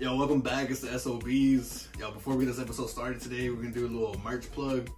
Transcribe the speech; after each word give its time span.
Yo, 0.00 0.16
welcome 0.16 0.40
back. 0.40 0.70
It's 0.70 0.80
the 0.80 0.98
SOBs. 0.98 1.88
Yo, 1.98 2.10
before 2.10 2.34
we 2.34 2.46
get 2.46 2.52
this 2.52 2.58
episode 2.58 2.88
started 2.88 3.20
today, 3.20 3.50
we're 3.50 3.56
gonna 3.56 3.70
do 3.70 3.84
a 3.84 3.86
little 3.86 4.18
merch 4.24 4.50
plug. 4.50 4.88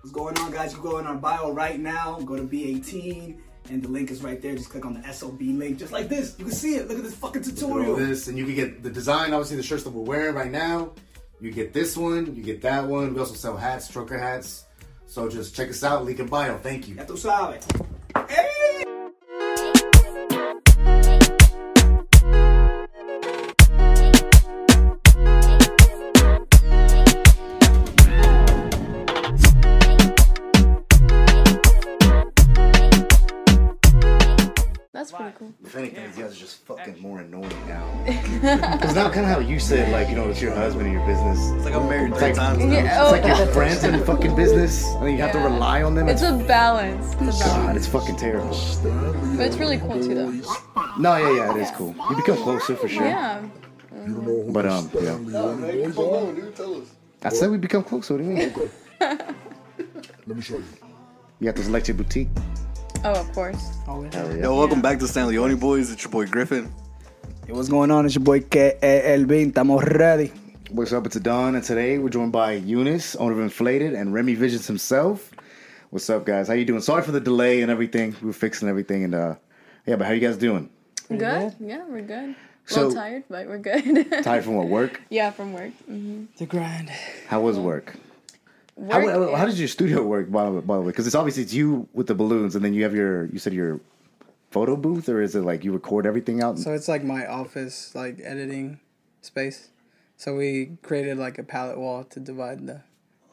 What's 0.00 0.10
going 0.10 0.36
on, 0.38 0.50
guys? 0.50 0.72
You 0.72 0.80
go 0.80 0.98
in 0.98 1.06
our 1.06 1.14
bio 1.14 1.52
right 1.52 1.78
now, 1.78 2.18
go 2.18 2.34
to 2.34 2.42
B18, 2.42 3.38
and 3.70 3.80
the 3.80 3.88
link 3.88 4.10
is 4.10 4.20
right 4.20 4.42
there. 4.42 4.56
Just 4.56 4.70
click 4.70 4.84
on 4.84 5.00
the 5.00 5.12
SOB 5.12 5.40
link, 5.42 5.78
just 5.78 5.92
like 5.92 6.08
this. 6.08 6.34
You 6.40 6.46
can 6.46 6.54
see 6.54 6.74
it. 6.74 6.88
Look 6.88 6.98
at 6.98 7.04
this 7.04 7.14
fucking 7.14 7.42
tutorial. 7.42 7.92
all 7.92 7.96
this, 7.96 8.26
and 8.26 8.36
you 8.36 8.44
can 8.46 8.56
get 8.56 8.82
the 8.82 8.90
design. 8.90 9.32
Obviously, 9.32 9.58
the 9.58 9.62
shirts 9.62 9.84
that 9.84 9.90
we're 9.90 10.02
wearing 10.02 10.34
right 10.34 10.50
now. 10.50 10.90
You 11.38 11.52
get 11.52 11.72
this 11.72 11.96
one. 11.96 12.34
You 12.34 12.42
get 12.42 12.60
that 12.62 12.84
one. 12.84 13.14
We 13.14 13.20
also 13.20 13.34
sell 13.34 13.56
hats, 13.56 13.86
trucker 13.86 14.18
hats. 14.18 14.64
So 15.06 15.28
just 15.28 15.54
check 15.54 15.70
us 15.70 15.84
out. 15.84 16.04
Link 16.04 16.18
in 16.18 16.26
bio. 16.26 16.58
Thank 16.58 16.88
you. 16.88 16.96
Ya 16.96 17.04
tú 17.04 17.16
sabes. 17.16 17.64
Because 38.78 38.94
now, 38.94 39.08
kind 39.10 39.26
of 39.26 39.32
how 39.32 39.38
you 39.38 39.58
said, 39.60 39.90
like, 39.92 40.08
you 40.08 40.14
know, 40.16 40.28
it's 40.28 40.40
your 40.40 40.54
husband 40.54 40.86
and 40.86 40.94
your 40.94 41.06
business. 41.06 41.38
It's 41.56 41.64
like 41.64 41.74
I'm 41.74 41.88
married 41.88 42.10
It's 42.10 42.18
three 42.18 42.28
like- 42.28 42.36
times 42.36 42.58
now. 42.64 42.72
Yeah, 42.72 42.84
It's 43.02 43.08
oh, 43.08 43.10
like 43.12 43.24
your 43.38 43.46
friends 43.54 43.84
and 43.84 44.04
fucking 44.04 44.34
business, 44.36 44.84
and 44.94 45.06
then 45.06 45.12
you 45.14 45.22
have 45.22 45.32
to 45.32 45.38
rely 45.38 45.82
on 45.82 45.94
them. 45.94 46.08
it's 46.08 46.22
a 46.22 46.32
balance. 46.46 47.14
It's 47.20 47.40
a 47.40 47.44
God, 47.44 47.56
balance. 47.56 47.76
it's 47.78 47.86
fucking 47.86 48.16
terrible. 48.16 48.48
But 49.36 49.46
it's 49.46 49.56
really 49.56 49.78
cool 49.78 50.00
too, 50.02 50.14
though. 50.14 50.30
No, 50.98 51.16
yeah, 51.16 51.32
yeah, 51.36 51.54
it 51.56 51.60
is 51.62 51.70
cool. 51.72 51.94
You 52.10 52.16
become 52.16 52.36
closer 52.38 52.74
for 52.76 52.88
sure. 52.88 53.04
Yeah. 53.06 53.42
But 54.50 54.66
um, 54.66 54.90
yeah. 55.00 55.18
I 57.22 57.28
said 57.30 57.50
we 57.50 57.58
become 57.58 57.84
closer. 57.84 58.14
What 58.14 58.22
do 58.22 58.28
you 58.28 58.34
mean? 58.34 58.54
Let 60.26 60.36
me 60.36 60.42
show 60.42 60.56
you. 60.56 60.64
You 61.40 61.46
got 61.46 61.56
this 61.56 61.68
lecture 61.68 61.94
boutique. 61.94 62.28
Oh, 63.04 63.12
of 63.12 63.30
course. 63.32 63.70
Hell 63.86 64.08
yeah. 64.12 64.34
Yo, 64.42 64.56
welcome 64.56 64.80
back 64.82 64.98
to 65.00 65.04
StanleyOni 65.04 65.56
Boyz. 65.56 65.92
It's 65.92 66.02
your 66.02 66.10
boy 66.10 66.26
Griffin. 66.26 66.72
Hey, 67.48 67.54
what's 67.54 67.70
going 67.70 67.90
on? 67.90 68.04
It's 68.04 68.14
your 68.14 68.24
boy 68.24 68.40
Ke 68.40 68.76
eh, 68.82 69.14
Elvin. 69.14 69.52
Estamos 69.52 69.82
ready. 69.82 70.30
What's 70.70 70.92
up? 70.92 71.06
It's 71.06 71.16
Adan, 71.16 71.54
and 71.54 71.64
today 71.64 71.96
we're 71.96 72.10
joined 72.10 72.30
by 72.30 72.52
Eunice, 72.52 73.16
owner 73.16 73.32
of 73.32 73.40
Inflated, 73.40 73.94
and 73.94 74.12
Remy 74.12 74.34
Visions 74.34 74.66
himself. 74.66 75.30
What's 75.88 76.10
up, 76.10 76.26
guys? 76.26 76.48
How 76.48 76.52
you 76.52 76.66
doing? 76.66 76.82
Sorry 76.82 77.02
for 77.02 77.10
the 77.12 77.20
delay 77.20 77.62
and 77.62 77.70
everything. 77.70 78.14
We 78.20 78.26
were 78.26 78.34
fixing 78.34 78.68
everything, 78.68 79.02
and 79.04 79.14
uh, 79.14 79.34
yeah, 79.86 79.96
but 79.96 80.06
how 80.06 80.12
you 80.12 80.20
guys 80.20 80.36
doing? 80.36 80.68
Good? 81.08 81.54
Yeah, 81.58 81.86
we're 81.88 82.02
good. 82.02 82.34
A 82.34 82.36
So- 82.66 82.88
little 82.88 82.94
tired, 83.02 83.24
but 83.30 83.46
we're 83.46 83.56
good. 83.58 84.12
Tired 84.22 84.44
from 84.44 84.56
what? 84.56 84.66
Work? 84.68 85.00
yeah, 85.08 85.30
from 85.30 85.54
work. 85.54 85.72
Mm-hmm. 85.90 86.24
The 86.36 86.44
grind. 86.44 86.90
How 87.28 87.40
was 87.40 87.58
work? 87.58 87.94
How, 88.90 89.00
Work. 89.02 89.34
how 89.34 89.46
does 89.46 89.58
your 89.58 89.66
studio 89.66 90.02
work, 90.04 90.30
by, 90.30 90.50
by 90.50 90.76
the 90.76 90.82
way? 90.82 90.86
Because 90.88 91.06
it's 91.06 91.16
obviously 91.16 91.42
it's 91.44 91.54
you 91.54 91.88
with 91.94 92.08
the 92.08 92.14
balloons, 92.14 92.54
and 92.54 92.62
then 92.62 92.74
you 92.74 92.82
have 92.84 92.94
your 92.94 93.24
you 93.32 93.38
said 93.40 93.54
your 93.54 93.80
photo 94.58 94.74
booth, 94.74 95.08
or 95.08 95.22
is 95.22 95.36
it 95.36 95.42
like 95.42 95.64
you 95.64 95.72
record 95.72 96.04
everything 96.04 96.42
out? 96.42 96.58
So 96.58 96.72
it's 96.72 96.88
like 96.88 97.04
my 97.04 97.26
office, 97.26 97.94
like 97.94 98.18
editing 98.24 98.80
space. 99.20 99.68
So 100.16 100.34
we 100.34 100.78
created 100.82 101.16
like 101.16 101.38
a 101.38 101.44
palette 101.44 101.78
wall 101.78 102.02
to 102.04 102.18
divide 102.18 102.66
the 102.66 102.80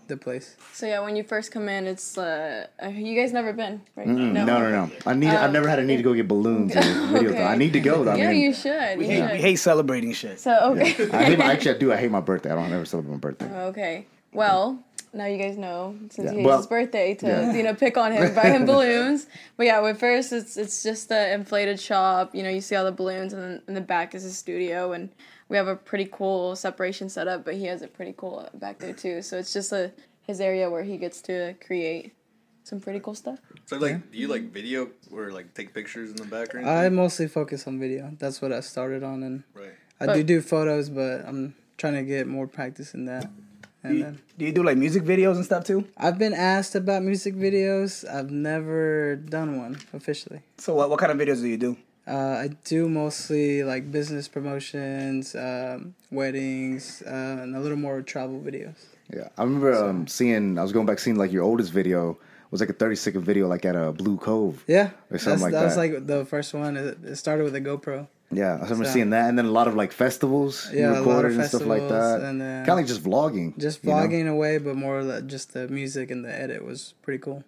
the 0.07 0.17
place. 0.17 0.55
So 0.73 0.85
yeah, 0.85 0.99
when 0.99 1.15
you 1.15 1.23
first 1.23 1.51
come 1.51 1.67
in, 1.67 1.87
it's 1.87 2.15
uh, 2.15 2.67
uh, 2.83 2.89
you 2.89 3.19
guys 3.19 3.33
never 3.33 3.53
been, 3.53 3.81
right? 3.95 4.07
Mm, 4.07 4.33
no, 4.33 4.45
no, 4.45 4.69
no. 4.69 4.91
I 5.03 5.15
need. 5.15 5.29
I've 5.29 5.51
never 5.51 5.67
had 5.67 5.79
a 5.79 5.83
need 5.83 5.97
to 5.97 6.03
go 6.03 6.13
get 6.13 6.27
balloons 6.27 6.75
and 6.75 7.09
video. 7.13 7.31
Okay. 7.31 7.43
I 7.43 7.55
need 7.55 7.73
to 7.73 7.79
go. 7.79 8.07
I 8.07 8.15
yeah, 8.17 8.29
mean, 8.29 8.41
you 8.41 8.53
should. 8.53 8.99
We 8.99 9.05
you 9.05 9.11
hate, 9.11 9.21
should. 9.21 9.31
we 9.31 9.41
hate 9.47 9.55
celebrating 9.55 10.13
shit. 10.13 10.39
So 10.39 10.51
okay. 10.71 10.91
I 11.11 11.23
hate. 11.23 11.39
My, 11.39 11.45
actually, 11.53 11.75
I 11.75 11.77
do. 11.79 11.91
I 11.91 11.97
hate 11.97 12.11
my 12.11 12.21
birthday. 12.21 12.51
I 12.51 12.55
don't 12.55 12.71
ever 12.71 12.85
celebrate 12.85 13.13
my 13.13 13.23
birthday. 13.27 13.49
okay. 13.71 14.05
Well, 14.31 14.77
now 15.15 15.25
you 15.25 15.37
guys 15.37 15.57
know 15.57 15.95
since 16.09 16.31
Yeah, 16.31 16.37
it's 16.37 16.45
well- 16.45 16.57
his 16.57 16.67
birthday 16.67 17.13
to 17.15 17.25
yeah. 17.27 17.53
you 17.53 17.63
know 17.63 17.73
pick 17.73 17.97
on 17.97 18.11
him, 18.11 18.33
buy 18.35 18.49
him 18.49 18.65
balloons. 18.71 19.27
But 19.57 19.65
yeah, 19.65 19.81
at 19.85 19.97
first 19.99 20.31
it's 20.33 20.57
it's 20.57 20.83
just 20.83 21.09
the 21.09 21.33
inflated 21.33 21.79
shop. 21.79 22.35
You 22.35 22.43
know, 22.43 22.49
you 22.49 22.61
see 22.61 22.75
all 22.75 22.85
the 22.85 22.91
balloons, 22.91 23.33
and 23.33 23.41
then 23.41 23.61
in 23.67 23.73
the 23.73 23.81
back 23.81 24.13
is 24.13 24.23
his 24.23 24.37
studio, 24.37 24.91
and 24.93 25.09
we 25.49 25.57
have 25.57 25.67
a 25.67 25.75
pretty 25.75 26.07
cool 26.11 26.55
separation 26.55 27.09
setup. 27.09 27.45
But 27.45 27.55
he 27.55 27.65
has 27.65 27.81
it 27.81 27.93
pretty 27.93 28.13
cool 28.17 28.47
back 28.53 28.79
there 28.79 28.93
too. 28.93 29.21
So 29.21 29.37
it's 29.37 29.53
just 29.53 29.71
a 29.71 29.91
his 30.21 30.41
area 30.41 30.69
where 30.69 30.83
he 30.83 30.97
gets 30.97 31.21
to 31.21 31.55
create 31.65 32.13
some 32.63 32.79
pretty 32.79 32.99
cool 32.99 33.13
stuff. 33.13 33.39
So, 33.67 33.77
like, 33.77 34.11
do 34.11 34.17
you 34.17 34.27
like 34.27 34.51
video 34.51 34.89
or 35.11 35.31
like 35.31 35.53
take 35.53 35.73
pictures 35.73 36.09
in 36.09 36.15
the 36.17 36.25
background? 36.25 36.67
I 36.69 36.89
mostly 36.89 37.27
focus 37.27 37.67
on 37.67 37.79
video. 37.79 38.11
That's 38.17 38.41
what 38.41 38.51
I 38.51 38.59
started 38.61 39.03
on, 39.03 39.21
and 39.23 39.43
right. 39.53 39.73
I 39.99 40.07
But- 40.07 40.13
do 40.15 40.23
do 40.23 40.41
photos, 40.41 40.89
but 40.89 41.25
I'm 41.25 41.55
trying 41.77 41.93
to 41.93 42.03
get 42.03 42.25
more 42.27 42.47
practice 42.47 42.93
in 42.93 43.05
that. 43.05 43.29
Do 43.89 43.95
you, 43.95 44.03
then 44.03 44.19
do 44.37 44.45
you 44.45 44.51
do 44.51 44.63
like 44.63 44.77
music 44.77 45.03
videos 45.03 45.35
and 45.35 45.45
stuff 45.45 45.63
too? 45.63 45.85
I've 45.97 46.17
been 46.17 46.33
asked 46.33 46.75
about 46.75 47.03
music 47.03 47.35
videos. 47.35 48.07
I've 48.07 48.31
never 48.31 49.15
done 49.15 49.57
one 49.57 49.77
officially. 49.93 50.41
So 50.57 50.75
what, 50.75 50.89
what 50.89 50.99
kind 50.99 51.11
of 51.11 51.17
videos 51.17 51.41
do 51.41 51.47
you 51.47 51.57
do? 51.57 51.77
Uh, 52.07 52.45
I 52.45 52.49
do 52.65 52.87
mostly 52.87 53.63
like 53.63 53.91
business 53.91 54.27
promotions, 54.27 55.35
um, 55.35 55.95
weddings, 56.11 57.01
uh, 57.05 57.39
and 57.41 57.55
a 57.55 57.59
little 57.59 57.77
more 57.77 58.01
travel 58.03 58.39
videos. 58.39 58.75
Yeah, 59.11 59.29
I 59.37 59.43
remember 59.43 59.73
um, 59.73 60.07
seeing. 60.07 60.57
I 60.59 60.61
was 60.61 60.71
going 60.71 60.85
back 60.85 60.99
seeing 60.99 61.15
like 61.15 61.31
your 61.31 61.43
oldest 61.43 61.71
video 61.71 62.17
was 62.51 62.61
like 62.61 62.69
a 62.69 62.73
thirty 62.73 62.95
second 62.95 63.21
video, 63.23 63.47
like 63.47 63.65
at 63.65 63.75
a 63.75 63.91
Blue 63.91 64.17
Cove. 64.17 64.63
Yeah, 64.67 64.91
Or 65.09 65.17
something 65.17 65.41
that's, 65.41 65.41
like 65.41 65.51
that 65.53 65.63
was 65.63 65.77
like 65.77 66.07
the 66.07 66.25
first 66.25 66.53
one. 66.53 66.77
It, 66.77 66.97
it 67.03 67.15
started 67.15 67.43
with 67.43 67.55
a 67.55 67.61
GoPro. 67.61 68.07
Yeah, 68.31 68.53
I 68.55 68.63
remember 68.63 68.85
So- 68.85 68.91
seeing 68.91 69.11
that, 69.11 69.29
and 69.29 69.37
then 69.37 69.45
a 69.45 69.51
lot 69.51 69.67
of 69.67 69.75
like 69.75 69.91
festivals 69.91 70.69
you 70.73 70.79
Yeah, 70.79 70.85
a 70.85 70.89
lot 70.91 70.97
of 70.99 71.05
recorded 71.05 71.39
and 71.39 71.47
stuff 71.47 71.65
like 71.65 71.87
that. 71.89 72.21
and 72.21 72.39
kind 72.41 72.69
of 72.69 72.75
like 72.77 72.87
just 72.87 73.03
vlogging. 73.03 73.57
Just 73.57 73.83
you 73.83 73.89
know? 73.91 73.95
vlogging 73.97 74.27
away, 74.27 74.57
but 74.57 74.75
more 74.75 75.03
like 75.03 75.27
just 75.27 75.53
the 75.53 75.67
music 75.67 76.11
and 76.11 76.25
the 76.25 76.33
edit 76.33 76.65
was 76.65 76.93
pretty 77.03 77.19
cool. 77.19 77.43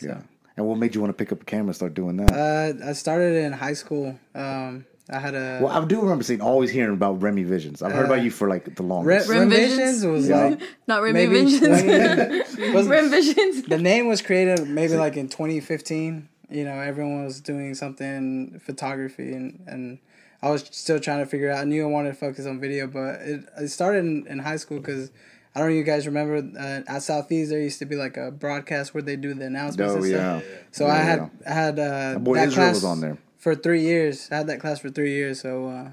Yeah. 0.00 0.18
And 0.56 0.66
what 0.66 0.78
made 0.78 0.94
you 0.94 1.00
want 1.00 1.10
to 1.10 1.14
pick 1.24 1.30
up 1.32 1.42
a 1.42 1.44
camera 1.44 1.66
and 1.68 1.76
start 1.76 1.94
doing 1.94 2.16
that? 2.18 2.32
Uh, 2.32 2.88
I 2.88 2.92
started 2.94 3.34
in 3.44 3.52
high 3.52 3.74
school. 3.74 4.18
Um, 4.34 4.86
I 5.10 5.18
had 5.18 5.34
a 5.34 5.58
well, 5.62 5.70
I 5.76 5.84
do 5.84 6.00
remember 6.00 6.24
seeing 6.24 6.40
always 6.40 6.70
hearing 6.70 6.94
about 6.94 7.20
Remy 7.22 7.42
Visions. 7.44 7.82
I've 7.82 7.92
heard 7.92 8.04
Uh, 8.04 8.12
about 8.14 8.22
you 8.24 8.30
for 8.30 8.48
like 8.48 8.64
the 8.76 8.82
Re- 8.82 8.88
longest. 8.88 9.28
Rim 9.28 9.40
Rim 9.40 9.50
Visions? 9.50 9.78
Visions 9.78 10.06
was 10.06 10.28
Yeah. 10.28 10.44
like 10.46 10.60
Not 10.88 11.02
Remy 11.02 11.12
maybe 11.12 11.44
Visions. 11.44 12.58
was- 12.74 12.86
Rim 12.88 13.10
Visions. 13.10 13.62
the 13.64 13.78
name 13.78 14.08
was 14.08 14.22
created 14.22 14.66
maybe 14.66 14.94
like 14.96 15.16
in 15.18 15.28
2015. 15.28 16.28
You 16.50 16.64
know, 16.64 16.78
everyone 16.80 17.24
was 17.24 17.40
doing 17.40 17.74
something 17.74 18.60
photography, 18.64 19.32
and 19.34 19.60
and 19.66 19.98
I 20.46 20.50
was 20.50 20.64
still 20.70 21.00
trying 21.00 21.20
to 21.24 21.26
figure 21.26 21.50
out. 21.50 21.58
I 21.58 21.64
knew 21.64 21.82
I 21.84 21.90
wanted 21.96 22.10
to 22.10 22.14
focus 22.26 22.44
on 22.46 22.60
video, 22.60 22.86
but 22.86 23.20
it, 23.22 23.40
it 23.58 23.68
started 23.68 24.00
in, 24.00 24.26
in 24.26 24.38
high 24.40 24.56
school 24.56 24.78
because. 24.78 25.10
I 25.56 25.60
don't 25.60 25.68
know 25.68 25.74
if 25.74 25.78
you 25.78 25.84
guys 25.84 26.04
remember 26.06 26.36
uh, 26.58 26.80
at 26.92 27.04
Southeast 27.04 27.50
there 27.50 27.60
used 27.60 27.78
to 27.78 27.86
be 27.86 27.94
like 27.94 28.16
a 28.16 28.32
broadcast 28.32 28.92
where 28.92 29.04
they 29.04 29.14
do 29.14 29.34
the 29.34 29.44
announcements 29.46 29.92
Oh, 29.92 29.96
and 29.98 30.04
stuff. 30.04 30.42
yeah. 30.44 30.56
So 30.72 30.86
Yeah, 30.86 30.92
I 30.92 30.96
had 30.96 31.18
yeah. 31.20 31.28
I 31.46 31.54
had 31.54 31.78
uh, 31.78 32.18
boy 32.18 32.34
that 32.34 32.48
Israel 32.48 32.70
class 32.70 32.82
on 32.82 33.00
there. 33.00 33.18
for 33.38 33.54
three 33.54 33.82
years. 33.82 34.28
I 34.32 34.38
had 34.38 34.48
that 34.48 34.58
class 34.58 34.80
for 34.80 34.90
three 34.90 35.12
years, 35.12 35.40
so 35.40 35.68
uh, 35.68 35.90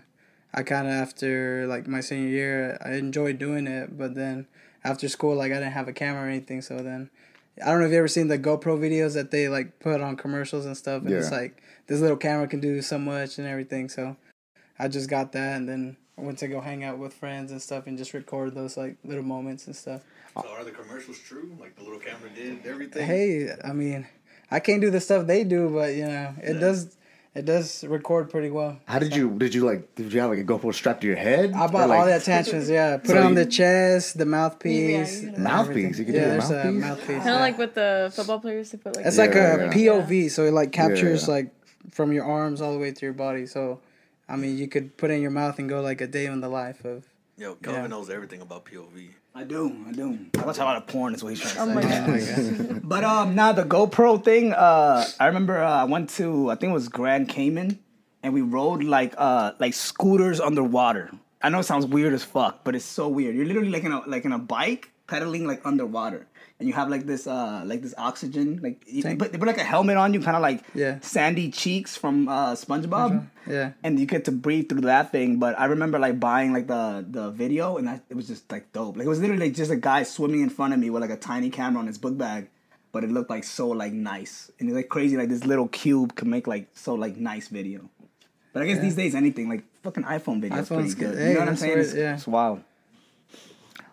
I 0.52 0.64
kind 0.64 0.88
of 0.88 0.94
after 0.94 1.68
like 1.68 1.86
my 1.88 2.02
senior 2.02 2.30
year, 2.30 2.80
I 2.84 2.94
enjoyed 2.94 3.38
doing 3.38 3.68
it. 3.68 3.96
But 3.96 4.16
then 4.16 4.48
after 4.84 5.08
school, 5.08 5.36
like 5.36 5.52
I 5.52 5.60
didn't 5.62 5.74
have 5.74 5.88
a 5.88 5.94
camera 5.94 6.24
or 6.26 6.28
anything, 6.28 6.64
so 6.64 6.78
then 6.80 7.12
I 7.64 7.70
don't 7.70 7.82
know 7.82 7.86
if 7.86 7.92
you 7.92 8.00
ever 8.00 8.08
seen 8.08 8.30
the 8.30 8.40
GoPro 8.40 8.80
videos 8.80 9.14
that 9.14 9.30
they 9.30 9.48
like 9.48 9.78
put 9.80 10.02
on 10.02 10.18
commercials 10.18 10.66
and 10.66 10.76
stuff, 10.76 11.04
and 11.04 11.12
it's 11.14 11.32
like 11.32 11.62
this 11.86 12.02
little 12.02 12.18
camera 12.18 12.48
can 12.48 12.62
do 12.62 12.82
so 12.82 12.98
much 12.98 13.38
and 13.38 13.46
everything. 13.48 13.90
So 13.90 14.18
I 14.82 14.88
just 14.88 15.10
got 15.10 15.32
that, 15.34 15.58
and 15.58 15.70
then 15.70 15.98
I 16.18 16.22
went 16.22 16.40
to 16.40 16.48
go 16.48 16.60
hang 16.60 16.84
out 16.84 16.98
with 16.98 17.14
friends 17.14 17.52
and 17.52 17.62
stuff, 17.62 17.86
and 17.88 17.98
just 17.98 18.14
record 18.14 18.56
those 18.56 18.78
like 18.78 18.96
little 19.04 19.24
moments 19.24 19.68
and 19.68 19.76
stuff. 19.76 20.02
So, 20.36 20.48
are 20.50 20.64
the 20.64 20.72
commercials 20.72 21.20
true? 21.20 21.52
Like 21.60 21.76
the 21.76 21.84
little 21.84 22.00
camera 22.00 22.30
did 22.34 22.66
everything. 22.66 23.06
Hey, 23.06 23.50
I 23.64 23.74
mean, 23.74 24.08
I 24.50 24.60
can't 24.60 24.82
do 24.82 24.90
the 24.90 25.00
stuff 25.02 25.28
they 25.28 25.44
do, 25.44 25.70
but 25.70 25.94
you 25.94 26.06
know, 26.06 26.34
it 26.42 26.54
does. 26.60 26.98
It 27.34 27.46
does 27.46 27.86
record 27.86 28.30
pretty 28.30 28.50
well. 28.50 28.78
How 28.86 29.00
did 29.00 29.16
you? 29.16 29.30
Did 29.30 29.54
you 29.56 29.64
like? 29.66 29.96
Did 29.96 30.12
you 30.12 30.20
have 30.20 30.32
like 30.32 30.40
a 30.40 30.44
GoPro 30.44 30.74
strapped 30.74 31.00
to 31.02 31.08
your 31.08 31.16
head? 31.16 31.54
I 31.54 31.68
bought 31.68 31.88
like, 31.88 32.00
all 32.00 32.06
the 32.06 32.18
attachments. 32.18 32.68
Yeah, 32.70 32.98
put 33.04 33.08
So 33.08 33.14
it 33.16 33.24
on 33.24 33.30
you- 33.30 33.36
the 33.36 33.46
chest, 33.46 34.18
the 34.18 34.26
mouthpiece, 34.26 35.24
Yeah, 35.24 35.32
you 35.32 35.38
Mouthpiece? 35.38 35.70
everything. 35.70 35.94
You 36.00 36.06
can 36.06 36.14
yeah, 36.14 36.20
do 36.20 36.26
a 36.26 36.30
there's 36.32 36.50
a 36.50 36.54
mouthpiece? 36.56 36.82
mouthpiece. 36.82 37.08
Kind 37.08 37.26
yeah. 37.26 37.34
of 37.36 37.40
like 37.40 37.58
with 37.58 37.74
the 37.76 38.12
football 38.14 38.40
players 38.42 38.70
to 38.72 38.78
put 38.80 38.98
like. 38.98 39.06
it's 39.06 39.16
the- 39.16 39.22
like 39.22 39.36
a 39.36 39.38
yeah. 39.38 39.72
POV, 39.74 40.30
so 40.30 40.44
it 40.44 40.52
like 40.52 40.74
captures 40.74 41.28
yeah. 41.28 41.34
like 41.36 41.52
from 41.92 42.12
your 42.12 42.26
arms 42.26 42.60
all 42.62 42.74
the 42.74 42.80
way 42.80 42.92
to 42.92 43.06
your 43.06 43.14
body. 43.14 43.46
So, 43.46 43.80
I 44.32 44.36
mean, 44.38 44.58
you 44.58 44.68
could 44.68 44.96
put 44.98 45.12
it 45.12 45.16
in 45.16 45.22
your 45.22 45.32
mouth 45.32 45.60
and 45.60 45.68
go 45.68 45.82
like 45.82 46.00
a 46.02 46.08
day 46.08 46.26
in 46.26 46.40
the 46.42 46.48
life 46.50 46.86
of. 46.86 47.04
Yo, 47.38 47.56
Kelvin 47.56 47.82
Yeah. 47.84 47.88
knows 47.88 48.10
everything 48.10 48.42
about 48.42 48.66
POV. 48.66 49.10
I 49.34 49.44
do, 49.44 49.62
I 49.88 49.92
do. 49.92 50.18
I 50.40 50.46
watch 50.46 50.58
a 50.58 50.64
lot 50.64 50.78
of 50.78 50.88
porn. 50.88 51.14
Is 51.16 51.24
what 51.24 51.32
he's 51.34 51.42
trying 51.42 51.56
to 51.56 51.62
Oh 51.62 51.82
say. 51.82 52.10
my 52.10 52.20
god. 52.62 52.82
But 52.94 53.04
um, 53.04 53.36
now 53.36 53.52
the 53.52 53.64
GoPro 53.64 54.24
thing. 54.24 54.54
Uh, 54.54 55.06
I 55.20 55.26
remember 55.28 55.58
uh, 55.64 55.82
I 55.84 55.86
went 55.86 56.10
to 56.20 56.50
I 56.52 56.56
think 56.56 56.72
it 56.72 56.74
was 56.74 56.88
Grand 56.90 57.30
Cayman, 57.30 57.80
and 58.24 58.34
we 58.34 58.42
rode 58.42 58.84
like 58.84 59.14
uh 59.18 59.54
like 59.60 59.74
scooters 59.74 60.40
underwater. 60.40 61.12
I 61.42 61.50
know 61.50 61.60
it 61.60 61.64
sounds 61.64 61.86
weird 61.86 62.14
as 62.14 62.24
fuck, 62.24 62.64
but 62.66 62.76
it's 62.76 62.86
so 62.86 63.08
weird. 63.08 63.36
You're 63.36 63.46
literally 63.52 63.72
like 63.72 63.84
in 63.86 63.92
a 63.94 64.02
like 64.08 64.26
in 64.26 64.34
a 64.34 64.40
bike, 64.40 64.92
pedaling 65.08 65.48
like 65.48 65.62
underwater, 65.66 66.28
and 66.62 66.68
you 66.70 66.74
have 66.78 66.90
like 66.94 67.06
this 67.06 67.26
uh 67.28 67.64
like 67.66 67.82
this 67.82 67.94
oxygen 67.98 68.60
like 68.62 68.84
you, 68.88 69.02
they, 69.04 69.16
put, 69.16 69.32
they 69.34 69.38
put 69.42 69.48
like 69.48 69.58
a 69.58 69.64
helmet 69.64 69.98
on 69.98 70.14
you, 70.14 70.22
kind 70.22 70.38
of 70.38 70.44
like 70.44 70.64
Yeah. 70.76 71.00
sandy 71.02 71.50
cheeks 71.52 71.98
from 71.98 72.30
uh 72.30 72.54
SpongeBob. 72.54 73.26
Yeah. 73.50 73.72
And 73.84 74.00
you 74.00 74.06
get 74.06 74.26
to 74.26 74.32
breathe 74.32 74.70
through 74.70 74.82
that 74.82 75.12
thing, 75.12 75.40
but 75.40 75.60
I 75.60 75.66
remember 75.66 75.98
like 76.00 76.20
buying 76.20 76.54
like 76.54 76.68
the 76.68 77.04
the 77.18 77.32
video, 77.32 77.78
and 77.78 77.90
I, 77.90 78.00
it 78.10 78.16
was 78.16 78.28
just 78.28 78.52
like 78.52 78.72
dope. 78.72 78.96
Like 78.98 79.06
it 79.08 79.10
was 79.10 79.20
literally 79.20 79.48
like, 79.48 79.56
just 79.56 79.72
a 79.72 79.76
guy 79.76 80.04
swimming 80.04 80.42
in 80.42 80.50
front 80.50 80.74
of 80.76 80.80
me 80.80 80.90
with 80.92 81.02
like 81.02 81.10
a 81.10 81.18
tiny 81.18 81.50
camera 81.50 81.80
on 81.82 81.88
his 81.88 81.98
book 81.98 82.16
bag, 82.18 82.48
but 82.92 83.04
it 83.04 83.10
looked 83.12 83.32
like 83.32 83.44
so 83.44 83.68
like 83.70 83.92
nice, 83.94 84.52
and 84.60 84.70
it's 84.70 84.76
like 84.76 84.90
crazy. 84.90 85.18
Like 85.18 85.30
this 85.30 85.44
little 85.46 85.68
cube 85.68 86.16
can 86.16 86.30
make 86.30 86.46
like 86.46 86.68
so 86.74 86.94
like 86.94 87.18
nice 87.18 87.48
video. 87.48 87.90
But 88.54 88.62
I 88.64 88.68
guess 88.68 88.80
these 88.80 88.96
days 88.96 89.16
anything 89.16 89.50
like 89.50 89.64
fucking 89.82 90.04
iPhone 90.04 90.40
video 90.42 90.60
is 90.60 90.68
pretty 90.68 90.84
iPhone's 90.84 90.96
good. 90.96 91.12
good. 91.16 91.20
you 91.20 91.26
Hey, 91.26 91.34
know 91.34 91.40
what 91.40 91.48
I'm 91.48 91.56
that's 91.56 91.62
saying? 91.62 91.74
where- 91.74 91.82
It's, 91.82 91.94
yeah. 91.96 92.14
it's 92.16 92.28
wild. 92.28 92.62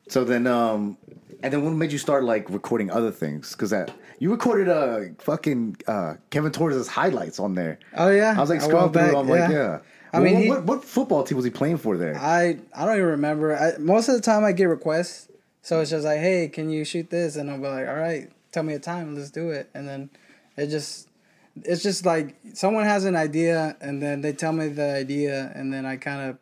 So 0.08 0.24
then, 0.24 0.46
um, 0.46 0.96
and 1.42 1.52
then 1.52 1.62
what 1.64 1.72
made 1.72 1.92
you 1.92 1.98
start 1.98 2.24
like 2.24 2.48
recording 2.50 2.90
other 2.90 3.10
things? 3.10 3.52
Because 3.52 3.70
that 3.70 3.90
you 4.18 4.30
recorded 4.30 4.68
uh 4.68 5.00
fucking 5.18 5.76
uh 5.86 6.14
Kevin 6.30 6.52
Torres' 6.52 6.88
highlights 6.88 7.38
on 7.38 7.54
there. 7.54 7.78
Oh 7.96 8.10
yeah. 8.10 8.34
I 8.36 8.40
was 8.40 8.50
like 8.50 8.60
scrolling 8.60 8.92
through. 8.92 9.02
back, 9.02 9.14
I'm 9.14 9.28
like, 9.28 9.50
yeah. 9.50 9.78
I 10.12 10.20
Well, 10.20 10.24
mean, 10.24 10.34
what, 10.34 10.42
he- 10.42 10.50
what, 10.50 10.64
what 10.64 10.84
football 10.84 11.22
team 11.24 11.36
was 11.36 11.44
he 11.44 11.50
playing 11.50 11.78
for 11.78 11.96
there? 11.96 12.16
I 12.16 12.58
I 12.74 12.84
don't 12.86 12.96
even 12.96 13.08
remember. 13.08 13.56
I, 13.56 13.78
most 13.78 14.08
of 14.08 14.14
the 14.14 14.20
time 14.22 14.44
I 14.44 14.52
get 14.52 14.64
requests, 14.64 15.28
so 15.62 15.80
it's 15.80 15.90
just 15.90 16.04
like, 16.04 16.18
hey, 16.18 16.48
can 16.48 16.70
you 16.70 16.84
shoot 16.84 17.10
this? 17.10 17.36
And 17.36 17.50
I'll 17.50 17.58
be 17.58 17.68
like, 17.68 17.86
all 17.88 17.94
right, 17.96 18.30
tell 18.52 18.62
me 18.62 18.74
a 18.74 18.78
time, 18.78 19.14
let's 19.14 19.30
do 19.30 19.50
it. 19.50 19.68
And 19.74 19.86
then 19.86 20.08
it 20.56 20.68
just, 20.68 21.08
it's 21.62 21.82
just 21.82 22.06
like 22.06 22.36
someone 22.54 22.84
has 22.84 23.04
an 23.04 23.16
idea, 23.16 23.76
and 23.80 24.02
then 24.02 24.22
they 24.22 24.32
tell 24.32 24.52
me 24.52 24.68
the 24.68 24.94
idea, 24.94 25.52
and 25.54 25.72
then 25.72 25.84
I 25.84 25.96
kind 25.96 26.30
of 26.30 26.38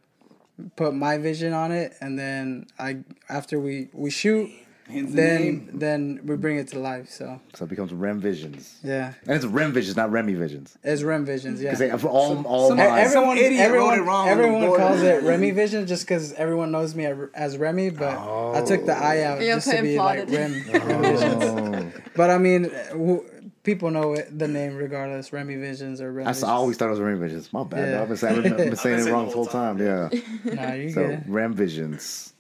put 0.77 0.95
my 0.95 1.19
vision 1.19 1.53
on 1.53 1.73
it, 1.73 1.95
and 2.01 2.17
then 2.19 2.67
I 2.79 2.99
after 3.29 3.59
we 3.59 3.89
we 3.93 4.11
shoot, 4.11 4.49
Hence 4.89 5.11
the 5.11 5.17
then 5.17 5.43
name. 5.43 5.71
then 5.75 6.21
we 6.25 6.37
bring 6.37 6.59
it 6.59 6.69
to 6.69 6.79
life. 6.79 7.09
So 7.11 7.41
so 7.55 7.65
it 7.65 7.69
becomes 7.69 7.93
Rem 7.93 8.21
Visions, 8.21 8.79
yeah, 8.85 9.15
and 9.27 9.37
it's 9.37 9.45
Rem 9.45 9.73
Visions, 9.73 9.97
not 9.97 10.13
Remy 10.13 10.35
Visions. 10.35 10.79
it's 10.85 11.03
Rem 11.03 11.25
Visions. 11.25 11.61
Yeah. 11.61 11.71
Because 11.71 11.79
they 11.81 11.99
for 11.99 12.09
all 12.09 12.43
all 12.47 12.69
some- 12.69 12.77
my 12.79 13.01
Everyone, 13.01 13.37
idiot 13.37 13.59
wrote 13.61 13.65
everyone, 13.67 13.99
it 13.99 14.03
wrong 14.03 14.29
everyone 14.29 14.77
calls 14.77 15.03
it 15.03 15.23
Remy 15.31 15.51
Vision 15.51 15.87
just 15.89 16.05
because 16.05 16.33
everyone 16.35 16.71
knows 16.71 16.95
me 16.95 17.07
as 17.35 17.59
Remy, 17.59 17.91
but 17.91 18.17
I 18.17 18.63
took 18.65 18.87
the 18.87 18.93
I 18.97 19.23
out 19.23 19.41
Yeah, 19.43 19.57
just 19.57 19.69
to 19.71 19.77
put 19.77 19.83
be 19.83 19.99
like 19.99 20.29
imploded. 20.29 20.73
Rem, 20.73 20.87
Rem 20.89 21.03
Visions. 21.03 21.45
Oh. 21.97 22.03
But 22.15 22.31
I 22.31 22.39
mean, 22.39 22.71
who, 22.93 23.25
people 23.63 23.91
know 23.91 24.15
it, 24.15 24.39
the 24.39 24.49
name 24.49 24.77
regardless, 24.77 25.33
Remy 25.33 25.57
Visions 25.57 26.01
or 26.01 26.13
Rem 26.13 26.27
I, 26.27 26.31
Visions. 26.31 26.45
I 26.45 26.53
always 26.53 26.77
thought 26.77 26.87
it 26.87 26.91
was 26.93 27.01
Rem 27.01 27.21
Visions. 27.21 27.53
My 27.53 27.65
bad. 27.65 27.91
Yeah. 27.91 28.03
I've 28.03 28.09
been 28.09 28.17
saying, 28.17 28.39
I've 28.47 28.57
been 28.57 28.77
saying 28.77 29.07
it 29.07 29.11
wrong 29.13 29.25
the 29.27 29.31
the 29.31 29.35
whole 29.37 29.45
whole 29.45 29.47
time. 29.47 29.79
Yeah. 29.79 30.09
Nah, 30.45 30.73
you 30.73 30.91
So 30.91 31.07
good. 31.09 31.29
Rem 31.29 31.53
Visions. 31.55 32.33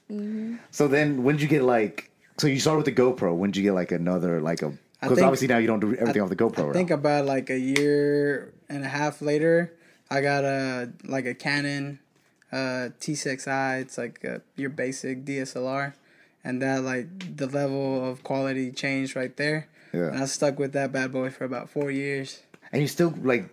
So 0.70 0.86
then, 0.88 1.22
when 1.24 1.34
did 1.36 1.42
you 1.42 1.48
get 1.48 1.62
like? 1.62 2.10
So 2.38 2.46
you 2.46 2.60
started 2.60 2.84
with 2.84 2.96
the 2.96 3.02
GoPro. 3.02 3.34
When 3.34 3.50
did 3.50 3.58
you 3.58 3.62
get 3.64 3.72
like 3.72 3.92
another 3.92 4.40
like 4.40 4.62
a? 4.62 4.72
Because 5.00 5.20
obviously 5.20 5.48
now 5.48 5.58
you 5.58 5.66
don't 5.66 5.80
do 5.80 5.94
everything 5.94 6.22
off 6.22 6.28
the 6.28 6.36
GoPro. 6.36 6.58
I 6.58 6.62
right? 6.64 6.74
think 6.74 6.90
about 6.90 7.26
like 7.26 7.50
a 7.50 7.58
year 7.58 8.52
and 8.68 8.84
a 8.84 8.88
half 8.88 9.22
later, 9.22 9.72
I 10.10 10.20
got 10.20 10.44
a 10.44 10.90
like 11.04 11.26
a 11.26 11.34
Canon 11.34 11.98
uh, 12.52 12.90
T6i. 13.00 13.80
It's 13.80 13.98
like 13.98 14.24
a, 14.24 14.42
your 14.56 14.70
basic 14.70 15.24
DSLR, 15.24 15.94
and 16.44 16.62
that 16.62 16.82
like 16.82 17.36
the 17.36 17.46
level 17.46 18.08
of 18.08 18.22
quality 18.22 18.70
changed 18.72 19.16
right 19.16 19.36
there. 19.36 19.68
Yeah. 19.92 20.08
And 20.08 20.18
I 20.18 20.26
stuck 20.26 20.58
with 20.58 20.72
that 20.72 20.92
bad 20.92 21.12
boy 21.12 21.30
for 21.30 21.44
about 21.44 21.70
four 21.70 21.90
years. 21.90 22.42
and 22.72 22.82
you 22.82 22.88
still 22.88 23.14
like? 23.22 23.48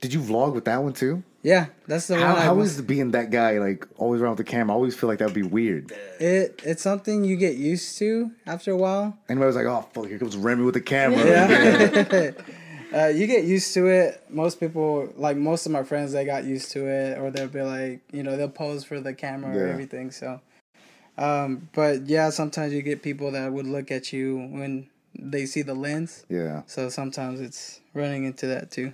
Did 0.00 0.12
you 0.12 0.20
vlog 0.20 0.54
with 0.54 0.64
that 0.66 0.82
one 0.82 0.92
too? 0.92 1.22
Yeah, 1.42 1.66
that's 1.86 2.08
the 2.08 2.16
How, 2.16 2.32
one. 2.32 2.42
I 2.42 2.44
how 2.46 2.54
was, 2.54 2.76
is 2.76 2.82
being 2.82 3.12
that 3.12 3.30
guy 3.30 3.58
like 3.58 3.86
always 3.96 4.20
around 4.20 4.32
with 4.36 4.46
the 4.46 4.50
camera? 4.50 4.74
I 4.74 4.76
always 4.76 4.96
feel 4.96 5.08
like 5.08 5.20
that 5.20 5.26
would 5.26 5.34
be 5.34 5.42
weird. 5.42 5.92
it? 6.18 6.60
It's 6.64 6.82
something 6.82 7.24
you 7.24 7.36
get 7.36 7.56
used 7.56 7.96
to 7.98 8.32
after 8.46 8.72
a 8.72 8.76
while. 8.76 9.16
Anybody 9.28 9.46
was 9.46 9.56
like, 9.56 9.66
"Oh 9.66 9.88
fuck, 9.92 10.06
here 10.08 10.18
comes 10.18 10.36
Remy 10.36 10.64
with 10.64 10.74
the 10.74 10.80
camera." 10.80 11.24
Yeah. 11.24 12.32
uh, 12.94 13.06
you 13.08 13.26
get 13.26 13.44
used 13.44 13.72
to 13.74 13.86
it. 13.86 14.22
Most 14.28 14.58
people, 14.58 15.12
like 15.16 15.36
most 15.36 15.64
of 15.64 15.72
my 15.72 15.84
friends, 15.84 16.12
they 16.12 16.24
got 16.24 16.44
used 16.44 16.72
to 16.72 16.86
it, 16.88 17.18
or 17.18 17.30
they'll 17.30 17.48
be 17.48 17.62
like, 17.62 18.00
you 18.12 18.22
know, 18.24 18.36
they'll 18.36 18.48
pose 18.48 18.84
for 18.84 19.00
the 19.00 19.14
camera 19.14 19.56
or 19.56 19.66
everything. 19.68 20.10
So, 20.10 20.40
um, 21.16 21.68
but 21.72 22.06
yeah, 22.06 22.30
sometimes 22.30 22.72
you 22.72 22.82
get 22.82 23.02
people 23.02 23.30
that 23.30 23.52
would 23.52 23.66
look 23.66 23.92
at 23.92 24.12
you 24.12 24.38
when 24.38 24.88
they 25.16 25.46
see 25.46 25.62
the 25.62 25.74
lens. 25.74 26.24
yeah. 26.28 26.62
So 26.66 26.88
sometimes 26.88 27.40
it's 27.40 27.80
running 27.94 28.24
into 28.24 28.46
that 28.48 28.70
too. 28.70 28.92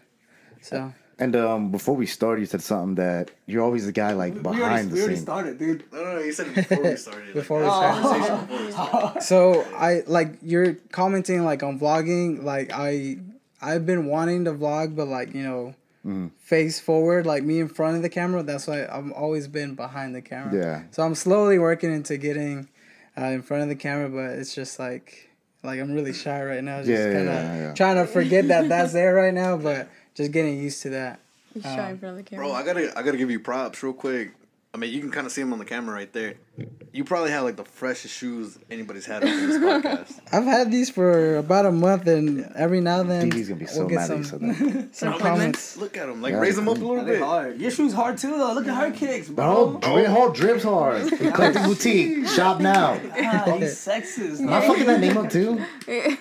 So 0.60 0.92
And 1.18 1.36
um, 1.36 1.70
before 1.70 1.94
we 1.94 2.06
started, 2.06 2.40
you 2.40 2.46
said 2.46 2.60
something 2.62 2.96
that 2.96 3.30
you're 3.46 3.62
always 3.62 3.86
the 3.86 3.92
guy 3.92 4.12
like 4.14 4.34
we 4.34 4.40
behind 4.40 4.62
already, 4.62 4.88
the 4.88 4.94
we 4.94 5.00
already 5.02 5.16
started, 5.16 5.58
dude. 5.58 5.84
No, 5.92 6.02
no, 6.04 6.12
no. 6.14 6.18
You 6.20 6.32
said 6.32 6.52
before 6.54 6.82
we 6.82 6.96
started. 6.96 7.24
like, 7.26 7.34
Before 7.34 7.60
we 7.60 7.66
started. 7.66 8.02
conversation 8.02 8.46
before 8.46 8.66
we 8.66 8.72
started. 8.72 9.22
so 9.32 9.60
I 9.76 10.02
like 10.06 10.36
you're 10.42 10.74
commenting 10.90 11.44
like 11.44 11.62
on 11.62 11.78
vlogging. 11.78 12.42
Like 12.42 12.70
I 12.72 13.18
I've 13.62 13.86
been 13.86 14.06
wanting 14.06 14.44
to 14.46 14.52
vlog, 14.52 14.96
but 14.96 15.06
like 15.08 15.34
you 15.34 15.42
know, 15.42 15.74
Mm-hmm. 16.06 16.26
face 16.36 16.78
forward, 16.78 17.24
like 17.24 17.44
me 17.44 17.60
in 17.60 17.68
front 17.68 17.96
of 17.96 18.02
the 18.02 18.10
camera. 18.10 18.42
That's 18.42 18.66
why 18.66 18.84
I've 18.86 19.10
always 19.12 19.48
been 19.48 19.74
behind 19.74 20.14
the 20.14 20.20
camera. 20.20 20.54
Yeah. 20.54 20.82
So 20.90 21.02
I'm 21.02 21.14
slowly 21.14 21.58
working 21.58 21.90
into 21.94 22.18
getting 22.18 22.68
uh, 23.16 23.24
in 23.28 23.40
front 23.40 23.62
of 23.62 23.70
the 23.70 23.74
camera, 23.74 24.10
but 24.10 24.38
it's 24.38 24.54
just 24.54 24.78
like 24.78 25.30
like 25.62 25.80
I'm 25.80 25.94
really 25.94 26.12
shy 26.12 26.42
right 26.44 26.62
now. 26.62 26.80
Just 26.80 26.90
Yeah, 26.90 27.06
yeah, 27.06 27.12
kind 27.14 27.28
of 27.30 27.34
yeah, 27.34 27.56
yeah. 27.68 27.72
trying 27.72 27.96
to 27.96 28.06
forget 28.06 28.48
that 28.48 28.68
that's 28.68 28.92
there 28.92 29.14
right 29.14 29.32
now, 29.32 29.56
but 29.56 29.88
just 30.14 30.32
getting 30.32 30.58
used 30.58 30.82
to 30.82 30.90
that. 30.90 31.20
You 31.54 31.62
shy 31.62 31.88
in 31.88 31.92
um, 31.92 31.98
front 31.98 32.16
the 32.16 32.22
camera. 32.22 32.46
Bro, 32.46 32.54
I 32.54 32.64
gotta, 32.64 32.98
I 32.98 33.02
gotta 33.02 33.16
give 33.16 33.30
you 33.30 33.40
props 33.40 33.82
real 33.82 33.92
quick. 33.92 34.32
I 34.74 34.76
mean, 34.76 34.92
you 34.92 34.98
can 35.00 35.12
kind 35.12 35.24
of 35.24 35.32
see 35.32 35.40
them 35.40 35.52
on 35.52 35.60
the 35.60 35.64
camera 35.64 35.94
right 35.94 36.12
there. 36.12 36.34
You 36.92 37.04
probably 37.04 37.30
have 37.30 37.44
like 37.44 37.54
the 37.54 37.64
freshest 37.64 38.12
shoes 38.16 38.58
anybody's 38.70 39.06
had 39.06 39.22
on 39.22 39.30
this 39.30 39.56
podcast. 39.58 40.20
I've 40.32 40.44
had 40.44 40.72
these 40.72 40.90
for 40.90 41.36
about 41.36 41.64
a 41.66 41.70
month, 41.70 42.08
and 42.08 42.44
every 42.56 42.80
now 42.80 43.00
and 43.00 43.08
then 43.10 43.28
Dee 43.28 43.36
Dee's 43.38 43.48
gonna 43.48 43.60
be 43.60 43.66
so 43.66 43.80
we'll 43.80 43.88
get 43.88 44.08
mad 44.08 44.10
that 44.10 44.24
some, 44.26 44.42
you 44.44 44.88
some 44.92 45.08
I'm 45.14 45.14
like, 45.14 45.22
comments. 45.22 45.76
look 45.76 45.96
at 45.96 46.06
them, 46.06 46.20
like 46.22 46.32
Yeah. 46.32 46.40
raise 46.40 46.56
them 46.56 46.68
up 46.68 46.78
a 46.78 46.80
little 46.80 47.04
bit. 47.04 47.20
hard. 47.20 47.60
Your 47.60 47.70
shoes 47.70 47.92
hard 47.92 48.18
too, 48.18 48.30
though. 48.36 48.52
Look 48.52 48.66
at 48.66 48.74
her 48.76 48.90
kicks, 48.90 49.30
Oh, 49.38 49.78
bro. 49.78 49.78
Dre 49.80 50.04
Hall 50.06 50.30
drips 50.32 50.64
hard. 50.64 51.12
Eclectic 51.22 51.62
Boutique. 51.64 52.26
Shop 52.28 52.60
now. 52.60 53.00
Ah, 53.16 53.56
he's 53.58 53.74
sexist. 53.76 54.40
Am 54.40 54.52
I 54.52 54.60
fucking 54.66 54.86
that 54.86 55.00
name 55.00 55.16
up 55.16 55.30
too? 55.30 55.64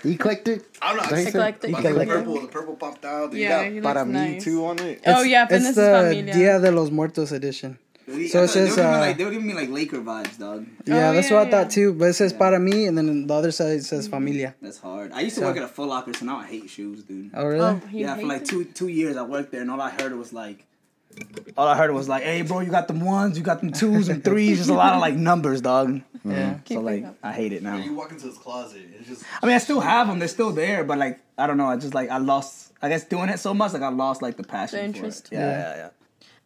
Eclectic. 0.06 0.64
I'm 0.82 0.98
not. 0.98 1.10
Did 1.10 1.18
I 1.18 1.24
say- 1.24 1.30
Eclectic. 1.30 1.72
But 1.72 1.82
the 1.84 2.06
purple, 2.06 2.42
the 2.42 2.48
purple 2.48 2.76
popped 2.76 3.06
out. 3.06 3.34
You 3.34 3.40
Yeah, 3.42 3.64
he 3.66 3.80
got 3.80 3.84
looks 3.84 3.94
para 3.94 4.06
mí 4.06 4.12
nice. 4.36 4.44
too 4.44 4.66
on 4.66 4.80
it. 4.80 5.02
oh 5.08 5.24
yeah, 5.24 5.44
It's 5.44 5.52
Fitness 5.54 5.76
the 5.76 6.18
is. 6.30 6.36
Dia 6.36 6.60
de 6.60 6.72
los 6.72 6.92
Muertos 6.92 7.32
edition. 7.32 7.78
We- 8.14 8.28
So 8.28 8.40
I 8.40 8.44
it's 8.44 8.54
thought 8.54 8.60
they 8.60 8.66
just, 8.68 8.78
were 8.78 8.84
giving 8.84 8.92
me 8.92 8.98
uh, 8.98 9.00
like 9.08 9.18
they 9.18 9.26
were 9.26 9.32
giving 9.32 9.48
me 9.48 9.54
like 9.54 9.70
Laker 9.70 10.02
vibes, 10.02 10.38
dog. 10.40 10.66
Yeah, 10.86 11.10
Oh, 11.10 11.14
that's 11.14 11.30
yeah, 11.30 11.38
what 11.40 11.48
I 11.48 11.52
thought 11.52 11.72
too. 11.72 11.94
But 11.94 12.06
it 12.06 12.14
says 12.14 12.34
para 12.34 12.60
me, 12.60 12.86
and 12.86 12.98
then 12.98 13.28
the 13.28 13.34
other 13.34 13.52
side 13.52 13.84
says 13.84 14.08
familia. 14.08 14.56
That's 14.62 14.80
hard. 14.80 15.12
I 15.12 15.22
used 15.22 15.36
to 15.36 15.42
So- 15.42 15.48
work 15.48 15.58
at 15.58 15.64
a 15.64 15.68
Foot 15.68 15.88
Locker, 15.90 16.14
so 16.14 16.26
now 16.26 16.38
I 16.38 16.46
hate 16.46 16.70
shoes, 16.70 17.04
dude. 17.04 17.32
Oh 17.34 17.46
really? 17.46 17.62
Oh, 17.62 17.82
yeah, 17.92 18.16
for 18.16 18.26
like 18.28 18.42
it? 18.44 18.48
two 18.48 18.66
two 18.66 18.88
years 18.88 19.18
I 19.18 19.24
worked 19.24 19.52
there, 19.52 19.62
and 19.62 19.70
all 19.72 19.82
I 19.82 19.90
heard 19.90 20.14
was 20.16 20.32
like, 20.34 20.66
all 21.58 21.68
I 21.68 21.78
heard 21.78 21.92
was 21.92 22.10
like, 22.10 22.24
"Hey, 22.24 22.42
bro, 22.42 22.60
you 22.62 22.72
got 22.72 22.88
them 22.88 23.02
ones, 23.02 23.38
you 23.38 23.44
got 23.44 23.60
them 23.62 23.72
twos 23.72 24.10
and 24.10 24.24
threes, 24.24 24.58
just 24.58 24.70
a 24.70 24.74
lot 24.74 24.94
of 24.94 25.02
like 25.02 25.16
numbers, 25.32 25.62
dog." 25.62 26.02
Yeah. 26.26 26.56
Keep 26.66 26.78
so 26.78 26.82
like, 26.82 27.04
up. 27.06 27.16
I 27.22 27.34
hate 27.34 27.52
it 27.54 27.62
now. 27.62 27.76
You 27.78 27.94
walk 27.94 28.12
into 28.12 28.28
his 28.28 28.38
closet, 28.38 28.82
it's 28.98 29.08
just 29.08 29.24
I 29.42 29.46
mean, 29.46 29.56
I 29.56 29.60
still 29.60 29.82
have 29.82 30.08
them; 30.08 30.20
they're 30.20 30.28
still 30.28 30.52
there, 30.52 30.84
but 30.84 30.98
like, 30.98 31.20
I 31.38 31.48
don't 31.48 31.58
know. 31.58 31.68
I 31.68 31.76
just 31.78 31.94
like 31.94 32.10
I 32.10 32.18
lost. 32.18 32.72
I 32.82 32.90
guess 32.90 33.06
doing 33.06 33.30
it 33.30 33.40
so 33.40 33.54
much, 33.54 33.74
like 33.74 33.82
I 33.82 33.90
lost 33.90 34.22
like 34.22 34.36
the 34.38 34.44
passion. 34.44 34.78
The 34.78 34.82
for 34.82 34.84
it. 34.84 34.96
interest. 34.96 35.30
Yeah, 35.32 35.40
Yeah. 35.40 35.58
yeah, 35.60 35.76
yeah. 35.78 35.90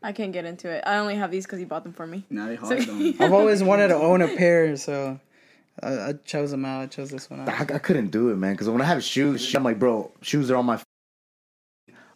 I 0.03 0.11
can't 0.11 0.31
get 0.31 0.45
into 0.45 0.69
it. 0.69 0.83
I 0.85 0.97
only 0.97 1.15
have 1.15 1.31
these 1.31 1.45
because 1.45 1.59
he 1.59 1.65
bought 1.65 1.83
them 1.83 1.93
for 1.93 2.05
me. 2.05 2.23
Now 2.29 2.47
they 2.47 2.55
hard 2.55 2.79
though. 2.81 3.13
I've 3.19 3.33
always 3.33 3.63
wanted 3.63 3.89
to 3.89 3.95
own 3.95 4.21
a 4.21 4.27
pair, 4.27 4.75
so 4.77 5.19
I, 5.81 6.09
I 6.09 6.13
chose 6.25 6.51
them 6.51 6.65
out. 6.65 6.81
I 6.81 6.85
chose 6.87 7.09
this 7.09 7.29
one 7.29 7.41
out. 7.41 7.49
I 7.49 7.79
couldn't 7.79 8.09
do 8.09 8.29
it, 8.29 8.35
man. 8.35 8.53
Because 8.53 8.69
when 8.69 8.81
I 8.81 8.85
have 8.85 9.03
shoes, 9.03 9.53
I'm 9.55 9.63
like, 9.63 9.79
bro, 9.79 10.11
shoes 10.21 10.51
are 10.51 10.57
on 10.57 10.65
my. 10.65 10.75
F- 10.75 10.85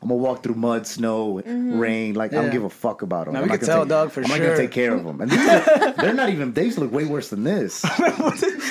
I'm 0.02 0.08
gonna 0.08 0.16
walk 0.16 0.42
through 0.42 0.56
mud, 0.56 0.88
snow, 0.88 1.36
mm-hmm. 1.36 1.78
rain. 1.78 2.16
Like 2.16 2.34
I 2.34 2.42
don't 2.42 2.52
give 2.52 2.64
a 2.64 2.70
fuck 2.72 3.04
about 3.04 3.26
them. 3.26 3.36
Now, 3.36 3.42
I'm 3.42 3.50
can 3.50 3.60
tell, 3.60 3.82
take- 3.82 3.90
dog, 3.90 4.12
for 4.12 4.22
I'm 4.22 4.30
not 4.30 4.38
sure. 4.38 4.48
gonna 4.48 4.58
take 4.58 4.72
care 4.72 4.96
of 4.96 5.04
them. 5.04 5.22
And 5.22 5.30
these 5.30 5.48
are, 5.48 5.94
they're 5.98 6.14
not 6.14 6.30
even. 6.30 6.54
They 6.54 6.72
look 6.72 6.92
way 6.92 7.06
worse 7.06 7.30
than 7.30 7.44
this. 7.44 7.84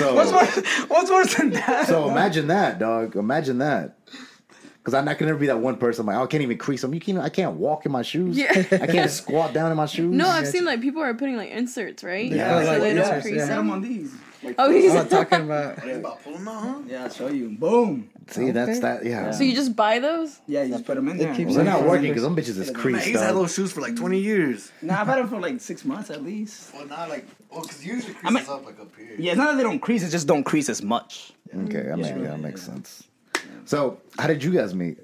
So 0.01 0.15
what's, 0.15 0.31
worse, 0.31 0.65
what's 0.87 1.11
worse 1.11 1.35
than 1.35 1.51
that? 1.51 1.87
So 1.87 2.09
imagine 2.09 2.47
that, 2.47 2.79
dog. 2.79 3.15
Imagine 3.15 3.59
that. 3.59 3.99
Because 4.81 4.95
I'm 4.95 5.05
not 5.05 5.19
gonna 5.19 5.35
be 5.35 5.45
that 5.45 5.59
one 5.59 5.77
person. 5.77 6.07
like, 6.07 6.17
oh, 6.17 6.23
I 6.23 6.25
can't 6.25 6.41
even 6.41 6.57
crease 6.57 6.81
them. 6.81 6.91
You 6.93 6.99
can't. 6.99 7.19
I 7.19 7.29
can't 7.29 7.55
walk 7.57 7.85
in 7.85 7.91
my 7.91 8.01
shoes. 8.01 8.35
Yeah. 8.35 8.49
I 8.71 8.87
can't 8.87 9.11
squat 9.21 9.53
down 9.53 9.69
in 9.69 9.77
my 9.77 9.85
shoes. 9.85 10.11
No, 10.13 10.27
I've 10.27 10.47
seen 10.47 10.65
like 10.65 10.81
people 10.81 11.03
are 11.03 11.13
putting 11.13 11.37
like 11.37 11.51
inserts, 11.51 12.03
right? 12.03 12.31
Yeah, 12.31 12.63
so 12.63 12.71
like 12.71 12.81
they 12.81 12.93
don't 12.95 12.97
inserts, 13.05 13.21
crease 13.23 13.35
yeah. 13.37 13.45
Them 13.45 13.57
them. 13.67 13.69
on 13.71 13.81
these. 13.81 14.11
Like, 14.43 14.55
Oh, 14.57 14.71
he's 14.71 14.95
I'm 14.95 15.07
talking 15.07 15.41
about. 15.41 15.77
it's 15.85 15.99
about 15.99 16.23
pulling 16.23 16.47
out, 16.47 16.61
huh? 16.63 16.79
yeah, 16.87 17.03
I'll 17.03 17.09
show 17.11 17.27
you. 17.27 17.49
Boom. 17.49 18.09
See, 18.31 18.49
that's 18.49 18.79
that. 18.79 19.05
Yeah. 19.05 19.29
so 19.29 19.43
you 19.43 19.53
just 19.53 19.75
buy 19.75 19.99
those? 19.99 20.39
Yeah, 20.47 20.63
you 20.63 20.71
just 20.73 20.85
put 20.85 20.95
them 20.95 21.07
in 21.09 21.17
there. 21.17 21.35
keeps 21.35 21.49
Well, 21.53 21.63
they're 21.63 21.73
not 21.73 21.83
working 21.83 22.07
because 22.07 22.23
them 22.23 22.35
bitches 22.35 22.57
is 22.57 22.71
Man, 22.71 22.73
creased. 22.73 23.05
he's 23.05 23.19
had 23.19 23.35
those 23.35 23.53
shoes 23.53 23.71
for 23.71 23.81
like 23.81 23.95
20 23.95 24.17
years. 24.17 24.71
Nah, 24.81 25.01
I've 25.01 25.05
had 25.05 25.19
them 25.19 25.29
for 25.29 25.39
like 25.39 25.61
six 25.61 25.85
months 25.85 26.09
at 26.09 26.23
least. 26.23 26.73
Well, 26.73 26.87
not 26.87 27.07
like, 27.07 27.27
well, 27.51 27.61
because 27.61 27.85
usually 27.85 28.15
I 28.23 28.31
mean- 28.31 28.43
up 28.49 28.65
like 28.65 28.79
up 28.79 28.89
here. 28.97 29.13
Yeah, 29.19 29.33
it's 29.33 29.37
not 29.37 29.51
that 29.51 29.57
they 29.57 29.63
don't 29.63 29.79
crease; 29.79 30.01
it 30.01 30.09
just 30.09 30.25
don't 30.25 30.43
crease 30.43 30.69
as 30.69 30.81
much. 30.81 31.33
Okay, 31.55 31.91
I 31.91 31.95
mean, 31.95 32.23
yeah, 32.23 32.31
that 32.31 32.39
makes 32.39 32.63
sense. 32.63 33.03
So, 33.65 33.99
how 34.17 34.27
did 34.27 34.43
you 34.43 34.51
guys 34.51 34.73
meet? 34.73 34.97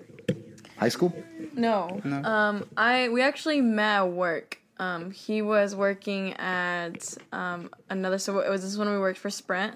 High 0.77 0.89
school? 0.89 1.13
No. 1.53 2.01
Um, 2.23 2.67
I 2.77 3.09
we 3.09 3.21
actually 3.21 3.61
met 3.61 4.01
at 4.03 4.11
work. 4.11 4.59
Um, 4.79 5.09
he 5.09 5.41
was 5.41 5.75
working 5.75 6.33
at 6.33 7.15
um 7.31 7.69
another. 7.89 8.19
So 8.19 8.39
it 8.39 8.49
was 8.49 8.61
this 8.61 8.77
when 8.77 8.89
we 8.89 8.99
worked 8.99 9.19
for 9.19 9.29
Sprint. 9.29 9.75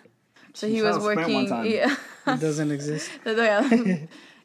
So 0.53 0.67
he 0.67 0.81
was 0.81 0.95
that 0.95 1.03
was 1.03 1.13
Sprint 1.13 1.33
one 1.33 1.49
working. 1.49 1.71
Yeah. 1.71 1.95
It 2.27 2.39
doesn't 2.39 2.71
exist. 2.71 3.09
yeah. 3.25 3.97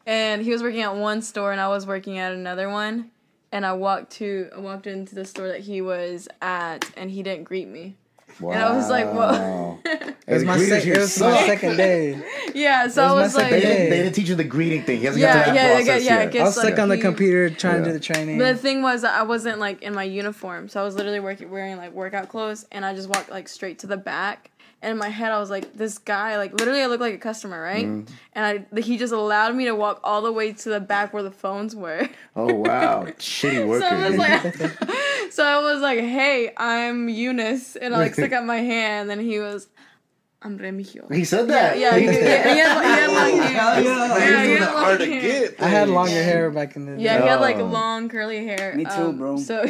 and 0.07 0.43
he 0.43 0.51
was 0.51 0.63
working 0.63 0.81
at 0.81 0.95
one 0.97 1.21
store 1.21 1.53
and 1.53 1.61
I 1.61 1.69
was 1.69 1.87
working 1.87 2.19
at 2.19 2.33
another 2.33 2.71
one. 2.71 3.11
And 3.53 3.67
I 3.67 3.75
walked 3.75 4.13
to 4.13 4.49
I 4.57 4.61
walked 4.61 4.87
into 4.87 5.15
the 5.15 5.25
store 5.25 5.49
that 5.49 5.61
he 5.61 5.81
was 5.83 6.27
at 6.41 6.91
and 6.97 7.11
he 7.11 7.23
didn't 7.23 7.45
greet 7.45 7.69
me. 7.69 7.97
Wow. 8.41 8.53
And 8.53 8.63
I 8.63 8.77
was 8.77 8.89
like, 8.91 9.07
whoa. 9.13 9.79
It 10.29 10.33
was 10.35 10.45
my, 10.45 10.59
sec- 10.59 10.85
it 10.87 10.99
was 10.99 11.21
my 11.21 11.47
second 11.47 11.77
day. 11.77 12.21
yeah, 12.53 12.89
so 12.89 13.03
I 13.05 13.13
was 13.13 13.15
my 13.15 13.23
was 13.23 13.35
like 13.37 13.51
They 13.51 13.61
didn't, 13.61 13.91
they 13.91 13.97
didn't 14.03 14.15
teach 14.17 14.29
you 14.29 14.35
the 14.35 14.43
greeting 14.43 14.83
thing. 14.83 14.99
He 14.99 15.05
hasn't 15.05 15.23
Yeah, 15.23 15.35
got 15.35 15.45
to 15.45 15.51
that 15.53 15.55
yeah, 15.55 15.79
yeah, 15.79 15.97
yeah, 15.99 16.19
I 16.19 16.27
guess- 16.27 16.43
I 16.43 16.45
was 16.45 16.57
like 16.57 16.67
stuck 16.67 16.79
on 16.81 16.89
the 16.89 16.97
he- 16.97 17.03
computer 17.03 17.49
trying 17.51 17.75
Yeah. 17.77 17.85
to 17.85 17.85
do 17.87 17.93
the 17.93 18.01
training. 18.01 18.39
But 18.39 18.53
the 18.55 18.59
thing 18.59 18.83
was, 18.83 19.05
I 19.05 19.23
wasn't 19.23 19.61
like 19.61 19.83
in 19.83 19.95
my 19.95 20.03
uniform, 20.03 20.69
so 20.69 20.81
I 20.81 20.85
was 20.85 20.97
literally 20.97 21.21
working 21.21 21.49
wearing 21.51 21.77
like 21.77 21.93
workout 21.93 22.29
clothes, 22.29 22.67
and 22.73 22.85
I 22.85 22.93
just 22.95 23.09
walked 23.09 23.31
like 23.31 23.49
straight 23.49 23.79
to 23.81 23.87
the 23.87 23.97
back. 23.97 24.51
And 24.87 24.93
in 24.93 24.99
my 24.99 25.09
head, 25.09 25.33
I 25.33 25.41
was 25.41 25.51
like, 25.51 25.75
"This 25.75 25.99
guy, 25.99 26.37
like 26.37 26.53
literally, 26.53 26.81
I 26.81 26.87
look 26.87 27.01
like 27.01 27.15
a 27.15 27.19
customer, 27.19 27.61
right?" 27.61 27.85
Mm-hmm. 27.85 28.15
And 28.35 28.67
I, 28.73 28.81
he 28.81 28.97
just 28.99 29.13
allowed 29.13 29.57
me 29.57 29.65
to 29.65 29.75
walk 29.75 29.99
all 30.05 30.23
the 30.23 30.31
way 30.31 30.53
to 30.53 30.69
the 30.69 30.79
back 30.79 31.13
where 31.13 31.25
the 31.25 31.33
phones 31.33 31.75
were. 31.75 32.09
Oh 32.37 32.55
wow, 32.55 33.03
shitty 33.19 33.67
worker. 33.67 33.81
So 33.81 33.97
I 33.97 34.09
was 34.09 34.17
like, 34.17 35.33
so 35.33 35.45
I 35.45 35.59
was 35.61 35.83
like, 35.83 35.99
"Hey, 35.99 36.53
I'm 36.57 37.09
Eunice," 37.09 37.75
and 37.75 37.97
I 37.97 37.99
like 37.99 38.15
stuck 38.15 38.31
out 38.31 38.45
my 38.47 38.59
hand, 38.59 39.11
and 39.11 39.21
he 39.21 39.41
was, 39.41 39.67
"I'm 40.41 40.57
Remigio." 40.57 41.13
he 41.13 41.25
said 41.25 41.49
that. 41.49 41.81
Yeah, 41.81 41.97
he, 41.97 42.07
he, 42.07 42.13
he, 42.13 42.19
had, 42.21 42.47
he 42.47 42.59
had 42.61 43.11
like, 43.11 43.51
Hell 43.51 43.83
yeah. 43.83 44.19
yeah, 44.19 44.45
he 44.45 44.51
had 44.53 44.69
hard 44.69 45.01
to 45.01 45.07
get. 45.07 45.61
I 45.61 45.67
had 45.67 45.89
longer 45.89 46.23
hair 46.23 46.49
back 46.53 46.77
in 46.77 46.87
the 46.87 46.97
day. 46.97 47.03
Yeah, 47.03 47.23
he 47.23 47.27
had 47.27 47.41
like 47.41 47.57
Oh. 47.57 47.65
long 47.65 48.09
curly 48.09 48.45
hair. 48.47 48.73
Me 48.77 48.85
too, 48.85 48.91
um, 48.91 49.19
bro. 49.19 49.37
So, 49.37 49.63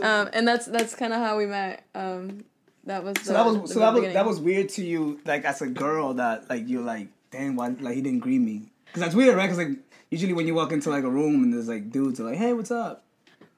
um, 0.00 0.30
and 0.32 0.48
that's 0.48 0.64
that's 0.64 0.94
kind 0.94 1.12
of 1.12 1.18
how 1.20 1.36
we 1.36 1.44
met. 1.44 1.84
Um, 1.94 2.44
that 2.84 3.04
was 3.04 3.14
the, 3.14 3.24
So 3.24 3.32
that 3.32 3.46
was 3.46 3.72
so 3.72 3.80
that 3.80 3.92
was 3.92 4.12
that 4.12 4.26
was 4.26 4.40
weird 4.40 4.68
to 4.70 4.84
you, 4.84 5.20
like 5.24 5.44
as 5.44 5.62
a 5.62 5.66
girl 5.66 6.14
that 6.14 6.48
like 6.48 6.68
you're 6.68 6.82
like, 6.82 7.08
dang, 7.30 7.56
why 7.56 7.68
like 7.68 7.94
he 7.94 8.02
didn't 8.02 8.20
greet 8.20 8.40
me? 8.40 8.70
Because 8.86 9.02
that's 9.02 9.14
weird, 9.14 9.36
right? 9.36 9.46
Because 9.46 9.58
like 9.58 9.78
usually 10.10 10.32
when 10.32 10.46
you 10.46 10.54
walk 10.54 10.72
into 10.72 10.90
like 10.90 11.04
a 11.04 11.10
room 11.10 11.42
and 11.42 11.52
there's 11.52 11.68
like 11.68 11.90
dudes 11.90 12.20
are 12.20 12.24
like, 12.24 12.36
hey, 12.38 12.52
what's 12.52 12.70
up? 12.70 13.04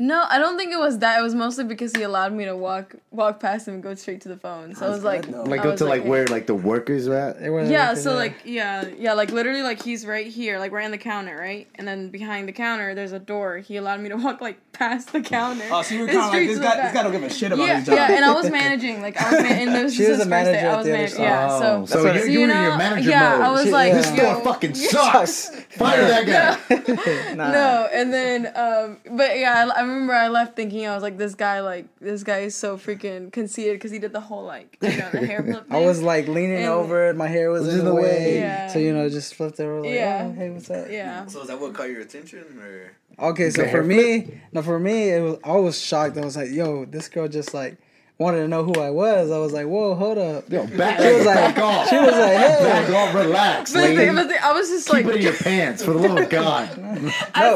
No, 0.02 0.24
I 0.30 0.38
don't 0.38 0.56
think 0.56 0.72
it 0.72 0.78
was 0.78 0.98
that. 1.00 1.18
It 1.18 1.22
was 1.22 1.34
mostly 1.34 1.64
because 1.64 1.94
he 1.94 2.02
allowed 2.02 2.32
me 2.32 2.46
to 2.46 2.56
walk 2.56 2.94
walk 3.10 3.38
past 3.38 3.68
him 3.68 3.74
and 3.74 3.82
go 3.82 3.94
straight 3.94 4.22
to 4.22 4.28
the 4.28 4.36
phone. 4.38 4.74
So 4.74 4.86
I 4.86 4.88
was 4.88 5.04
like, 5.04 5.26
good, 5.26 5.34
though. 5.34 5.42
Like 5.42 5.62
go 5.62 5.76
to 5.76 5.84
like 5.84 6.04
hey. 6.04 6.08
where 6.08 6.26
like 6.28 6.46
the 6.46 6.54
workers 6.54 7.06
are 7.06 7.14
at. 7.16 7.40
Yeah, 7.68 7.92
so 7.92 8.10
there. 8.10 8.14
like 8.18 8.36
yeah, 8.46 8.88
yeah, 8.96 9.12
like 9.12 9.30
literally 9.30 9.60
like 9.60 9.82
he's 9.82 10.06
right 10.06 10.26
here, 10.26 10.58
like 10.58 10.72
right 10.72 10.86
on 10.86 10.90
the 10.90 10.96
counter, 10.98 11.36
right? 11.36 11.68
And 11.74 11.86
then 11.86 12.08
behind 12.08 12.48
the 12.48 12.52
counter 12.52 12.94
there's 12.94 13.12
a 13.12 13.18
door. 13.18 13.58
He 13.58 13.76
allowed 13.76 14.00
me 14.00 14.08
to 14.08 14.16
walk 14.24 14.40
like 14.40 14.58
past 14.72 15.12
the 15.12 15.20
counter. 15.20 15.64
Oh, 15.70 15.82
so 15.82 15.94
you 15.94 16.00
were 16.00 16.06
kind 16.06 16.18
of 16.18 16.32
like 16.32 16.46
this 16.48 16.58
guy. 16.58 16.76
This 16.82 16.92
guy 16.94 17.02
don't 17.02 17.12
give 17.12 17.22
a 17.22 17.28
shit 17.30 17.52
about 17.52 17.66
Yeah, 17.66 17.76
his 17.76 17.86
job. 17.86 17.94
yeah, 17.96 18.12
and 18.16 18.24
I 18.24 18.32
was 18.32 18.50
managing. 18.62 19.02
Like 19.02 19.20
I 19.20 19.30
was, 19.30 19.42
man- 19.42 19.68
and 19.68 19.74
this 19.74 19.82
was 19.84 19.94
She 19.94 20.02
was 20.08 20.16
his 20.16 20.26
a 20.26 20.30
first 20.30 20.30
day. 20.30 20.52
manager 20.52 20.68
I 20.70 20.76
was 20.78 20.86
managing. 20.86 21.08
store. 21.14 21.24
Yeah, 21.26 21.48
Oh, 21.50 21.84
so 21.84 21.86
so 21.86 22.04
what 22.04 22.14
you're, 22.14 22.14
it 22.14 22.16
is. 22.16 22.28
you're 22.28 22.32
you 22.38 22.42
in 22.44 22.48
know, 22.48 22.62
your 22.62 22.78
manager 22.78 23.10
yeah, 23.10 23.30
mode. 23.36 23.40
I 23.42 23.50
was 23.50 23.62
Shit, 23.64 23.72
like, 23.74 23.92
this 23.92 24.06
store 24.06 24.16
yo, 24.24 24.40
fucking 24.40 24.74
sucks. 24.94 25.50
Fire 25.76 26.04
that 26.06 26.26
guy. 26.68 27.34
Nah. 27.34 27.50
No, 27.52 27.88
and 27.92 28.12
then, 28.12 28.46
um, 28.56 28.98
but 29.16 29.38
yeah, 29.38 29.66
I, 29.74 29.80
I 29.80 29.82
remember 29.90 30.14
I 30.14 30.28
left 30.28 30.56
thinking 30.56 30.86
I 30.86 30.94
was 30.94 31.02
like, 31.02 31.18
this 31.18 31.34
guy, 31.34 31.60
like, 31.60 31.86
this 32.00 32.22
guy 32.22 32.38
is 32.40 32.54
so 32.56 32.76
freaking 32.78 33.32
conceited 33.32 33.74
because 33.74 33.90
he 33.90 33.98
did 33.98 34.12
the 34.12 34.20
whole 34.20 34.44
like, 34.44 34.76
you 34.80 34.88
know, 34.96 35.10
the 35.10 35.26
hair 35.26 35.42
flip. 35.44 35.64
I 35.70 35.78
was 35.80 36.00
like 36.02 36.28
leaning 36.28 36.58
And- 36.58 36.66
over, 36.68 37.12
my 37.14 37.28
hair 37.28 37.50
was, 37.50 37.68
in 37.68 37.84
the 37.84 37.94
way. 37.94 38.36
Yeah. 38.38 38.68
So 38.68 38.78
you 38.78 38.92
know, 38.92 39.08
just 39.08 39.34
flipped 39.34 39.60
over 39.60 39.80
like, 39.82 39.90
Yeah. 39.94 40.26
oh, 40.28 40.32
hey, 40.32 40.50
what's 40.50 40.70
up? 40.70 40.86
yeah. 40.90 41.26
So 41.26 41.42
is 41.42 41.48
that 41.48 41.60
what 41.60 41.74
caught 41.74 41.88
your 41.90 42.00
attention, 42.00 42.44
or 42.60 42.92
Okay, 43.30 43.50
so 43.50 43.62
The 43.62 43.68
hair 43.68 43.82
for 43.82 43.86
me, 43.86 44.40
no, 44.52 44.62
for 44.62 44.78
me, 44.78 45.10
it 45.10 45.20
was 45.22 45.38
I 45.44 45.52
was 45.56 45.78
shocked. 45.80 46.16
I 46.16 46.24
was 46.24 46.36
like, 46.36 46.50
yo, 46.50 46.84
this 46.86 47.08
girl 47.08 47.28
just 47.28 47.52
like 47.52 47.76
wanted 48.20 48.38
to 48.42 48.48
know 48.48 48.62
who 48.62 48.74
I 48.74 48.90
was. 48.90 49.30
I 49.30 49.38
was 49.38 49.52
like, 49.52 49.66
whoa, 49.66 49.94
hold 49.94 50.18
up. 50.18 50.50
Yo, 50.52 50.66
back, 50.66 51.00
She 51.00 51.12
was 51.12 51.24
like, 51.26 51.36
back 51.54 51.58
off. 51.58 51.88
she 51.88 51.96
was 51.96 52.12
like, 52.12 52.36
hey. 52.36 52.58
back 52.62 52.90
off, 52.90 53.14
relax, 53.14 53.72
But, 53.72 53.80
the, 53.88 53.94
lady. 53.94 54.14
but 54.14 54.28
the, 54.28 54.44
I 54.44 54.52
was 54.52 54.68
just 54.68 54.86
Keep 54.86 54.94
like, 54.94 55.06
it 55.06 55.16
in 55.16 55.22
your 55.22 55.32
pants, 55.32 55.82
for 55.82 55.92
the 55.94 55.98
love 56.08 56.18
of 56.18 56.28
God. 56.30 56.76
No, 56.78 56.92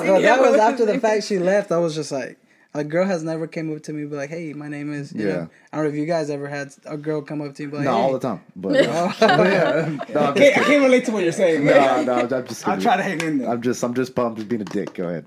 no, 0.02 0.20
that 0.22 0.40
was 0.40 0.50
but- 0.52 0.60
after 0.60 0.86
the 0.86 0.98
fact 0.98 1.24
she 1.24 1.38
left. 1.38 1.70
I 1.70 1.78
was 1.78 1.94
just 1.94 2.10
like, 2.10 2.38
a 2.76 2.82
girl 2.82 3.06
has 3.06 3.22
never 3.22 3.46
came 3.46 3.72
up 3.72 3.82
to 3.84 3.92
me 3.92 4.02
and 4.02 4.10
be 4.10 4.16
like, 4.16 4.30
hey, 4.30 4.52
my 4.52 4.66
name 4.66 4.92
is. 4.92 5.12
You 5.12 5.28
Yeah. 5.28 5.32
Know, 5.34 5.50
I 5.72 5.76
don't 5.76 5.84
know 5.84 5.90
if 5.92 5.96
you 5.96 6.06
guys 6.06 6.28
ever 6.28 6.48
had 6.48 6.74
a 6.86 6.96
girl 6.96 7.22
come 7.22 7.40
up 7.40 7.54
to 7.54 7.62
you 7.62 7.68
and 7.68 7.72
be 7.72 7.76
like, 7.78 7.84
No, 7.84 7.92
hey. 7.94 8.00
all 8.02 8.12
the 8.14 8.18
time. 8.18 8.40
But, 8.56 8.74
yeah, 8.84 9.12
oh. 9.20 9.26
no, 10.12 10.20
I'm 10.20 10.34
just 10.34 10.36
can't, 10.36 10.58
I 10.58 10.64
can't 10.64 10.82
relate 10.82 11.04
to 11.04 11.12
what 11.12 11.22
you're 11.22 11.30
saying. 11.30 11.64
man. 11.64 12.04
No, 12.06 12.24
no, 12.26 12.36
I'm 12.38 12.46
just. 12.48 12.66
I'll 12.66 12.74
kidding. 12.74 12.82
try 12.82 12.96
to 12.96 13.02
hang 13.04 13.20
in 13.20 13.38
there. 13.38 13.50
I'm 13.50 13.62
just, 13.62 13.84
I'm 13.84 13.94
just 13.94 14.14
pumped, 14.16 14.38
just 14.38 14.48
being 14.48 14.62
a 14.62 14.64
dick. 14.64 14.92
Go 14.94 15.08
ahead. 15.08 15.26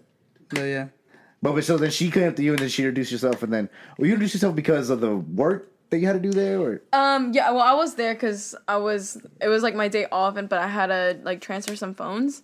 But 0.50 0.62
yeah. 0.63 0.88
But, 1.41 1.53
but 1.53 1.63
so 1.63 1.77
then 1.77 1.91
she 1.91 2.10
came 2.10 2.29
up 2.29 2.36
to 2.38 2.44
you, 2.44 2.51
and 2.51 2.60
then 2.60 2.70
she 2.70 2.84
introduced 2.84 3.12
herself, 3.12 3.44
and 3.44 3.53
then 3.53 3.70
well, 3.98 4.08
you 4.08 4.13
introduced 4.13 4.36
yourself 4.36 4.56
because 4.56 4.89
of 4.89 5.01
the 5.01 5.15
work 5.15 5.72
that 5.89 6.00
you 6.00 6.08
had 6.08 6.13
to 6.13 6.20
do 6.20 6.32
there, 6.32 6.60
or 6.60 6.82
um, 6.94 7.32
yeah. 7.34 7.51
Well, 7.51 7.62
I 7.62 7.74
was 7.74 7.96
there 7.96 8.13
because 8.13 8.56
I 8.67 8.77
was. 8.77 9.17
It 9.41 9.48
was 9.48 9.63
like 9.63 9.75
my 9.75 9.88
day 9.88 10.08
off, 10.12 10.38
and 10.38 10.50
but 10.50 10.60
I 10.60 10.67
had 10.67 10.88
to 10.88 11.20
like 11.24 11.41
transfer 11.41 11.75
some 11.75 11.94
phones. 11.94 12.41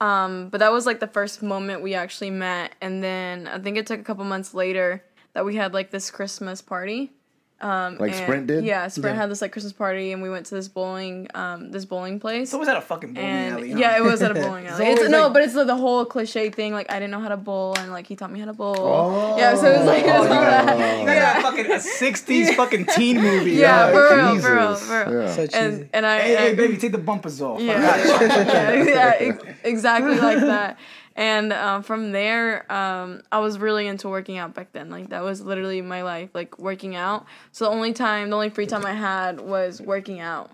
Um, 0.00 0.48
but 0.48 0.58
that 0.58 0.72
was 0.72 0.86
like 0.86 0.98
the 1.00 1.06
first 1.06 1.42
moment 1.42 1.82
we 1.82 1.94
actually 1.94 2.30
met, 2.30 2.74
and 2.80 3.04
then 3.04 3.46
I 3.46 3.58
think 3.58 3.76
it 3.76 3.86
took 3.86 4.00
a 4.00 4.02
couple 4.02 4.24
months 4.24 4.54
later 4.54 5.04
that 5.34 5.44
we 5.44 5.56
had 5.56 5.74
like 5.74 5.90
this 5.90 6.10
Christmas 6.10 6.62
party. 6.62 7.12
Um, 7.62 7.98
Like 7.98 8.12
and- 8.12 8.22
Sprint 8.22 8.46
did? 8.46 8.64
Yeah, 8.64 8.88
Sprint 8.88 9.16
Yeah. 9.16 9.20
had 9.20 9.30
this 9.30 9.42
like 9.42 9.52
Christmas 9.52 9.74
party, 9.74 10.12
and 10.12 10.22
we 10.22 10.30
went 10.30 10.46
to 10.46 10.54
this 10.54 10.66
bowling, 10.68 11.28
um, 11.34 11.70
this 11.70 11.84
bowling 11.84 12.18
place. 12.18 12.48
It's 12.52 12.58
was 12.58 12.68
at 12.68 12.76
a 12.76 12.80
fucking 12.80 13.12
bowling 13.12 13.28
and 13.28 13.54
alley. 13.54 13.70
huh? 13.72 13.78
yeah, 13.78 13.98
it 13.98 14.02
was 14.02 14.22
at 14.22 14.30
a 14.30 14.34
bowling 14.34 14.66
alley. 14.68 14.86
It's, 14.86 14.98
always 14.98 15.10
no, 15.10 15.24
like- 15.24 15.32
but 15.34 15.42
it's 15.42 15.54
like 15.54 15.66
the 15.66 15.76
whole 15.76 16.04
cliche 16.06 16.48
thing. 16.50 16.72
Like 16.72 16.90
I 16.90 16.94
didn't 16.94 17.10
know 17.10 17.20
how 17.20 17.28
to 17.28 17.36
bowl, 17.36 17.74
and 17.78 17.92
like 17.92 18.06
he 18.06 18.16
taught 18.16 18.32
me 18.32 18.40
how 18.40 18.46
to 18.46 18.54
bowl. 18.54 18.76
Oh. 18.78 19.36
yeah, 19.36 19.54
so 19.54 19.66
it 19.70 19.76
was 19.78 19.86
like 19.86 20.04
it 20.04 20.06
was 20.06 20.28
all 20.28 20.40
that. 20.40 20.78
You 21.00 21.06
guys 21.06 21.16
Yeah, 21.16 21.42
got 21.42 21.42
fucking 21.42 21.66
a 21.66 21.74
'60s 21.76 22.54
fucking 22.60 22.86
teen 22.96 23.20
movie. 23.20 23.52
yeah, 23.52 23.86
huh? 23.86 23.92
for 23.92 24.16
real, 24.16 24.38
for 24.40 24.54
real, 24.56 24.74
for 24.76 25.10
real. 25.10 25.22
Yeah. 25.24 25.32
So. 25.34 25.46
And 25.52 25.88
and 25.92 26.06
I 26.06 26.20
Hey, 26.20 26.36
hey, 26.36 26.54
baby, 26.54 26.76
take 26.78 26.92
the 26.92 26.98
bumpers 26.98 27.42
off. 27.42 27.60
yeah, 27.60 27.96
yeah, 28.22 28.72
yeah, 28.84 29.14
ex- 29.18 29.44
exactly 29.64 30.18
like 30.18 30.40
that. 30.40 30.78
And 31.20 31.52
um, 31.52 31.82
from 31.82 32.12
there, 32.12 32.64
um, 32.72 33.20
I 33.30 33.40
was 33.40 33.58
really 33.58 33.86
into 33.86 34.08
working 34.08 34.38
out 34.38 34.54
back 34.54 34.72
then. 34.72 34.88
Like 34.88 35.10
that 35.10 35.22
was 35.22 35.42
literally 35.42 35.82
my 35.82 36.00
life, 36.00 36.30
like 36.32 36.58
working 36.58 36.96
out. 36.96 37.26
So 37.52 37.66
the 37.66 37.70
only 37.70 37.92
time, 37.92 38.30
the 38.30 38.36
only 38.36 38.48
free 38.48 38.66
time 38.66 38.86
I 38.86 38.94
had 38.94 39.38
was 39.38 39.82
working 39.82 40.20
out. 40.20 40.50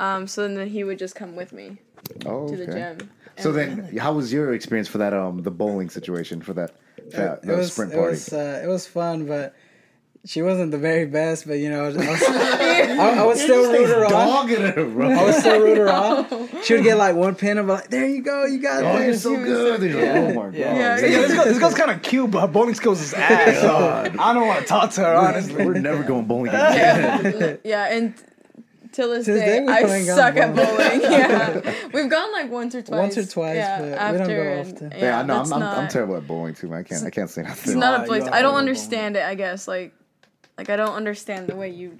Um, 0.00 0.26
so 0.26 0.48
then 0.48 0.68
he 0.68 0.82
would 0.82 0.98
just 0.98 1.14
come 1.14 1.36
with 1.36 1.52
me 1.52 1.78
oh, 2.26 2.48
to 2.48 2.56
the 2.56 2.64
okay. 2.64 2.96
gym. 2.98 3.10
So 3.38 3.52
then, 3.52 3.96
how 3.96 4.12
was 4.12 4.32
your 4.32 4.52
experience 4.54 4.88
for 4.88 4.98
that 4.98 5.14
um 5.14 5.42
the 5.42 5.52
bowling 5.52 5.88
situation 5.88 6.42
for 6.42 6.52
that 6.54 6.74
that, 7.12 7.38
it 7.38 7.42
that 7.42 7.56
was 7.56 7.72
sprint 7.72 7.92
it 7.92 8.00
was 8.00 8.32
uh, 8.32 8.60
it 8.64 8.66
was 8.66 8.88
fun, 8.88 9.24
but 9.26 9.54
she 10.28 10.42
wasn't 10.42 10.70
the 10.70 10.78
very 10.78 11.06
best. 11.06 11.46
But 11.46 11.54
you 11.54 11.70
know, 11.70 11.84
I 11.84 11.88
was, 11.88 11.96
I, 11.96 12.96
I 13.20 13.24
would 13.24 13.36
still 13.38 13.72
root 13.72 13.88
her 13.88 14.04
on. 14.14 14.48
Her, 14.48 14.84
bro. 14.84 15.10
I 15.10 15.24
would 15.24 15.34
still 15.34 15.60
root 15.60 15.78
her 15.78 15.88
on. 15.90 16.48
She 16.64 16.74
would 16.74 16.82
get 16.84 16.98
like 16.98 17.14
one 17.16 17.34
pin 17.34 17.56
and 17.58 17.66
be 17.66 17.72
like, 17.72 17.88
"There 17.88 18.06
you 18.06 18.20
go, 18.22 18.44
you 18.44 18.58
got 18.60 18.82
Oh, 18.84 18.98
you're 18.98 19.14
so 19.14 19.36
good. 19.36 19.80
Then 19.80 19.90
you're 19.90 20.06
like, 20.06 20.16
oh 20.16 20.34
my 20.34 20.44
god. 20.46 20.54
Yeah. 20.54 20.74
Yeah, 20.76 20.96
this, 21.00 21.32
girl, 21.34 21.44
this 21.44 21.58
girl's 21.58 21.74
kind 21.74 21.90
of 21.90 22.02
cute, 22.02 22.30
but 22.30 22.40
her 22.42 22.46
bowling 22.48 22.74
skills 22.74 23.00
is 23.00 23.14
ass. 23.14 23.60
So 23.60 23.76
I 24.18 24.32
don't 24.34 24.46
want 24.46 24.60
to 24.60 24.66
talk 24.66 24.90
to 24.92 25.00
her 25.02 25.14
honestly. 25.14 25.64
We're 25.64 25.74
never 25.80 26.02
going 26.02 26.26
bowling 26.26 26.48
again. 26.54 27.58
Yeah, 27.64 27.86
and 27.94 28.14
till 28.92 29.10
this 29.10 29.26
To 29.26 29.32
this 29.32 29.42
day, 29.42 29.64
day, 29.64 29.72
I 29.72 30.02
suck 30.02 30.36
at 30.36 30.54
bowling. 30.54 30.76
bowling. 30.76 31.00
Yeah, 31.02 31.74
we've 31.94 32.10
gone 32.10 32.32
like 32.32 32.50
once 32.50 32.74
or 32.74 32.82
twice. 32.82 32.98
Once 32.98 33.18
or 33.18 33.26
twice, 33.26 33.56
yeah, 33.56 33.78
but 33.78 33.84
we 33.84 33.90
don't 33.90 33.98
after 34.20 34.26
go 34.36 34.42
and- 34.42 34.72
often. 34.74 34.90
Yeah, 34.90 34.98
yeah, 34.98 35.18
I 35.20 35.22
know. 35.22 35.40
I'm, 35.40 35.52
I'm, 35.52 35.62
I'm 35.62 35.88
terrible 35.88 36.16
at 36.16 36.26
bowling 36.26 36.54
too, 36.54 36.68
man. 36.68 36.80
I 36.80 36.82
can't 36.82 37.04
I 37.04 37.10
can't 37.10 37.30
say 37.30 37.42
nothing. 37.42 37.72
It's 37.72 37.78
not 37.80 38.00
a 38.02 38.04
place. 38.04 38.24
I 38.24 38.26
don't 38.42 38.50
horrible. 38.52 38.56
understand 38.58 39.16
it. 39.16 39.22
I 39.24 39.34
guess 39.36 39.68
like, 39.68 39.94
like 40.58 40.68
I 40.70 40.76
don't 40.76 40.94
understand 40.94 41.46
the 41.46 41.56
way 41.56 41.70
you 41.70 41.96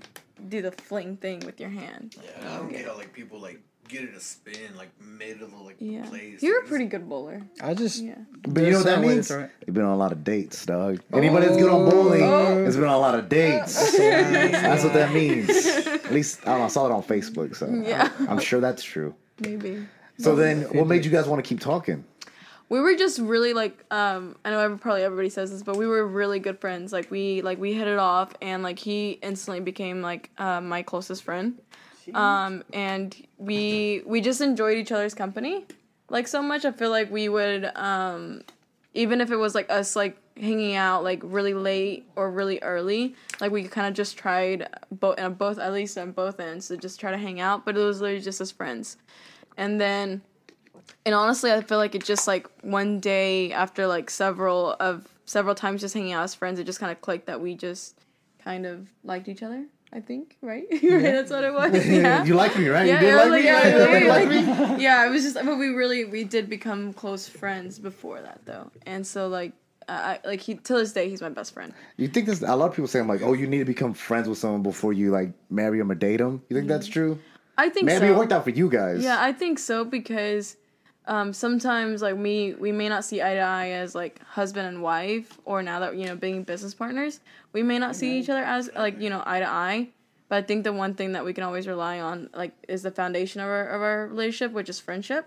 do 0.48 0.60
the 0.62 0.72
fling 0.72 1.16
thing 1.16 1.40
with 1.46 1.58
your 1.60 1.70
hand. 1.70 2.16
Yeah, 2.22 2.54
I 2.54 2.56
don't 2.58 2.70
get 2.70 2.84
how 2.86 2.96
like 2.96 3.12
people 3.12 3.38
like 3.40 3.60
get 3.88 4.02
it 4.04 4.12
to 4.12 4.20
spin 4.20 4.76
like 4.76 4.90
mid 5.00 5.40
of 5.40 5.50
the 5.50 5.56
like 5.56 5.76
Yeah, 5.78 6.04
plays. 6.06 6.42
you're 6.42 6.60
a 6.62 6.66
pretty 6.66 6.84
good 6.84 7.08
bowler. 7.08 7.40
I 7.62 7.72
just 7.74 8.02
Yeah. 8.02 8.16
But 8.46 8.64
you 8.64 8.72
know 8.72 8.78
what 8.78 8.84
that 8.86 8.90
There's 8.90 8.96
some 8.96 9.02
way 9.02 9.08
to 9.08 9.14
means? 9.14 9.28
throw 9.28 9.40
it. 9.44 9.50
You've 9.66 9.74
been 9.74 9.84
on 9.84 9.92
a 9.92 9.96
lot 9.96 10.12
of 10.12 10.24
dates, 10.24 10.66
dog. 10.66 11.00
Anybody 11.12 11.46
that's 11.46 11.56
good 11.58 11.70
on 11.70 11.86
oh. 11.86 11.90
bowling 11.90 12.22
Oh. 12.22 12.64
has 12.64 12.76
been 12.76 12.84
on 12.84 12.94
a 12.94 12.98
lot 12.98 13.14
of 13.14 13.28
dates. 13.30 13.96
that's 13.96 14.84
what 14.84 14.92
that 14.92 15.12
means. 15.14 15.48
At 15.48 16.12
least 16.12 16.40
I 16.42 16.50
don't 16.50 16.58
know. 16.58 16.64
I 16.64 16.68
saw 16.68 16.86
it 16.86 16.92
on 16.92 17.02
Facebook, 17.02 17.56
so 17.56 17.66
Yeah. 17.86 18.10
I'm 18.28 18.38
sure 18.40 18.60
that's 18.60 18.82
true. 18.82 19.14
Maybe. 19.40 19.86
So 20.18 20.34
then, 20.34 20.62
what 20.76 20.88
made 20.88 21.04
you 21.04 21.12
guys 21.12 21.26
want 21.28 21.42
to 21.44 21.48
keep 21.48 21.60
talking? 21.60 22.04
We 22.68 22.80
were 22.80 22.94
just 22.94 23.18
really 23.18 23.54
like 23.54 23.84
um 23.90 24.36
i 24.44 24.50
know 24.50 24.76
probably 24.76 25.02
everybody 25.02 25.30
says 25.30 25.50
this 25.50 25.62
but 25.62 25.76
we 25.76 25.86
were 25.86 26.06
really 26.06 26.38
good 26.38 26.60
friends. 26.60 26.92
Like 26.92 27.10
we 27.10 27.42
like 27.42 27.58
we 27.58 27.72
hit 27.72 27.88
it 27.88 27.98
off 27.98 28.32
and 28.42 28.62
like 28.62 28.78
he 28.78 29.12
instantly 29.22 29.60
became 29.60 30.02
like 30.02 30.30
uh, 30.38 30.60
my 30.60 30.82
closest 30.82 31.22
friend. 31.22 31.58
Um 32.14 32.64
and 32.72 33.14
we 33.36 34.02
we 34.06 34.20
just 34.20 34.40
enjoyed 34.40 34.78
each 34.78 34.92
other's 34.92 35.14
company 35.14 35.66
like 36.08 36.26
so 36.26 36.42
much. 36.42 36.64
I 36.64 36.72
feel 36.72 36.90
like 36.90 37.10
we 37.10 37.28
would 37.28 37.70
um 37.76 38.42
even 38.94 39.20
if 39.20 39.30
it 39.30 39.36
was 39.36 39.54
like 39.54 39.70
us 39.70 39.94
like 39.94 40.16
hanging 40.38 40.74
out 40.74 41.04
like 41.04 41.20
really 41.22 41.54
late 41.54 42.08
or 42.14 42.30
really 42.30 42.60
early 42.62 43.14
like 43.40 43.50
we 43.50 43.64
kind 43.64 43.88
of 43.88 43.94
just 43.94 44.16
tried 44.16 44.68
both 44.92 45.16
and 45.18 45.36
both 45.36 45.58
at 45.58 45.72
least 45.72 45.98
on 45.98 46.12
both 46.12 46.38
ends 46.38 46.68
to 46.68 46.76
just 46.76 47.00
try 47.00 47.10
to 47.10 47.18
hang 47.18 47.40
out 47.40 47.64
but 47.64 47.76
it 47.76 47.80
was 47.80 48.00
literally 48.00 48.22
just 48.22 48.40
as 48.40 48.50
friends. 48.50 48.96
And 49.56 49.80
then 49.80 50.22
and 51.04 51.14
honestly 51.14 51.52
i 51.52 51.60
feel 51.60 51.78
like 51.78 51.94
it 51.94 52.04
just 52.04 52.26
like 52.26 52.46
one 52.62 53.00
day 53.00 53.52
after 53.52 53.86
like 53.86 54.10
several 54.10 54.76
of 54.80 55.06
several 55.24 55.54
times 55.54 55.80
just 55.80 55.94
hanging 55.94 56.12
out 56.12 56.24
as 56.24 56.34
friends 56.34 56.58
it 56.58 56.64
just 56.64 56.80
kind 56.80 56.92
of 56.92 57.00
clicked 57.00 57.26
that 57.26 57.40
we 57.40 57.54
just 57.54 57.98
kind 58.42 58.66
of 58.66 58.88
liked 59.04 59.28
each 59.28 59.42
other 59.42 59.64
I 59.92 60.00
think, 60.00 60.36
right? 60.42 60.66
right, 60.70 60.80
that's 60.82 61.30
what 61.30 61.44
it 61.44 61.54
was. 61.54 61.86
Yeah. 61.86 62.22
You 62.24 62.34
like 62.34 62.56
me, 62.58 62.68
right? 62.68 62.86
yeah, 62.86 62.94
you 63.00 63.06
did 63.06 63.16
like 63.16 63.30
me. 63.30 63.32
like, 63.32 63.64
You 63.64 64.06
yeah, 64.06 64.12
like 64.12 64.28
like- 64.28 64.76
me. 64.76 64.82
yeah, 64.82 65.06
it 65.06 65.10
was 65.10 65.22
just, 65.22 65.34
but 65.34 65.56
we 65.56 65.68
really, 65.68 66.04
we 66.04 66.24
did 66.24 66.50
become 66.50 66.92
close 66.92 67.26
friends 67.26 67.78
before 67.78 68.20
that, 68.20 68.40
though, 68.44 68.70
and 68.84 69.06
so 69.06 69.28
like, 69.28 69.52
I, 69.88 69.92
I- 70.24 70.28
like 70.28 70.40
he 70.40 70.56
till 70.56 70.76
this 70.76 70.92
day, 70.92 71.08
he's 71.08 71.22
my 71.22 71.30
best 71.30 71.54
friend. 71.54 71.72
You 71.96 72.08
think 72.08 72.26
this? 72.26 72.42
A 72.42 72.54
lot 72.54 72.66
of 72.66 72.72
people 72.72 72.88
say, 72.88 73.00
"I'm 73.00 73.08
like, 73.08 73.22
oh, 73.22 73.32
you 73.32 73.46
need 73.46 73.60
to 73.60 73.64
become 73.64 73.94
friends 73.94 74.28
with 74.28 74.36
someone 74.36 74.62
before 74.62 74.92
you 74.92 75.10
like 75.10 75.32
marry 75.48 75.78
them 75.78 75.90
or 75.90 75.94
date 75.94 76.18
them." 76.18 76.42
You 76.50 76.56
think 76.56 76.68
that's 76.68 76.88
mm. 76.88 76.92
true? 76.92 77.18
I 77.56 77.70
think 77.70 77.86
Maybe 77.86 78.06
so. 78.06 78.12
it 78.12 78.16
worked 78.16 78.32
out 78.32 78.44
for 78.44 78.50
you 78.50 78.68
guys. 78.68 79.02
Yeah, 79.02 79.16
I 79.20 79.32
think 79.32 79.58
so 79.58 79.84
because 79.84 80.56
um, 81.08 81.32
sometimes 81.32 82.02
like 82.02 82.16
me, 82.16 82.54
we 82.54 82.70
may 82.70 82.88
not 82.88 83.04
see 83.04 83.22
eye 83.22 83.34
to 83.34 83.40
eye 83.40 83.70
as 83.70 83.94
like 83.94 84.22
husband 84.24 84.68
and 84.68 84.82
wife, 84.82 85.38
or 85.44 85.62
now 85.62 85.80
that 85.80 85.96
you 85.96 86.06
know 86.06 86.14
being 86.14 86.42
business 86.44 86.74
partners, 86.74 87.20
we 87.52 87.62
may 87.62 87.78
not 87.78 87.96
see 87.96 88.18
each 88.18 88.28
other 88.28 88.42
as 88.42 88.70
like 88.76 89.00
you 89.00 89.10
know 89.10 89.22
eye 89.26 89.40
to 89.40 89.48
eye. 89.48 89.88
But 90.28 90.36
I 90.36 90.42
think 90.42 90.64
the 90.64 90.74
one 90.74 90.92
thing 90.94 91.12
that 91.12 91.24
we 91.24 91.32
can 91.32 91.44
always 91.44 91.66
rely 91.66 92.00
on 92.00 92.28
like 92.34 92.52
is 92.68 92.82
the 92.82 92.90
foundation 92.90 93.40
of 93.40 93.48
our 93.48 93.66
of 93.68 93.80
our 93.82 94.06
relationship, 94.08 94.52
which 94.52 94.68
is 94.68 94.78
friendship. 94.78 95.24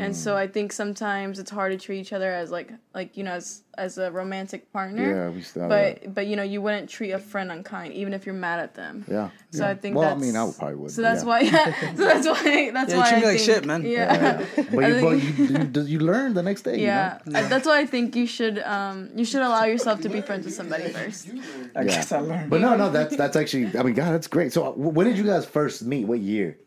And 0.00 0.14
so 0.16 0.36
I 0.36 0.48
think 0.48 0.72
sometimes 0.72 1.38
it's 1.38 1.50
hard 1.50 1.72
to 1.72 1.78
treat 1.78 2.00
each 2.00 2.12
other 2.12 2.32
as 2.32 2.50
like 2.50 2.72
like 2.94 3.16
you 3.16 3.22
know 3.24 3.32
as 3.32 3.62
as 3.78 3.98
a 3.98 4.10
romantic 4.10 4.72
partner. 4.72 5.04
Yeah, 5.14 5.28
we 5.30 5.42
still. 5.42 5.68
But 5.68 6.14
but 6.14 6.26
you 6.26 6.36
know 6.36 6.42
you 6.42 6.60
wouldn't 6.62 6.88
treat 6.88 7.12
a 7.12 7.18
friend 7.18 7.50
unkind 7.52 7.92
even 7.94 8.12
if 8.14 8.26
you're 8.26 8.34
mad 8.34 8.60
at 8.60 8.74
them. 8.74 9.04
yeah. 9.08 9.30
So 9.50 9.64
yeah. 9.64 9.70
I 9.70 9.74
think 9.74 9.96
Well, 9.96 10.08
that's, 10.08 10.22
I 10.22 10.24
mean, 10.26 10.36
I 10.36 10.44
would 10.44 10.56
probably 10.56 10.74
would. 10.76 10.90
So 10.90 11.02
that's 11.02 11.22
yeah. 11.22 11.28
why. 11.28 11.40
Yeah, 11.40 11.94
so 11.96 12.04
that's 12.04 12.26
why. 12.32 12.70
That's 12.72 12.92
Yeah, 12.92 12.98
you 12.98 13.04
treat 13.10 13.16
I 13.16 13.20
me 13.20 13.26
like 13.26 13.38
shit, 13.38 13.64
man. 13.64 13.82
Yeah, 13.84 14.44
But 14.56 14.88
you, 14.88 15.00
but 15.00 15.10
you, 15.22 15.82
you, 15.82 15.82
you 15.94 15.98
learn 16.00 16.34
the 16.34 16.42
next 16.42 16.62
day. 16.62 16.78
yeah. 16.80 17.18
You 17.26 17.32
know? 17.32 17.38
I- 17.40 17.42
that's 17.48 17.66
why 17.66 17.78
I 17.80 17.86
think 17.86 18.16
you 18.16 18.26
should 18.26 18.58
um 18.60 19.10
you 19.14 19.24
should 19.24 19.42
allow 19.42 19.64
yourself 19.64 20.00
to 20.02 20.08
be 20.08 20.20
friends 20.20 20.44
with 20.46 20.54
somebody 20.54 20.88
first. 20.90 21.28
I 21.76 21.82
Yeah. 21.82 21.84
guess 21.84 22.12
I 22.12 22.18
learned. 22.20 22.50
But 22.50 22.60
no, 22.60 22.76
no, 22.76 22.90
that's 22.90 23.16
that's 23.16 23.36
actually. 23.36 23.76
I 23.78 23.82
mean, 23.82 23.94
God, 23.94 24.12
that's 24.12 24.26
great. 24.28 24.52
So, 24.52 24.66
uh, 24.68 24.70
when 24.72 25.06
did 25.06 25.16
you 25.18 25.24
guys 25.24 25.44
first 25.46 25.82
meet? 25.84 26.04
What 26.06 26.20
year? 26.20 26.58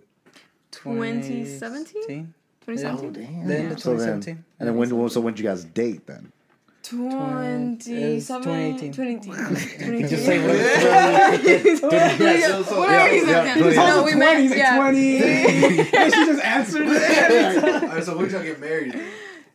2017? 0.72 2.34
2017. 2.66 3.14
damn. 3.14 3.48
The 3.48 3.58
end 3.58 3.72
of 3.72 3.80
So 3.80 3.92
then, 3.92 4.20
2017. 4.22 4.44
and 4.60 4.68
then 4.68 4.76
when? 4.76 5.10
So 5.10 5.22
when 5.22 5.34
did 5.34 5.44
you 5.44 5.50
guys 5.50 5.64
date 5.64 6.06
then? 6.08 6.32
2017. 6.90 8.92
2018. 8.92 8.94
2018. 8.94 10.08
Just 10.10 10.26
say 10.26 10.38
2018. 10.38 11.78
Yeah, 11.92 12.02
Whatever 12.62 13.16
you 13.16 13.28
yeah, 13.28 13.56
said. 13.56 13.74
yeah. 13.74 13.88
No, 13.88 14.04
we 14.04 14.16
met. 14.16 14.44
Yeah. 14.44 14.76
20. 14.78 15.18
and 15.98 16.14
she 16.14 16.26
just 16.26 16.44
answered 16.44 16.88
it. 16.88 17.64
All 17.64 17.80
right, 17.90 18.04
so 18.04 18.16
when 18.16 18.26
did 18.26 18.34
y'all 18.34 18.44
get 18.44 18.60
married? 18.60 18.94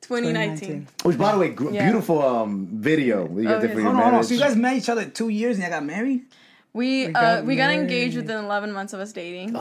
2019. 0.02 0.86
Which, 1.04 1.18
by 1.18 1.32
the 1.32 1.38
way, 1.38 1.48
gr- 1.50 1.70
Yeah. 1.70 1.84
beautiful 1.84 2.22
um 2.22 2.68
video 2.72 3.28
you 3.28 3.48
Oh, 3.48 3.60
did 3.60 3.70
yeah. 3.70 3.74
for 3.74 3.80
your 3.80 3.82
Hold 3.82 3.96
on, 3.96 4.02
hold 4.02 4.14
on. 4.14 4.24
So 4.24 4.34
you 4.34 4.40
guys 4.40 4.56
met 4.56 4.76
each 4.76 4.88
other 4.88 5.04
two 5.06 5.28
years 5.28 5.56
and 5.56 5.64
you 5.64 5.70
got 5.70 5.84
married? 5.84 6.22
We 6.75 7.07
We 7.07 7.07
uh 7.09 7.12
got 7.12 7.45
we 7.45 7.57
got 7.57 7.71
engaged 7.71 8.17
within 8.17 8.45
11 8.45 8.73
months 8.73 8.93
of 8.95 9.00
us 9.00 9.12
dating. 9.12 9.55
Oh 9.55 9.61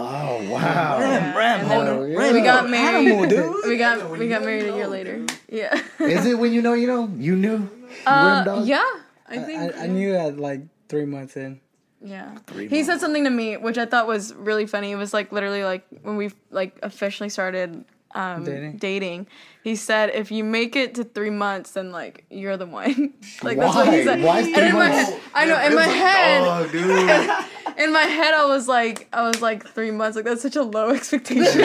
wow! 0.50 1.00
Yeah, 1.00 1.38
Ram, 1.38 1.60
and 1.62 1.70
then 1.72 1.86
hold 1.88 2.02
on. 2.04 2.08
we 2.10 2.40
Yeah. 2.40 2.44
got 2.44 2.70
married. 2.70 3.08
Animal, 3.12 3.28
dude. 3.30 3.56
We 3.68 3.78
got 3.78 4.10
we 4.12 4.28
got 4.30 4.44
married 4.44 4.64
a 4.72 4.76
year 4.76 4.88
later. 4.88 5.26
Yeah. 5.50 5.76
Is 6.00 6.26
it 6.26 6.40
when 6.40 6.54
you 6.54 6.62
know 6.62 6.74
you 6.74 6.88
know 6.88 7.12
you 7.18 7.36
knew? 7.36 7.58
You 7.68 8.08
Uh, 8.08 8.44
dog? 8.46 8.66
yeah, 8.66 8.88
I 9.28 9.40
think. 9.40 9.76
I, 9.76 9.84
I 9.84 9.88
knew 9.88 10.16
at 10.16 10.38
like 10.40 10.62
three 10.88 11.04
months 11.06 11.36
in. 11.36 11.60
Yeah. 12.04 12.38
He 12.58 12.84
said 12.84 13.00
something 13.00 13.26
to 13.26 13.30
me 13.30 13.58
which 13.58 13.78
I 13.78 13.86
thought 13.86 14.08
was 14.08 14.34
really 14.34 14.66
funny. 14.66 14.92
It 14.92 14.96
was 14.96 15.14
like 15.14 15.32
literally 15.32 15.64
like 15.64 15.84
when 16.04 16.16
we 16.16 16.32
like 16.50 16.80
officially 16.82 17.28
started 17.30 17.84
um, 18.16 18.44
Dating? 18.44 18.78
dating. 18.78 19.28
He 19.64 19.76
said 19.76 20.10
if 20.14 20.32
you 20.32 20.44
make 20.44 20.76
it 20.76 20.96
to 20.96 21.04
three 21.04 21.30
months, 21.30 21.72
then 21.72 21.92
like 21.92 22.26
you're 22.30 22.58
the 22.58 22.66
one. 22.66 23.14
like 23.44 23.58
that's 23.60 23.76
what 23.76 23.94
he 23.94 24.04
said. 24.04 24.22
Why 24.24 24.40
is 24.40 24.48
And 24.48 24.56
three 24.56 24.68
in 24.68 24.74
my 24.74 24.90
months? 24.90 25.10
head, 25.12 25.22
I 25.34 25.46
know 25.46 25.62
in 25.66 25.76
my 25.76 25.88
head, 25.88 26.42
Oh, 26.44 26.68
dude. 26.72 27.78
in 27.86 27.94
my 27.94 28.02
head, 28.02 28.34
I 28.34 28.46
was 28.46 28.68
like, 28.68 29.08
I 29.14 29.22
was 29.22 29.42
like 29.42 29.68
three 29.68 29.92
months. 29.92 30.16
Like 30.16 30.26
that's 30.26 30.42
such 30.42 30.56
a 30.56 30.64
low 30.64 30.90
expectation. 30.98 31.60
you 31.60 31.64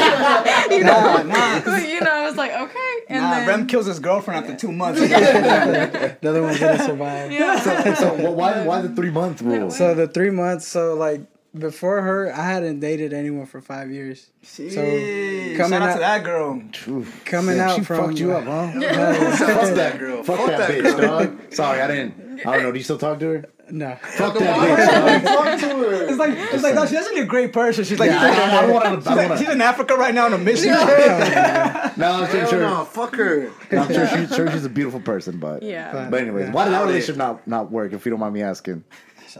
Nah, 0.84 1.22
know, 1.22 1.22
nah. 1.22 1.60
But, 1.64 1.88
you 1.88 2.00
know, 2.00 2.10
I 2.12 2.26
was 2.26 2.36
like, 2.36 2.52
okay. 2.52 2.92
And 3.08 3.22
Nah, 3.22 3.30
then, 3.30 3.48
Rem 3.48 3.66
kills 3.66 3.86
his 3.86 3.98
girlfriend 3.98 4.44
after 4.44 4.56
two 4.56 4.72
months. 4.72 5.00
The 5.00 6.18
other 6.28 6.42
one 6.42 6.52
didn't 6.54 6.80
survive. 6.80 7.32
yeah. 7.32 7.58
So 7.94 8.10
wh- 8.16 8.36
why 8.36 8.64
why 8.64 8.82
the 8.82 8.90
three 8.94 9.10
month 9.10 9.42
rule? 9.42 9.70
So 9.70 9.94
the 9.94 10.06
three 10.06 10.30
months, 10.30 10.66
so 10.66 10.94
like 10.94 11.22
before 11.58 12.02
her, 12.02 12.32
I 12.32 12.44
hadn't 12.44 12.80
dated 12.80 13.12
anyone 13.12 13.46
for 13.46 13.60
five 13.60 13.90
years. 13.90 14.28
So 14.42 14.62
coming 14.64 15.56
shout 15.56 15.72
out 15.72 15.82
out- 15.82 15.92
to 15.94 15.98
that 16.00 16.24
girl. 16.24 16.62
Oof. 16.88 17.24
Coming 17.24 17.56
Damn, 17.56 17.68
out 17.70 17.76
she 17.76 17.84
from 17.84 18.06
fucked 18.06 18.18
you 18.18 18.32
up, 18.32 18.44
huh? 18.44 18.72
Fuck 19.36 19.74
that 19.74 19.98
girl. 19.98 20.22
Fuck, 20.22 20.36
Fuck 20.38 20.46
that, 20.48 20.68
that 20.68 20.70
bitch, 20.84 21.00
dog. 21.00 21.54
Sorry, 21.54 21.80
I 21.80 21.86
didn't. 21.86 22.40
I 22.46 22.52
don't 22.54 22.62
know. 22.64 22.72
Do 22.72 22.78
you 22.78 22.84
still 22.84 22.98
talk 22.98 23.18
to 23.20 23.26
her? 23.28 23.44
No, 23.68 23.96
Fuck 24.00 24.38
that 24.38 24.56
bitch, 24.60 25.24
dog. 25.24 25.34
Fuck 25.34 25.60
to 25.60 25.76
her. 25.78 26.08
It's 26.08 26.18
like 26.18 26.30
it's 26.36 26.62
like 26.62 26.74
no, 26.76 26.86
she's 26.86 26.98
actually 26.98 27.20
a 27.20 27.24
great 27.26 27.52
person. 27.52 27.82
She's 27.84 27.98
like, 27.98 28.10
Yeah, 28.10 28.22
I, 28.22 28.60
I, 28.60 28.64
I 28.66 28.70
want 28.70 28.84
to. 29.02 29.08
She's, 29.10 29.16
like 29.16 29.38
she's 29.38 29.48
in 29.48 29.60
Africa 29.60 29.94
right 29.96 30.14
now 30.14 30.26
on 30.26 30.34
a 30.34 30.38
mission. 30.38 30.70
No, 31.98 32.12
I'm 32.12 32.30
sure. 32.30 32.46
Sure 32.46 32.60
no, 32.60 32.84
fuck 32.84 33.16
her. 33.16 33.50
I'm 33.72 33.90
sure, 33.92 34.06
she, 34.06 34.26
sure 34.34 34.50
she's 34.50 34.66
a 34.66 34.68
beautiful 34.68 35.00
person, 35.00 35.38
but 35.38 35.62
Yeah. 35.62 36.08
But 36.10 36.20
anyways, 36.20 36.50
why 36.50 36.64
did 36.66 36.74
that 36.74 36.82
it. 36.82 36.86
relationship 36.86 37.16
not 37.16 37.46
not 37.48 37.70
work? 37.72 37.92
If 37.94 38.04
you 38.04 38.10
don't 38.10 38.20
mind 38.20 38.34
me 38.34 38.42
asking, 38.42 38.84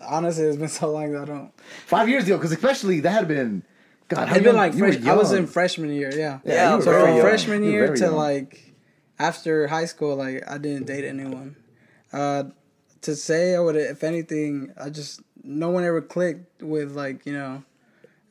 honestly, 0.02 0.44
it's 0.44 0.56
been 0.56 0.68
so 0.82 0.90
long 0.90 1.12
that 1.12 1.22
I 1.22 1.24
don't. 1.24 1.52
five 1.86 2.08
years 2.08 2.24
ago, 2.24 2.36
because 2.36 2.52
especially 2.52 3.00
that 3.00 3.10
had 3.10 3.28
been. 3.28 3.62
God, 4.08 4.28
how 4.28 4.36
It's 4.36 4.44
been 4.44 4.54
like 4.56 4.74
you 4.74 4.84
were 4.84 4.92
fresh, 4.92 5.04
I 5.06 5.14
was 5.14 5.32
in 5.32 5.46
freshman 5.48 5.90
year, 5.92 6.12
yeah. 6.14 6.38
Yeah, 6.44 6.70
you 6.70 6.76
were 6.76 6.82
so 6.82 6.92
from 7.00 7.08
young. 7.16 7.20
freshman 7.22 7.64
year 7.64 7.94
to 7.94 8.04
young. 8.04 8.14
like 8.14 8.74
after 9.18 9.66
high 9.66 9.86
school, 9.86 10.14
like 10.16 10.48
I 10.48 10.58
didn't 10.58 10.86
date 10.86 11.04
anyone. 11.04 11.56
Uh, 12.12 12.44
to 13.02 13.16
say 13.16 13.54
I 13.56 13.60
would, 13.60 13.74
if 13.76 14.04
anything, 14.04 14.72
I 14.80 14.90
just 14.90 15.22
no 15.42 15.70
one 15.70 15.84
ever 15.84 16.00
clicked 16.00 16.62
with 16.62 16.92
like 16.92 17.26
you 17.26 17.32
know, 17.32 17.64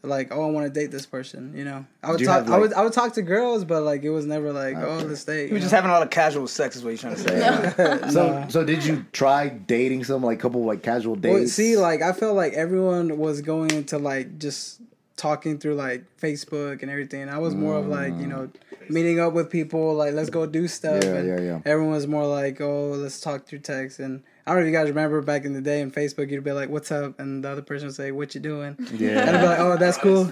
like 0.07 0.31
oh 0.31 0.47
I 0.47 0.51
want 0.51 0.65
to 0.65 0.79
date 0.79 0.91
this 0.91 1.05
person. 1.05 1.53
You 1.55 1.65
know, 1.65 1.85
I 2.03 2.11
would 2.11 2.23
talk. 2.23 2.45
have, 2.45 2.51
I 2.51 2.57
would 2.57 2.73
I 2.73 2.83
would 2.83 2.93
talk 2.93 3.13
to 3.13 3.21
girls, 3.21 3.63
but 3.63 3.83
like 3.83 4.03
it 4.03 4.09
was 4.09 4.25
never 4.25 4.51
like 4.51 4.77
oh 4.77 5.03
let's 5.05 5.23
date. 5.23 5.47
He 5.47 5.53
was 5.53 5.59
you 5.59 5.59
just 5.59 5.71
know? 5.71 5.77
having 5.77 5.91
a 5.91 5.93
lot 5.93 6.03
of 6.03 6.09
casual 6.09 6.47
sex, 6.47 6.75
is 6.75 6.83
what 6.83 6.89
you're 6.91 6.97
trying 6.97 7.15
to 7.15 7.21
say. 7.21 8.01
So, 8.15 8.45
so 8.49 8.63
did 8.63 8.85
you 8.85 9.05
try 9.11 9.49
dating 9.49 10.03
some 10.03 10.23
like 10.23 10.39
couple 10.39 10.63
like 10.63 10.83
casual 10.83 11.15
dates? 11.15 11.33
Well, 11.33 11.47
see, 11.47 11.77
like 11.77 12.01
I 12.01 12.13
felt 12.13 12.35
like 12.35 12.53
everyone 12.53 13.17
was 13.17 13.41
going 13.41 13.71
into 13.71 13.97
like 13.97 14.37
just 14.37 14.81
talking 15.17 15.57
through 15.57 15.75
like 15.75 16.03
Facebook 16.17 16.81
and 16.81 16.91
everything. 16.91 17.29
I 17.29 17.37
was 17.37 17.55
more 17.55 17.75
of 17.75 17.87
like 17.87 18.13
you 18.17 18.27
know 18.27 18.49
mm. 18.49 18.89
meeting 18.89 19.19
up 19.19 19.33
with 19.33 19.49
people, 19.49 19.93
like 19.93 20.13
let's 20.13 20.29
go 20.29 20.45
do 20.45 20.67
stuff. 20.67 21.03
Yeah, 21.03 21.15
and 21.15 21.27
yeah, 21.27 21.39
yeah. 21.39 21.59
Everyone 21.65 21.93
was 21.93 22.07
more 22.07 22.25
like, 22.25 22.61
oh, 22.61 22.91
let's 22.91 23.19
talk 23.19 23.45
through 23.45 23.59
text. 23.59 23.99
And 23.99 24.23
I 24.47 24.51
don't 24.51 24.59
know 24.61 24.67
if 24.67 24.71
you 24.71 24.77
guys 24.77 24.89
remember 24.89 25.21
back 25.21 25.43
in 25.45 25.53
the 25.53 25.61
day 25.61 25.81
in 25.81 25.91
Facebook, 25.91 26.29
you'd 26.29 26.43
be 26.43 26.51
like, 26.51 26.69
"What's 26.69 26.91
up?" 26.91 27.19
and 27.19 27.43
the 27.43 27.49
other 27.49 27.61
person 27.63 27.87
would 27.87 27.95
say, 27.95 28.11
"What 28.11 28.35
you 28.35 28.41
doing?" 28.41 28.75
yeah, 28.93 29.21
And 29.21 29.35
I'd 29.37 29.41
be 29.41 29.47
like, 29.47 29.59
"Oh, 29.59 29.77
that's 29.77 29.97
cool." 29.97 30.31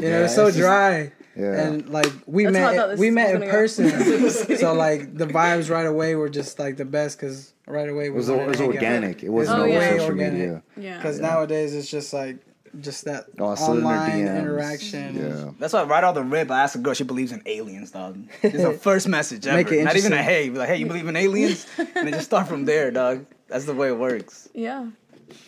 You 0.00 0.10
know, 0.10 0.24
it's 0.24 0.34
so 0.34 0.46
just- 0.48 0.58
dry. 0.58 1.12
yeah. 1.36 1.62
And 1.66 1.88
like 1.88 2.12
we 2.26 2.44
That's 2.44 2.58
how 2.58 2.66
I 2.68 2.76
thought 2.76 2.88
met, 2.90 2.98
we 2.98 3.10
met 3.10 3.34
in 3.42 3.48
person, 3.48 3.88
so 4.30 4.72
like 4.74 5.16
the 5.16 5.26
vibes 5.26 5.70
right 5.70 5.86
away 5.86 6.14
were 6.14 6.28
just 6.28 6.58
like 6.58 6.76
the 6.76 6.84
best 6.84 7.18
because 7.18 7.52
right 7.66 7.88
away 7.88 8.06
it 8.06 8.14
was, 8.14 8.28
it 8.28 8.36
was 8.46 8.56
to 8.58 8.62
hang 8.64 8.70
out. 8.70 8.74
organic. 8.76 9.22
It 9.22 9.30
wasn't 9.30 9.58
Oh, 9.60 9.62
over 9.62 9.72
yeah. 9.72 9.90
social 9.90 10.06
Organic. 10.10 10.32
media. 10.34 10.62
Yeah. 10.76 10.96
Because 10.96 11.20
nowadays 11.20 11.74
it's 11.74 11.88
just 11.90 12.12
like 12.12 12.36
just 12.80 13.04
that 13.04 13.26
Oh, 13.38 13.50
I 13.50 13.54
slid 13.54 13.78
in 13.78 13.84
her 13.84 13.88
online 13.88 14.26
interaction. 14.26 15.14
Yeah. 15.16 15.50
That's 15.60 15.72
why 15.72 15.84
right 15.84 16.02
off 16.04 16.14
the 16.16 16.24
rip, 16.24 16.50
I 16.50 16.62
asked 16.64 16.74
a 16.74 16.78
girl 16.78 16.92
she 16.94 17.04
believes 17.04 17.30
in 17.32 17.40
aliens, 17.46 17.92
dog. 17.92 18.18
It's 18.42 18.62
the 18.62 18.72
first 18.88 19.08
message 19.08 19.46
ever. 19.46 19.56
Make 19.56 19.70
it 19.72 19.84
Not 19.84 19.96
even 19.96 20.12
a 20.12 20.22
hey, 20.22 20.48
be 20.50 20.58
like, 20.58 20.68
hey, 20.68 20.76
you 20.76 20.86
believe 20.86 21.06
in 21.06 21.16
aliens? 21.16 21.66
and 21.78 21.88
then 21.94 22.12
just 22.12 22.26
start 22.26 22.48
from 22.48 22.64
there, 22.64 22.90
dog. 22.90 23.26
That's 23.54 23.66
the 23.66 23.74
way 23.74 23.86
it 23.86 23.96
works. 23.96 24.48
Yeah, 24.52 24.88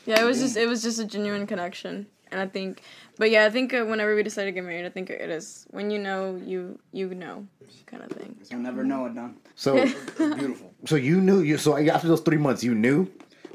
yeah. 0.07 0.21
It 0.23 0.25
was 0.25 0.39
just 0.39 0.57
it 0.57 0.69
was 0.69 0.81
just 0.81 1.01
a 1.01 1.05
genuine 1.05 1.45
connection, 1.45 2.07
and 2.31 2.41
I 2.41 2.47
think, 2.47 2.83
but 3.19 3.33
yeah, 3.33 3.47
I 3.47 3.51
think 3.51 3.75
uh, 3.75 3.83
whenever 3.83 4.15
we 4.15 4.23
decide 4.23 4.45
to 4.45 4.53
get 4.53 4.63
married, 4.63 4.87
I 4.87 4.91
think 4.91 5.11
it 5.11 5.29
is 5.29 5.67
when 5.73 5.91
you 5.91 5.99
know 5.99 6.37
you 6.37 6.79
you 6.93 7.13
know 7.13 7.49
kind 7.87 8.05
of 8.05 8.13
thing. 8.13 8.37
You'll 8.49 8.61
never 8.61 8.85
know 8.85 9.07
it, 9.07 9.17
dog. 9.17 9.35
So, 9.57 9.75
Beautiful. 10.19 10.73
so 10.85 10.95
you 10.95 11.21
knew 11.21 11.41
you. 11.41 11.59
So 11.59 11.77
after 11.77 12.07
those 12.07 12.21
three 12.21 12.37
months, 12.37 12.63
you 12.63 12.77
knew. 12.77 13.11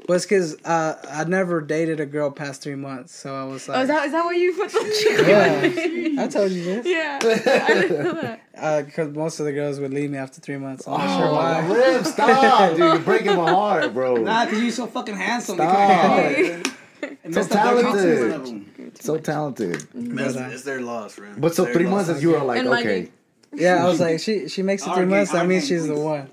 But 0.06 0.14
it's 0.14 0.24
because 0.24 0.56
uh, 0.64 0.96
I 1.10 1.24
never 1.24 1.60
dated 1.60 2.00
a 2.00 2.06
girl 2.06 2.30
past 2.30 2.60
three 2.62 2.74
months, 2.74 3.14
so 3.14 3.34
I 3.34 3.44
was 3.44 3.68
like, 3.68 3.78
Oh, 3.78 3.82
is 3.82 3.88
that 3.88 4.06
is 4.06 4.12
that 4.12 4.24
what 4.24 4.36
you 4.36 4.52
put 4.54 4.70
the 4.72 5.24
yeah, 6.16 6.22
I 6.24 6.26
told 6.28 6.50
you 6.50 6.64
this. 6.64 6.86
Yeah, 6.86 7.18
I 7.22 7.74
didn't 7.74 8.04
know 8.04 8.12
that. 8.22 8.40
Because 8.86 9.14
most 9.14 9.40
of 9.40 9.46
the 9.46 9.52
girls 9.52 9.80
would 9.80 9.92
leave 9.94 10.10
me 10.10 10.18
after 10.18 10.40
three 10.40 10.56
months. 10.58 10.86
I'm 10.86 10.94
Oh, 10.94 10.96
not 10.98 11.18
sure 11.18 11.32
why. 11.32 11.66
Rip, 11.96 12.04
stop, 12.14 12.70
dude! 12.70 12.78
You're 12.78 12.98
breaking 12.98 13.36
my 13.36 13.50
heart, 13.50 13.94
bro. 13.94 14.16
Nah, 14.16 14.44
because 14.44 14.60
you're 14.62 14.70
so 14.72 14.86
fucking 14.86 15.16
handsome. 15.16 15.56
They 15.56 15.64
Stop. 15.64 15.76
can't 15.76 16.36
handle 16.36 16.60
it. 16.60 16.66
It 17.02 17.18
So 17.34 17.40
messed 17.40 17.52
up 17.52 17.74
their 17.74 17.82
confidence 17.82 18.48
talented. 18.48 19.02
So 19.02 19.16
talented. 19.18 19.94
Man, 19.94 20.18
it's, 20.26 20.34
But, 20.36 20.42
uh, 20.42 20.48
it's 20.50 20.62
their 20.64 20.80
loss, 20.80 21.18
man. 21.18 21.34
But 21.40 21.54
so 21.54 21.64
three 21.64 21.86
loss. 21.86 22.08
months, 22.08 22.22
you 22.22 22.30
were 22.30 22.38
like, 22.40 22.58
And 22.60 22.68
okay. 22.68 23.10
Yeah, 23.54 23.84
I 23.84 23.88
was 23.88 24.00
like, 24.00 24.20
she 24.20 24.48
she 24.48 24.62
makes 24.62 24.86
it 24.86 24.92
three 24.94 25.04
months. 25.06 25.32
our 25.32 25.40
That 25.40 25.46
means 25.48 25.66
she's 25.66 25.86
the 25.86 25.94
one. 25.98 26.30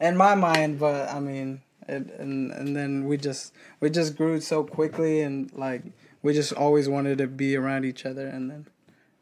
In 0.00 0.16
my 0.16 0.34
mind, 0.34 0.78
but 0.78 1.08
I 1.10 1.20
mean, 1.20 1.60
it, 1.88 2.14
and 2.18 2.50
and 2.52 2.74
then 2.76 3.04
we 3.06 3.16
just 3.16 3.52
we 3.80 3.90
just 3.90 4.16
grew 4.16 4.40
so 4.40 4.64
quickly, 4.64 5.20
and 5.22 5.52
like 5.54 5.82
we 6.22 6.32
just 6.32 6.52
always 6.52 6.88
wanted 6.88 7.18
to 7.18 7.26
be 7.26 7.56
around 7.56 7.84
each 7.84 8.04
other, 8.06 8.26
and 8.26 8.50
then 8.50 8.66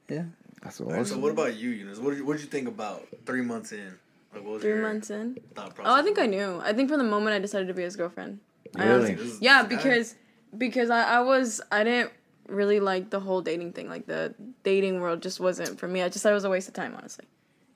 yeah. 0.09 0.25
That's 0.63 0.81
All 0.81 0.91
right, 0.93 1.05
so 1.05 1.19
what 1.19 1.33
about 1.33 1.57
you, 1.57 1.71
Eunice? 1.71 1.99
What 1.99 2.11
did 2.11 2.19
you, 2.21 2.25
what 2.25 2.35
did 2.35 2.43
you 2.43 2.49
think 2.49 2.69
about 2.69 3.05
three 3.27 3.43
months 3.43 3.73
in? 3.73 3.99
Like, 4.33 4.45
what 4.45 4.53
was 4.55 4.63
Three 4.63 4.81
months 4.81 5.11
in. 5.11 5.35
thought 5.57 5.75
process? 5.75 5.93
Oh, 5.93 5.95
I 5.99 6.03
think 6.03 6.21
I 6.21 6.27
knew. 6.27 6.61
I 6.63 6.73
think 6.73 6.89
from 6.89 6.99
the 6.99 7.05
moment 7.05 7.35
I 7.35 7.41
decided 7.41 7.67
to 7.67 7.75
be 7.75 7.83
his 7.83 7.97
girlfriend. 7.97 8.39
I 8.77 8.85
Really? 8.85 8.95
honestly- 9.11 9.15
This 9.27 9.39
yeah, 9.43 9.63
this 9.65 9.77
because 9.77 10.15
because 10.57 10.89
I, 10.91 11.17
I 11.17 11.21
was 11.21 11.61
I 11.73 11.83
didn't 11.83 12.13
really 12.47 12.79
like 12.79 13.11
the 13.11 13.19
whole 13.19 13.41
dating 13.43 13.73
thing. 13.73 13.89
Like 13.89 14.07
the 14.07 14.35
dating 14.63 15.01
world 15.01 15.21
just 15.21 15.41
wasn't 15.41 15.81
for 15.81 15.89
me. 15.89 16.01
I 16.01 16.09
just 16.09 16.23
thought 16.23 16.31
it 16.31 16.35
was 16.35 16.45
a 16.45 16.51
waste 16.51 16.69
of 16.69 16.75
time, 16.75 16.95
honestly. 16.97 17.25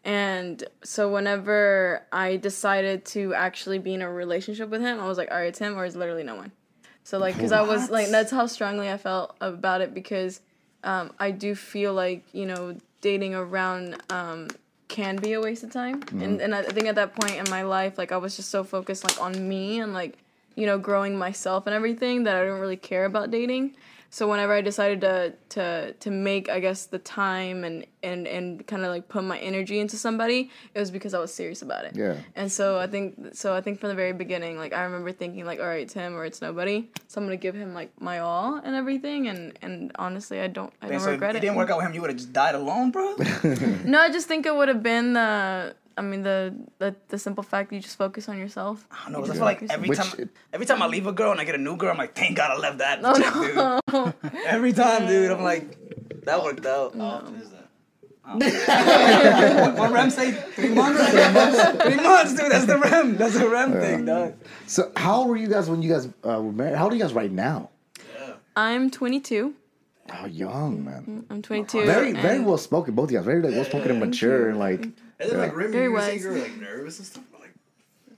And 0.07 0.63
so 0.85 1.13
whenever 1.13 2.03
I 2.13 2.37
decided 2.37 3.05
to 3.07 3.35
actually 3.35 3.81
be 3.81 3.93
in 3.93 4.03
a 4.03 4.11
relationship 4.11 4.71
with 4.71 4.81
him, 4.81 5.01
I 5.01 5.09
was 5.09 5.19
like, 5.19 5.33
all 5.33 5.37
right, 5.37 5.49
it's 5.49 5.59
him 5.59 5.77
or 5.77 5.85
it's 5.85 5.97
literally 5.97 6.23
no 6.23 6.37
one. 6.37 6.53
So 7.03 7.19
like, 7.19 7.35
because 7.35 7.53
I 7.53 7.63
was 7.63 7.91
like, 7.91 8.09
that's 8.09 8.31
how 8.31 8.47
strongly 8.47 8.89
I 8.89 8.97
felt 8.97 9.37
about 9.41 9.81
it 9.81 9.93
because 9.93 10.41
um, 10.87 11.13
I 11.19 11.33
do 11.33 11.55
feel 11.55 11.93
like 11.93 12.23
you 12.33 12.47
know 12.47 12.77
dating 13.01 13.35
around 13.35 14.01
um, 14.11 14.49
can 14.89 15.17
be 15.17 15.33
a 15.33 15.41
waste 15.41 15.65
of 15.65 15.71
time, 15.71 16.03
and 16.13 16.41
and 16.41 16.55
I 16.55 16.63
think 16.63 16.87
at 16.87 16.95
that 16.95 17.15
point 17.15 17.35
in 17.37 17.51
my 17.51 17.63
life, 17.63 17.99
like 17.99 18.13
I 18.13 18.17
was 18.17 18.37
just 18.37 18.51
so 18.51 18.65
focused 18.65 19.05
like 19.05 19.21
on 19.21 19.49
me 19.49 19.81
and 19.81 19.93
like 19.93 20.17
you 20.55 20.65
know 20.65 20.79
growing 20.79 21.19
myself 21.19 21.67
and 21.67 21.75
everything 21.75 22.25
that 22.25 22.37
I 22.37 22.41
didn't 22.41 22.61
really 22.61 22.77
care 22.77 23.05
about 23.05 23.31
dating. 23.31 23.77
So 24.17 24.27
whenever 24.27 24.55
I 24.55 24.63
decided 24.63 25.03
to 25.03 25.35
to 25.51 25.93
to 25.93 26.11
make 26.11 26.49
I 26.49 26.59
guess 26.59 26.87
the 26.87 26.99
time 26.99 27.65
and 27.65 27.85
and 28.03 28.27
and 28.27 28.67
kind 28.67 28.83
of 28.83 28.89
like 28.89 29.11
put 29.11 29.23
my 29.25 29.39
energy 29.41 29.79
into 29.79 29.99
somebody, 29.99 30.51
it 30.75 30.79
was 30.81 30.91
because 30.91 31.13
I 31.13 31.19
was 31.19 31.35
serious 31.35 31.61
about 31.61 31.85
it. 31.85 31.95
Yeah. 31.95 32.17
And 32.35 32.51
so 32.51 32.79
I 32.79 32.87
think 32.87 33.35
so 33.35 33.55
I 33.55 33.61
think 33.61 33.79
from 33.79 33.91
the 33.91 33.95
very 33.95 34.15
beginning, 34.15 34.57
like 34.57 34.73
I 34.73 34.85
remember 34.85 35.13
thinking 35.13 35.45
like, 35.45 35.61
all 35.61 35.67
right, 35.67 35.83
it's 35.83 35.93
him 35.93 36.17
or 36.17 36.25
it's 36.25 36.41
nobody. 36.41 36.89
So 37.09 37.21
I'm 37.21 37.27
gonna 37.27 37.37
give 37.37 37.55
him 37.55 37.75
like 37.75 37.91
my 38.01 38.21
all 38.21 38.55
and 38.57 38.75
everything. 38.75 39.29
And 39.29 39.53
and 39.61 39.93
honestly, 39.99 40.41
I 40.41 40.47
don't 40.47 40.73
I 40.81 40.87
Man, 40.87 40.93
don't 40.93 41.01
so 41.03 41.11
regret 41.11 41.33
it 41.33 41.37
If 41.37 41.43
it. 41.43 41.47
didn't 41.49 41.59
work 41.59 41.69
out 41.69 41.77
with 41.77 41.87
him. 41.87 41.93
You 41.93 42.01
would 42.01 42.09
have 42.09 42.17
just 42.17 42.33
died 42.33 42.55
alone, 42.55 42.93
bro. 42.93 43.17
No, 43.85 44.01
I 44.01 44.09
just 44.09 44.29
think 44.29 44.47
it 44.47 44.57
would 44.57 44.69
have 44.69 44.83
been 44.83 45.13
the. 45.13 45.77
I 45.99 46.03
mean 46.03 46.23
the, 46.23 46.55
the 46.79 46.95
the 47.09 47.19
simple 47.19 47.43
fact 47.43 47.71
that 47.71 47.77
you 47.77 47.83
just 47.83 47.97
focus 47.97 48.29
on 48.29 48.37
yourself. 48.39 48.87
I 48.91 49.05
don't 49.05 49.13
know. 49.13 49.21
'cause 49.21 49.31
I 49.31 49.35
feel 49.35 49.45
like 49.45 49.63
every 49.71 49.89
Which- 49.89 49.99
time, 49.99 50.31
every 50.53 50.67
time 50.67 50.83
I 50.83 50.87
leave 50.87 51.07
a 51.07 51.13
girl 51.13 51.31
and 51.33 51.41
I 51.41 51.45
get 51.45 51.55
a 51.55 51.59
new 51.59 51.77
girl, 51.77 51.91
I'm 51.93 51.97
like, 51.99 52.15
thank 52.15 52.37
God 52.37 52.51
I 52.51 52.57
left 52.59 52.79
that. 52.79 53.01
Oh, 53.03 53.15
chick, 53.17 54.15
dude. 54.23 54.33
every 54.47 54.73
time, 54.73 55.07
dude, 55.07 55.31
I'm 55.31 55.43
like, 55.43 55.65
that 56.25 56.43
worked 56.45 56.67
out. 56.67 56.95
How 56.97 57.05
often 57.05 57.37
is? 57.37 57.49
What, 58.27 59.75
what 59.79 59.93
Rem 59.93 60.11
say? 60.11 60.33
Three 60.33 60.71
months? 60.71 61.01
Three 61.11 61.33
months? 61.33 61.83
Three 61.85 61.97
months, 61.97 62.33
dude. 62.35 62.51
That's 62.51 62.67
the 62.67 62.77
Rem. 62.79 63.17
That's 63.17 63.39
the 63.39 63.49
Rem 63.49 63.73
thing, 63.73 64.05
dog. 64.05 64.35
So 64.67 64.91
how 64.97 65.19
old 65.19 65.29
were 65.29 65.37
you 65.37 65.47
guys 65.47 65.71
when 65.71 65.81
you 65.81 65.93
guys 65.93 66.09
uh, 66.25 66.43
were 66.43 66.51
married? 66.53 66.75
How 66.77 66.85
old 66.85 66.93
are 66.93 66.97
you 66.97 67.03
guys 67.03 67.13
right 67.13 67.31
now? 67.31 67.71
I'm 68.57 68.91
22. 68.91 69.55
Oh, 70.13 70.27
young 70.27 70.85
man. 70.85 71.25
I'm 71.31 71.41
22. 71.41 71.87
Very, 71.87 72.13
very 72.13 72.41
well 72.41 72.59
spoken. 72.59 72.95
Both 72.97 73.07
of 73.07 73.11
you 73.13 73.19
guys 73.19 73.25
very 73.27 73.43
like 73.43 73.55
well 73.55 73.65
spoken 73.65 73.91
and 73.93 74.01
mature 74.01 74.49
and 74.51 74.59
like. 74.59 74.89
And 75.19 75.31
then 75.31 75.39
like 75.39 75.57
Remy, 75.57 75.73
Very 75.73 75.85
you 75.85 75.93
were 75.93 76.01
saying 76.01 76.21
you 76.21 76.29
were 76.29 76.39
like 76.39 76.61
nervous 76.61 76.99
and 76.99 77.07
stuff. 77.07 77.25
Like, 77.41 77.55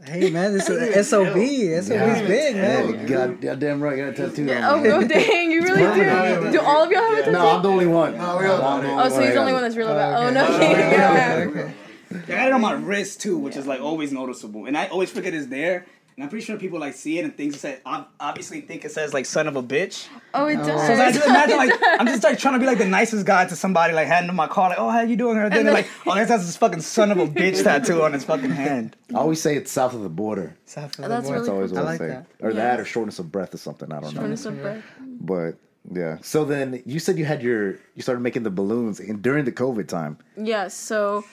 Hey 0.05 0.31
man, 0.31 0.53
this 0.53 0.69
is 0.71 1.09
SOB. 1.09 1.27
SOB's 1.35 2.27
big, 2.27 2.55
Oh, 2.57 2.59
man. 2.59 3.07
God, 3.07 3.41
goddamn 3.41 3.81
right, 3.81 3.97
got 3.97 4.09
a 4.09 4.13
tattoo. 4.29 4.49
Oh, 4.51 4.77
on 4.77 4.83
me. 4.83 4.91
oh 4.91 5.07
dang! 5.07 5.51
You 5.51 5.63
really 5.63 5.83
do. 6.47 6.53
Do 6.53 6.61
all 6.61 6.85
of 6.85 6.91
y'all 6.91 7.03
have 7.03 7.13
a 7.13 7.17
tattoo? 7.21 7.33
No, 7.33 7.49
I'm 7.49 7.63
the 7.63 7.69
only 7.69 7.87
one. 7.87 8.17
No, 8.17 8.37
we're 8.37 8.49
all- 8.51 8.83
Oh, 8.85 9.09
so 9.09 9.21
he's 9.21 9.31
the 9.31 9.37
only 9.37 9.53
one 9.53 9.63
that's 9.63 9.77
real 9.77 9.89
oh, 9.89 9.93
about. 9.93 10.23
Oh 10.23 10.31
no! 10.31 10.45
Okay. 10.59 11.75
Oh, 12.11 12.17
I 12.17 12.21
got 12.27 12.47
it 12.49 12.53
on 12.55 12.61
my 12.63 12.73
wrist 12.73 13.21
too, 13.21 13.37
which 13.39 13.55
is 13.57 13.67
like 13.67 13.81
always 13.81 14.13
noticeable, 14.13 14.65
and 14.67 14.77
I 14.79 14.87
always 14.87 15.11
forget 15.11 15.35
it's 15.35 15.47
there. 15.49 15.85
And 16.19 16.25
I'm 16.25 16.31
pretty 16.31 16.45
sure 16.45 16.57
people 16.57 16.81
like 16.81 16.95
see 16.95 17.21
it 17.21 17.25
and 17.25 17.37
things 17.37 17.55
it 17.55 17.59
says 17.61 17.81
obviously 18.19 18.61
think 18.61 18.85
it 18.85 18.91
says 18.91 19.15
like 19.15 19.25
son 19.25 19.47
of 19.47 19.55
a 19.55 19.63
bitch. 19.63 20.09
Oh, 20.35 20.49
it 20.49 20.57
does. 20.57 20.85
So 20.85 20.93
I 20.95 21.13
just 21.13 21.25
imagine 21.25 21.57
like 21.57 21.73
I'm 22.01 22.09
just 22.09 22.25
like 22.25 22.41
trying 22.41 22.55
to 22.55 22.59
be 22.59 22.67
like 22.67 22.79
the 22.79 22.89
nicest 22.89 23.25
guy 23.25 23.47
to 23.47 23.55
somebody 23.55 23.95
like 23.95 24.09
handing 24.09 24.27
them 24.27 24.35
my 24.35 24.49
car 24.49 24.71
like 24.71 24.81
oh 24.81 24.89
how 24.91 25.03
you 25.03 25.15
doing 25.15 25.39
and 25.39 25.53
then 25.53 25.65
they're 25.65 25.73
like 25.73 25.87
oh 26.07 26.17
this 26.17 26.29
has 26.29 26.45
this 26.45 26.57
fucking 26.57 26.81
son 26.81 27.13
of 27.13 27.19
a 27.19 27.29
bitch 27.29 27.63
tattoo 27.63 28.03
on 28.03 28.15
his 28.15 28.25
fucking 28.25 28.51
hand. 28.51 28.97
I 29.15 29.19
always 29.19 29.41
say 29.41 29.55
it's 29.55 29.71
south 29.71 29.95
of 29.95 30.03
the 30.03 30.09
border. 30.09 30.57
South 30.65 30.99
of 30.99 31.05
oh, 31.05 31.09
the 31.09 31.09
That's 31.09 31.27
border. 31.27 31.39
That's 31.39 31.49
always 31.51 31.71
cool. 31.71 31.81
what 31.83 31.87
I 31.87 31.89
I, 31.89 31.93
like 31.93 31.99
say. 32.01 32.09
that. 32.09 32.27
Or 32.41 32.51
Yeah. 32.51 32.57
that, 32.57 32.81
or 32.81 32.85
shortness 32.85 33.21
of 33.21 33.31
breath, 33.31 33.55
or 33.55 33.59
something. 33.59 33.93
I 33.93 34.01
don't 34.01 34.13
know. 34.13 34.21
Shortness 34.23 34.45
of 34.45 34.61
breath. 34.61 34.83
But 35.21 35.53
yeah. 35.93 36.19
So 36.21 36.45
then 36.45 36.83
you 36.85 36.99
said 36.99 37.17
you 37.17 37.27
had 37.27 37.45
your 37.45 37.77
you 37.95 38.03
started 38.03 38.23
making 38.23 38.43
the 38.43 38.51
balloons 38.51 38.99
in, 38.99 39.21
during 39.23 39.45
the 39.45 39.53
COVID 39.53 39.87
time. 39.87 40.19
Yes. 40.37 40.75
So, 40.75 41.25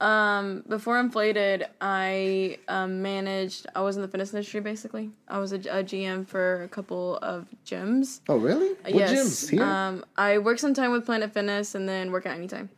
um, 0.00 0.62
before 0.68 0.98
Inflated, 0.98 1.66
I 1.80 2.58
um, 2.68 3.02
managed. 3.02 3.66
I 3.74 3.80
was 3.82 3.96
in 3.96 4.02
the 4.02 4.08
fitness 4.08 4.32
industry 4.32 4.60
basically. 4.60 5.10
I 5.28 5.38
was 5.38 5.52
a, 5.52 5.56
a 5.56 5.82
GM 5.84 6.26
for 6.26 6.62
a 6.62 6.68
couple 6.68 7.18
of 7.22 7.46
gyms. 7.66 8.20
Oh 8.28 8.36
really? 8.36 8.68
What 8.82 8.94
yes. 8.94 9.12
gyms 9.12 9.50
here? 9.50 9.62
Um, 9.62 10.04
I 10.16 10.38
worked 10.38 10.60
some 10.60 10.74
time 10.74 10.92
with 10.92 11.04
Planet 11.06 11.32
Fitness 11.32 11.74
and 11.74 11.88
then 11.88 12.10
work 12.12 12.26
out 12.26 12.36
anytime. 12.36 12.70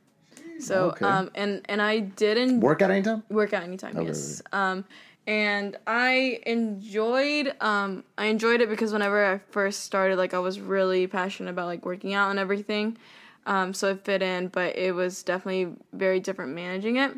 So, 0.58 0.90
Okay. 0.90 1.06
um, 1.06 1.30
and 1.34 1.62
and 1.70 1.80
I 1.80 2.00
didn't 2.00 2.60
Work 2.60 2.82
out 2.82 2.90
anytime? 2.90 3.22
work 3.30 3.52
out 3.54 3.62
anytime 3.62 3.96
Okay. 3.96 4.06
yes 4.08 4.42
um 4.52 4.84
and 5.26 5.76
i 5.86 6.40
enjoyed 6.46 7.54
um 7.60 8.04
i 8.16 8.26
enjoyed 8.26 8.60
it 8.62 8.68
because 8.70 8.90
whenever 8.92 9.24
i 9.24 9.38
first 9.50 9.80
started 9.80 10.16
like 10.16 10.32
i 10.32 10.38
was 10.38 10.58
really 10.58 11.06
passionate 11.06 11.50
about 11.50 11.66
like 11.66 11.84
working 11.84 12.14
out 12.14 12.30
and 12.30 12.38
everything 12.38 12.96
um 13.46 13.72
so 13.74 13.88
it 13.88 14.04
fit 14.04 14.22
in 14.22 14.48
but 14.48 14.76
it 14.76 14.92
was 14.92 15.22
definitely 15.22 15.72
very 15.92 16.20
different 16.20 16.52
managing 16.52 16.96
it 16.96 17.12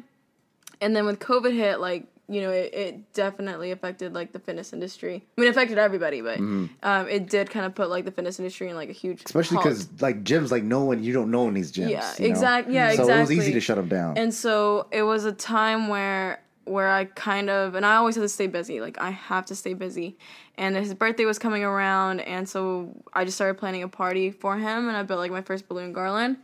and 0.81 0.95
then 0.95 1.05
with 1.07 1.19
covid 1.19 1.53
hit 1.55 1.81
like 1.81 2.07
you 2.29 2.41
know 2.41 2.51
it, 2.51 2.73
it 2.73 3.13
definitely 3.13 3.73
affected 3.73 4.15
like 4.15 4.33
the 4.33 4.39
fitness 4.39 4.73
industry 4.73 5.25
i 5.37 5.41
mean 5.41 5.49
it 5.49 5.51
affected 5.51 5.77
everybody 5.77 6.21
but 6.21 6.39
um 6.39 6.71
it 7.11 7.29
did 7.29 7.51
kind 7.51 7.67
of 7.67 7.75
put 7.75 7.91
like 7.91 8.05
the 8.05 8.11
fitness 8.13 8.39
industry 8.39 8.69
in 8.69 8.77
like 8.77 8.89
a 8.89 8.93
huge 8.93 9.19
Mm-hmm. 9.19 9.27
Especially 9.39 9.57
because 9.59 9.89
like 10.01 10.23
gyms, 10.25 10.51
like 10.51 10.63
no 10.63 10.85
one 10.85 11.03
you 11.03 11.13
don't 11.13 11.31
know 11.31 11.49
in 11.49 11.55
these 11.55 11.73
gyms. 11.73 11.91
Yeah, 11.91 12.13
you 12.19 12.25
know? 12.25 12.31
exact- 12.31 12.71
yeah, 12.71 12.91
exactly. 12.91 13.13
So 13.13 13.19
it 13.19 13.21
was 13.21 13.33
easy 13.33 13.53
to 13.53 13.61
shut 13.61 13.77
them 13.77 13.89
down. 13.89 14.17
And 14.19 14.33
so 14.33 14.87
it 14.91 15.03
was 15.03 15.25
a 15.25 15.33
time 15.33 15.89
where 15.89 16.42
where 16.65 16.91
I 16.91 17.07
kind 17.07 17.51
of 17.51 17.75
and 17.75 17.85
I 17.85 17.97
always 17.97 18.15
have 18.15 18.25
to 18.25 18.29
stay 18.29 18.47
busy. 18.47 18.81
Like 18.81 18.99
I 18.99 19.11
have 19.11 19.47
to 19.47 19.55
stay 19.55 19.75
busy. 19.75 20.17
And 20.57 20.77
his 20.77 20.95
birthday 20.95 21.25
was 21.25 21.39
coming 21.39 21.65
around 21.65 22.21
and 22.21 22.49
so 22.49 22.95
I 23.13 23.25
just 23.25 23.37
started 23.37 23.59
planning 23.59 23.83
a 23.83 23.89
party 23.89 24.31
for 24.31 24.57
him 24.57 24.89
and 24.89 24.97
I 24.97 25.03
built 25.03 25.21
like 25.21 25.31
my 25.31 25.43
first 25.43 25.69
balloon 25.69 25.93
garland. 25.93 26.37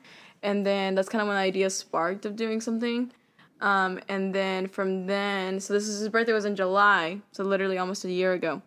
And 0.42 0.64
then 0.64 0.94
that's 0.94 1.08
kind 1.08 1.22
of 1.22 1.28
when 1.28 1.36
the 1.36 1.42
idea 1.42 1.68
sparked 1.70 2.24
of 2.24 2.36
doing 2.36 2.60
something. 2.60 3.12
Um, 3.60 3.98
and 4.08 4.32
then 4.34 4.68
from 4.68 5.06
then, 5.06 5.58
so 5.58 5.72
this 5.72 5.88
is 5.88 5.98
his 5.98 6.08
birthday 6.08 6.32
was 6.32 6.44
in 6.44 6.54
July, 6.54 7.20
so 7.32 7.42
literally 7.42 7.76
almost 7.76 8.04
a 8.04 8.12
year 8.12 8.32
ago. 8.32 8.62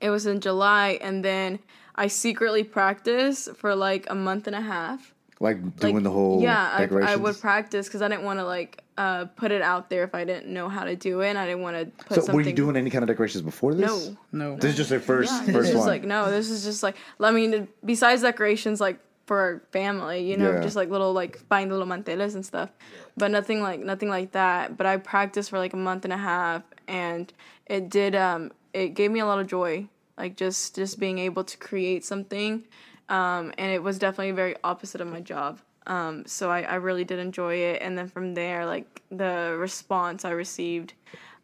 It 0.00 0.08
was 0.08 0.24
in 0.24 0.40
July, 0.40 0.98
and 1.02 1.22
then 1.22 1.58
I 1.96 2.06
secretly 2.06 2.64
practiced 2.64 3.54
for 3.56 3.74
like 3.74 4.06
a 4.08 4.14
month 4.14 4.46
and 4.46 4.56
a 4.56 4.62
half 4.62 5.12
like 5.40 5.76
doing 5.76 5.94
like, 5.96 6.04
the 6.04 6.10
whole 6.10 6.40
yeah 6.42 6.70
I. 6.70 7.12
I 7.12 7.16
would 7.16 7.40
practice 7.40 7.88
because 7.88 8.02
i 8.02 8.08
didn't 8.08 8.24
want 8.24 8.38
to 8.38 8.44
like 8.44 8.84
uh 9.00 9.24
put 9.42 9.50
it 9.50 9.62
out 9.62 9.88
there 9.88 10.04
if 10.04 10.14
i 10.14 10.24
didn't 10.24 10.46
know 10.52 10.68
how 10.68 10.84
to 10.84 10.94
do 10.94 11.20
it 11.22 11.28
and 11.30 11.38
i 11.38 11.46
didn't 11.46 11.62
want 11.62 11.76
to 11.76 11.84
put 12.04 12.14
so 12.16 12.20
something 12.20 12.34
were 12.34 12.42
you 12.42 12.52
doing 12.52 12.76
any 12.76 12.90
kind 12.90 13.02
of 13.02 13.08
decorations 13.08 13.42
before 13.42 13.72
this? 13.74 13.86
no 13.86 14.16
No. 14.32 14.56
This 14.56 14.72
is 14.72 14.76
just 14.76 14.90
their 14.90 15.00
first 15.00 15.32
yeah, 15.32 15.52
first 15.54 15.68
this 15.68 15.70
is 15.70 15.76
one. 15.76 15.86
like 15.94 16.04
no 16.04 16.30
this 16.30 16.50
is 16.50 16.64
just 16.64 16.82
like 16.82 16.96
i 17.20 17.30
mean 17.30 17.66
besides 17.84 18.20
decorations 18.22 18.78
like 18.80 18.98
for 19.26 19.38
our 19.38 19.62
family 19.72 20.20
you 20.30 20.36
know 20.36 20.52
Yeah. 20.52 20.60
just 20.60 20.76
like 20.76 20.90
little 20.90 21.12
like 21.22 21.48
buying 21.48 21.68
the 21.68 21.74
little 21.76 21.88
manteles 21.94 22.34
and 22.34 22.44
stuff 22.44 22.70
but 23.16 23.30
nothing 23.30 23.62
like 23.62 23.80
nothing 23.80 24.08
like 24.08 24.32
that 24.32 24.76
but 24.76 24.86
i 24.86 24.96
practiced 24.98 25.48
for 25.50 25.58
like 25.58 25.72
a 25.72 25.82
month 25.88 26.04
and 26.04 26.12
a 26.12 26.22
half 26.32 26.62
and 26.88 27.32
it 27.66 27.88
did 27.88 28.14
um 28.14 28.50
it 28.74 28.88
gave 28.94 29.10
me 29.10 29.20
a 29.20 29.26
lot 29.26 29.38
of 29.38 29.46
joy 29.46 29.86
like 30.18 30.36
just 30.36 30.74
just 30.74 30.98
being 30.98 31.18
able 31.18 31.44
to 31.44 31.56
create 31.56 32.04
something 32.04 32.64
um 33.08 33.52
and 33.56 33.72
it 33.72 33.82
was 33.82 33.98
definitely 33.98 34.32
very 34.32 34.56
opposite 34.64 35.00
of 35.00 35.06
my 35.08 35.20
job 35.20 35.60
um 35.90 36.24
so 36.26 36.50
i, 36.50 36.62
I 36.62 36.76
really 36.76 37.04
did 37.04 37.18
enjoy 37.18 37.56
it 37.56 37.82
and 37.82 37.98
then 37.98 38.08
from 38.08 38.34
there 38.34 38.64
like 38.64 39.02
the 39.10 39.56
response 39.58 40.24
i 40.24 40.30
received 40.30 40.94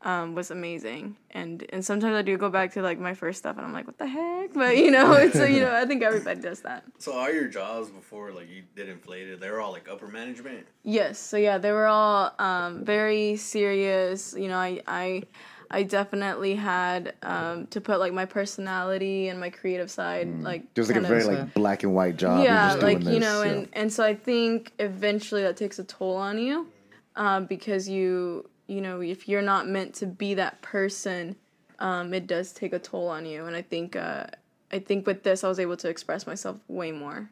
um, 0.06 0.34
was 0.36 0.50
amazing. 0.50 1.16
And 1.32 1.66
and 1.70 1.84
sometimes 1.84 2.14
I 2.14 2.22
do 2.22 2.38
go 2.38 2.48
back 2.48 2.72
to 2.74 2.82
like 2.82 2.98
my 2.98 3.12
first 3.12 3.40
stuff, 3.40 3.56
and 3.56 3.66
I'm 3.66 3.72
like, 3.72 3.86
what 3.86 3.98
the 3.98 4.06
heck? 4.06 4.54
But 4.54 4.76
you 4.76 4.90
know, 4.90 5.12
it's 5.12 5.34
you 5.34 5.60
know, 5.60 5.74
I 5.74 5.84
think 5.84 6.02
everybody 6.02 6.40
does 6.40 6.60
that. 6.60 6.84
so 6.98 7.12
all 7.12 7.30
your 7.30 7.48
jobs 7.48 7.90
before 7.90 8.32
like 8.32 8.48
you 8.48 8.62
did 8.74 8.88
inflated, 8.88 9.40
they 9.40 9.50
were 9.50 9.60
all 9.60 9.72
like 9.72 9.88
upper 9.88 10.06
management. 10.06 10.66
Yes. 10.84 11.18
So 11.18 11.36
yeah, 11.36 11.58
they 11.58 11.72
were 11.72 11.86
all 11.86 12.32
um, 12.38 12.84
very 12.84 13.36
serious. 13.36 14.34
You 14.38 14.48
know, 14.48 14.58
I 14.58 14.80
I 14.86 15.22
I 15.70 15.82
definitely 15.82 16.54
had 16.54 17.14
um, 17.22 17.66
to 17.68 17.80
put 17.80 17.98
like 17.98 18.12
my 18.12 18.24
personality 18.24 19.28
and 19.28 19.40
my 19.40 19.50
creative 19.50 19.90
side 19.90 20.42
like 20.42 20.62
It 20.74 20.80
was 20.80 20.88
like 20.88 20.98
a 20.98 21.00
very 21.00 21.22
of- 21.22 21.28
like 21.28 21.54
black 21.54 21.82
and 21.82 21.94
white 21.94 22.16
job. 22.16 22.38
You're 22.38 22.46
yeah 22.46 22.68
just 22.70 22.82
like 22.82 23.00
this, 23.00 23.14
you 23.14 23.20
know 23.20 23.42
yeah. 23.42 23.50
and 23.50 23.68
and 23.72 23.92
so 23.92 24.04
i 24.04 24.14
think 24.14 24.72
eventually 24.78 25.42
that 25.42 25.56
takes 25.56 25.78
a 25.78 25.84
toll 25.84 26.16
on 26.16 26.38
you 26.38 26.68
um, 27.16 27.46
because 27.46 27.88
you 27.88 28.48
you 28.66 28.80
know 28.80 29.00
if 29.00 29.28
you're 29.28 29.42
not 29.42 29.68
meant 29.68 29.94
to 29.96 30.06
be 30.06 30.34
that 30.34 30.60
person 30.62 31.36
um, 31.78 32.14
it 32.14 32.26
does 32.26 32.52
take 32.52 32.72
a 32.72 32.78
toll 32.78 33.08
on 33.08 33.26
you 33.26 33.46
and 33.46 33.56
i 33.56 33.62
think 33.62 33.96
uh, 33.96 34.26
i 34.72 34.78
think 34.78 35.06
with 35.06 35.22
this 35.22 35.44
i 35.44 35.48
was 35.48 35.58
able 35.58 35.76
to 35.76 35.88
express 35.88 36.26
myself 36.26 36.56
way 36.68 36.92
more 36.92 37.28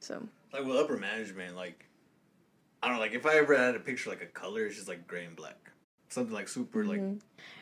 so 0.00 0.22
Like 0.52 0.64
with 0.64 0.76
upper 0.76 0.96
management, 0.96 1.56
like 1.56 1.84
I 2.82 2.86
don't 2.86 2.96
know, 2.96 3.02
like 3.02 3.12
if 3.12 3.26
I 3.26 3.36
ever 3.38 3.56
had 3.56 3.74
a 3.74 3.80
picture 3.80 4.08
like 4.10 4.22
a 4.22 4.26
color, 4.26 4.66
it's 4.66 4.76
just 4.76 4.88
like 4.88 5.06
gray 5.08 5.24
and 5.24 5.34
black. 5.34 5.67
Something 6.08 6.34
like 6.34 6.48
super 6.48 6.84
like 6.84 7.00
mm-hmm. 7.00 7.18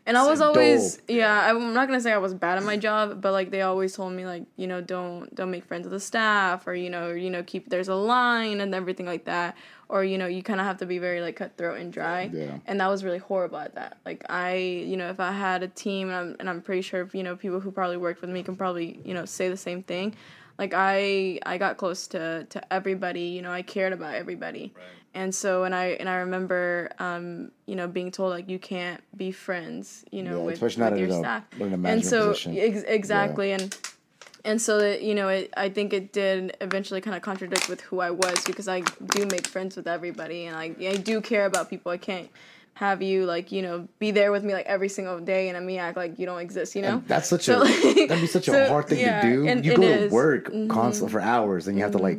And 0.08 0.16
I 0.16 0.24
was 0.24 0.38
Dope. 0.38 0.56
always 0.56 1.00
yeah, 1.08 1.50
I'm 1.50 1.74
not 1.74 1.88
gonna 1.88 2.00
say 2.00 2.12
I 2.12 2.18
was 2.18 2.32
bad 2.32 2.58
at 2.58 2.64
my 2.64 2.76
job, 2.76 3.20
but 3.20 3.32
like 3.32 3.50
they 3.50 3.62
always 3.62 3.94
told 3.94 4.12
me 4.12 4.24
like, 4.24 4.44
you 4.54 4.68
know, 4.68 4.80
don't 4.80 5.34
don't 5.34 5.50
make 5.50 5.64
friends 5.64 5.82
with 5.84 5.92
the 5.92 6.00
staff 6.00 6.66
or, 6.68 6.74
you 6.74 6.88
know, 6.90 7.10
you 7.10 7.28
know, 7.28 7.42
keep 7.42 7.68
there's 7.70 7.88
a 7.88 7.94
line 7.96 8.60
and 8.60 8.72
everything 8.72 9.04
like 9.04 9.24
that. 9.24 9.56
Or, 9.88 10.04
you 10.04 10.16
know, 10.16 10.26
you 10.28 10.42
kinda 10.44 10.62
have 10.62 10.78
to 10.78 10.86
be 10.86 10.98
very 10.98 11.20
like 11.20 11.34
cutthroat 11.36 11.80
and 11.80 11.92
dry. 11.92 12.30
Yeah. 12.32 12.58
And 12.66 12.78
that 12.80 12.88
was 12.88 13.02
really 13.02 13.18
horrible 13.18 13.58
at 13.58 13.74
that. 13.74 13.98
Like 14.06 14.24
I 14.28 14.54
you 14.54 14.96
know, 14.96 15.10
if 15.10 15.18
I 15.18 15.32
had 15.32 15.64
a 15.64 15.68
team 15.68 16.08
and 16.08 16.16
I'm 16.16 16.36
and 16.38 16.48
I'm 16.48 16.62
pretty 16.62 16.82
sure 16.82 17.02
if, 17.02 17.12
you 17.12 17.24
know, 17.24 17.34
people 17.34 17.58
who 17.58 17.72
probably 17.72 17.96
worked 17.96 18.20
with 18.20 18.30
me 18.30 18.44
can 18.44 18.54
probably, 18.56 19.00
you 19.04 19.12
know, 19.12 19.24
say 19.24 19.48
the 19.48 19.56
same 19.56 19.82
thing. 19.82 20.14
like 20.58 20.72
I 20.74 21.38
I 21.44 21.58
got 21.58 21.76
close 21.76 22.06
to 22.08 22.44
to 22.44 22.72
everybody. 22.72 23.22
You 23.22 23.42
know, 23.42 23.50
I 23.52 23.62
cared 23.62 23.92
about 23.92 24.14
everybody. 24.14 24.72
And 25.16 25.34
so, 25.34 25.64
and 25.64 25.74
I 25.74 25.86
and 25.98 26.08
I 26.10 26.16
remember, 26.16 26.90
um, 26.98 27.50
you 27.66 27.74
know, 27.74 27.88
being 27.88 28.10
told 28.10 28.30
like 28.32 28.48
you 28.50 28.58
can't 28.58 29.00
be 29.16 29.32
friends, 29.32 30.04
you 30.12 30.22
know, 30.22 30.38
Yeah, 30.38 30.44
with, 30.44 30.54
especially 30.56 30.82
not 30.82 30.92
with 30.92 31.00
in 31.02 31.08
your 31.08 31.16
a- 31.16 31.20
staff. 31.20 31.44
and 31.60 32.04
so, 32.04 32.34
ex- 32.46 32.82
exactly, 32.86 33.52
and 33.52 33.74
and 34.44 34.60
so 34.60 34.78
that 34.78 35.00
you 35.02 35.14
know, 35.14 35.28
it, 35.28 35.52
I 35.56 35.70
think 35.70 35.92
it 35.94 36.12
did 36.12 36.56
eventually 36.60 37.00
kind 37.00 37.16
of 37.16 37.22
contradict 37.22 37.68
with 37.70 37.80
who 37.80 38.00
I 38.00 38.10
was 38.10 38.44
because 38.44 38.68
I 38.68 38.80
do 38.82 39.24
make 39.26 39.46
friends 39.46 39.74
with 39.74 39.86
everybody, 39.88 40.44
and 40.46 40.54
I 40.54 40.74
I 40.86 40.96
do 40.96 41.22
care 41.22 41.46
about 41.46 41.70
people. 41.70 41.90
I 41.92 41.96
can't 41.98 42.28
have 42.74 43.00
you 43.00 43.24
like 43.24 43.50
you 43.52 43.62
know 43.62 43.88
be 43.98 44.10
there 44.10 44.30
with 44.30 44.44
me 44.44 44.52
like 44.52 44.66
every 44.66 44.90
single 44.90 45.18
day 45.18 45.48
and 45.48 45.56
I 45.56 45.60
me 45.60 45.78
act 45.78 45.96
like 45.96 46.18
you 46.18 46.26
don't 46.26 46.40
exist. 46.40 46.76
You 46.76 46.82
know, 46.82 47.02
That's 47.06 47.26
such 47.26 47.44
So, 47.44 47.62
a 47.62 47.64
like- 47.64 48.08
that'd 48.08 48.20
be 48.20 48.26
such 48.26 48.48
a 48.48 48.68
hard 48.68 48.86
thing 48.88 48.98
yeah, 49.00 49.22
to 49.22 49.28
do. 49.32 49.48
and 49.48 49.64
you 49.64 49.74
go 49.76 49.80
to 49.80 49.88
is. 49.88 50.02
Mm-hmm. 50.12 50.14
work 50.14 50.52
constant 50.68 51.10
for 51.10 51.20
hours, 51.22 51.68
and 51.68 51.78
you 51.78 51.82
have 51.84 51.92
to 51.92 51.98
like 51.98 52.18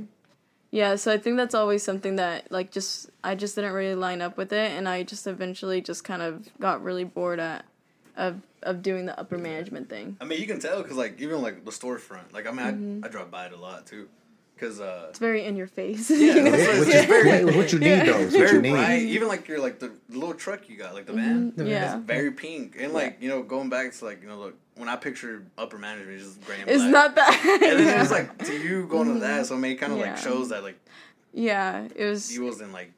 Yeah, 0.78 0.96
so 0.96 1.12
I 1.12 1.18
think 1.18 1.38
that's 1.38 1.56
always 1.56 1.82
something 1.84 2.18
that 2.18 2.52
like 2.52 2.70
just 2.72 3.10
I 3.24 3.34
just 3.36 3.56
didn't 3.56 3.74
really 3.74 3.96
line 3.96 4.22
up 4.22 4.38
with 4.38 4.52
it, 4.54 4.72
and 4.78 4.88
I 4.88 5.04
just 5.04 5.26
eventually 5.28 5.80
just 5.82 6.04
kind 6.04 6.22
of 6.22 6.48
got 6.60 6.84
really 6.84 7.04
bored 7.04 7.40
at 7.40 7.66
of 8.16 8.34
of 8.64 8.82
doing 8.82 9.06
the 9.10 9.16
upper 9.22 9.38
management 9.38 9.90
thing. 9.90 10.18
I 10.22 10.26
mean, 10.26 10.40
you 10.42 10.48
can 10.48 10.60
tell 10.60 10.82
because 10.84 10.98
like 10.98 11.20
even 11.22 11.42
like 11.42 11.66
the 11.66 11.72
storefront, 11.72 12.32
like 12.34 12.46
I 12.48 12.52
mean, 12.52 12.66
Mm-hmm. 12.66 13.04
I, 13.04 13.08
I 13.08 13.10
drive 13.12 13.32
by 13.32 13.46
it 13.48 13.54
a 13.54 13.58
lot 13.70 13.86
too, 13.92 14.08
because 14.56 14.80
uh, 14.80 15.08
It's 15.10 15.20
very 15.20 15.46
in 15.46 15.56
your 15.56 15.68
face. 15.68 16.10
Yeah, 16.12 16.18
you 16.36 16.44
know? 16.44 16.52
it's 16.54 16.86
which 16.86 16.96
is 16.96 17.08
what, 17.46 17.56
what 17.60 17.74
you 17.74 17.80
need 17.80 18.06
though. 18.08 18.20
It's 18.26 18.34
what 18.34 18.42
you 18.42 18.48
very 18.48 18.62
need. 18.62 18.72
bright. 18.72 19.02
Even 19.18 19.28
like 19.34 19.48
your 19.48 19.60
like 19.68 19.80
the 19.80 19.90
little 20.10 20.34
truck 20.44 20.68
you 20.70 20.78
got, 20.78 20.94
like 20.94 21.06
the 21.08 21.14
van, 21.14 21.52
Mm-hmm. 21.54 21.68
Yeah. 21.68 21.96
it's 21.98 22.06
very 22.06 22.32
pink. 22.32 22.76
And 22.80 22.94
like 22.94 23.18
you 23.22 23.30
know, 23.30 23.42
going 23.44 23.70
back 23.70 23.94
to 23.94 24.06
like 24.06 24.22
you 24.22 24.28
know, 24.28 24.38
look 24.38 24.56
when 24.78 24.90
I 24.90 24.96
picture 24.96 25.44
upper 25.58 25.78
management, 25.78 26.18
it's 26.20 26.26
just 26.26 26.42
gray 26.46 26.62
and 26.62 26.70
It's 26.70 26.82
black. 26.84 26.92
not 26.92 27.16
that. 27.16 27.60
And 27.64 27.80
then 27.80 28.02
it's 28.02 28.12
like 28.12 28.38
to 28.46 28.54
you 28.58 28.86
going 28.88 29.14
to 29.14 29.20
that, 29.22 29.46
so 29.48 29.56
I 29.56 29.58
mean, 29.58 29.72
it 29.74 29.76
kind 29.76 29.94
of 29.94 30.00
Yeah. 30.00 30.12
like 30.12 30.18
shows 30.18 30.50
that 30.50 30.64
like 30.64 30.80
yeah, 31.34 31.88
it 31.96 32.06
was. 32.06 32.34
you 32.34 32.44
wasn't 32.46 32.74
like 32.74 32.92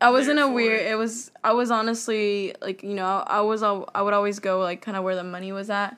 I 0.00 0.10
was 0.10 0.28
in 0.28 0.38
a 0.38 0.48
weird. 0.50 0.80
it. 0.80 0.92
It 0.92 0.94
was. 0.94 1.30
I 1.42 1.52
was 1.52 1.70
honestly 1.70 2.54
like 2.62 2.82
you 2.82 2.94
know 2.94 3.24
I 3.26 3.40
was 3.40 3.62
I 3.62 4.00
would 4.02 4.14
always 4.14 4.38
go 4.38 4.60
like 4.60 4.80
kind 4.80 4.96
of 4.96 5.02
where 5.04 5.16
the 5.16 5.24
money 5.24 5.50
was 5.50 5.70
at, 5.70 5.96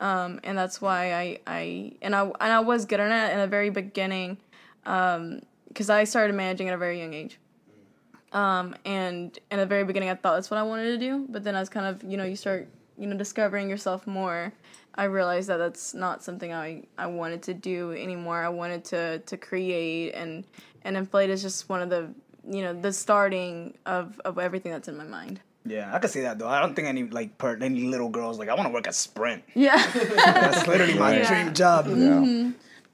um, 0.00 0.40
and 0.42 0.56
that's 0.56 0.80
why 0.80 1.12
I 1.12 1.38
I 1.46 1.92
and 2.00 2.16
I 2.16 2.22
and 2.24 2.52
I 2.52 2.60
was 2.60 2.86
good 2.86 3.00
at 3.00 3.30
it 3.30 3.34
in 3.34 3.40
the 3.40 3.46
very 3.46 3.68
beginning, 3.70 4.38
um, 4.86 5.40
because 5.68 5.90
I 5.90 6.04
started 6.04 6.34
managing 6.34 6.68
at 6.68 6.74
a 6.74 6.78
very 6.78 6.98
young 7.00 7.12
age. 7.12 7.38
Um, 8.32 8.74
and 8.84 9.38
in 9.52 9.58
the 9.58 9.66
very 9.66 9.84
beginning, 9.84 10.08
I 10.08 10.14
thought 10.14 10.34
that's 10.34 10.50
what 10.50 10.58
I 10.58 10.62
wanted 10.64 10.84
to 10.86 10.98
do, 10.98 11.26
but 11.28 11.44
then 11.44 11.54
as 11.54 11.68
kind 11.68 11.86
of 11.86 12.02
you 12.10 12.16
know 12.16 12.24
you 12.24 12.36
start 12.36 12.66
you 12.98 13.06
know 13.06 13.16
discovering 13.16 13.68
yourself 13.68 14.06
more, 14.06 14.52
I 14.94 15.04
realized 15.04 15.48
that 15.48 15.56
that's 15.58 15.94
not 15.94 16.22
something 16.22 16.52
I 16.52 16.84
I 16.98 17.06
wanted 17.06 17.42
to 17.44 17.54
do 17.54 17.92
anymore. 17.92 18.42
I 18.44 18.48
wanted 18.48 18.84
to 18.86 19.18
to 19.20 19.36
create 19.36 20.12
and 20.12 20.44
and 20.82 20.96
inflate 20.96 21.30
is 21.30 21.42
just 21.42 21.68
one 21.68 21.82
of 21.82 21.90
the 21.90 22.10
you 22.48 22.62
know 22.62 22.72
the 22.78 22.92
starting 22.92 23.74
of 23.86 24.20
of 24.24 24.38
everything 24.38 24.72
that's 24.72 24.88
in 24.88 24.96
my 24.96 25.04
mind. 25.04 25.40
Yeah, 25.66 25.94
I 25.94 25.98
can 25.98 26.10
see 26.10 26.20
that 26.20 26.38
though. 26.38 26.46
I 26.48 26.60
don't 26.60 26.74
think 26.76 26.88
any 26.88 27.04
like 27.04 27.38
per 27.38 27.56
any 27.56 27.84
little 27.84 28.10
girls 28.10 28.38
like 28.38 28.48
I 28.50 28.54
want 28.54 28.68
to 28.68 28.72
work 28.74 28.86
at 28.86 28.94
Sprint. 28.94 29.42
Yeah, 29.54 29.80
That's 29.94 30.66
literally 30.66 30.92
my 30.98 31.16
Yeah. 31.16 31.26
dream 31.28 31.54
job. 31.54 31.86
Yeah. 31.88 32.50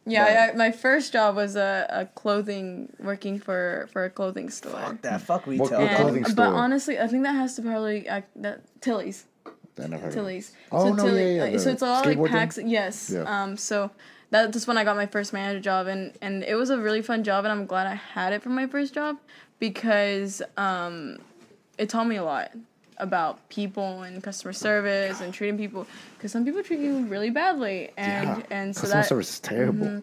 yeah. 0.06 0.50
I, 0.52 0.56
my 0.56 0.70
first 0.70 1.12
job 1.12 1.34
was 1.36 1.56
a, 1.56 1.86
a 1.90 2.06
clothing 2.06 2.92
working 3.00 3.38
for 3.40 3.88
for 3.92 4.04
a 4.04 4.10
clothing 4.10 4.50
store. 4.50 4.72
Fuck 4.72 5.02
that. 5.02 5.20
Fuck 5.22 5.46
retail. 5.48 5.66
what 5.66 5.72
And- 5.80 5.96
clothing 5.96 6.24
but 6.36 6.46
honestly, 6.48 6.98
I 6.98 7.06
think 7.08 7.24
that 7.24 7.34
has 7.34 7.56
to 7.56 7.62
probably 7.62 8.08
uh, 8.08 8.22
that 8.36 8.62
Tilly's. 8.80 9.26
I 9.84 9.88
never 9.88 10.02
heard 10.02 10.08
of 10.08 10.12
it. 10.12 10.20
Tilly's. 10.20 10.52
Oh, 10.72 10.92
no, 10.92 11.04
Tilly- 11.04 11.36
yeah, 11.36 11.44
yeah, 11.46 11.56
uh, 11.56 11.58
So 11.58 11.70
it's 11.70 11.82
a 11.82 11.86
lot 11.86 12.06
of 12.06 12.12
skateboard 12.12 12.18
like 12.22 12.30
thing? 12.30 12.38
packs. 12.38 12.58
Yes. 12.64 13.10
Yeah. 13.14 13.22
Um. 13.42 13.56
So 13.56 13.90
that, 14.30 14.52
that's 14.52 14.66
when 14.66 14.76
I 14.78 14.84
got 14.84 14.96
my 14.96 15.06
first 15.06 15.32
manager 15.32 15.60
job, 15.60 15.86
and 15.86 16.12
and 16.22 16.42
it 16.44 16.54
was 16.54 16.70
a 16.70 16.78
really 16.78 17.02
fun 17.02 17.24
job, 17.24 17.44
and 17.44 17.52
I'm 17.52 17.66
glad 17.66 17.86
I 17.86 17.94
had 17.94 18.32
it 18.32 18.42
for 18.42 18.50
my 18.50 18.66
first 18.66 18.94
job 18.94 19.16
because 19.58 20.42
um, 20.56 21.18
it 21.78 21.88
taught 21.88 22.06
me 22.06 22.16
a 22.16 22.24
lot 22.24 22.50
about 22.98 23.48
people 23.48 24.02
and 24.02 24.22
customer 24.22 24.52
service 24.52 25.20
and 25.22 25.32
treating 25.32 25.56
people 25.56 25.86
because 26.16 26.30
some 26.32 26.44
people 26.44 26.62
treat 26.62 26.80
you 26.80 27.00
really 27.06 27.30
badly, 27.30 27.90
and 27.96 28.28
Yeah. 28.38 28.42
and 28.50 28.74
so 28.76 28.82
Customer 28.82 29.02
that 29.02 29.08
service 29.08 29.30
is 29.34 29.40
terrible. 29.40 30.02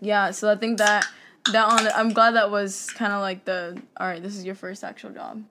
yeah. 0.00 0.30
So 0.32 0.50
I 0.50 0.56
think 0.56 0.78
that. 0.78 1.06
That 1.50 1.64
on, 1.66 1.88
I'm 1.96 2.12
glad 2.12 2.36
that 2.36 2.52
was 2.52 2.88
kind 2.90 3.12
of 3.12 3.20
like 3.20 3.44
the 3.44 3.76
all 3.96 4.06
right. 4.06 4.22
This 4.22 4.36
is 4.36 4.44
your 4.44 4.54
first 4.54 4.84
actual 4.84 5.10
job. 5.10 5.42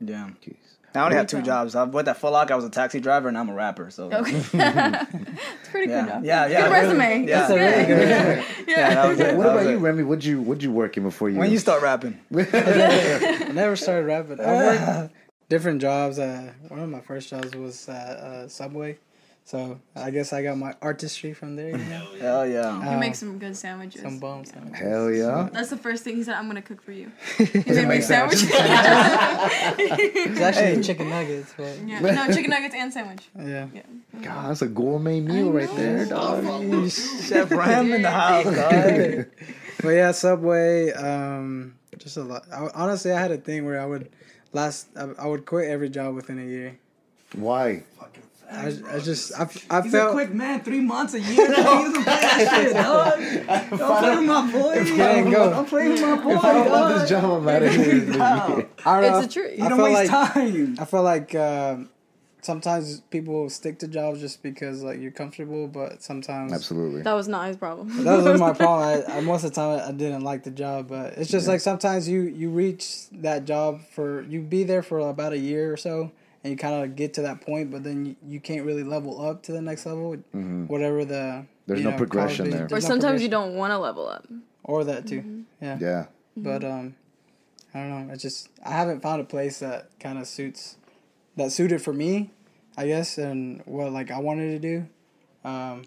Yeah. 0.00 0.30
Jeez. 0.44 0.56
I 0.96 1.04
only 1.04 1.16
have 1.16 1.26
two 1.26 1.42
jobs. 1.42 1.74
I 1.74 1.84
worked 1.84 2.08
at 2.08 2.16
Foot 2.16 2.32
Locker. 2.32 2.52
I 2.52 2.56
was 2.56 2.64
a 2.64 2.70
taxi 2.70 3.00
driver, 3.00 3.28
and 3.28 3.36
I'm 3.36 3.48
a 3.48 3.54
rapper. 3.54 3.90
So 3.90 4.10
Okay, 4.12 4.32
it's 4.36 4.52
pretty 5.70 5.90
yeah, 5.90 6.00
good 6.02 6.08
job. 6.08 6.24
yeah, 6.24 6.46
yeah. 6.46 6.62
Good 6.62 6.72
resume. 6.72 7.26
Yeah, 7.26 7.46
That's 7.48 7.86
good. 7.88 8.44
yeah, 8.68 8.76
yeah, 8.78 9.12
that. 9.14 9.36
What 9.36 9.46
about 9.46 9.56
was 9.56 9.66
you, 9.66 9.72
it. 9.72 9.78
Remy? 9.80 10.02
What'd 10.04 10.24
you 10.24 10.40
what'd 10.40 10.62
you 10.62 10.72
work 10.72 10.96
in 10.96 11.02
before 11.02 11.28
you? 11.30 11.38
When 11.38 11.50
you 11.50 11.58
start 11.58 11.82
rapping? 11.82 12.18
I 12.34 13.50
never 13.52 13.76
started 13.76 14.06
rapping. 14.06 14.40
I 14.40 14.52
worked 14.52 15.12
different 15.48 15.80
jobs. 15.80 16.18
Uh, 16.18 16.52
one 16.68 16.80
of 16.80 16.88
my 16.88 17.00
first 17.00 17.28
jobs 17.30 17.54
was 17.54 17.88
at 17.88 18.16
uh, 18.16 18.48
Subway, 18.48 18.98
so 19.46 19.78
I 19.94 20.10
guess 20.10 20.32
I 20.32 20.42
got 20.42 20.58
my 20.58 20.74
artistry 20.82 21.32
from 21.32 21.54
there. 21.54 21.70
You 21.70 21.78
know, 21.78 22.04
Hell 22.20 22.46
yeah. 22.48 22.82
You 22.82 22.90
Um, 22.94 22.98
make 23.00 23.14
some 23.14 23.38
good 23.38 23.56
sandwiches. 23.56 24.02
some 24.02 24.18
bums. 24.18 24.50
sandwiches. 24.50 24.80
Hell 24.80 25.08
yeah. 25.12 25.48
That's 25.52 25.70
the 25.70 25.76
first 25.76 26.02
thing 26.02 26.16
he 26.16 26.24
said. 26.24 26.34
I'm 26.34 26.48
gonna 26.48 26.60
cook 26.62 26.82
for 26.82 26.90
you. 26.92 27.12
He 27.38 27.44
made 27.72 27.86
me 27.88 28.00
sandwiches. 28.00 28.50
It's 30.28 30.40
actually 30.40 30.82
chicken 30.82 31.08
nuggets, 31.10 31.54
but 31.56 31.78
yeah. 31.86 32.00
No 32.00 32.26
chicken 32.34 32.50
nuggets 32.50 32.74
and 32.74 32.92
sandwich. 32.92 33.28
yeah. 33.38 33.68
Yeah. 33.72 33.82
God, 34.22 34.50
that's 34.50 34.62
a 34.62 34.66
gourmet 34.68 35.20
meal 35.20 35.52
right 35.52 35.70
there, 35.76 36.04
dog. 36.06 36.42
Chef 36.90 37.50
Ram 37.50 37.92
in 37.92 38.02
the 38.02 38.10
house, 38.10 38.44
dog. 38.44 39.26
But 39.82 39.90
yeah, 39.90 40.10
Subway. 40.12 40.90
Um, 40.92 41.74
just 41.98 42.16
a 42.16 42.22
lot. 42.22 42.44
I, 42.52 42.68
honestly, 42.74 43.12
I 43.12 43.20
had 43.20 43.30
a 43.30 43.36
thing 43.36 43.64
where 43.64 43.80
I 43.80 43.86
would 43.86 44.10
last. 44.52 44.88
I, 44.96 45.08
I 45.18 45.26
would 45.26 45.44
quit 45.46 45.68
every 45.68 45.88
job 45.90 46.14
within 46.14 46.38
a 46.38 46.44
year. 46.44 46.78
Why? 47.34 47.84
I, 48.50 48.66
I 48.92 48.98
just 49.00 49.32
I, 49.38 49.48
I 49.70 49.82
He's 49.82 49.94
a 49.94 50.10
quick 50.12 50.32
man, 50.32 50.60
three 50.62 50.80
months, 50.80 51.14
a 51.14 51.20
year. 51.20 51.48
dog. 51.48 51.56
He 51.56 51.62
doesn't 51.62 52.02
play 52.04 52.20
that 52.20 52.62
shit, 52.62 52.72
dog. 52.74 53.70
Don't 53.78 53.98
play 53.98 54.16
with 54.16 54.26
my 54.26 54.52
boy. 54.52 54.96
getting 54.96 55.30
go. 55.30 55.50
Don't 55.50 55.68
play 55.68 55.88
with 55.88 56.00
my 56.00 56.16
boy, 56.16 56.32
If 56.34 56.44
I 56.44 56.52
don't 56.54 56.70
want 56.70 57.00
this 57.00 57.08
job, 57.10 57.24
I'm 57.24 57.48
out 57.48 57.62
of 57.62 57.74
here. 57.74 57.94
No. 58.04 58.18
I 58.84 59.00
don't. 59.00 59.04
It's 59.04 59.16
I- 59.16 59.20
the 59.22 59.28
truth. 59.28 59.58
You 59.58 59.64
I 59.64 59.68
don't 59.68 59.82
waste 59.82 60.12
like- 60.12 60.32
time. 60.34 60.76
I 60.78 60.84
feel 60.84 61.02
like 61.02 61.34
um, 61.34 61.88
sometimes 62.42 63.00
people 63.10 63.50
stick 63.50 63.80
to 63.80 63.88
jobs 63.88 64.20
just 64.20 64.42
because 64.42 64.82
like 64.82 65.00
you're 65.00 65.10
comfortable, 65.10 65.66
but 65.66 66.02
sometimes 66.02 66.52
Absolutely. 66.52 67.02
That 67.02 67.14
was 67.14 67.26
not 67.28 67.48
his 67.48 67.56
problem. 67.56 68.04
that 68.04 68.22
was 68.22 68.38
my 68.40 68.52
problem. 68.54 69.04
I, 69.08 69.16
I 69.16 69.20
most 69.22 69.42
of 69.44 69.50
the 69.50 69.56
time 69.56 69.80
I 69.88 69.90
didn't 69.92 70.22
like 70.22 70.44
the 70.44 70.52
job, 70.52 70.88
but 70.88 71.14
it's 71.18 71.30
just 71.30 71.48
like 71.48 71.60
sometimes 71.60 72.08
you 72.08 72.22
you 72.22 72.50
reach 72.50 73.08
that 73.10 73.44
job 73.44 73.80
for 73.90 74.22
you 74.22 74.40
be 74.40 74.62
there 74.62 74.82
for 74.84 75.00
about 75.00 75.32
a 75.32 75.38
year 75.38 75.72
or 75.72 75.76
so, 75.76 76.12
and 76.46 76.52
you 76.52 76.56
kind 76.56 76.84
of 76.84 76.94
get 76.94 77.14
to 77.14 77.22
that 77.22 77.40
point, 77.40 77.70
but 77.72 77.82
then 77.82 78.06
you, 78.06 78.16
you 78.26 78.40
can't 78.40 78.64
really 78.64 78.84
level 78.84 79.20
up 79.26 79.42
to 79.44 79.52
the 79.52 79.60
next 79.60 79.84
level, 79.86 80.14
whatever 80.68 81.04
the 81.04 81.14
Mm-hmm. 81.14 81.44
There's 81.66 81.80
you 81.80 81.90
no 81.90 81.96
progression 81.96 82.50
there. 82.50 82.64
or 82.66 82.68
there's 82.68 82.84
no 82.84 82.90
sometimes 82.90 83.20
you 83.22 83.28
don't 83.28 83.56
want 83.56 83.72
to 83.72 83.78
level 83.78 84.06
up. 84.08 84.24
or 84.62 84.84
that 84.84 85.08
too. 85.08 85.44
Yeah. 85.60 85.78
Yeah. 85.80 86.06
but 86.36 86.62
um, 86.62 86.94
I 87.74 87.78
don't 87.80 88.06
know. 88.06 88.12
I 88.12 88.16
just 88.16 88.48
I 88.64 88.70
haven't 88.70 89.00
found 89.00 89.20
a 89.20 89.24
place 89.24 89.58
that 89.58 89.90
kind 89.98 90.18
of 90.18 90.28
suits 90.28 90.76
that 91.36 91.50
suited 91.50 91.82
for 91.82 91.92
me, 91.92 92.30
I 92.76 92.86
guess, 92.86 93.18
and 93.18 93.62
what 93.66 93.90
like 93.92 94.12
I 94.12 94.20
wanted 94.20 94.50
to 94.52 94.58
do. 94.60 94.86
Um, 95.44 95.82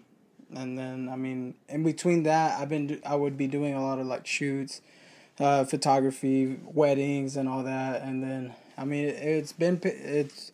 and 0.54 0.76
then 0.78 1.08
I 1.10 1.16
mean, 1.16 1.54
in 1.70 1.82
between 1.82 2.24
that, 2.24 2.60
I've 2.60 2.68
been 2.68 2.86
do- 2.88 3.00
I 3.06 3.14
would 3.14 3.38
be 3.38 3.46
doing 3.46 3.72
a 3.72 3.80
lot 3.82 3.98
of 3.98 4.06
like 4.06 4.26
shoots, 4.26 4.82
uh, 5.38 5.64
photography, 5.64 6.60
weddings, 6.62 7.36
and 7.38 7.48
all 7.48 7.62
that. 7.62 8.02
And 8.02 8.22
then 8.22 8.54
I 8.80 8.84
mean, 8.86 9.04
it, 9.04 9.16
it's 9.22 9.52
been 9.52 9.78
it's 9.84 10.50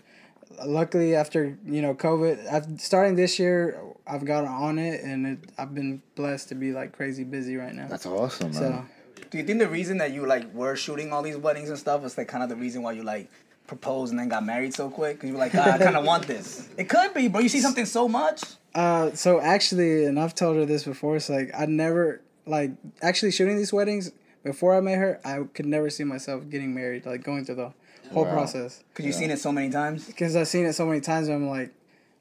luckily 0.64 1.14
after 1.14 1.56
you 1.64 1.80
know 1.80 1.94
COVID, 1.94 2.52
I've, 2.52 2.80
starting 2.80 3.14
this 3.14 3.38
year, 3.38 3.80
I've 4.06 4.24
gotten 4.24 4.50
on 4.50 4.78
it, 4.80 5.02
and 5.04 5.26
it, 5.26 5.38
I've 5.56 5.74
been 5.74 6.02
blessed 6.16 6.48
to 6.48 6.56
be 6.56 6.72
like 6.72 6.92
crazy 6.92 7.22
busy 7.22 7.56
right 7.56 7.72
now. 7.72 7.86
That's 7.88 8.04
awesome, 8.04 8.50
man. 8.50 8.54
so. 8.54 8.86
Do 9.30 9.38
you 9.38 9.44
think 9.44 9.60
the 9.60 9.68
reason 9.68 9.98
that 9.98 10.12
you 10.12 10.26
like 10.26 10.52
were 10.52 10.76
shooting 10.76 11.12
all 11.12 11.22
these 11.22 11.36
weddings 11.36 11.68
and 11.68 11.78
stuff 11.78 12.02
was 12.02 12.18
like 12.18 12.28
kind 12.28 12.42
of 12.42 12.48
the 12.48 12.56
reason 12.56 12.82
why 12.82 12.92
you 12.92 13.02
like 13.02 13.30
proposed 13.66 14.10
and 14.12 14.18
then 14.18 14.28
got 14.28 14.44
married 14.44 14.74
so 14.74 14.90
quick? 14.90 15.16
Because 15.16 15.28
you 15.28 15.34
were 15.34 15.40
like, 15.40 15.54
"Ah, 15.54 15.74
I 15.74 15.78
kind 15.78 15.96
of 15.96 16.04
want 16.04 16.26
this. 16.26 16.68
It 16.76 16.88
could 16.88 17.14
be, 17.14 17.28
bro. 17.28 17.40
You 17.40 17.48
see 17.48 17.60
something 17.60 17.86
so 17.86 18.08
much. 18.08 18.42
Uh, 18.74 19.12
so 19.12 19.40
actually, 19.40 20.04
and 20.04 20.18
I've 20.18 20.34
told 20.34 20.56
her 20.56 20.66
this 20.66 20.82
before. 20.82 21.16
It's 21.16 21.30
like 21.30 21.52
I 21.56 21.66
never 21.66 22.22
like 22.44 22.72
actually 23.02 23.30
shooting 23.30 23.56
these 23.56 23.72
weddings 23.72 24.10
before 24.42 24.76
I 24.76 24.80
met 24.80 24.98
her. 24.98 25.20
I 25.24 25.44
could 25.54 25.66
never 25.66 25.90
see 25.90 26.04
myself 26.04 26.48
getting 26.50 26.74
married, 26.74 27.06
like 27.06 27.22
going 27.22 27.44
through 27.44 27.56
the 27.56 27.72
whole 28.12 28.24
Wow. 28.24 28.32
process. 28.32 28.82
Because 28.90 29.06
you've 29.06 29.14
seen 29.14 29.30
it 29.30 29.38
so 29.38 29.52
many 29.52 29.70
times. 29.70 30.06
Because 30.06 30.36
I've 30.36 30.48
seen 30.48 30.66
it 30.66 30.72
so 30.74 30.86
many 30.86 31.00
times. 31.00 31.28
I'm 31.28 31.48
like, 31.48 31.70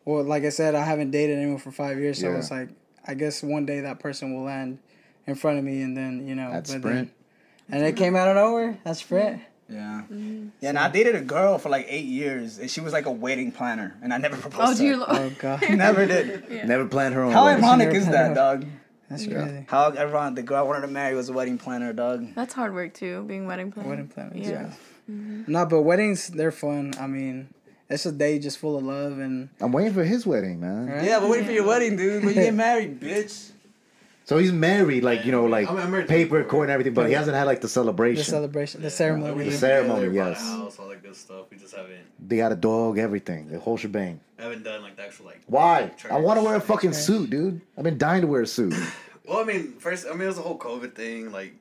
well, 0.06 0.24
like 0.24 0.44
I 0.44 0.50
said, 0.50 0.76
I 0.76 0.84
haven't 0.84 1.12
dated 1.12 1.38
anyone 1.38 1.58
for 1.58 1.72
five 1.72 1.98
years, 2.00 2.20
so 2.20 2.30
Yeah. 2.30 2.38
it's 2.38 2.52
like 2.52 2.70
I 3.08 3.14
guess 3.14 3.44
one 3.44 3.66
day 3.68 3.82
that 3.82 4.00
person 4.00 4.34
will 4.36 4.44
land 4.44 4.80
in 5.28 5.36
front 5.36 5.60
of 5.60 5.64
me, 5.64 5.82
and 5.82 5.96
then 5.96 6.28
you 6.28 6.34
know, 6.36 6.48
At 6.52 6.64
but 6.64 6.68
Sprint. 6.68 6.84
then- 6.84 7.12
and 7.80 7.84
it 7.86 7.96
came 7.96 8.16
out 8.16 8.28
of 8.28 8.36
nowhere. 8.36 8.78
That's 8.84 9.00
Sprint. 9.00 9.42
Yeah. 9.68 10.02
Mm-hmm. 10.12 10.48
Yeah, 10.62 10.70
and 10.70 10.78
I 10.78 10.90
dated 10.90 11.16
a 11.16 11.22
girl 11.22 11.58
for 11.58 11.70
like 11.70 11.88
eight 11.90 12.06
years, 12.06 12.60
and 12.60 12.70
she 12.70 12.82
was 12.82 12.94
like 12.94 13.06
a 13.08 13.12
wedding 13.12 13.52
planner, 13.52 13.96
and 14.04 14.14
I 14.14 14.18
never 14.18 14.38
proposed 14.46 14.74
Oh 14.74 14.74
to 14.74 14.80
dear 14.80 14.94
her. 14.94 15.00
lord. 15.00 15.10
Oh 15.12 15.32
god. 15.40 15.62
Never 15.72 16.06
did. 16.06 16.68
Never 16.68 16.86
planned 16.86 17.16
her 17.16 17.24
own 17.24 17.32
How 17.32 17.46
wedding. 17.46 17.64
ironic 17.64 17.94
is 17.96 18.06
that, 18.08 18.30
her. 18.30 18.36
dog? 18.36 18.66
That's 19.10 19.26
crazy. 19.26 19.66
How 19.68 19.90
everyone, 19.92 20.34
the 20.36 20.42
girl 20.44 20.58
I 20.58 20.62
wanted 20.64 20.82
to 20.82 20.88
marry 20.88 21.16
was 21.16 21.30
a 21.30 21.34
wedding 21.34 21.58
planner, 21.60 21.94
dog. 21.94 22.34
That's 22.36 22.54
hard 22.54 22.74
work 22.76 22.94
too, 22.94 23.24
being 23.24 23.46
wedding 23.48 23.72
planner. 23.72 23.90
Wedding 23.90 24.08
planners. 24.08 24.38
Yeah. 24.38 24.50
Yeah. 24.50 24.70
Mm-hmm. 25.10 25.52
No, 25.52 25.66
but 25.66 25.82
weddings 25.82 26.28
they're 26.30 26.52
fun. 26.52 26.94
I 27.00 27.08
mean, 27.08 27.50
it's 27.90 28.06
a 28.06 28.12
day 28.12 28.40
just 28.40 28.58
full 28.58 28.78
of 28.78 28.84
love 28.84 29.20
and 29.20 29.50
I'm 29.62 29.72
waiting 29.72 29.94
for 29.94 30.04
his 30.04 30.26
wedding, 30.26 30.60
man. 30.60 30.88
Right? 30.88 31.04
Yeah, 31.06 31.20
but 31.20 31.30
waiting 31.30 31.46
for 31.46 31.52
your 31.52 31.66
wedding, 31.68 31.96
dude. 31.96 32.24
When 32.24 32.34
you 32.36 32.42
get 32.42 32.54
married, 32.68 33.00
bitch. 33.00 33.52
So 34.24 34.40
he's 34.40 34.52
married, 34.52 35.04
like 35.04 35.24
you 35.24 35.32
know, 35.32 35.46
like 35.46 35.70
I'm- 35.70 35.94
I'm 35.94 36.08
paper, 36.08 36.44
court, 36.44 36.64
and 36.64 36.72
everything, 36.72 36.96
but 36.96 37.06
he 37.08 37.14
hasn't 37.14 37.36
had 37.38 37.44
like 37.44 37.62
the 37.62 37.70
celebration, 37.70 38.18
the 38.18 38.24
celebration. 38.24 38.82
celebration, 38.82 38.82
the 38.82 38.86
We 38.88 38.90
ceremony. 38.90 39.46
just 39.50 39.60
ceremony, 39.60 40.06
together, 40.08 40.20
bought 40.20 40.28
a 40.28 40.32
yes. 40.32 40.42
House, 40.42 40.80
all 40.80 40.88
that 40.90 41.04
good 41.04 41.16
stuff. 41.16 41.46
We 41.52 41.58
just 41.58 41.76
haven't 41.76 42.00
they 42.28 42.38
got 42.38 42.52
a 42.52 42.56
dog, 42.56 42.98
everything, 42.98 43.50
the 43.50 43.60
whole 43.60 43.78
shebang. 43.78 44.20
I 44.40 44.44
haven't 44.44 44.64
done 44.64 44.82
like 44.82 44.96
the 44.96 45.04
actual 45.04 45.28
like. 45.28 45.42
Why? 45.46 45.92
church. 45.96 46.12
I 46.12 46.18
want 46.18 46.40
to 46.40 46.44
wear 46.44 46.56
a 46.56 46.60
fucking 46.60 46.94
suit, 46.94 47.30
dude. 47.30 47.62
I've 47.78 47.84
been 47.84 48.00
dying 48.00 48.22
to 48.22 48.28
wear 48.28 48.42
a 48.42 48.48
suit. 48.48 48.74
Well, 49.28 49.40
I 49.40 49.44
mean, 49.44 49.74
first, 49.80 50.06
I 50.06 50.12
mean, 50.12 50.22
it 50.22 50.28
was 50.28 50.38
a 50.38 50.44
whole 50.44 50.58
COVID 50.60 50.94
thing. 50.94 51.32
Like, 51.32 51.56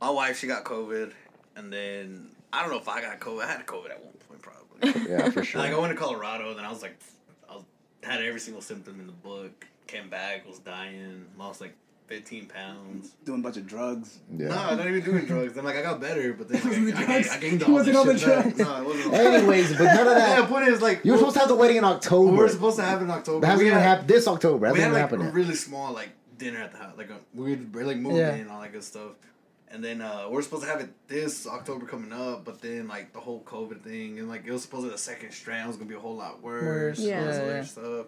my 0.00 0.08
wife, 0.08 0.38
she 0.38 0.46
got 0.46 0.64
COVID, 0.64 1.12
and 1.54 1.70
then 1.70 2.30
I 2.52 2.62
don't 2.62 2.70
know 2.70 2.78
if 2.78 2.88
I 2.88 3.00
got 3.00 3.20
COVID. 3.20 3.44
I 3.44 3.46
had 3.46 3.66
COVID 3.66 3.90
at 3.90 4.02
one 4.04 4.14
point, 4.28 4.42
probably. 4.42 5.10
Yeah, 5.10 5.30
for 5.30 5.44
sure. 5.44 5.60
like, 5.60 5.72
I 5.72 5.78
went 5.78 5.92
to 5.92 5.98
Colorado, 5.98 6.50
and 6.56 6.60
I 6.66 6.70
was 6.70 6.82
like, 6.82 6.98
I 7.50 7.54
was, 7.56 7.64
had 8.02 8.22
every 8.22 8.40
single 8.40 8.62
symptom 8.62 9.00
in 9.00 9.06
the 9.06 9.12
book. 9.12 9.66
Came 9.86 10.08
back, 10.10 10.46
was 10.46 10.58
dying, 10.58 11.24
lost 11.38 11.60
like 11.62 11.74
15 12.08 12.46
pounds. 12.46 13.10
Doing 13.24 13.40
a 13.40 13.42
bunch 13.42 13.56
of 13.56 13.66
drugs. 13.66 14.18
Yeah. 14.34 14.48
No, 14.48 14.74
not 14.76 14.86
even 14.86 15.02
doing 15.02 15.24
drugs. 15.26 15.56
I'm 15.56 15.64
like 15.64 15.76
I 15.76 15.82
got 15.82 15.98
better, 16.00 16.32
but 16.34 16.48
then 16.48 16.62
Wasn't 16.66 16.86
like, 16.86 16.94
the 16.94 17.00
I, 17.00 17.02
I, 17.02 17.06
drugs? 17.22 17.28
I 17.30 17.38
gained 17.38 17.62
It 17.62 17.68
all 17.68 17.74
wasn't 17.74 17.86
this 17.86 17.96
all 17.96 18.04
the 18.04 18.18
shit 18.18 18.28
back. 18.28 18.42
drugs. 18.56 18.58
No, 18.58 18.76
it 18.82 18.84
wasn't. 18.86 19.14
Anyways, 19.34 19.72
but 19.78 19.84
none 19.84 20.06
of 20.08 20.16
yeah, 20.18 20.40
that. 20.40 20.48
point 20.48 20.68
is 20.68 20.82
like 20.82 21.04
You 21.04 21.12
were 21.12 21.18
supposed 21.18 21.34
to 21.34 21.40
have 21.40 21.48
the 21.48 21.54
wedding 21.54 21.76
in 21.78 21.84
October. 21.84 22.32
we 22.32 22.36
were 22.38 22.48
supposed 22.48 22.76
to 22.76 22.82
have 22.82 23.00
it 23.00 23.04
in 23.04 23.10
October. 23.10 23.40
That 23.40 23.46
hasn't 23.48 23.64
We 23.64 23.66
even 23.70 23.78
had- 23.80 23.88
happened. 23.88 24.08
This 24.08 24.26
October 24.28 24.66
hasn't 24.66 24.78
we 24.78 24.82
had 24.84 24.92
like 24.92 25.00
happened 25.00 25.22
a 25.28 25.30
really 25.32 25.54
small 25.54 25.92
like 25.92 26.10
dinner 26.38 26.60
at 26.60 26.72
the 26.72 26.78
house, 26.78 26.92
like 26.98 27.10
a 27.10 27.18
weird, 27.34 27.74
we're 27.74 27.84
like 27.84 27.96
moving 27.96 28.18
Yeah. 28.18 28.34
and 28.34 28.50
all 28.50 28.60
that 28.60 28.72
good 28.72 28.84
stuff. 28.84 29.12
And 29.70 29.84
then 29.84 30.00
uh, 30.00 30.26
we're 30.30 30.40
supposed 30.42 30.62
to 30.64 30.68
have 30.68 30.80
it 30.80 30.88
this 31.08 31.46
October 31.46 31.84
coming 31.86 32.12
up, 32.12 32.44
but 32.44 32.60
then 32.62 32.88
like 32.88 33.12
the 33.12 33.20
whole 33.20 33.42
COVID 33.42 33.82
thing 33.82 34.18
and 34.18 34.28
like 34.28 34.46
it 34.46 34.50
was 34.52 34.62
supposedly 34.62 34.92
the 34.92 34.98
second 34.98 35.32
strand 35.32 35.68
was 35.68 35.76
gonna 35.76 35.88
be 35.88 35.94
a 35.94 36.00
whole 36.00 36.16
lot 36.16 36.42
worse. 36.42 36.62
Worse, 36.64 37.00
Yeah. 37.00 37.20
all 37.20 37.26
this 37.26 37.36
other 37.38 37.64
stuff. 37.64 38.06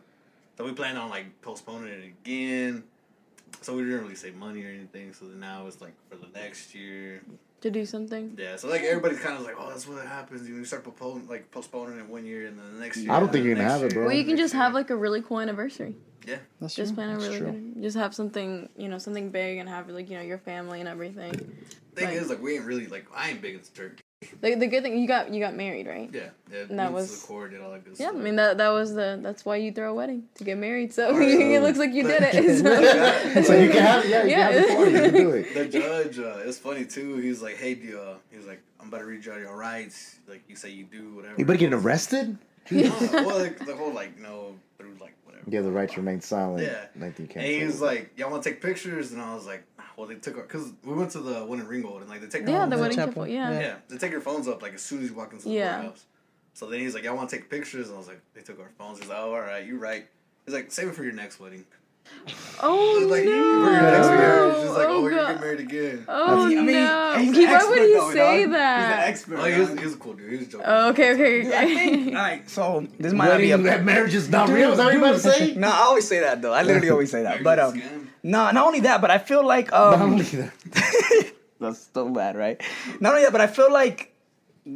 So 0.57 0.65
we 0.65 0.73
planned 0.73 0.97
on 0.99 1.11
like 1.11 1.41
postponing 1.43 1.93
it 1.93 2.05
again. 2.05 2.85
So 3.63 3.77
we 3.77 3.83
didn't 3.83 4.01
really 4.03 4.15
save 4.15 4.37
money 4.37 4.65
or 4.65 4.69
anything. 4.69 5.13
So 5.13 5.27
then 5.27 5.41
now 5.41 5.67
it's 5.67 5.81
like 5.83 5.93
for 6.09 6.17
the 6.17 6.29
next 6.35 6.75
year. 6.75 7.21
To 7.63 7.71
do 7.71 7.85
something. 7.85 8.37
Yeah. 8.39 8.57
So 8.57 8.69
like 8.69 8.83
everybody's 8.83 9.21
kind 9.21 9.37
of 9.37 9.43
like, 9.45 9.55
oh, 9.59 9.69
that's 9.69 9.87
what 9.87 10.05
happens. 10.07 10.49
You 10.49 10.65
start 10.65 10.83
postponing 10.83 11.29
like 11.29 11.51
postponing 11.51 11.99
it 11.99 12.07
one 12.07 12.25
year 12.25 12.47
and 12.47 12.59
then 12.59 12.75
the 12.75 12.81
next 12.81 12.97
year. 12.97 13.13
I 13.13 13.21
don't 13.21 13.31
think 13.31 13.45
you're 13.45 13.55
gonna 13.55 13.69
have 13.69 13.83
it, 13.83 13.93
year, 13.93 14.01
bro. 14.01 14.07
Well, 14.07 14.17
you 14.17 14.23
can 14.25 14.31
next 14.37 14.41
just 14.45 14.55
year. 14.55 14.63
have 14.63 14.73
like 14.73 14.89
a 14.89 14.97
really 14.97 15.21
cool 15.21 15.41
anniversary. 15.41 15.95
yeah. 16.27 16.39
That's 16.61 16.75
Just 16.75 16.91
true. 16.91 16.97
plan 16.97 17.11
a 17.11 17.13
That's 17.19 17.25
really 17.27 17.39
true. 17.41 17.53
good. 17.53 17.83
Just 17.83 17.97
have 17.99 18.15
something, 18.15 18.69
you 18.79 18.89
know, 18.89 18.97
something 18.99 19.29
big, 19.31 19.59
and 19.59 19.69
have 19.69 19.91
like 19.91 20.09
you 20.09 20.17
know 20.17 20.23
your 20.23 20.39
family 20.39 20.81
and 20.81 20.89
everything. 20.89 21.33
Thing 21.95 22.07
Like- 22.07 22.15
is, 22.15 22.31
like 22.31 22.41
we 22.43 22.55
ain't 22.57 22.65
really 22.65 22.87
like 22.87 23.05
I 23.15 23.29
ain't 23.31 23.43
big 23.43 23.57
into 23.57 23.71
turkey. 23.75 24.03
The, 24.43 24.55
the 24.55 24.67
good 24.67 24.83
thing 24.83 24.99
you 24.99 25.09
got 25.09 25.33
you 25.33 25.41
got 25.41 25.57
married, 25.57 25.87
right? 25.87 26.11
Yeah, 26.13 26.29
yeah. 26.53 26.59
And 26.69 26.79
that 26.79 26.93
was- 26.93 27.23
the 27.23 27.27
cord, 27.27 27.53
did 27.53 27.63
all 27.63 27.71
that 27.73 27.85
good 27.87 27.99
Yeah, 27.99 28.11
I 28.11 28.13
mean 28.13 28.37
that 28.37 28.59
that 28.59 28.69
was 28.69 28.93
the 28.93 29.19
that's 29.23 29.47
why 29.47 29.57
you 29.57 29.73
throw 29.73 29.93
a 29.93 29.95
wedding 29.95 30.25
to 30.35 30.45
get 30.45 30.59
married. 30.59 30.93
So 30.93 31.17
Right. 31.19 31.27
it 31.27 31.63
looks 31.63 31.79
like 31.79 31.95
you 31.95 32.03
did 32.03 32.23
it. 32.23 33.45
So 33.47 33.55
you 33.55 33.71
can 33.71 33.81
have, 33.83 34.07
yeah, 34.07 34.23
you 34.25 34.29
Yeah. 34.31 34.51
can 34.51 34.59
have 34.59 34.69
the 34.69 34.75
party. 34.75 34.91
You 34.93 35.01
can 35.01 35.15
do 35.15 35.31
it. 35.31 35.55
the 35.55 35.65
judge, 35.67 36.19
uh, 36.19 36.37
it's 36.45 36.59
funny 36.59 36.85
too. 36.85 37.17
He's 37.17 37.41
like, 37.41 37.57
"Hey, 37.57 37.75
do 37.75 37.87
you, 37.87 37.99
uh, 37.99 38.17
he's 38.31 38.45
like, 38.47 38.61
I'm 38.79 38.89
about 38.89 38.99
to 38.99 39.05
read 39.07 39.25
you 39.25 39.33
all 39.33 39.39
your 39.39 39.57
rights. 39.57 40.17
Like 40.29 40.43
you 40.49 40.55
say 40.57 40.69
you 40.69 40.85
do 40.85 41.15
whatever." 41.15 41.37
You 41.39 41.47
better 41.47 41.59
get 41.59 41.73
arrested. 41.73 42.37
No, 42.71 42.93
well, 43.13 43.39
like, 43.39 43.59
the 43.65 43.75
whole 43.75 43.93
like 43.93 44.17
you 44.19 44.23
know 44.23 44.55
through 44.77 44.97
like 45.01 45.15
whatever. 45.25 45.45
You 45.49 45.57
have 45.57 45.65
the 45.65 45.73
right 45.73 45.89
to 45.89 45.97
remain 45.97 46.21
silent. 46.21 46.63
Yeah. 46.67 46.85
Like 47.03 47.19
you 47.19 47.25
And 47.25 47.31
can't. 47.31 47.47
he 47.47 47.61
say 47.61 47.67
was 47.67 47.81
like, 47.81 48.11
"Y'all 48.19 48.31
want 48.31 48.43
to 48.43 48.51
take 48.51 48.61
pictures?" 48.61 49.13
And 49.13 49.23
I 49.23 49.35
was 49.35 49.47
like, 49.47 49.65
"Well, 50.01 50.09
they 50.09 50.15
took 50.17 50.37
our 50.37 50.43
because 50.43 50.73
we 50.85 50.95
went 50.95 51.11
to 51.13 51.21
the 51.21 51.45
one 51.45 51.61
in 51.61 51.67
Ringgold 51.69 52.01
and 52.01 52.11
like 52.11 52.21
they 52.23 52.27
take 52.27 52.49
yeah, 52.49 52.61
our 52.61 52.67
the 52.67 52.77
phones 52.77 52.81
wedding 52.83 52.99
up. 53.01 53.09
chapel. 53.11 53.23
chapel. 53.25 53.29
Yeah. 53.35 53.51
Yeah. 53.53 53.61
Yeah, 53.61 53.75
they 53.89 53.99
take 53.99 54.13
your 54.13 54.21
phones 54.23 54.49
up 54.49 54.63
like 54.63 54.75
as 54.75 54.83
soon 54.83 55.03
as 55.03 55.11
you 55.11 55.15
walk 55.15 55.33
into 55.33 55.45
the 55.45 55.51
Yeah. 55.51 55.75
courthouse. 55.83 56.05
So 56.55 56.67
then 56.67 56.81
he's 56.81 56.95
like, 56.95 57.05
"Y'all 57.05 57.17
want 57.17 57.29
to 57.31 57.37
take 57.37 57.49
pictures?" 57.51 57.87
And 57.89 57.95
I 57.97 57.99
was 57.99 58.09
like, 58.09 58.21
"They 58.35 58.41
took 58.41 58.59
our 58.61 58.71
phones." 58.79 58.99
He's 58.99 59.09
like, 59.09 59.19
"Oh, 59.19 59.35
all 59.35 59.41
right, 59.41 59.65
you 59.65 59.79
right." 59.79 60.07
He's 60.47 60.55
like, 60.55 60.73
"Save 60.73 60.89
it 60.89 60.95
for 60.95 61.05
your 61.05 61.13
next 61.13 61.39
wedding." 61.39 61.65
Oh 62.63 63.07
like, 63.09 63.25
no! 63.25 63.31
for 63.65 63.71
your 63.71 63.83
next 63.83 64.09
marriage. 64.09 64.57
He's 64.63 64.71
like, 64.71 64.89
oh, 64.89 64.97
"Oh, 64.97 65.03
you're 65.03 65.11
God. 65.13 65.27
getting 65.29 65.41
married 65.41 65.61
again." 65.61 66.05
Oh 66.09 66.45
I 66.45 66.49
mean, 66.49 66.67
no! 66.67 67.17
he's 67.19 67.37
He- 67.37 67.45
an 67.45 67.51
why 67.51 67.65
would 67.65 67.79
expert, 67.79 67.87
he 67.87 67.93
though, 67.95 68.11
say 68.13 68.43
dog. 68.43 68.53
that? 68.53 68.81
He's 68.81 68.93
an 69.05 69.09
expert. 69.13 69.39
Oh, 69.39 69.45
he 69.45 69.61
was, 69.61 69.79
he 69.79 69.85
was 69.85 69.95
a 69.95 69.97
cool 69.97 70.13
dude. 70.15 70.31
He 70.33 70.37
was 70.39 70.49
joking. 70.49 70.67
Oh, 70.69 70.89
okay, 70.91 71.13
okay, 71.15 71.57
I 71.57 71.65
think. 71.67 72.07
okay. 72.09 72.17
All 72.17 72.23
right, 72.23 72.51
so 72.51 72.87
this 72.99 73.13
might 73.13 73.29
What 73.29 73.39
be 73.39 73.51
a. 73.53 73.59
that 73.59 73.85
marriage 73.85 74.15
is 74.15 74.29
not 74.29 74.49
real. 74.49 74.73
Is 74.73 74.79
that 74.79 74.85
what 74.87 74.93
you 74.95 74.99
about 74.99 75.13
to 75.13 75.21
say? 75.21 75.55
No, 75.55 75.69
I 75.69 75.81
always 75.83 76.07
say 76.09 76.21
that 76.21 76.43
though. 76.43 76.53
I 76.53 76.63
literally 76.63 76.91
always 76.97 77.11
say 77.11 77.23
that. 77.23 77.43
But 77.43 77.59
um, 77.59 77.75
Scam. 77.81 78.07
No, 78.23 78.51
not 78.51 78.67
only 78.67 78.81
that, 78.81 79.01
but 79.01 79.11
I 79.11 79.19
feel 79.19 79.45
like 79.45 79.71
Not 79.71 79.95
um, 79.95 80.03
only 80.13 80.25
that. 80.25 81.33
that's 81.61 81.89
so 81.93 82.09
bad, 82.09 82.37
right? 82.37 82.61
Not 83.01 83.13
only 83.13 83.25
that, 83.25 83.33
but 83.33 83.41
I 83.41 83.47
feel 83.47 83.73
like 83.73 84.15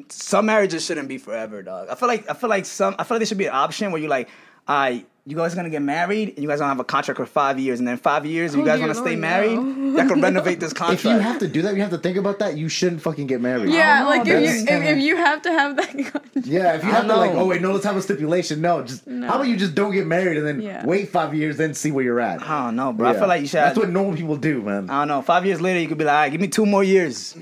some 0.09 0.46
marriages 0.46 0.85
shouldn't 0.85 1.09
be 1.09 1.18
forever, 1.18 1.62
dog. 1.62 1.88
I 1.88 1.94
feel 1.94 2.09
like 2.09 2.28
I 2.30 2.35
feel 2.35 2.50
like 2.50 2.64
some. 2.64 2.94
I 2.98 3.04
feel 3.04 3.16
like 3.16 3.20
there 3.20 3.26
should 3.26 3.38
be 3.38 3.46
an 3.46 3.54
option 3.54 3.92
where 3.92 4.00
you 4.00 4.09
like, 4.09 4.28
I. 4.66 5.04
You 5.26 5.37
guys 5.37 5.54
are 5.54 5.56
gonna 5.56 5.70
get 5.70 5.80
married, 5.80 6.28
and 6.30 6.38
you 6.40 6.48
guys 6.48 6.58
don't 6.58 6.68
have 6.68 6.80
a 6.80 6.84
contract 6.84 7.16
for 7.16 7.24
five 7.24 7.58
years, 7.58 7.78
and 7.78 7.88
then 7.88 7.96
five 7.96 8.26
years, 8.26 8.52
if 8.52 8.58
you 8.58 8.62
Oh, 8.62 8.66
guys 8.66 8.78
want 8.78 8.90
to 8.90 8.94
stay 8.94 9.12
Lord, 9.12 9.20
married, 9.20 9.58
no. 9.58 9.92
that 9.96 10.06
can 10.08 10.20
renovate 10.20 10.60
this 10.60 10.74
contract. 10.74 11.02
If 11.06 11.12
you 11.14 11.18
have 11.18 11.38
to 11.38 11.48
do 11.48 11.62
that, 11.62 11.74
you 11.74 11.80
have 11.80 11.92
to 11.92 11.96
think 11.98 12.18
about 12.18 12.40
that. 12.40 12.58
You 12.58 12.68
shouldn't 12.68 13.00
fucking 13.00 13.26
get 13.26 13.40
married. 13.40 13.70
Yeah, 13.72 14.04
like 14.04 14.20
if 14.20 14.26
you 14.26 14.32
that's 14.34 14.62
if, 14.62 14.68
kinda- 14.68 14.90
if 14.90 14.98
you 14.98 15.16
have 15.16 15.40
to 15.40 15.50
have 15.50 15.76
that. 15.78 15.88
contract- 16.12 16.37
Yeah, 16.46 16.74
if 16.74 16.84
you 16.84 16.90
have 16.90 17.06
to 17.06 17.16
like, 17.16 17.30
oh 17.30 17.46
wait, 17.46 17.62
no, 17.62 17.72
let's 17.72 17.87
have 17.87 17.96
a 17.96 18.02
stipulation. 18.02 18.60
No, 18.60 18.82
just 18.82 19.06
No. 19.06 19.26
how 19.26 19.37
about 19.37 19.46
you 19.48 19.56
just 19.56 19.74
don't 19.74 19.92
get 19.92 20.06
married 20.06 20.37
and 20.37 20.46
then 20.46 20.60
Yeah. 20.60 20.84
wait 20.84 21.08
five 21.08 21.34
years, 21.34 21.56
then 21.56 21.72
see 21.72 21.90
where 21.90 22.04
you're 22.04 22.20
at. 22.20 22.42
I 22.42 22.66
don't 22.66 22.76
know, 22.76 22.92
bro. 22.92 23.08
I 23.08 23.14
feel 23.14 23.26
like 23.26 23.40
you 23.40 23.46
should. 23.46 23.60
That's 23.60 23.78
what 23.78 23.88
normal 23.88 24.14
people 24.18 24.37
do, 24.37 24.60
man. 24.60 24.90
I 24.90 25.00
don't 25.00 25.08
know. 25.08 25.22
Five 25.22 25.46
years 25.46 25.58
later, 25.62 25.80
you 25.80 25.88
could 25.88 25.96
be 25.96 26.04
like, 26.04 26.12
all 26.12 26.20
right, 26.20 26.32
give 26.32 26.40
me 26.42 26.48
two 26.48 26.66
more 26.66 26.84
years, 26.84 27.34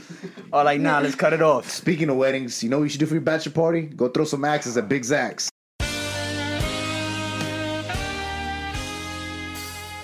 or 0.52 0.62
like, 0.62 0.80
nah, 0.80 1.00
let's 1.00 1.16
cut 1.16 1.32
it 1.32 1.42
off. 1.42 1.68
Speaking 1.68 2.08
of 2.10 2.16
weddings, 2.16 2.62
you 2.62 2.68
know 2.70 2.78
what 2.78 2.84
you 2.84 2.90
should 2.90 3.00
do 3.00 3.06
for 3.06 3.14
your 3.14 3.22
bachelor 3.22 3.50
party? 3.52 3.82
Go 3.82 4.06
throw 4.08 4.24
some 4.24 4.44
axes 4.44 4.76
at 4.76 4.88
Big's 4.88 5.10
Axe. 5.10 5.50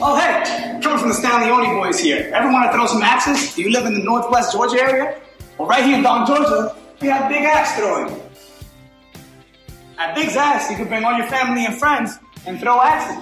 Oh, 0.01 0.17
hey, 0.17 0.79
coming 0.81 0.99
from 0.99 1.09
the 1.09 1.15
StanleyOni 1.15 1.67
Boyz 1.75 1.99
here. 1.99 2.31
Ever 2.33 2.53
want 2.53 2.71
to 2.71 2.73
throw 2.73 2.87
some 2.87 3.03
axes? 3.03 3.57
Do 3.57 3.63
you 3.63 3.71
live 3.71 3.85
in 3.85 3.95
the 3.95 4.03
Northwest 4.03 4.53
Georgia 4.53 4.81
area? 4.81 5.21
Well, 5.59 5.67
right 5.67 5.85
here 5.85 5.97
in 5.97 6.05
Dalton, 6.05 6.37
Georgia, 6.37 6.77
we 7.01 7.09
have 7.09 7.29
Big 7.29 7.43
Axe 7.43 7.73
Throwing. 7.73 8.23
At 9.99 10.15
Big 10.15 10.29
Axe, 10.29 10.71
you 10.71 10.77
can 10.77 10.87
bring 10.87 11.03
all 11.03 11.19
your 11.19 11.27
family 11.27 11.67
and 11.67 11.77
friends 11.77 12.17
and 12.47 12.61
throw 12.61 12.81
axes. 12.81 13.17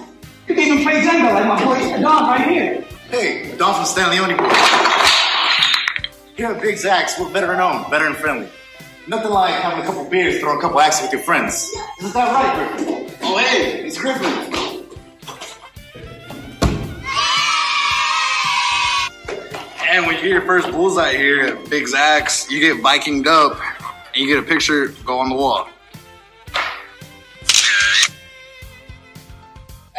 You 0.47 0.53
can 0.53 0.67
even 0.67 0.83
play 0.83 1.01
Jenga 1.01 1.33
like 1.33 1.47
my 1.47 1.65
boy 1.65 1.99
Don 1.99 2.27
right 2.27 2.47
here. 2.47 2.85
Hey, 3.09 3.57
Don 3.57 3.73
from 3.73 3.85
Stanley 3.85 4.19
Oni 4.19 4.35
Boy. 4.35 4.47
Here 6.35 6.51
at 6.51 6.61
Big's 6.61 6.85
Axe, 6.85 7.19
we're 7.19 7.29
veteran 7.29 7.59
owned, 7.59 7.89
veteran 7.89 8.13
friendly. 8.13 8.49
Nothing 9.07 9.31
like 9.31 9.55
having 9.55 9.83
a 9.83 9.87
couple 9.87 10.05
beers, 10.05 10.39
throwing 10.39 10.59
a 10.59 10.61
couple 10.61 10.79
axes 10.79 11.01
with 11.03 11.13
your 11.13 11.21
friends. 11.21 11.73
Isn't 11.99 12.13
that 12.13 12.31
right, 12.31 12.77
Griffin? 12.77 13.17
Oh, 13.23 13.37
hey, 13.39 13.87
it's 13.87 13.97
Griffin. 13.97 14.76
And 19.89 20.05
when 20.05 20.15
you 20.17 20.21
get 20.23 20.31
your 20.31 20.41
first 20.41 20.69
bullseye 20.69 21.13
here 21.13 21.45
at 21.45 21.69
Big's 21.69 21.93
Axe, 21.93 22.51
you 22.51 22.59
get 22.59 22.83
Vikinged 22.83 23.25
up 23.25 23.57
and 24.13 24.15
you 24.15 24.27
get 24.27 24.37
a 24.37 24.45
picture, 24.45 24.89
go 25.05 25.19
on 25.19 25.29
the 25.29 25.35
wall. 25.35 25.69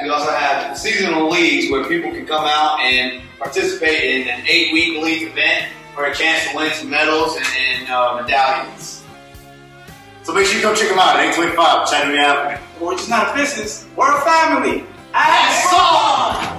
We 0.03 0.11
also 0.11 0.31
have 0.31 0.77
seasonal 0.77 1.31
leagues 1.31 1.73
where 1.73 1.89
people 1.89 2.11
can 2.11 2.27
come 2.27 2.45
out 2.45 2.81
and 2.81 3.23
participate 3.39 4.03
in 4.03 4.29
an 4.29 4.45
eight-week 4.47 5.03
league 5.03 5.23
event 5.23 5.73
for 5.95 6.05
a 6.05 6.15
chance 6.15 6.51
to 6.51 6.57
win 6.57 6.71
some 6.73 6.91
medals 6.91 7.37
and, 7.37 7.47
and 7.47 7.89
uh, 7.91 8.21
medallions. 8.23 9.05
So 10.23 10.35
make 10.35 10.47
sure 10.47 10.57
you 10.57 10.63
come 10.63 10.77
check 10.77 10.91
them 10.91 10.99
out 10.99 11.17
at 11.17 11.35
825 11.35 11.91
Chattanooga 11.91 12.21
Avenue. 12.21 12.63
We're 12.79 12.93
just 12.93 13.09
not 13.09 13.31
a 13.31 13.35
business, 13.35 13.87
we're 13.97 14.17
a 14.17 14.21
family. 14.21 14.85
Axe 15.15 15.73
on! 15.75 16.58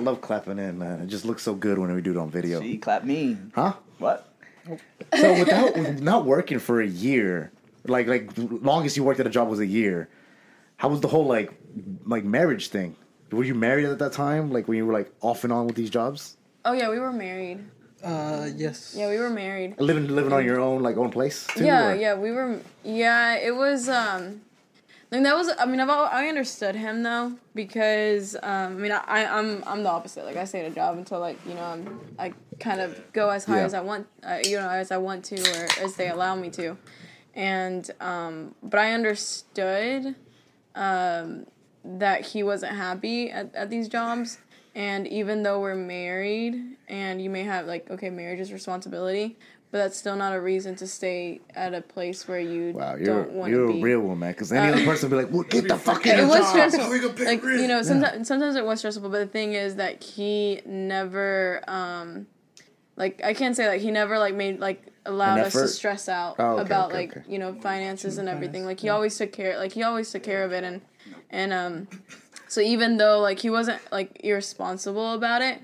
I 0.00 0.02
love 0.02 0.22
clapping 0.22 0.58
in, 0.58 0.78
man. 0.78 1.00
It 1.00 1.08
just 1.08 1.26
looks 1.26 1.42
so 1.42 1.54
good 1.54 1.78
when 1.78 1.94
we 1.94 2.00
do 2.00 2.12
it 2.12 2.16
on 2.16 2.30
video. 2.30 2.62
She 2.62 2.78
clap 2.78 3.04
me. 3.04 3.36
Huh? 3.54 3.74
What? 3.98 4.32
So 4.66 5.38
without 5.38 5.76
not 6.00 6.24
working 6.24 6.58
for 6.58 6.80
a 6.80 6.86
year, 6.86 7.52
like 7.86 8.06
like 8.06 8.30
longest 8.36 8.96
you 8.96 9.04
worked 9.04 9.20
at 9.20 9.26
a 9.26 9.30
job 9.30 9.48
was 9.50 9.60
a 9.60 9.66
year. 9.66 10.08
How 10.78 10.88
was 10.88 11.02
the 11.02 11.08
whole 11.08 11.26
like 11.26 11.52
like 12.06 12.24
marriage 12.24 12.68
thing? 12.68 12.96
Were 13.30 13.44
you 13.44 13.54
married 13.54 13.84
at 13.86 13.98
that 13.98 14.12
time? 14.14 14.50
Like 14.50 14.68
when 14.68 14.78
you 14.78 14.86
were 14.86 14.94
like 14.94 15.12
off 15.20 15.44
and 15.44 15.52
on 15.52 15.66
with 15.66 15.76
these 15.76 15.90
jobs, 15.90 16.38
Oh 16.64 16.72
yeah, 16.72 16.88
we 16.88 16.98
were 16.98 17.12
married. 17.12 17.58
Uh, 18.02 18.48
yes. 18.56 18.94
Yeah, 18.96 19.10
we 19.10 19.18
were 19.18 19.28
married. 19.28 19.78
living 19.78 20.08
living 20.08 20.32
on 20.32 20.46
your 20.46 20.60
own 20.60 20.82
like 20.82 20.96
own 20.96 21.10
place 21.10 21.46
too. 21.48 21.64
yeah, 21.66 21.90
or- 21.90 21.94
yeah, 21.96 22.14
we 22.14 22.30
were. 22.30 22.58
Yeah, 22.84 23.36
it 23.36 23.54
was. 23.54 23.86
Um, 23.90 24.40
like 25.10 25.22
that 25.24 25.34
was. 25.34 25.50
I 25.58 25.66
mean, 25.66 25.80
I've 25.80 25.90
I 25.90 26.28
understood 26.28 26.74
him 26.76 27.02
though 27.02 27.36
because 27.54 28.36
um, 28.36 28.42
I 28.42 28.68
mean, 28.68 28.92
I 28.92 29.24
I'm 29.26 29.62
I'm 29.66 29.82
the 29.82 29.88
opposite. 29.90 30.24
Like 30.24 30.36
I 30.36 30.44
stay 30.44 30.64
at 30.64 30.70
a 30.70 30.74
job 30.74 30.96
until 30.98 31.18
like 31.20 31.38
you 31.46 31.54
know 31.54 31.64
I'm 31.64 32.00
I 32.18 32.32
kind 32.60 32.80
of 32.80 33.00
go 33.12 33.30
as 33.30 33.44
high 33.44 33.58
Yeah. 33.58 33.64
as 33.66 33.74
I 33.74 33.80
want. 33.80 34.06
Uh, 34.22 34.38
you 34.44 34.56
know, 34.58 34.68
as 34.68 34.90
I 34.92 34.98
want 34.98 35.24
to 35.26 35.40
or 35.40 35.68
as 35.82 35.96
they 35.96 36.08
allow 36.08 36.36
me 36.36 36.50
to, 36.50 36.76
and 37.34 37.90
um, 38.00 38.54
but 38.62 38.78
I 38.78 38.92
understood 38.92 40.14
um, 40.74 41.46
that 41.84 42.26
he 42.26 42.42
wasn't 42.42 42.76
happy 42.76 43.30
at, 43.30 43.54
at 43.54 43.70
these 43.70 43.88
jobs. 43.88 44.38
And 44.72 45.08
even 45.08 45.42
though 45.42 45.58
we're 45.60 45.74
married 45.74 46.54
and 46.86 47.20
you 47.20 47.28
may 47.30 47.42
have 47.42 47.66
like 47.66 47.90
okay, 47.90 48.10
marriage 48.10 48.38
is 48.38 48.52
responsibility, 48.52 49.36
but 49.70 49.78
that's 49.78 49.96
still 49.96 50.16
not 50.16 50.32
a 50.34 50.40
reason 50.40 50.74
to 50.76 50.86
stay 50.86 51.40
at 51.54 51.74
a 51.74 51.80
place 51.80 52.26
where 52.26 52.40
you 52.40 52.72
Wow, 52.72 52.96
you're 52.96 53.04
don't 53.24 53.32
want 53.32 53.52
to 53.52 53.56
be. 53.56 53.56
you're 53.56 53.66
to 53.68 53.72
a 53.72 53.76
be. 53.76 53.82
real 53.82 54.00
woman, 54.00 54.30
because 54.32 54.52
any 54.52 54.72
other 54.72 54.84
person 54.84 55.08
would 55.10 55.16
be 55.16 55.22
like, 55.24 55.32
"Well, 55.32 55.42
get 55.44 55.68
the 55.68 55.76
fuck 55.76 56.06
in 56.06 56.18
it 56.18 56.26
was 56.26 56.40
job." 56.40 56.70
stressful. 56.70 56.90
We 56.90 57.00
Like 57.24 57.42
you 57.42 57.68
know, 57.68 57.82
sometimes 57.82 58.26
sometimes 58.28 58.56
it 58.56 58.64
was 58.64 58.78
stressful, 58.80 59.08
but 59.08 59.18
the 59.18 59.26
thing 59.26 59.52
is 59.52 59.76
that 59.76 60.02
he 60.02 60.60
never, 60.66 61.62
um, 61.68 62.26
like 62.96 63.20
I 63.24 63.32
can't 63.34 63.54
say 63.56 63.68
like 63.68 63.80
he 63.80 63.90
never 63.90 64.18
like 64.18 64.34
made 64.34 64.58
like 64.60 64.82
allowed 65.06 65.38
us 65.40 65.52
to 65.54 65.68
stress 65.68 66.08
out 66.08 66.36
Oh, 66.38 66.54
okay, 66.54 66.62
about 66.62 66.88
okay, 66.90 66.96
like 66.96 67.16
okay. 67.16 67.22
you 67.32 67.38
know 67.38 67.54
finances 67.54 68.18
and 68.18 68.28
everything. 68.28 68.64
Like 68.64 68.80
he 68.80 68.88
always 68.88 69.16
took 69.16 69.32
care, 69.32 69.56
like 69.58 69.72
he 69.72 69.82
always 69.82 70.10
took 70.10 70.22
care 70.22 70.42
of 70.44 70.52
it, 70.52 70.64
and 70.64 70.80
and 71.30 71.52
um, 71.52 71.88
so 72.48 72.60
even 72.60 72.96
though 72.96 73.20
like 73.20 73.38
he 73.38 73.50
wasn't 73.50 73.80
like 73.92 74.20
irresponsible 74.24 75.14
about 75.14 75.42
it. 75.42 75.60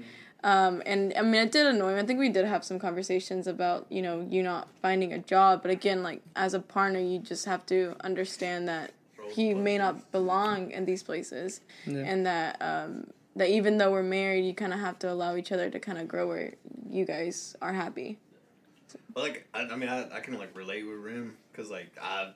Um, 0.47 0.81
and 0.87 1.13
I 1.19 1.23
mean, 1.23 1.43
it 1.43 1.51
did 1.51 1.67
annoy 1.67 1.95
me. 1.95 2.01
I 2.01 2.07
think 2.07 2.21
we 2.21 2.29
did 2.29 2.45
have 2.45 2.65
some 2.65 2.79
conversations 2.79 3.49
about, 3.49 3.85
you 3.91 4.01
know, 4.01 4.25
you 4.31 4.45
not 4.45 4.69
finding 4.81 5.13
a 5.13 5.19
job. 5.19 5.61
But 5.61 5.73
again, 5.73 6.05
like, 6.05 6.23
as 6.37 6.55
a 6.55 6.61
partner, 6.61 7.01
you 7.01 7.19
just 7.19 7.47
have 7.47 7.67
to 7.67 7.97
understand 8.05 8.69
that 8.69 8.93
he 9.33 9.55
may 9.55 9.77
not 9.77 10.13
belong 10.13 10.71
in 10.71 10.85
these 10.85 11.03
places. 11.03 11.63
And 12.07 12.25
that, 12.27 12.63
um, 12.63 13.09
that 13.35 13.49
even 13.49 13.79
though 13.79 13.91
we're 13.91 14.05
married, 14.05 14.45
you 14.45 14.55
kind 14.55 14.73
of 14.73 14.79
have 14.79 15.01
to 15.01 15.11
allow 15.13 15.35
each 15.35 15.51
other 15.51 15.69
to 15.69 15.81
kind 15.81 15.99
of 15.99 16.07
grow 16.07 16.29
where 16.29 16.55
you 16.89 17.05
guys 17.05 17.57
are 17.61 17.73
happy. 17.73 18.17
But 19.13 19.25
like, 19.25 19.49
I, 19.53 19.63
I 19.63 19.75
mean, 19.75 19.89
I, 19.89 20.09
I 20.15 20.21
can 20.21 20.39
like 20.39 20.57
relate 20.57 20.87
with 20.87 20.99
Rim 20.99 21.37
because 21.51 21.73
like 21.73 21.89
I've 22.01 22.35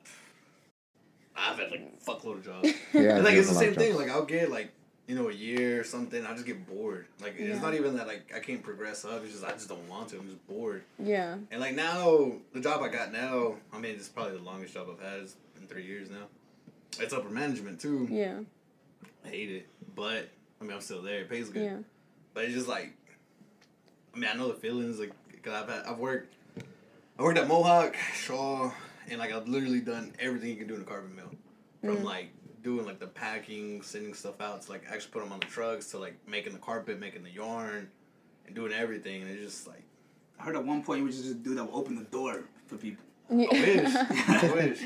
I've 1.37 1.59
had 1.61 1.71
like 1.71 1.81
a 1.81 2.05
fuckload 2.11 2.39
of 2.39 2.45
jobs. 2.45 2.69
Yeah, 2.93 3.17
and 3.17 3.25
like 3.25 3.35
it's 3.35 3.49
the 3.49 3.55
same 3.55 3.75
thing. 3.75 3.95
Like 3.95 4.11
I'll 4.11 4.25
get 4.25 4.51
like 4.51 4.73
you 5.11 5.17
know 5.17 5.29
a 5.29 5.33
year 5.33 5.81
or 5.81 5.85
something. 5.85 6.25
I 6.25 6.33
just 6.35 6.47
get 6.47 6.69
bored. 6.69 7.07
Like 7.21 7.35
Yeah. 7.37 7.47
it's 7.47 7.61
not 7.61 7.75
even 7.75 7.97
that 7.97 8.07
like 8.07 8.33
I 8.33 8.39
can't 8.39 8.63
progress 8.63 9.05
up. 9.05 9.25
It's 9.25 9.33
just 9.33 9.45
I 9.45 9.51
just 9.51 9.69
don't 9.69 9.89
want 9.89 10.09
to. 10.11 10.19
I'm 10.19 10.27
just 10.27 10.47
bored. 10.47 10.85
Yeah. 11.01 11.35
And 11.51 11.61
like 11.61 11.75
now, 11.75 12.31
the 12.53 12.61
job 12.61 12.81
I 12.81 12.89
got 12.89 13.13
now, 13.13 13.57
I 13.73 13.81
mean, 13.81 13.97
it's 13.97 14.09
probably 14.09 14.37
the 14.37 14.45
longest 14.45 14.73
job 14.73 14.87
I've 14.89 15.05
had. 15.05 15.23
It's 15.23 15.35
been 15.59 15.67
three 15.67 15.85
years 15.85 16.11
now. 16.11 16.29
It's 17.01 17.13
upper 17.13 17.29
management 17.29 17.81
too. 17.81 18.07
Yeah. 18.09 18.39
I 19.25 19.29
hate 19.29 19.51
it, 19.51 19.67
but 19.97 20.29
I 20.61 20.65
mean, 20.65 20.75
I'm 20.75 20.81
still 20.81 21.03
there. 21.03 21.23
It 21.23 21.29
pays 21.29 21.49
good. 21.49 21.65
Yeah. 21.65 21.77
But 22.33 22.45
it's 22.45 22.55
just 22.55 22.69
like, 22.69 22.95
I 24.15 24.19
mean, 24.19 24.31
I 24.33 24.37
know 24.37 24.47
the 24.47 24.55
feelings. 24.55 25.01
Like, 25.01 25.11
cause 25.43 25.55
I've 25.55 25.69
had, 25.69 25.87
I've 25.87 25.99
worked, 25.99 26.33
I 27.19 27.23
worked 27.23 27.39
at 27.39 27.49
Mohawk, 27.49 27.97
Shaw, 28.15 28.71
and 29.09 29.19
like 29.19 29.33
I've 29.33 29.49
literally 29.49 29.81
done 29.81 30.15
everything 30.21 30.51
you 30.51 30.57
can 30.57 30.69
do 30.69 30.77
in 30.77 30.83
a 30.83 30.85
carpet 30.85 31.17
mill, 31.17 31.33
from 31.81 31.97
mm. 31.97 32.05
like 32.05 32.29
doing 32.63 32.85
like 32.87 32.99
the 32.99 33.07
packing, 33.07 33.83
sending 33.83 34.15
stuff 34.15 34.41
out 34.41 34.63
to 34.63 34.73
like 34.73 34.85
actually 34.91 35.11
put 35.13 35.23
them 35.23 35.33
on 35.33 35.41
the 35.41 35.47
trucks 35.47 35.91
to 35.93 35.99
like 35.99 36.17
making 36.29 36.53
the 36.53 36.59
carpet, 36.59 36.99
making 37.01 37.23
the 37.23 37.31
yarn, 37.31 37.89
and 38.47 38.55
doing 38.55 38.73
everything. 38.73 39.23
And 39.23 39.31
it's 39.31 39.43
just 39.43 39.67
like, 39.67 39.83
I 40.39 40.45
heard 40.45 40.57
at 40.57 40.65
one 40.65 40.83
point 40.83 40.99
you 40.99 41.05
would 41.05 41.13
just 41.13 41.43
do 41.43 41.55
that, 41.55 41.65
would 41.65 41.75
open 41.75 41.97
the 41.97 42.05
door 42.05 42.45
for 42.67 42.77
people. 42.77 43.05
I 43.31 43.35
wish, 43.35 43.95
I 43.95 44.53
wish, 44.55 44.81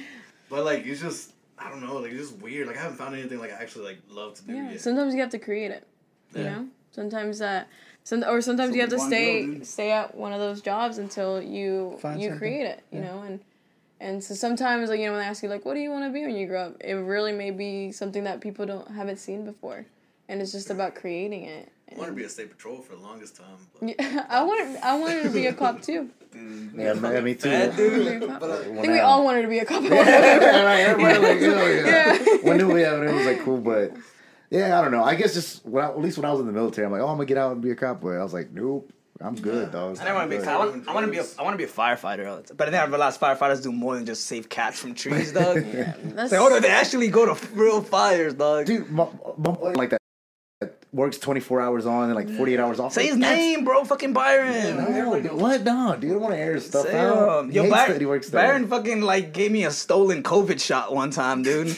but 0.50 0.64
like 0.64 0.86
it's 0.86 1.00
just. 1.00 1.32
I 1.56 1.70
don't 1.70 1.82
know, 1.86 1.98
like 1.98 2.10
it's 2.10 2.30
just 2.30 2.42
weird. 2.42 2.66
Like 2.66 2.76
I 2.76 2.80
haven't 2.82 2.96
found 2.98 3.14
anything 3.14 3.38
like 3.38 3.52
I 3.52 3.62
actually 3.62 3.84
like 3.84 3.98
love 4.10 4.34
to 4.34 4.42
do 4.42 4.54
Yeah. 4.54 4.72
yet. 4.72 4.80
Sometimes 4.80 5.14
you 5.14 5.20
have 5.20 5.30
to 5.30 5.38
create 5.38 5.70
it. 5.70 5.86
You 6.34 6.42
Yeah. 6.42 6.50
know? 6.56 6.66
Sometimes 6.90 7.38
that 7.38 7.68
some 8.02 8.24
or 8.24 8.40
sometimes 8.40 8.74
you 8.74 8.80
have 8.80 8.90
to 8.90 8.98
stay 8.98 9.42
wrong, 9.42 9.54
dude. 9.58 9.66
stay 9.66 9.92
at 9.92 10.16
one 10.16 10.32
of 10.32 10.40
those 10.40 10.60
jobs 10.60 10.98
until 10.98 11.40
you 11.40 11.96
Find 12.02 12.20
you 12.20 12.30
something. 12.30 12.38
create 12.40 12.66
it, 12.66 12.82
you 12.90 13.00
know, 13.00 13.22
and 13.22 13.38
and 14.04 14.22
so 14.22 14.34
sometimes 14.34 14.90
like 14.90 15.00
you 15.00 15.06
know 15.06 15.12
when 15.12 15.22
they 15.22 15.26
ask 15.26 15.42
you 15.42 15.48
like 15.48 15.64
what 15.64 15.72
do 15.74 15.80
you 15.80 15.90
want 15.90 16.04
to 16.04 16.10
be 16.12 16.26
when 16.26 16.36
you 16.36 16.46
grow 16.46 16.66
up, 16.66 16.76
it 16.80 16.92
really 16.92 17.32
may 17.32 17.50
be 17.50 17.90
something 17.90 18.24
that 18.24 18.42
people 18.42 18.66
don't 18.66 18.86
haven't 18.90 19.16
seen 19.16 19.46
before. 19.46 19.86
And 20.28 20.40
it's 20.40 20.52
just 20.52 20.70
about 20.70 20.94
creating 20.94 21.44
it. 21.44 21.70
I 21.90 21.98
wanted 21.98 22.10
to 22.10 22.16
be 22.16 22.24
a 22.24 22.28
state 22.28 22.50
patrol 22.50 22.80
for 22.80 22.96
the 22.96 23.02
longest 23.02 23.36
time. 23.36 23.56
But 23.80 23.94
Yeah, 23.98 24.26
I 24.30 24.42
wanted 24.42 24.76
I 24.82 24.98
wanted 24.98 25.22
to 25.22 25.30
be 25.30 25.46
a 25.46 25.54
cop 25.54 25.82
too. 25.82 26.10
Yeah, 26.34 26.94
man, 26.94 27.22
me 27.22 27.36
too. 27.36 27.48
Bad, 27.48 27.76
dude. 27.76 28.20
Be 28.20 28.26
a 28.26 28.28
cop. 28.28 28.42
Uh, 28.42 28.54
I 28.54 28.62
think 28.64 28.86
we 28.88 28.98
all 28.98 29.24
wanted 29.24 29.42
to 29.42 29.48
be 29.48 29.60
a 29.60 29.64
cop. 29.64 29.84
Everybody 29.84 31.18
like, 31.18 31.38
oh, 31.42 31.66
yeah. 31.66 32.18
Yeah. 32.20 32.36
When 32.42 32.58
did 32.58 32.66
we 32.66 32.82
have 32.82 33.04
it? 33.04 33.10
It 33.10 33.14
was 33.14 33.24
like 33.24 33.44
cool, 33.44 33.58
but 33.58 33.92
yeah, 34.50 34.76
I 34.76 34.82
don't 34.82 34.90
know. 34.90 35.04
I 35.04 35.14
guess 35.14 35.32
just 35.32 35.64
when 35.64 35.84
I, 35.84 35.90
at 35.90 36.00
least 36.00 36.18
when 36.18 36.24
I 36.24 36.32
was 36.32 36.40
in 36.40 36.46
the 36.46 36.52
military, 36.52 36.86
I'm 36.86 36.90
like, 36.92 37.02
oh, 37.02 37.06
I'm 37.06 37.16
gonna 37.16 37.26
get 37.26 37.38
out 37.38 37.52
and 37.52 37.62
be 37.62 37.70
a 37.70 37.76
cop. 37.76 38.00
But 38.00 38.16
I 38.16 38.24
was 38.24 38.34
like, 38.34 38.50
nope, 38.50 38.92
I'm 39.20 39.36
good, 39.36 39.70
dog. 39.70 39.98
I 40.00 40.04
don't 40.04 40.14
want 40.14 40.30
to 40.30 40.38
be. 40.38 40.44
A, 40.44 40.50
I 40.50 40.56
want. 40.58 40.88
I 40.88 40.92
want 40.94 41.06
to 41.06 41.12
be. 41.12 41.18
A, 41.18 41.24
I 41.38 41.42
want 41.42 41.54
to 41.54 41.58
be 41.58 41.64
a 41.64 41.68
firefighter. 41.68 42.46
But 42.56 42.70
then 42.70 42.74
I 42.74 42.84
realized 42.84 43.20
firefighters 43.20 43.62
do 43.62 43.70
more 43.72 43.94
than 43.94 44.04
just 44.06 44.26
save 44.26 44.48
cats 44.48 44.78
from 44.80 44.94
trees, 44.94 45.32
dog. 45.40 45.64
That's, 45.64 46.32
Like, 46.32 46.40
hold 46.40 46.52
on, 46.52 46.62
they 46.62 46.68
actually 46.68 47.08
go 47.08 47.32
to 47.32 47.46
real 47.54 47.80
fires, 47.80 48.34
dog. 48.34 48.66
dude, 48.66 48.90
my, 48.90 49.06
my 49.38 49.52
boy 49.52 49.72
like 49.76 49.90
that 49.90 50.00
that 50.60 50.76
works 50.92 51.18
24 51.18 51.60
hours 51.60 51.86
on 51.86 52.04
and 52.10 52.14
like 52.16 52.28
48 52.28 52.58
hours 52.60 52.80
off. 52.80 52.92
Say 52.92 53.06
his 53.06 53.16
That's- 53.18 53.36
name, 53.38 53.64
bro. 53.64 53.84
Fucking 53.84 54.12
Byron. 54.12 54.76
No, 54.76 55.20
dude, 55.20 55.32
what? 55.32 55.62
No, 55.62 55.96
dude, 55.98 56.10
I 56.10 56.12
don't 56.14 56.22
want 56.22 56.34
to 56.34 56.38
air 56.40 56.54
his 56.54 56.66
stuff 56.66 56.86
Say, 56.86 56.98
out. 56.98 57.28
um, 57.28 57.50
He 57.50 57.56
yo, 57.56 57.62
hates 57.62 57.72
Byron, 57.74 57.92
that 57.92 58.00
he 58.00 58.06
works 58.06 58.28
there. 58.30 58.42
Byron 58.46 58.66
fucking 58.68 59.00
like 59.02 59.32
gave 59.32 59.52
me 59.52 59.64
a 59.64 59.70
stolen 59.70 60.22
COVID 60.24 60.60
shot 60.60 60.92
one 60.94 61.10
time, 61.10 61.42
dude. 61.44 61.76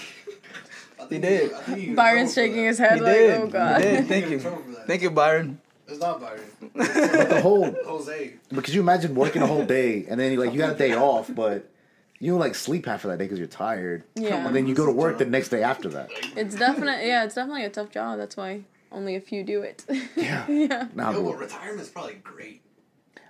he 1.11 1.19
did. 1.19 1.53
I 1.53 1.61
think 1.61 1.79
he 1.79 1.95
Byron's 1.95 2.35
got 2.35 2.43
in 2.43 2.49
shaking 2.51 2.65
his 2.65 2.79
head 2.79 2.95
He 2.95 3.01
like, 3.01 3.13
did. 3.15 3.41
oh 3.43 3.47
god. 3.47 3.83
He 3.85 3.91
did. 3.91 4.09
Thank 4.09 4.27
you. 4.31 4.37
in 4.37 4.41
trouble 4.43 4.63
for 4.63 4.71
that. 4.73 4.87
Thank 4.87 5.03
you, 5.03 5.11
Byron. 5.11 5.61
It's 5.89 6.01
not 6.01 6.21
Byron. 6.21 6.41
But 6.75 7.29
the 7.29 7.41
whole, 7.41 7.71
Jose. 7.87 8.35
but 8.51 8.65
could 8.65 8.75
you 8.75 8.81
imagine 8.81 9.15
working 9.15 9.43
a 9.43 9.47
whole 9.47 9.65
day 9.65 10.07
and 10.09 10.19
then 10.19 10.33
you 10.33 10.39
like 10.39 10.53
you 10.53 10.59
got 10.59 10.75
a 10.75 10.79
day 10.79 10.95
off, 11.09 11.33
but 11.35 11.71
you 12.19 12.33
don't 12.33 12.41
like 12.41 12.55
sleep 12.55 12.87
half 12.87 13.05
of 13.05 13.11
that 13.11 13.19
day 13.19 13.25
because 13.25 13.39
you're 13.39 13.47
tired. 13.49 14.05
Yeah. 14.15 14.47
And 14.47 14.55
then 14.55 14.67
you 14.67 14.75
go 14.75 14.87
to 14.87 14.93
work 14.93 15.19
the 15.19 15.27
next 15.27 15.51
day 15.51 15.63
after 15.63 15.89
that. 15.91 16.11
It's 16.37 16.55
definitely 16.57 17.07
yeah, 17.07 17.25
it's 17.25 17.35
definitely 17.35 17.65
a 17.65 17.71
tough 17.71 17.91
job. 17.91 18.19
That's 18.19 18.37
why 18.37 18.63
only 18.91 19.15
a 19.17 19.21
few 19.21 19.45
do 19.45 19.63
it. 19.63 19.85
Yeah. 20.17 20.47
yeah. 20.49 20.89
Nah, 20.95 21.13
Yo, 21.13 21.23
but 21.23 21.33
but 21.33 21.41
retirement's 21.41 21.91
probably 21.91 22.15
great. 22.15 22.63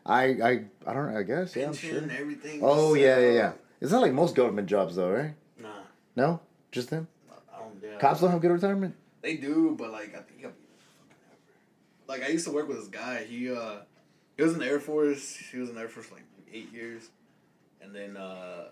I, 0.04 0.24
I, 0.24 0.50
I 0.86 0.92
don't 0.92 1.12
know. 1.12 1.18
I 1.18 1.24
guess. 1.24 1.56
Yeah, 1.56 1.66
I'm 1.66 1.74
sure. 1.74 1.98
everything. 1.98 2.60
Oh 2.62 2.94
yeah, 2.94 3.18
yeah, 3.18 3.28
uh, 3.28 3.32
yeah. 3.32 3.52
It's 3.80 3.90
not 3.92 4.02
like 4.02 4.12
most 4.12 4.34
government 4.34 4.68
jobs 4.68 4.96
though, 4.96 5.10
right? 5.10 5.34
Nah, 5.60 5.68
No, 6.14 6.40
just 6.70 6.90
them. 6.90 7.08
I 7.30 7.58
don't. 7.58 7.82
Yeah. 7.82 7.98
Cops 7.98 8.20
don't 8.20 8.30
have 8.30 8.40
good 8.40 8.52
retirement. 8.52 8.94
They 9.20 9.36
do, 9.36 9.74
but 9.78 9.90
like 9.90 10.14
I 10.14 10.20
think. 10.20 10.46
Like 12.08 12.22
I 12.22 12.28
used 12.28 12.46
to 12.46 12.52
work 12.52 12.68
with 12.68 12.78
this 12.78 12.88
guy. 12.88 13.24
He 13.24 13.50
uh, 13.50 13.76
he 14.36 14.42
was 14.42 14.52
in 14.52 14.58
the 14.58 14.66
Air 14.66 14.80
Force. 14.80 15.36
He 15.36 15.58
was 15.58 15.68
in 15.68 15.74
the 15.74 15.80
Air 15.82 15.88
Force 15.88 16.06
for 16.06 16.14
like 16.14 16.24
eight 16.52 16.72
years, 16.72 17.08
and 17.80 17.94
then 17.94 18.16
uh, 18.16 18.68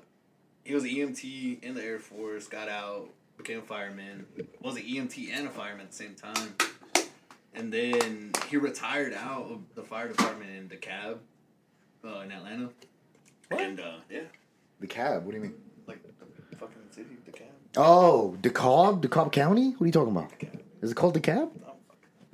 he 0.65 0.75
was 0.75 0.85
an 0.85 0.91
EMT 0.91 1.63
in 1.63 1.75
the 1.75 1.83
Air 1.83 1.99
Force. 1.99 2.47
Got 2.47 2.69
out, 2.69 3.09
became 3.37 3.59
a 3.59 3.63
fireman. 3.63 4.27
Was 4.61 4.77
an 4.77 4.83
EMT 4.83 5.31
and 5.33 5.47
a 5.49 5.51
fireman 5.51 5.83
at 5.87 5.91
the 5.91 5.97
same 5.97 6.15
time, 6.15 6.55
and 7.55 7.73
then 7.73 8.33
he 8.49 8.57
retired 8.57 9.15
out 9.15 9.51
of 9.51 9.61
the 9.75 9.83
fire 9.83 10.09
department 10.09 10.51
in 10.51 10.69
DeKalb, 10.69 11.19
uh, 12.05 12.21
in 12.21 12.31
Atlanta. 12.33 12.71
And 13.51 13.81
uh, 13.81 13.95
yeah, 14.11 14.21
The 14.81 14.87
cab. 14.87 15.25
What 15.25 15.33
do 15.33 15.39
you 15.39 15.43
mean? 15.43 15.55
like 15.87 16.01
the 16.51 16.57
fucking 16.57 16.77
city, 16.91 17.17
DeKalb. 17.31 17.49
Oh, 17.77 18.37
DeKalb, 18.41 19.03
DeKalb 19.03 19.33
County. 19.33 19.71
What 19.73 19.83
are 19.83 19.87
you 19.87 19.93
talking 19.93 20.17
about? 20.17 20.31
Is 20.81 20.93
it 20.93 20.95
called 20.95 21.21
DeKalb? 21.21 21.51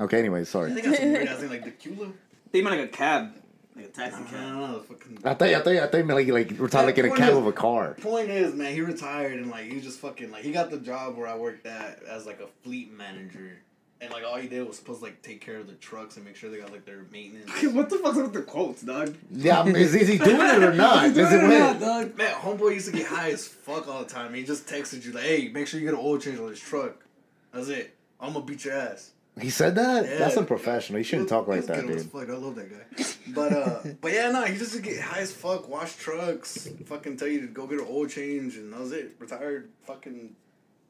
Okay. 0.01 0.19
Anyway, 0.19 0.45
sorry. 0.45 0.73
They 0.73 0.83
got 0.83 0.97
some 0.97 1.13
weird 1.13 1.29
ass 1.29 1.39
thing 1.41 1.51
like 1.51 1.65
Decula. 1.65 2.13
They 2.53 2.63
meant 2.63 2.77
like 2.81 2.89
a 2.89 2.93
cab, 2.93 3.33
like 3.77 3.85
a 3.87 3.89
taxi 3.89 4.23
I 4.23 4.25
cab. 4.25 4.33
don't 4.33 4.59
know. 4.73 4.79
Fucking. 4.81 5.19
I 5.25 5.35
thought, 5.35 5.49
I 5.49 5.61
thought, 5.61 5.69
I 5.69 5.87
thought 5.87 5.97
you 5.99 6.05
meant 6.05 6.19
like 6.29 6.49
like 6.51 6.61
retired 6.61 6.87
like 6.87 6.99
in 6.99 7.05
a 7.07 7.09
cab 7.11 7.33
point 7.33 7.39
of 7.39 7.47
a 7.47 7.53
car. 7.53 7.95
Point 8.01 8.31
is, 8.31 8.55
man, 8.55 8.73
he 8.73 8.81
retired 8.81 9.35
and 9.39 9.51
like 9.51 9.65
he 9.71 9.81
just 9.81 10.01
fucking 10.01 10.31
like 10.31 10.43
he 10.43 10.53
got 10.53 10.71
the 10.71 10.79
job 10.79 11.17
where 11.17 11.27
I 11.29 11.37
worked 11.37 11.67
at 11.67 12.03
as 12.09 12.27
like 12.27 12.41
a 12.41 12.47
fleet 12.65 12.93
manager, 12.93 13.61
and 14.01 14.11
like 14.11 14.25
all 14.25 14.37
he 14.37 14.49
did 14.49 14.67
was 14.67 14.77
supposed 14.77 14.99
to 15.01 15.05
like 15.05 15.23
take 15.23 15.41
care 15.41 15.59
of 15.59 15.67
the 15.69 15.75
trucks 15.75 16.17
and 16.17 16.25
make 16.25 16.35
sure 16.35 16.51
they 16.51 16.59
got 16.59 16.73
like 16.73 16.85
their 16.85 17.05
maintenance. 17.13 17.51
what 17.75 17.89
the 17.91 17.99
fuck's 17.99 18.17
up 18.19 18.25
with 18.25 18.33
the 18.33 18.43
quotes, 18.43 18.83
dog? 18.83 19.15
Yeah, 19.31 19.61
I 19.61 19.65
mean, 19.65 19.77
is, 19.77 19.95
is 19.95 20.09
he 20.09 20.19
doing 20.19 20.41
it 20.41 20.63
or 20.65 20.73
not? 20.75 21.05
Is 21.05 21.17
it 21.19 21.43
not, 21.43 21.79
dog? 21.79 22.17
Man, 22.17 22.35
homeboy 22.35 22.75
used 22.75 22.91
to 22.91 22.97
get 22.97 23.07
high 23.07 23.31
as 23.31 23.47
fuck 23.47 23.87
all 23.87 24.03
the 24.03 24.11
time. 24.11 24.35
He 24.35 24.43
just 24.43 24.67
texted 24.67 25.05
you 25.05 25.13
like, 25.13 25.25
"Hey, 25.25 25.49
make 25.49 25.69
sure 25.69 25.79
you 25.79 25.87
get 25.87 25.95
an 25.95 26.01
oil 26.03 26.19
change 26.19 26.41
on 26.41 26.49
this 26.49 26.59
truck." 26.59 27.05
That's 27.53 27.69
it. 27.69 27.95
I'm 28.19 28.33
gonna 28.33 28.45
beat 28.45 28.65
your 28.65 28.75
ass. 28.75 29.13
He 29.43 29.51
said 29.51 29.75
that? 29.77 30.05
Yeah. 30.05 30.19
That's 30.19 30.37
unprofessional. 30.37 30.99
You 30.99 31.05
shouldn't 31.05 31.29
talk 31.29 31.49
like 31.49 31.67
that, 31.67 31.87
dude. 31.87 32.03
Fuck, 32.03 32.29
I 32.29 32.35
love 32.35 32.55
that 32.57 32.71
guy. 32.71 33.05
But 33.35 33.53
uh, 33.53 33.81
but 34.01 34.13
yeah, 34.13 34.31
no, 34.31 34.45
he 34.45 34.57
just 34.57 34.75
would 34.75 34.83
get 34.83 35.01
high 35.01 35.21
as 35.21 35.33
fuck, 35.33 35.69
wash 35.69 35.97
trucks, 35.97 36.69
fucking 36.87 37.17
tell 37.17 37.29
you 37.29 37.41
to 37.43 37.47
go 37.47 37.67
get 37.67 37.81
an 37.81 37.87
oil 37.89 38.07
change, 38.07 38.57
and 38.57 38.73
that 38.73 38.81
was 38.81 38.93
it. 38.93 39.17
Retired, 39.19 39.71
fucking 39.85 40.35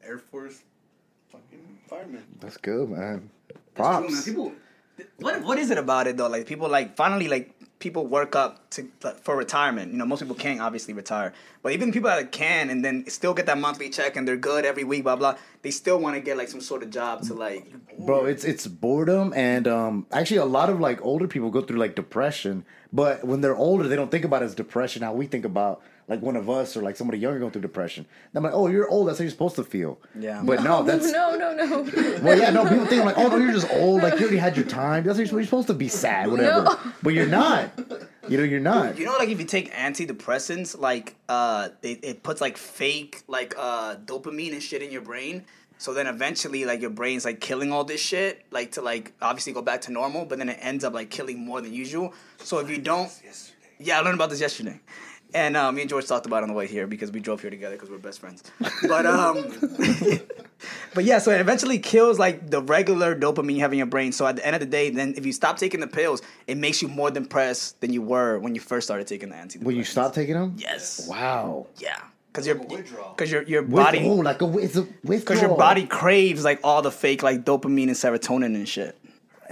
Air 0.03 0.17
Force, 0.17 0.61
fucking 1.29 1.79
fireman. 1.87 2.23
That's 2.39 2.57
good, 2.57 2.89
man. 2.89 2.97
True, 2.97 2.97
man. 2.97 3.29
Props. 3.75 4.25
People, 4.25 4.53
what 5.17 5.41
what 5.43 5.57
is 5.57 5.71
it 5.71 5.77
about 5.77 6.07
it 6.07 6.17
though? 6.17 6.27
Like 6.27 6.45
people 6.45 6.69
like 6.69 6.95
finally 6.95 7.27
like 7.27 7.53
people 7.81 8.07
work 8.07 8.35
up 8.35 8.69
to 8.69 8.87
for 9.23 9.35
retirement. 9.35 9.91
You 9.91 9.97
know, 9.97 10.05
most 10.05 10.21
people 10.21 10.35
can't 10.35 10.61
obviously 10.61 10.93
retire, 10.93 11.33
but 11.61 11.73
even 11.73 11.91
people 11.91 12.09
that 12.09 12.31
can 12.31 12.69
and 12.69 12.85
then 12.85 13.05
still 13.09 13.33
get 13.33 13.47
that 13.47 13.57
monthly 13.57 13.89
check 13.89 14.15
and 14.15 14.25
they're 14.25 14.37
good 14.37 14.63
every 14.63 14.85
week, 14.85 15.03
blah 15.03 15.17
blah. 15.17 15.35
They 15.63 15.71
still 15.71 15.99
want 15.99 16.15
to 16.15 16.21
get 16.21 16.37
like 16.37 16.47
some 16.47 16.61
sort 16.61 16.83
of 16.83 16.91
job 16.91 17.23
to 17.23 17.33
like. 17.33 17.73
Bro, 17.99 18.25
it's 18.25 18.45
it's 18.45 18.67
boredom 18.67 19.33
and 19.35 19.67
um 19.67 20.05
actually 20.11 20.37
a 20.37 20.45
lot 20.45 20.69
of 20.69 20.79
like 20.79 21.03
older 21.03 21.27
people 21.27 21.49
go 21.49 21.61
through 21.61 21.79
like 21.79 21.95
depression, 21.95 22.63
but 22.93 23.25
when 23.25 23.41
they're 23.41 23.55
older 23.57 23.87
they 23.87 23.97
don't 23.97 24.11
think 24.11 24.23
about 24.23 24.43
it 24.43 24.45
as 24.45 24.55
depression 24.55 25.01
how 25.01 25.13
we 25.13 25.25
think 25.25 25.43
about 25.43 25.81
like 26.11 26.21
one 26.21 26.35
of 26.35 26.49
us 26.49 26.75
or 26.75 26.81
like 26.81 26.97
somebody 26.97 27.17
younger 27.17 27.39
going 27.39 27.53
through 27.53 27.61
depression. 27.61 28.05
And 28.05 28.37
I'm 28.37 28.43
like, 28.43 28.53
oh, 28.53 28.67
you're 28.67 28.89
old. 28.89 29.07
That's 29.07 29.17
how 29.17 29.23
you're 29.23 29.31
supposed 29.31 29.55
to 29.55 29.63
feel. 29.63 29.97
Yeah. 30.19 30.41
But 30.43 30.61
no, 30.61 30.83
that's 30.89 31.09
no, 31.09 31.37
no, 31.37 31.53
no. 31.53 31.89
well, 32.21 32.37
yeah, 32.37 32.49
no. 32.49 32.67
People 32.67 32.85
think 32.85 32.99
I'm 32.99 33.07
like, 33.07 33.17
oh 33.17 33.29
no, 33.29 33.37
you're 33.37 33.53
just 33.53 33.71
old. 33.71 34.03
Like 34.03 34.15
you 34.15 34.25
already 34.25 34.37
had 34.37 34.57
your 34.57 34.65
time. 34.65 35.05
That's 35.05 35.17
what 35.17 35.31
you're, 35.31 35.39
you're 35.39 35.45
supposed 35.45 35.67
to 35.67 35.73
be 35.73 35.87
sad, 35.87 36.29
whatever. 36.29 36.63
No. 36.63 36.77
But 37.01 37.13
you're 37.13 37.27
not. 37.27 37.71
You 38.27 38.37
know, 38.37 38.43
you're 38.43 38.59
not. 38.59 38.99
You 38.99 39.05
know, 39.05 39.15
like 39.17 39.29
if 39.29 39.39
you 39.39 39.45
take 39.45 39.73
antidepressants, 39.73 40.77
like 40.77 41.15
uh, 41.29 41.69
it, 41.81 42.03
it 42.03 42.23
puts 42.23 42.41
like 42.41 42.57
fake 42.57 43.23
like 43.29 43.55
uh 43.57 43.95
dopamine 43.95 44.51
and 44.51 44.61
shit 44.61 44.81
in 44.81 44.91
your 44.91 45.01
brain. 45.01 45.45
So 45.77 45.93
then 45.93 46.07
eventually, 46.07 46.65
like 46.65 46.81
your 46.81 46.89
brain's 46.89 47.23
like 47.23 47.39
killing 47.39 47.71
all 47.71 47.85
this 47.85 48.01
shit, 48.01 48.45
like 48.51 48.73
to 48.73 48.81
like 48.81 49.13
obviously 49.21 49.53
go 49.53 49.61
back 49.61 49.79
to 49.81 49.93
normal. 49.93 50.25
But 50.25 50.39
then 50.39 50.49
it 50.49 50.59
ends 50.61 50.83
up 50.83 50.93
like 50.93 51.09
killing 51.09 51.39
more 51.39 51.61
than 51.61 51.73
usual. 51.73 52.13
So 52.39 52.59
if 52.59 52.69
you 52.69 52.79
don't, 52.79 53.09
yeah, 53.79 53.97
I 53.97 54.01
learned 54.01 54.15
about 54.15 54.29
this 54.29 54.41
yesterday. 54.41 54.81
And 55.33 55.55
uh, 55.55 55.71
me 55.71 55.81
and 55.81 55.89
George 55.89 56.05
talked 56.07 56.25
about 56.25 56.37
it 56.37 56.43
on 56.43 56.49
the 56.49 56.55
way 56.55 56.67
here 56.67 56.87
because 56.87 57.11
we 57.11 57.19
drove 57.19 57.41
here 57.41 57.49
together 57.49 57.75
because 57.75 57.89
we're 57.89 57.97
best 57.97 58.19
friends. 58.19 58.43
But 58.87 59.05
um, 59.05 59.45
but 60.93 61.03
yeah, 61.03 61.19
so 61.19 61.31
it 61.31 61.39
eventually 61.39 61.79
kills 61.79 62.19
like 62.19 62.49
the 62.49 62.61
regular 62.61 63.15
dopamine 63.15 63.55
you 63.55 63.61
have 63.61 63.71
in 63.71 63.77
your 63.77 63.87
brain. 63.87 64.11
So 64.11 64.25
at 64.27 64.35
the 64.35 64.45
end 64.45 64.55
of 64.55 64.59
the 64.59 64.65
day, 64.65 64.89
then 64.89 65.13
if 65.17 65.25
you 65.25 65.33
stop 65.33 65.57
taking 65.57 65.79
the 65.79 65.87
pills, 65.87 66.21
it 66.47 66.57
makes 66.57 66.81
you 66.81 66.87
more 66.87 67.11
depressed 67.11 67.79
than 67.81 67.93
you 67.93 68.01
were 68.01 68.39
when 68.39 68.55
you 68.55 68.61
first 68.61 68.87
started 68.87 69.07
taking 69.07 69.29
the 69.29 69.35
antidepressants. 69.35 69.63
When 69.63 69.75
you 69.75 69.83
stop 69.83 70.13
taking 70.13 70.35
them? 70.35 70.55
Yes. 70.57 71.07
Wow. 71.07 71.67
Yeah. 71.77 71.97
Because 72.31 72.47
your 72.47 72.57
withdrawal. 72.57 73.11
because 73.11 73.29
your 73.29 73.43
your 73.43 73.61
With, 73.61 73.71
body 73.71 73.99
oh, 74.05 74.15
like 74.15 74.41
a 74.41 74.57
it's 74.57 74.77
a 74.77 74.83
because 75.03 75.41
your 75.41 75.57
body 75.57 75.85
craves 75.85 76.45
like 76.45 76.61
all 76.63 76.81
the 76.81 76.91
fake 76.91 77.23
like 77.23 77.43
dopamine 77.43 77.87
and 77.87 77.91
serotonin 77.91 78.55
and 78.55 78.67
shit. 78.69 78.97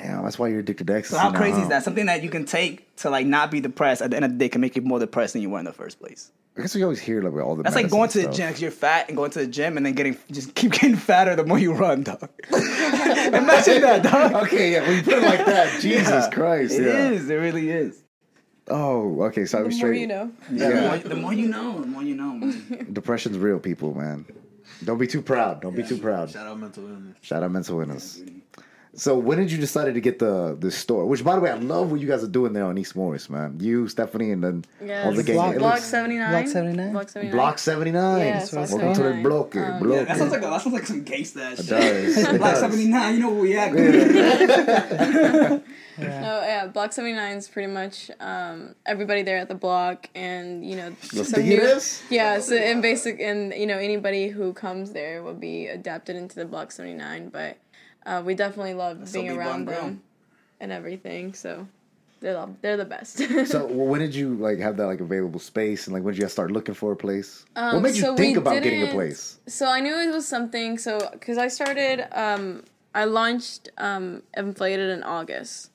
Damn, 0.01 0.23
that's 0.23 0.39
why 0.39 0.47
you're 0.47 0.59
addicted 0.59 0.87
to 0.87 0.95
ecstasy. 0.95 1.15
So 1.15 1.19
how 1.19 1.29
now, 1.31 1.37
crazy 1.37 1.57
huh? 1.57 1.63
is 1.63 1.69
that? 1.69 1.83
Something 1.83 2.05
that 2.05 2.23
you 2.23 2.29
can 2.29 2.45
take 2.45 2.95
to 2.97 3.09
like 3.09 3.25
not 3.25 3.51
be 3.51 3.59
depressed 3.59 4.01
at 4.01 4.11
the 4.11 4.15
end 4.15 4.25
of 4.25 4.31
the 4.31 4.37
day 4.37 4.47
can 4.49 4.61
make 4.61 4.75
you 4.75 4.81
more 4.81 4.99
depressed 4.99 5.33
than 5.33 5.41
you 5.41 5.49
were 5.49 5.59
in 5.59 5.65
the 5.65 5.73
first 5.73 5.99
place. 5.99 6.31
I 6.57 6.61
guess 6.61 6.75
we 6.75 6.83
always 6.83 6.99
hear 6.99 7.21
like 7.21 7.33
all 7.43 7.55
the. 7.55 7.63
That's 7.63 7.75
like 7.75 7.89
going 7.89 8.09
to 8.09 8.17
the 8.19 8.23
gym. 8.25 8.33
gym. 8.33 8.49
'cause 8.53 8.61
you're 8.61 8.71
fat 8.71 9.07
and 9.07 9.17
going 9.17 9.31
to 9.31 9.39
the 9.39 9.47
gym 9.47 9.77
and 9.77 9.85
then 9.85 9.93
getting 9.93 10.17
just 10.31 10.55
keep 10.55 10.71
getting 10.73 10.95
fatter 10.95 11.35
the 11.35 11.45
more 11.45 11.59
you 11.59 11.73
run, 11.73 12.03
dog. 12.03 12.29
Imagine 12.51 13.81
that, 13.81 14.03
dog. 14.03 14.33
Okay, 14.45 14.73
yeah, 14.73 14.81
when 14.87 14.97
you 14.97 15.03
put 15.03 15.13
it 15.13 15.23
like 15.23 15.45
that, 15.45 15.79
Jesus 15.81 16.09
Yeah. 16.09 16.29
Christ, 16.31 16.73
It 16.79 16.83
yeah. 16.85 17.09
is. 17.09 17.29
It 17.29 17.35
really 17.35 17.69
is. 17.69 18.03
Oh, 18.69 19.21
okay, 19.23 19.45
so 19.45 19.57
The 19.57 19.63
we 19.63 19.69
more 19.69 19.77
straight. 19.77 20.01
you 20.01 20.07
know. 20.07 20.31
Yeah. 20.51 20.69
The, 20.69 20.81
more, 20.81 20.97
the 20.97 21.15
more 21.15 21.33
you 21.33 21.47
know, 21.47 21.79
the 21.81 21.87
more 21.87 22.03
you 22.03 22.15
know. 22.15 22.33
Man. 22.33 22.87
Depression's 22.93 23.37
real, 23.37 23.59
people, 23.59 23.93
man. 23.95 24.25
Don't 24.83 24.97
be 24.99 25.07
too 25.07 25.21
proud. 25.21 25.61
Don't 25.61 25.75
be 25.75 25.83
too 25.83 25.97
proud. 25.97 26.29
Shout 26.29 26.45
out 26.47 26.59
mental 26.59 26.87
illness. 26.87 27.17
Shout 27.21 27.41
out 27.43 27.51
mental 27.51 27.79
illness. 27.81 28.21
So 28.99 29.17
when 29.17 29.37
did 29.37 29.49
you 29.49 29.57
decide 29.57 29.93
to 29.93 30.01
get 30.01 30.19
the 30.19 30.57
the 30.59 30.69
store? 30.71 31.05
Which, 31.05 31.23
by 31.23 31.35
the 31.35 31.41
way, 31.41 31.49
I 31.49 31.55
love 31.55 31.89
what 31.89 32.01
you 32.01 32.07
guys 32.07 32.21
are 32.21 32.27
doing 32.27 32.51
there 32.51 32.65
on 32.65 32.77
East 32.77 32.97
Morris, 32.97 33.29
man. 33.29 33.57
You, 33.61 33.87
Stephanie, 33.87 34.31
and 34.31 34.43
then 34.43 34.65
Yeah, 34.83 35.05
all 35.05 35.13
the 35.13 35.23
gang. 35.23 35.35
Block- 35.37 35.55
it 35.55 35.59
Block 35.59 35.77
79. 35.79 36.31
Block 36.31 36.47
79? 36.47 36.91
Block 36.91 37.09
79. 37.09 37.31
Block 37.37 37.59
seventy 37.59 37.91
nine. 37.91 38.19
Yeah, 38.19 38.41
it's 38.41 38.51
Block 38.51 38.69
Welcome 38.69 38.93
to 38.95 39.03
the 39.03 39.21
block. 39.23 39.55
Um, 39.55 39.79
block. 39.81 40.07
That 40.07 40.17
sounds 40.17 40.31
like 40.31 40.41
a, 40.41 40.47
that 40.47 40.61
sounds 40.61 40.73
like 40.73 40.85
some 40.85 41.05
gangsta 41.05 41.55
shit. 41.55 41.59
It 41.59 41.69
does. 41.69 42.17
It 42.17 42.37
Block 42.39 42.55
seventy 42.57 42.87
nine. 42.87 43.15
You 43.15 43.21
know 43.21 43.29
where 43.31 43.41
we 43.41 43.57
at? 43.57 43.71
No, 45.99 46.41
yeah, 46.41 46.67
Block 46.67 46.93
79 46.93 47.37
is 47.37 47.47
pretty 47.49 47.71
much 47.71 48.09
um, 48.19 48.75
everybody 48.85 49.21
there 49.21 49.37
at 49.37 49.49
the 49.49 49.55
block, 49.55 50.09
and 50.15 50.65
you 50.65 50.75
know, 50.77 50.95
Los 51.13 51.29
some 51.29 51.43
new- 51.43 51.79
yeah. 52.09 52.39
So 52.39 52.55
in 52.55 52.81
basic, 52.81 53.19
and 53.19 53.53
you 53.53 53.67
know, 53.67 53.77
anybody 53.77 54.29
who 54.29 54.53
comes 54.53 54.91
there 54.91 55.23
will 55.23 55.33
be 55.33 55.67
adapted 55.67 56.15
into 56.15 56.35
the 56.35 56.45
Block 56.45 56.71
79. 56.71 57.29
But 57.29 57.57
uh, 58.09 58.21
we 58.25 58.33
definitely 58.33 58.73
love 58.73 59.07
still 59.07 59.21
being 59.21 59.33
be 59.33 59.39
around 59.39 59.65
Bun 59.65 59.65
Grill. 59.65 59.81
them 59.81 60.01
and 60.59 60.71
everything. 60.71 61.33
So 61.33 61.67
they're 62.21 62.33
the, 62.33 62.49
they're 62.61 62.77
the 62.77 62.85
best. 62.85 63.17
So 63.47 63.65
well, 63.71 63.87
when 63.87 64.01
did 64.01 64.15
you 64.15 64.35
like 64.35 64.59
have 64.59 64.77
that 64.77 64.87
like 64.87 64.99
available 64.99 65.39
space, 65.39 65.87
and 65.87 65.93
like 65.93 66.03
when 66.03 66.13
did 66.13 66.19
you 66.19 66.23
guys 66.23 66.33
start 66.33 66.51
looking 66.51 66.75
for 66.75 66.91
a 66.91 66.95
place? 66.95 67.45
what 67.53 67.75
Um, 67.75 67.83
made 67.83 67.95
you 67.95 68.15
think 68.17 68.37
about 68.37 68.61
getting 68.63 68.83
a 68.83 68.91
place? 68.91 69.37
So 69.47 69.67
I 69.67 69.79
knew 69.79 69.95
it 69.95 70.11
was 70.11 70.27
something. 70.27 70.77
So 70.77 71.07
because 71.13 71.37
I 71.37 71.47
started, 71.47 72.07
um, 72.11 72.63
I 72.95 73.05
launched 73.05 73.69
um, 73.77 74.23
Inflated 74.35 74.89
in 74.89 75.03
August. 75.03 75.71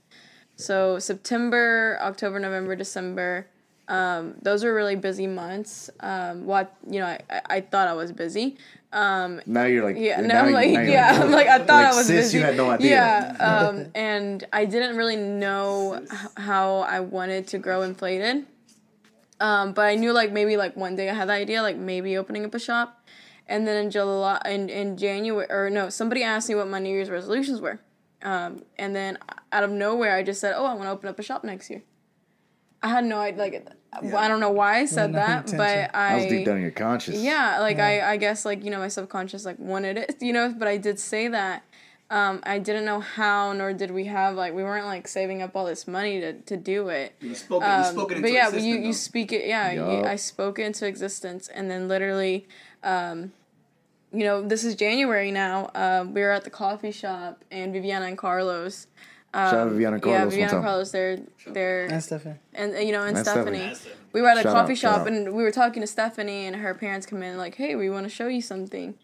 So 0.56 0.98
September, 0.98 1.98
October, 2.00 2.38
November, 2.38 2.76
December. 2.76 3.46
Um, 3.86 4.36
those 4.40 4.64
were 4.64 4.74
really 4.74 4.96
busy 4.96 5.26
months. 5.26 5.90
Um, 6.00 6.46
what 6.46 6.74
you 6.88 7.00
know, 7.00 7.06
I, 7.06 7.20
I, 7.28 7.40
I 7.56 7.60
thought 7.60 7.86
I 7.86 7.92
was 7.92 8.12
busy. 8.12 8.56
Um, 8.94 9.40
Now 9.44 9.64
you're 9.64 9.82
like, 9.84 9.96
yeah, 9.98 10.20
now 10.20 10.26
now 10.28 10.44
I'm 10.44 10.52
like, 10.52 10.70
now 10.70 10.80
yeah, 10.82 11.18
I'm 11.20 11.30
like, 11.32 11.48
I 11.48 11.58
thought 11.58 11.68
Like, 11.82 11.92
I 11.92 11.96
was 11.96 12.06
sis, 12.06 12.26
busy. 12.26 12.38
you 12.38 12.44
had 12.44 12.56
no 12.56 12.70
idea. 12.70 12.90
Yeah, 12.90 13.36
um, 13.68 13.86
and 13.94 14.44
I 14.52 14.64
didn't 14.66 14.96
really 14.96 15.16
know 15.16 16.00
h- 16.00 16.18
how 16.36 16.76
I 16.78 17.00
wanted 17.00 17.48
to 17.48 17.58
grow 17.58 17.82
inflated. 17.82 18.46
Um, 19.40 19.72
but 19.72 19.86
I 19.86 19.96
knew 19.96 20.12
like 20.12 20.30
maybe 20.30 20.56
like 20.56 20.76
one 20.76 20.94
day 20.94 21.10
I 21.10 21.14
had 21.14 21.28
the 21.28 21.32
idea 21.32 21.60
like 21.60 21.76
maybe 21.76 22.16
opening 22.16 22.44
up 22.44 22.54
a 22.54 22.58
shop, 22.60 23.04
and 23.48 23.66
then 23.66 23.84
in 23.84 23.90
July 23.90 24.40
in 24.46 24.68
in 24.70 24.96
January 24.96 25.46
or 25.50 25.68
no 25.70 25.90
somebody 25.90 26.22
asked 26.22 26.48
me 26.48 26.54
what 26.54 26.68
my 26.68 26.78
New 26.78 26.94
Year's 26.94 27.10
resolutions 27.10 27.60
were, 27.60 27.80
um, 28.22 28.62
and 28.78 28.94
then 28.94 29.18
out 29.50 29.64
of 29.64 29.70
nowhere 29.72 30.14
I 30.16 30.22
just 30.22 30.40
said 30.40 30.54
oh 30.56 30.64
I 30.64 30.74
want 30.74 30.84
to 30.84 30.90
open 30.90 31.08
up 31.08 31.18
a 31.18 31.22
shop 31.24 31.42
next 31.42 31.68
year. 31.68 31.82
I 32.80 32.88
had 32.88 33.04
no 33.04 33.18
idea 33.18 33.40
like 33.42 33.66
I 34.02 34.28
don't 34.28 34.40
know 34.40 34.50
why 34.50 34.78
I 34.80 34.84
said 34.86 35.12
No 35.12 35.18
that, 35.18 35.50
intention. 35.50 35.58
but 35.58 35.90
I 35.94 36.08
That 36.10 36.14
was 36.16 36.26
deep 36.26 36.46
down 36.46 36.56
in 36.56 36.62
your 36.62 36.70
conscious. 36.70 37.20
yeah, 37.20 37.60
like 37.60 37.78
I, 37.78 38.12
I 38.12 38.16
guess 38.16 38.44
like 38.44 38.64
you 38.64 38.70
know 38.70 38.78
my 38.78 38.88
subconscious 38.88 39.44
like 39.44 39.58
wanted 39.58 39.96
it, 39.98 40.16
you 40.20 40.32
know. 40.32 40.54
But 40.56 40.68
I 40.68 40.76
did 40.76 40.98
say 40.98 41.28
that. 41.28 41.62
Um, 42.10 42.40
I 42.44 42.58
didn't 42.58 42.84
know 42.84 43.00
how, 43.00 43.54
nor 43.54 43.72
did 43.72 43.90
we 43.90 44.04
have 44.04 44.34
like 44.36 44.52
we 44.54 44.62
weren't 44.62 44.84
like 44.86 45.08
saving 45.08 45.40
up 45.40 45.56
all 45.56 45.64
this 45.64 45.88
money 45.88 46.20
to, 46.20 46.34
to 46.34 46.56
do 46.56 46.88
it. 46.88 47.14
You 47.20 47.34
spoke 47.34 47.62
it. 47.62 47.66
you 47.66 47.72
Um, 47.72 47.84
spoke 47.94 48.10
it 48.12 48.16
into 48.16 48.22
but 48.28 48.32
yeah, 48.32 48.48
existence, 48.48 48.64
you 48.66 48.76
you 48.78 48.92
speak 48.92 49.32
it. 49.32 49.46
Yeah, 49.46 49.72
you, 49.72 50.04
I 50.04 50.16
spoke 50.16 50.58
it 50.58 50.64
into 50.64 50.86
existence, 50.86 51.48
and 51.48 51.70
then 51.70 51.88
literally, 51.88 52.46
um, 52.82 53.32
you 54.12 54.22
know, 54.24 54.46
this 54.46 54.64
is 54.64 54.74
January 54.76 55.32
now. 55.32 55.70
Um, 55.74 56.12
we 56.14 56.20
were 56.20 56.30
at 56.30 56.44
the 56.44 56.50
coffee 56.50 56.92
shop, 56.92 57.42
and 57.50 57.72
Viviana 57.72 58.04
and 58.06 58.18
Carlos. 58.18 58.86
Um, 59.34 59.50
Shout 59.50 59.54
out 59.66 59.68
Viviana 59.72 59.96
and 59.96 60.04
Yeah, 60.04 60.10
Carlos 60.12 60.22
one 60.22 60.30
Viviana. 60.30 60.62
Carlos. 60.62 60.90
They're 60.92 61.18
they're 61.48 61.86
And 61.86 62.02
Stephanie. 62.02 62.36
and 62.54 62.72
you 62.86 62.92
know, 62.92 63.02
and 63.02 63.16
And 63.16 63.26
Stephanie. 63.26 63.74
Stephanie. 63.74 63.94
We 64.12 64.22
were 64.22 64.28
at 64.28 64.38
a 64.38 64.42
Shout 64.42 64.54
coffee 64.54 64.72
out, 64.74 64.78
shop 64.78 65.06
and 65.08 65.34
we 65.34 65.42
were 65.42 65.50
talking 65.50 65.80
to 65.80 65.86
Stephanie, 65.88 66.46
and 66.46 66.54
her 66.56 66.72
parents 66.74 67.04
come 67.06 67.22
in 67.22 67.36
like, 67.36 67.56
"Hey, 67.56 67.74
we 67.74 67.90
want 67.90 68.04
to 68.04 68.10
show 68.10 68.28
you 68.28 68.40
something." 68.40 68.94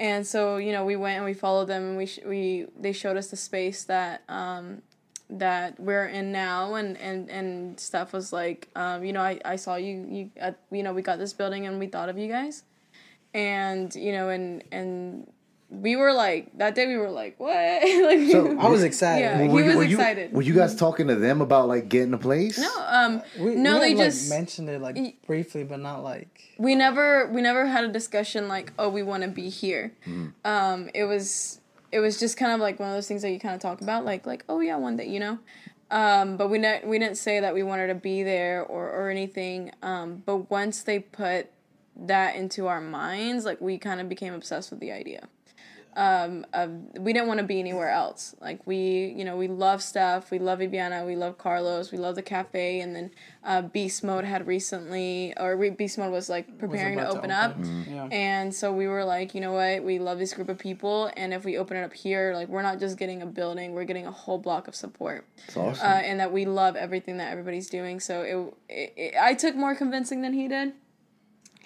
And 0.00 0.26
so 0.26 0.56
you 0.56 0.72
know, 0.72 0.84
we 0.84 0.96
went 0.96 1.16
and 1.16 1.24
we 1.24 1.32
followed 1.34 1.66
them, 1.68 1.82
and 1.90 1.96
we 1.96 2.06
sh- 2.06 2.20
we 2.26 2.66
they 2.78 2.92
showed 2.92 3.16
us 3.16 3.28
the 3.28 3.36
space 3.36 3.84
that 3.84 4.22
um, 4.28 4.82
that 5.30 5.78
we're 5.78 6.06
in 6.06 6.32
now, 6.32 6.74
and 6.74 6.96
and 6.98 7.30
and 7.30 7.78
Steph 7.78 8.12
was 8.12 8.32
like, 8.32 8.68
um, 8.74 9.04
you 9.04 9.12
know, 9.12 9.20
I, 9.20 9.38
I 9.44 9.56
saw 9.56 9.76
you 9.76 10.06
you 10.10 10.30
at, 10.38 10.58
you 10.72 10.82
know 10.82 10.92
we 10.92 11.02
got 11.02 11.18
this 11.18 11.32
building 11.32 11.66
and 11.66 11.78
we 11.78 11.86
thought 11.86 12.08
of 12.08 12.18
you 12.18 12.26
guys, 12.28 12.64
and 13.34 13.94
you 13.94 14.10
know, 14.12 14.28
and 14.28 14.64
and 14.72 15.30
we 15.70 15.96
were 15.96 16.12
like 16.14 16.56
that 16.56 16.74
day 16.74 16.86
we 16.86 16.96
were 16.96 17.10
like 17.10 17.38
what 17.38 17.54
like 18.02 18.30
So- 18.30 18.58
I 18.58 18.68
was 18.68 18.82
excited. 18.82 19.20
Yeah. 19.22 19.38
Well, 19.38 19.48
he 19.48 19.52
were 19.54 19.60
you- 19.60 19.66
was 19.66 19.76
were 19.76 19.82
you- 19.84 19.96
excited. 19.98 20.32
were 20.32 20.42
you 20.42 20.54
guys 20.54 20.74
talking 20.74 21.08
to 21.08 21.14
them 21.14 21.40
about 21.42 21.68
like 21.68 21.88
getting 21.90 22.14
a 22.14 22.18
place? 22.18 22.58
no 22.58 22.70
um 22.86 23.22
We, 23.38 23.54
no 23.54 23.74
we 23.74 23.80
they 23.80 23.88
had, 23.90 23.98
like, 23.98 24.06
just 24.06 24.30
mentioned 24.30 24.68
it 24.70 24.80
Y- 24.80 24.92
like 24.92 25.26
briefly, 25.26 25.64
but 25.64 25.80
not 25.80 26.02
like. 26.02 26.42
we 26.58 26.74
never 26.74 27.30
we 27.32 27.42
never 27.42 27.66
had 27.66 27.84
a 27.84 27.88
discussion 27.88 28.48
like 28.48 28.72
oh 28.78 28.88
we 28.88 29.02
want 29.02 29.22
to 29.24 29.28
be 29.28 29.48
here 29.50 29.92
um 30.44 30.88
it 30.94 31.04
was 31.04 31.60
it 31.92 32.00
was 32.00 32.18
just 32.18 32.36
kind 32.36 32.52
of 32.52 32.60
like 32.60 32.80
one 32.80 32.88
of 32.88 32.94
those 32.94 33.06
things 33.08 33.22
that 33.22 33.30
you 33.30 33.38
kind 33.40 33.54
of 33.54 33.60
talk 33.60 33.80
about 33.82 34.04
like 34.04 34.26
like 34.26 34.44
oh 34.48 34.60
yeah 34.60 34.76
one 34.76 34.96
day 34.96 35.06
you 35.06 35.20
know 35.20 35.38
um 35.90 36.36
but 36.36 36.48
we 36.48 36.58
ne- 36.58 36.82
we 36.84 36.98
didn't 36.98 37.16
say 37.16 37.40
that 37.40 37.54
we 37.54 37.62
wanted 37.62 37.86
to 37.88 37.94
be 37.94 38.22
there 38.22 38.62
or 38.64 38.90
or 38.90 39.10
anything 39.10 39.70
um 39.82 40.22
but 40.26 40.50
once 40.50 40.82
they 40.82 40.98
put 40.98 41.46
that 41.96 42.36
into 42.36 42.66
our 42.66 42.80
minds 42.80 43.44
like 43.44 43.60
we 43.60 43.76
kind 43.78 44.00
of 44.00 44.08
became 44.08 44.32
obsessed 44.34 44.70
with 44.70 44.80
the 44.80 44.92
idea 44.92 45.28
um, 45.98 46.46
of 46.52 46.70
we 47.00 47.12
didn't 47.12 47.26
want 47.26 47.38
to 47.40 47.44
be 47.46 47.58
anywhere 47.58 47.90
else. 47.90 48.34
Like 48.40 48.64
we, 48.66 49.12
you 49.16 49.24
know, 49.24 49.36
we 49.36 49.48
love 49.48 49.82
stuff. 49.82 50.30
we 50.30 50.38
love 50.38 50.60
Viviana, 50.60 51.04
we 51.04 51.16
love 51.16 51.38
Carlos, 51.38 51.90
we 51.90 51.98
love 51.98 52.14
the 52.14 52.22
cafe, 52.22 52.78
and 52.80 52.94
then 52.94 53.10
uh, 53.42 53.62
Beast 53.62 54.04
Mode 54.04 54.24
had 54.24 54.46
recently, 54.46 55.34
or 55.38 55.56
re- 55.56 55.70
Beast 55.70 55.98
Mode 55.98 56.12
was 56.12 56.28
like 56.28 56.56
preparing 56.58 56.98
to 56.98 57.02
about 57.02 57.12
to 57.14 57.18
open, 57.18 57.30
open. 57.32 57.82
up, 57.82 57.86
Yeah. 57.90 58.04
and 58.12 58.54
so 58.54 58.72
we 58.72 58.86
were 58.86 59.04
like, 59.04 59.34
you 59.34 59.40
know 59.40 59.52
what, 59.52 59.82
we 59.82 59.98
love 59.98 60.18
this 60.20 60.32
group 60.34 60.48
of 60.48 60.58
people, 60.58 61.10
and 61.16 61.34
if 61.34 61.44
we 61.44 61.58
open 61.58 61.76
it 61.76 61.82
up 61.82 61.92
here, 61.94 62.32
like 62.32 62.48
we're 62.48 62.62
not 62.62 62.78
just 62.78 62.96
getting 62.96 63.20
a 63.22 63.26
building, 63.26 63.72
we're 63.72 63.84
getting 63.84 64.06
a 64.06 64.12
whole 64.12 64.38
block 64.38 64.68
of 64.68 64.74
support, 64.76 65.26
It's 65.48 65.56
awesome. 65.56 65.84
uh, 65.84 65.90
and 65.90 66.20
that 66.20 66.32
we 66.32 66.44
love 66.44 66.76
everything 66.76 67.16
that 67.16 67.32
everybody's 67.32 67.68
doing. 67.68 67.98
So 67.98 68.22
it, 68.22 68.72
it, 68.72 68.92
it 68.96 69.14
I 69.20 69.34
took 69.34 69.56
more 69.56 69.74
convincing 69.74 70.22
than 70.22 70.32
he 70.34 70.46
did. 70.46 70.74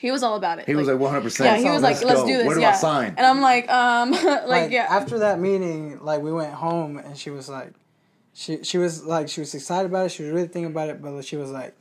He 0.02 0.10
was 0.10 0.24
all 0.24 0.34
about 0.34 0.58
it. 0.58 0.66
he 0.66 0.74
was 0.74 0.88
like 0.88 0.98
100. 0.98 1.22
percent 1.22 1.46
yeah, 1.46 1.64
he 1.64 1.72
was 1.72 1.80
like, 1.80 2.02
let's 2.04 2.24
do 2.24 2.36
this. 2.38 2.44
Where 2.46 2.56
do 2.56 2.60
yeah. 2.60 2.70
I 2.70 2.74
sign? 2.74 3.14
And 3.16 3.24
I'm 3.24 3.40
like, 3.40 3.70
um, 3.70 4.10
like, 4.24 4.46
like 4.48 4.70
yeah. 4.72 4.86
after 4.90 5.20
that 5.20 5.38
meeting, 5.38 6.00
like 6.02 6.20
we 6.22 6.32
went 6.32 6.52
home 6.52 6.98
and 6.98 7.16
she 7.16 7.30
was 7.30 7.48
like, 7.48 7.72
she 8.34 8.64
she 8.64 8.78
was 8.78 9.04
like 9.04 9.28
she 9.28 9.40
was 9.40 9.54
excited 9.54 9.86
about 9.86 10.06
it. 10.06 10.08
She 10.10 10.24
was 10.24 10.32
really 10.32 10.48
thinking 10.48 10.72
about 10.72 10.88
it, 10.88 11.00
but 11.00 11.24
she 11.24 11.36
was 11.36 11.50
like, 11.52 11.76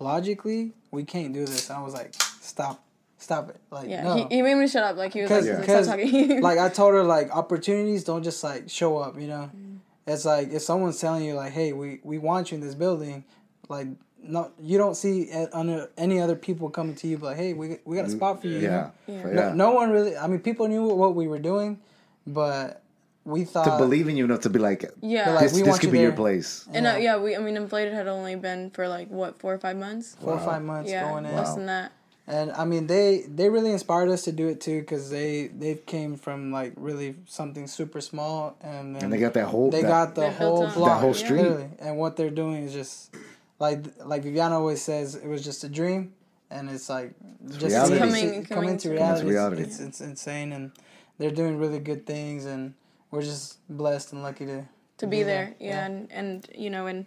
logically, 0.00 0.72
we 0.90 1.04
can't 1.04 1.34
do 1.34 1.44
this. 1.44 1.68
And 1.68 1.78
I 1.78 1.82
was 1.82 1.92
like, 1.94 2.14
stop, 2.40 2.82
stop 3.18 3.50
it. 3.50 3.60
Like 3.70 3.90
Yeah, 3.90 4.04
no. 4.04 4.14
he, 4.28 4.36
he 4.36 4.42
made 4.42 4.54
me 4.54 4.68
shut 4.68 4.82
up. 4.82 4.96
Like 4.96 5.12
he 5.12 5.22
was 5.22 5.30
like, 5.30 5.42
because 5.60 5.86
stop 5.86 5.98
talking. 5.98 6.40
like 6.48 6.58
I 6.58 6.70
told 6.70 6.94
her 6.94 7.02
like 7.02 7.30
opportunities 7.30 8.04
don't 8.04 8.22
just 8.22 8.42
like 8.42 8.70
show 8.70 8.96
up. 8.98 9.20
You 9.20 9.26
know, 9.28 9.50
Mm. 9.54 9.78
it's 10.06 10.24
like 10.24 10.50
if 10.50 10.62
someone's 10.62 10.98
telling 10.98 11.24
you 11.24 11.34
like, 11.34 11.52
hey, 11.52 11.72
we 11.74 12.00
we 12.02 12.16
want 12.16 12.50
you 12.50 12.54
in 12.56 12.62
this 12.62 12.74
building, 12.74 13.24
like 13.68 13.88
no, 14.28 14.50
you 14.60 14.78
don't 14.78 14.94
see 14.96 15.30
under 15.52 15.88
any 15.96 16.20
other 16.20 16.36
people 16.36 16.70
coming 16.70 16.94
to 16.96 17.06
you 17.06 17.18
but 17.18 17.36
hey, 17.36 17.52
we 17.52 17.78
we 17.84 17.96
got 17.96 18.06
a 18.06 18.10
spot 18.10 18.40
for 18.40 18.48
you. 18.48 18.58
you? 18.58 18.62
Yeah. 18.62 18.90
Yeah. 19.06 19.26
Yeah. 19.28 19.32
No, 19.32 19.52
no 19.54 19.70
one 19.72 19.90
really. 19.90 20.16
I 20.16 20.26
mean, 20.26 20.40
people 20.40 20.68
knew 20.68 20.84
what 20.86 21.14
we 21.14 21.26
were 21.28 21.38
doing, 21.38 21.78
but 22.26 22.82
we 23.24 23.44
thought 23.44 23.64
to 23.64 23.76
believe 23.76 24.08
in 24.08 24.16
you 24.16 24.24
enough 24.24 24.40
to 24.42 24.50
be 24.50 24.58
like, 24.58 24.84
Yeah. 25.00 25.30
Like, 25.32 25.50
this, 25.50 25.60
this 25.60 25.78
could 25.78 25.86
you 25.86 25.92
be 25.92 26.00
your 26.00 26.12
place. 26.12 26.66
and 26.72 26.86
uh, 26.86 26.96
yeah, 27.00 27.16
we 27.18 27.34
I 27.34 27.38
mean 27.40 27.56
inflated 27.56 27.92
had 27.94 28.06
only 28.08 28.36
been 28.36 28.70
for 28.70 28.86
like 28.88 29.08
what 29.08 29.38
four 29.40 29.54
or 29.54 29.58
five 29.58 29.76
months. 29.76 30.16
four 30.20 30.34
or 30.34 30.40
five 30.40 30.62
months 30.62 30.90
Yeah, 30.90 31.10
going 31.10 31.24
in. 31.26 31.34
less 31.34 31.54
than 31.54 31.66
that. 31.66 31.92
And 32.28 32.50
I 32.52 32.64
mean, 32.64 32.88
they 32.88 33.22
they 33.28 33.48
really 33.48 33.70
inspired 33.70 34.08
us 34.08 34.22
to 34.24 34.32
do 34.32 34.48
it 34.48 34.60
too, 34.60 34.80
because 34.80 35.10
they 35.10 35.46
they 35.46 35.76
came 35.76 36.16
from 36.16 36.50
like 36.50 36.72
really 36.76 37.14
something 37.26 37.68
super 37.68 38.00
small, 38.00 38.56
and 38.62 38.96
then 38.96 39.04
And 39.04 39.12
they 39.12 39.18
got 39.18 39.34
that 39.34 39.46
whole 39.46 39.70
they 39.70 39.82
that, 39.82 39.88
got 39.88 40.14
the 40.16 40.30
whole 40.32 40.66
block, 40.70 40.90
That 40.90 41.00
whole 41.02 41.14
street. 41.14 41.42
literally. 41.42 41.68
And 41.78 41.98
what 41.98 42.16
they're 42.16 42.30
doing 42.30 42.64
is 42.64 42.72
just 42.72 43.14
like 43.58 43.84
like 44.04 44.22
Viviana 44.22 44.56
always 44.56 44.82
says, 44.82 45.14
it 45.14 45.26
was 45.26 45.44
just 45.44 45.64
a 45.64 45.68
dream, 45.68 46.12
and 46.50 46.68
it's 46.70 46.88
like 46.88 47.12
just 47.48 47.60
reality. 47.62 47.94
see- 47.94 47.98
Coming- 47.98 48.14
see- 48.14 48.30
coming 48.30 48.44
coming 48.46 48.76
to 48.78 48.88
to 48.88 48.90
reality. 48.94 49.26
reality. 49.28 49.56
reality. 49.56 49.62
It's, 49.62 49.80
it's 49.80 50.00
insane, 50.00 50.52
and 50.52 50.72
they're 51.18 51.30
doing 51.30 51.58
really 51.58 51.78
good 51.78 52.06
things, 52.06 52.44
and 52.44 52.74
we're 53.10 53.22
just 53.22 53.58
blessed 53.68 54.12
and 54.12 54.22
lucky 54.22 54.46
to 54.46 54.64
To 54.98 55.06
be 55.06 55.22
there, 55.22 55.54
yeah, 55.60 55.86
and 55.86 56.10
and 56.12 56.46
you 56.54 56.70
know, 56.70 56.86
and 56.86 57.06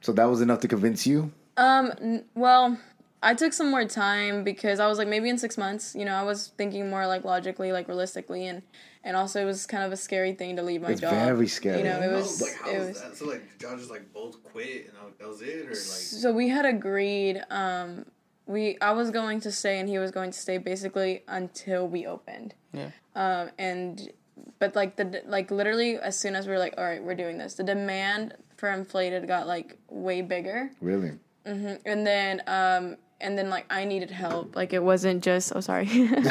So 0.00 0.12
that 0.12 0.24
was 0.24 0.40
enough 0.40 0.60
to 0.60 0.68
convince 0.68 1.06
you. 1.06 1.32
Um, 1.56 1.92
n- 2.00 2.24
well, 2.34 2.76
I 3.22 3.34
took 3.34 3.52
some 3.52 3.70
more 3.70 3.84
time 3.86 4.44
because 4.44 4.78
I 4.78 4.86
was 4.86 4.98
like 4.98 5.08
maybe 5.08 5.28
in 5.28 5.38
six 5.38 5.56
months. 5.58 5.94
You 5.94 6.04
know, 6.04 6.14
I 6.14 6.22
was 6.22 6.48
thinking 6.58 6.88
more 6.90 7.06
like 7.06 7.24
logically, 7.24 7.72
like 7.72 7.88
realistically, 7.88 8.46
and 8.46 8.62
and 9.04 9.16
also 9.16 9.40
it 9.40 9.44
was 9.44 9.66
kind 9.66 9.84
of 9.84 9.92
a 9.92 9.96
scary 9.96 10.32
thing 10.34 10.56
to 10.56 10.62
leave 10.62 10.82
my 10.82 10.90
It's 10.90 11.00
job. 11.00 11.12
very 11.12 11.48
scary. 11.48 11.78
You 11.78 11.84
know, 11.84 12.00
it 12.00 12.06
Oh, 12.06 12.16
was 12.16 12.40
like 12.42 12.54
how 12.54 12.70
it 12.70 12.78
was, 12.78 12.88
was. 12.88 13.02
that? 13.02 13.16
So 13.16 13.26
like, 13.26 13.42
did 13.58 13.62
y'all 13.66 13.76
just 13.78 13.90
like 13.90 14.12
both 14.12 14.42
quit 14.44 14.86
and 14.88 15.14
that 15.18 15.28
was 15.28 15.42
it, 15.42 15.66
or 15.66 15.70
like? 15.70 15.76
So 15.76 16.32
we 16.32 16.48
had 16.48 16.66
agreed. 16.66 17.42
Um, 17.50 18.04
we 18.46 18.78
I 18.80 18.92
was 18.92 19.10
going 19.10 19.40
to 19.40 19.50
stay 19.52 19.80
and 19.80 19.88
he 19.88 19.98
was 19.98 20.10
going 20.10 20.30
to 20.30 20.38
stay 20.38 20.58
basically 20.58 21.22
until 21.26 21.88
we 21.88 22.06
opened. 22.06 22.54
Yeah. 22.72 22.90
Um, 23.14 23.50
and 23.58 24.10
but 24.58 24.76
like 24.76 24.96
the 24.96 25.22
like 25.26 25.50
literally 25.50 25.96
as 25.96 26.18
soon 26.18 26.36
as 26.36 26.46
we 26.46 26.52
were 26.52 26.58
like, 26.58 26.74
all 26.78 26.84
right, 26.84 27.02
we're 27.02 27.14
doing 27.14 27.38
this, 27.38 27.54
the 27.54 27.64
demand 27.64 28.34
for 28.56 28.70
inflated 28.70 29.26
got 29.26 29.46
like 29.46 29.78
way 29.88 30.20
bigger. 30.22 30.70
Really? 30.80 31.12
Mm-hmm. 31.46 31.74
And 31.86 32.06
then 32.06 32.42
um 32.46 32.96
and 33.20 33.36
then 33.38 33.48
like 33.50 33.66
I 33.70 33.84
needed 33.84 34.10
help. 34.10 34.54
Like 34.56 34.72
it 34.72 34.82
wasn't 34.82 35.22
just 35.24 35.52
oh 35.54 35.60
sorry. 35.60 35.86
Good. 35.86 36.22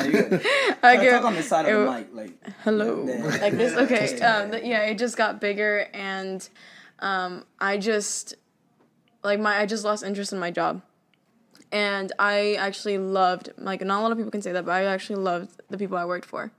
like, 0.83 0.99
it- 0.99 1.11
talk 1.11 1.23
on 1.25 1.35
the 1.35 1.43
side 1.43 1.65
of 1.65 1.71
it- 1.71 1.85
the 1.85 1.91
mic, 1.91 2.07
like 2.13 2.55
hello 2.63 3.05
Yeah. 3.07 3.23
like 3.41 3.53
this 3.53 3.73
okay 3.83 4.19
um 4.21 4.51
th- 4.51 4.63
yeah 4.63 4.81
it 4.83 4.97
just 4.97 5.17
got 5.17 5.39
bigger 5.41 5.87
and 5.93 6.47
um 6.99 7.43
i 7.59 7.77
just 7.77 8.35
like 9.23 9.39
my 9.39 9.57
i 9.59 9.65
just 9.65 9.83
lost 9.83 10.03
interest 10.03 10.31
in 10.31 10.39
my 10.39 10.49
job 10.51 10.81
and 11.71 12.11
i 12.19 12.53
actually 12.53 12.97
loved 12.97 13.49
like 13.57 13.81
not 13.81 13.99
a 13.99 14.01
lot 14.03 14.11
of 14.11 14.17
people 14.17 14.31
can 14.31 14.41
say 14.41 14.51
that 14.53 14.65
but 14.65 14.71
i 14.71 14.85
actually 14.85 15.17
loved 15.21 15.49
the 15.69 15.77
people 15.77 15.97
i 15.97 16.05
worked 16.05 16.25
for 16.25 16.51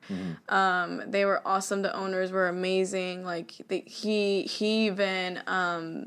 um 0.49 1.01
they 1.07 1.25
were 1.25 1.41
awesome 1.47 1.81
the 1.83 1.95
owners 1.97 2.31
were 2.33 2.49
amazing 2.49 3.25
like 3.25 3.53
they, 3.69 3.81
he 3.87 4.43
he 4.43 4.87
even 4.87 5.41
um 5.47 6.07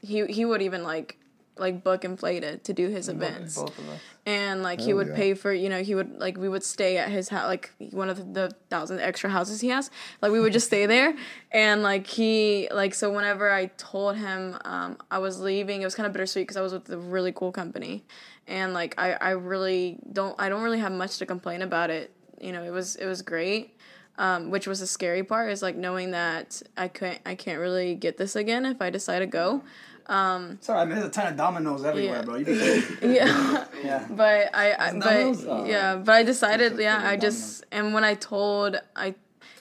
he 0.00 0.26
he 0.26 0.44
would 0.44 0.62
even 0.62 0.82
like 0.82 1.18
like 1.58 1.82
book 1.82 2.04
inflated 2.04 2.64
to 2.64 2.72
do 2.72 2.88
his 2.88 3.08
events. 3.08 3.56
both 3.56 3.78
of 3.78 3.88
us. 3.88 4.00
and 4.26 4.62
like 4.62 4.80
he 4.80 4.88
Hell 4.88 4.98
would 4.98 5.08
yeah. 5.08 5.16
pay 5.16 5.34
for 5.34 5.52
you 5.52 5.68
know 5.68 5.82
he 5.82 5.94
would 5.94 6.18
like 6.18 6.36
we 6.36 6.48
would 6.48 6.62
stay 6.62 6.98
at 6.98 7.08
his 7.10 7.28
house 7.28 7.46
like 7.46 7.72
one 7.90 8.08
of 8.08 8.16
the, 8.18 8.24
the 8.24 8.54
thousand 8.70 9.00
extra 9.00 9.30
houses 9.30 9.60
he 9.60 9.68
has. 9.68 9.90
Like 10.20 10.32
we 10.32 10.40
would 10.40 10.52
just 10.52 10.66
stay 10.66 10.86
there. 10.86 11.16
And 11.50 11.82
like 11.82 12.06
he 12.06 12.68
like 12.72 12.94
so 12.94 13.10
whenever 13.12 13.50
i 13.50 13.66
told 13.76 14.16
him 14.16 14.56
um, 14.64 14.96
i 15.10 15.18
was 15.18 15.40
leaving 15.40 15.82
it 15.82 15.84
was 15.84 15.94
kind 15.94 16.06
of 16.06 16.12
bittersweet 16.12 16.42
because 16.42 16.56
i 16.56 16.60
was 16.60 16.72
with 16.72 16.88
a 16.90 16.98
really 16.98 17.32
cool 17.32 17.52
company. 17.52 18.04
And 18.46 18.72
like 18.72 18.94
I, 18.98 19.12
I 19.12 19.30
really 19.30 19.98
don't 20.12 20.34
i 20.38 20.48
don't 20.48 20.62
really 20.62 20.78
have 20.80 20.92
much 20.92 21.18
to 21.18 21.26
complain 21.26 21.62
about 21.62 21.90
it. 21.90 22.12
You 22.40 22.52
know 22.52 22.62
it 22.62 22.70
was 22.70 22.96
it 22.96 23.06
was 23.06 23.22
great. 23.22 23.74
Um, 24.20 24.50
which 24.50 24.66
was 24.66 24.80
the 24.80 24.86
scary 24.88 25.22
part 25.22 25.52
is 25.52 25.62
like 25.62 25.76
knowing 25.76 26.10
that 26.10 26.60
i 26.76 26.88
can't 26.88 27.20
i 27.24 27.36
can't 27.36 27.60
really 27.60 27.94
get 27.94 28.16
this 28.16 28.34
again 28.34 28.66
if 28.66 28.82
i 28.82 28.90
decide 28.90 29.20
to 29.20 29.26
go 29.26 29.62
sorry, 30.08 30.80
I 30.80 30.84
mean, 30.84 30.94
there's 30.96 31.06
a 31.06 31.10
ton 31.10 31.26
of 31.28 31.36
dominoes 31.36 31.84
everywhere, 31.84 32.18
Yeah. 32.18 32.22
bro. 32.24 32.34
You 32.36 32.44
can 32.44 32.54
yeah 33.14 33.64
yeah. 33.84 34.06
but 34.10 34.50
I, 34.54 34.72
I 34.72 34.92
but 34.98 35.66
yeah, 35.66 35.96
but 35.96 36.12
I 36.14 36.22
decided, 36.22 36.78
yeah, 36.78 37.00
I 37.04 37.16
just 37.16 37.64
and 37.70 37.92
when 37.94 38.04
I 38.04 38.14
told 38.14 38.80
I, 38.96 39.14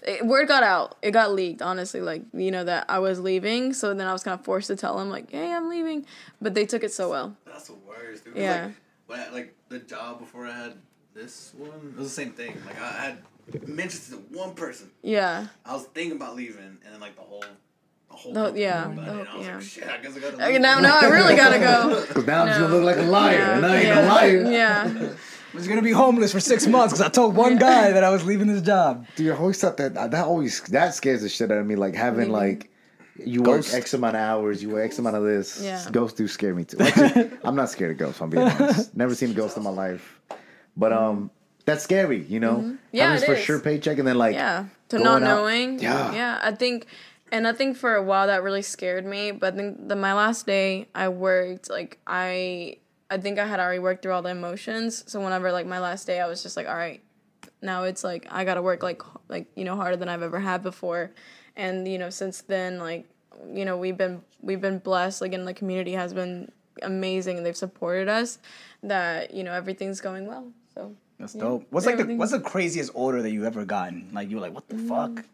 it, 0.04 0.26
word 0.26 0.48
got 0.48 0.64
out, 0.64 0.96
it 1.02 1.12
got 1.12 1.34
leaked. 1.34 1.62
Honestly, 1.62 2.00
like 2.02 2.22
you 2.34 2.52
know 2.52 2.64
that 2.64 2.86
I 2.90 3.00
was 3.00 3.20
leaving, 3.20 3.74
so 3.74 3.94
then 3.94 4.08
I 4.08 4.14
was 4.14 4.24
kind 4.24 4.40
of 4.40 4.46
forced 4.46 4.68
to 4.68 4.76
tell 4.76 4.98
them 4.98 5.10
like, 5.10 5.32
hey, 5.32 5.52
I'm 5.52 5.70
leaving, 5.70 6.06
but 6.42 6.54
they 6.54 6.66
took 6.66 6.84
it 6.84 6.94
so 6.94 7.10
well. 7.10 7.36
That's 7.46 7.68
the 7.68 7.74
worst, 7.74 8.24
dude. 8.24 8.34
'Cause, 8.36 8.42
Yeah. 8.44 8.64
Like, 8.66 8.74
when 9.08 9.20
I, 9.20 9.30
like 9.30 9.56
the 9.70 9.80
job 9.80 10.20
before 10.20 10.46
I 10.48 10.52
had 10.52 10.74
this 11.14 11.54
one, 11.58 11.94
it 11.94 11.98
was 11.98 12.10
the 12.10 12.22
same 12.22 12.32
thing. 12.32 12.62
Like 12.66 12.80
I 12.82 12.92
had 12.92 13.18
mentioned 13.68 14.04
to 14.12 14.38
one 14.38 14.54
person. 14.54 14.92
Yeah, 15.02 15.48
I 15.66 15.74
was 15.74 15.84
thinking 15.94 16.16
about 16.16 16.36
leaving, 16.36 16.78
and 16.84 16.94
then 16.94 17.00
like 17.00 17.16
the 17.16 17.22
whole, 17.22 17.42
the 17.42 17.48
whole. 18.16 18.34
The- 18.34 18.54
yeah, 18.56 18.88
the 18.94 19.02
whole- 19.02 19.20
and 19.20 19.28
I 19.30 19.38
was 19.38 19.46
yeah. 19.48 19.56
like, 19.56 19.64
shit. 19.64 19.84
I 19.88 19.98
guess 19.98 20.16
I 20.16 20.20
gotta. 20.20 20.36
Okay, 20.36 20.52
leave. 20.54 20.62
now 20.62 20.80
now 20.80 21.00
I 21.00 21.06
really 21.10 21.36
gotta 21.36 21.60
go. 21.60 22.06
Because 22.08 22.26
now 22.28 22.42
I'm 22.44 22.48
just 22.48 22.60
gonna 22.60 22.74
look 22.76 22.84
like 22.86 22.98
a 22.98 23.02
liar, 23.10 23.36
Yeah, 23.38 23.58
and 23.58 23.66
I 23.66 23.76
ain't 23.78 23.88
yeah, 23.88 24.02
a 24.02 24.08
liar. 24.08 24.44
Yeah, 24.52 25.10
I 25.54 25.56
was 25.58 25.68
gonna 25.68 25.82
be 25.82 25.92
homeless 25.92 26.32
for 26.32 26.40
six 26.40 26.68
months 26.68 26.94
because 26.94 27.06
I 27.06 27.10
told 27.10 27.36
one 27.36 27.58
guy 27.58 27.92
that 27.92 28.04
I 28.04 28.10
was 28.10 28.26
leaving 28.26 28.48
this 28.48 28.62
job. 28.62 29.06
Dude, 29.16 29.32
I 29.34 29.38
always 29.38 29.60
thought 29.60 29.78
that 29.78 29.94
that 29.96 30.14
always 30.26 30.62
that 30.64 30.94
scares 30.94 31.22
the 31.22 31.30
shit 31.30 31.52
out 31.52 31.58
of 31.58 31.66
me. 31.66 31.76
Like 31.76 31.96
having 31.96 32.32
like 32.32 32.70
you 33.24 33.42
work 33.42 33.66
X 33.74 33.94
amount 33.96 34.16
of 34.16 34.22
hours, 34.22 34.62
you 34.62 34.70
work 34.70 34.86
X 34.86 35.00
amount 35.00 35.16
of 35.16 35.24
this. 35.24 35.60
Yeah. 35.64 35.84
Ghosts 35.92 36.18
do 36.18 36.28
scare 36.28 36.54
me 36.54 36.66
too. 36.66 36.78
Actually, 36.80 37.32
I'm 37.44 37.56
not 37.56 37.70
scared 37.70 37.92
of 37.92 37.98
ghosts. 37.98 38.22
I'm 38.22 38.30
being 38.30 38.44
honest. 38.48 38.96
Never 38.96 39.16
seen 39.16 39.32
a 39.32 39.34
ghost 39.34 39.58
in 39.58 39.64
my 39.64 39.72
life, 39.72 40.20
but 40.76 40.94
um, 40.94 41.32
that's 41.66 41.84
scary. 41.84 42.24
You 42.26 42.40
know, 42.40 42.58
Mm-hmm. 42.58 42.76
Yeah, 42.92 43.08
having 43.12 43.24
it 43.24 43.26
for 43.26 43.34
is. 43.34 43.44
sure 43.44 43.60
paycheck 43.60 43.98
and 43.98 44.08
then 44.08 44.18
like 44.18 44.36
yeah. 44.36 44.66
To 44.90 44.98
Going 44.98 45.04
not 45.06 45.24
out- 45.24 45.26
knowing, 45.38 45.80
Yeah. 45.80 46.14
yeah. 46.14 46.40
I 46.44 46.52
think, 46.52 46.86
and 47.32 47.48
I 47.48 47.54
think 47.54 47.78
for 47.78 47.96
a 47.96 48.04
while 48.04 48.28
that 48.28 48.44
really 48.44 48.62
scared 48.62 49.06
me. 49.06 49.32
But 49.32 49.54
I 49.54 49.58
think 49.58 49.88
the 49.88 49.96
my 49.96 50.14
last 50.14 50.46
day 50.46 50.88
I 50.96 51.10
worked, 51.10 51.70
like 51.70 52.00
I, 52.08 52.78
I 53.10 53.18
think 53.18 53.40
I 53.40 53.46
had 53.48 53.60
already 53.60 53.80
worked 53.80 54.04
through 54.04 54.14
all 54.14 54.22
the 54.22 54.30
emotions. 54.30 55.04
So 55.08 55.20
whenever 55.22 55.52
like 55.52 55.66
my 55.66 55.80
last 55.80 56.06
day, 56.08 56.20
I 56.20 56.28
was 56.28 56.44
just 56.44 56.56
like, 56.58 56.68
all 56.68 56.76
right, 56.76 57.02
now 57.62 57.84
it's 57.84 58.04
like 58.04 58.28
I 58.32 58.46
gotta 58.46 58.62
work 58.62 58.84
like 58.84 59.02
like 59.30 59.48
you 59.56 59.64
know 59.66 59.76
harder 59.76 59.98
than 59.98 60.10
I've 60.10 60.22
ever 60.24 60.40
had 60.40 60.64
before, 60.64 61.12
and 61.56 61.88
you 61.88 61.98
know 61.98 62.10
since 62.10 62.42
then 62.42 62.80
like 62.80 63.08
you 63.54 63.66
know 63.66 63.78
we've 63.78 63.98
been 63.98 64.22
we've 64.42 64.62
been 64.62 64.80
blessed 64.80 65.22
like 65.22 65.34
and 65.34 65.48
the 65.48 65.54
community 65.54 65.94
has 65.94 66.14
been 66.14 66.52
amazing 66.84 67.38
and 67.38 67.46
they've 67.46 67.58
supported 67.58 68.08
us 68.08 68.38
that 68.84 69.34
you 69.34 69.44
know 69.44 69.54
everything's 69.54 70.02
going 70.02 70.28
well. 70.28 70.52
So 70.76 70.96
That's 71.20 71.34
Yeah. 71.36 71.42
dope. 71.42 71.68
What's 71.72 71.86
like 71.88 71.98
the 71.98 72.16
what's 72.16 72.32
the 72.32 72.40
craziest 72.40 72.92
order 72.94 73.22
that 73.24 73.32
you've 73.32 73.44
ever 73.46 73.66
gotten? 73.66 74.10
Like 74.14 74.30
you 74.30 74.36
were 74.38 74.42
like, 74.44 74.54
what 74.54 74.68
the 74.70 74.76
Mm. 74.76 74.88
fuck? 74.88 75.26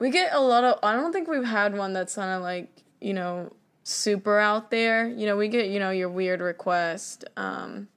We 0.00 0.10
get 0.10 0.32
a 0.32 0.40
lot 0.40 0.64
of. 0.64 0.78
I 0.82 0.94
don't 0.94 1.12
think 1.12 1.28
we've 1.28 1.44
had 1.44 1.76
one 1.76 1.92
that's 1.92 2.14
kind 2.16 2.30
of 2.32 2.42
like 2.42 2.68
you 3.00 3.14
know 3.14 3.52
super 3.84 4.38
out 4.38 4.70
there. 4.70 5.06
You 5.08 5.26
know, 5.26 5.36
we 5.36 5.48
get 5.48 5.68
you 5.68 5.78
know 5.78 5.90
your 5.90 6.08
weird 6.08 6.40
request. 6.40 7.24
Um, 7.36 7.88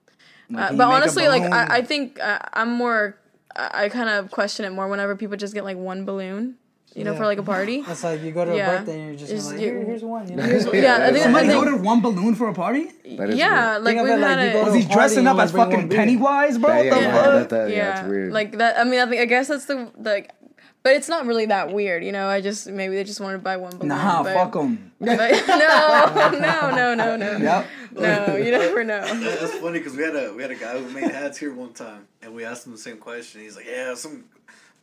uh, 0.53 0.55
but 0.55 0.71
you 0.71 0.77
make 0.77 0.79
a 0.87 0.91
honestly, 0.91 1.27
like? 1.27 1.43
I, 1.43 1.77
I 1.77 1.81
think 1.81 2.19
uh, 2.19 2.39
I'm 2.53 2.71
more. 2.73 3.17
I, 3.55 3.85
I 3.85 3.89
kind 3.89 4.09
of 4.09 4.29
question 4.31 4.65
it 4.65 4.71
more 4.71 4.87
whenever 4.87 5.15
people 5.15 5.37
just 5.37 5.53
get 5.53 5.63
like 5.63 5.77
one 5.77 6.05
balloon. 6.05 6.55
You 6.95 7.03
know, 7.03 7.13
Yeah. 7.13 7.17
for 7.17 7.25
like 7.25 7.39
a 7.39 7.43
party. 7.43 7.81
That's 7.81 8.03
like 8.03 8.21
you 8.21 8.31
go 8.31 8.45
to 8.45 8.55
Yeah. 8.55 8.69
a 8.71 8.77
birthday 8.77 8.99
and 8.99 9.07
you're 9.07 9.15
just 9.17 9.31
It's- 9.31 9.47
like, 9.47 9.57
Here, 9.57 9.83
here's 9.83 10.03
one. 10.03 10.29
You 10.29 10.35
know? 10.35 10.43
yeah, 10.73 10.97
I 11.01 11.11
think, 11.11 11.23
Somebody 11.23 11.47
think 11.47 11.59
ordered 11.65 11.81
one 11.81 12.01
balloon 12.01 12.35
for 12.35 12.49
a 12.49 12.53
party? 12.53 12.91
That 13.17 13.31
is 13.31 13.35
yeah, 13.39 13.77
like 13.77 13.95
Think 13.95 14.03
we've 14.07 14.17
it 14.17 14.19
like 14.21 14.37
had 14.37 14.55
it. 14.55 14.63
Was 14.63 14.75
he 14.75 14.83
dressing 14.83 15.25
up 15.25 15.39
as 15.39 15.51
fucking. 15.51 15.89
Pennywise, 15.89 16.59
bro? 16.59 16.69
Yeah, 16.83 16.91
What 16.91 16.93
the 16.93 17.01
yeah, 17.01 17.13
fuck? 17.15 17.25
that- 17.33 17.49
that- 17.49 17.69
yeah, 17.71 17.99
it's 18.01 18.07
weird. 18.07 18.31
Like 18.31 18.57
that. 18.59 18.77
I 18.77 18.83
mean, 18.83 18.99
I 18.99 19.07
think 19.07 19.21
I 19.21 19.25
guess 19.25 19.47
that's 19.47 19.65
the 19.65 19.91
like, 19.97 20.33
but 20.83 20.93
it's 20.95 21.09
not 21.09 21.25
really 21.25 21.45
that 21.47 21.71
weird. 21.73 22.03
You 22.03 22.11
know, 22.11 22.27
I 22.27 22.41
just 22.41 22.67
maybe 22.67 22.95
they 22.95 23.03
just 23.03 23.19
wanted 23.19 23.37
to 23.37 23.43
buy 23.43 23.57
one 23.57 23.71
balloon. 23.77 23.87
Nah, 23.89 24.21
but, 24.23 24.33
fuck 24.33 24.55
him. 24.55 24.91
But, 24.99 25.07
no, 25.47 26.29
no, 26.31 26.69
no, 26.69 26.95
no, 26.95 27.15
no. 27.17 27.37
Yep. 27.37 27.67
No, 27.93 28.35
you 28.35 28.51
never 28.51 28.83
know. 28.83 29.01
That's 29.19 29.53
funny 29.55 29.79
because 29.79 29.95
we 29.95 30.03
had 30.03 30.15
a 30.15 30.33
we 30.33 30.41
had 30.41 30.51
a 30.51 30.55
guy 30.55 30.77
who 30.77 30.89
made 30.91 31.11
hats 31.11 31.37
here 31.37 31.53
one 31.53 31.73
time, 31.73 32.07
and 32.21 32.33
we 32.35 32.43
asked 32.45 32.65
him 32.65 32.73
the 32.73 32.77
same 32.77 32.97
question. 32.97 33.41
He's 33.41 33.55
like, 33.55 33.65
"Yeah, 33.67 33.93
some 33.95 34.25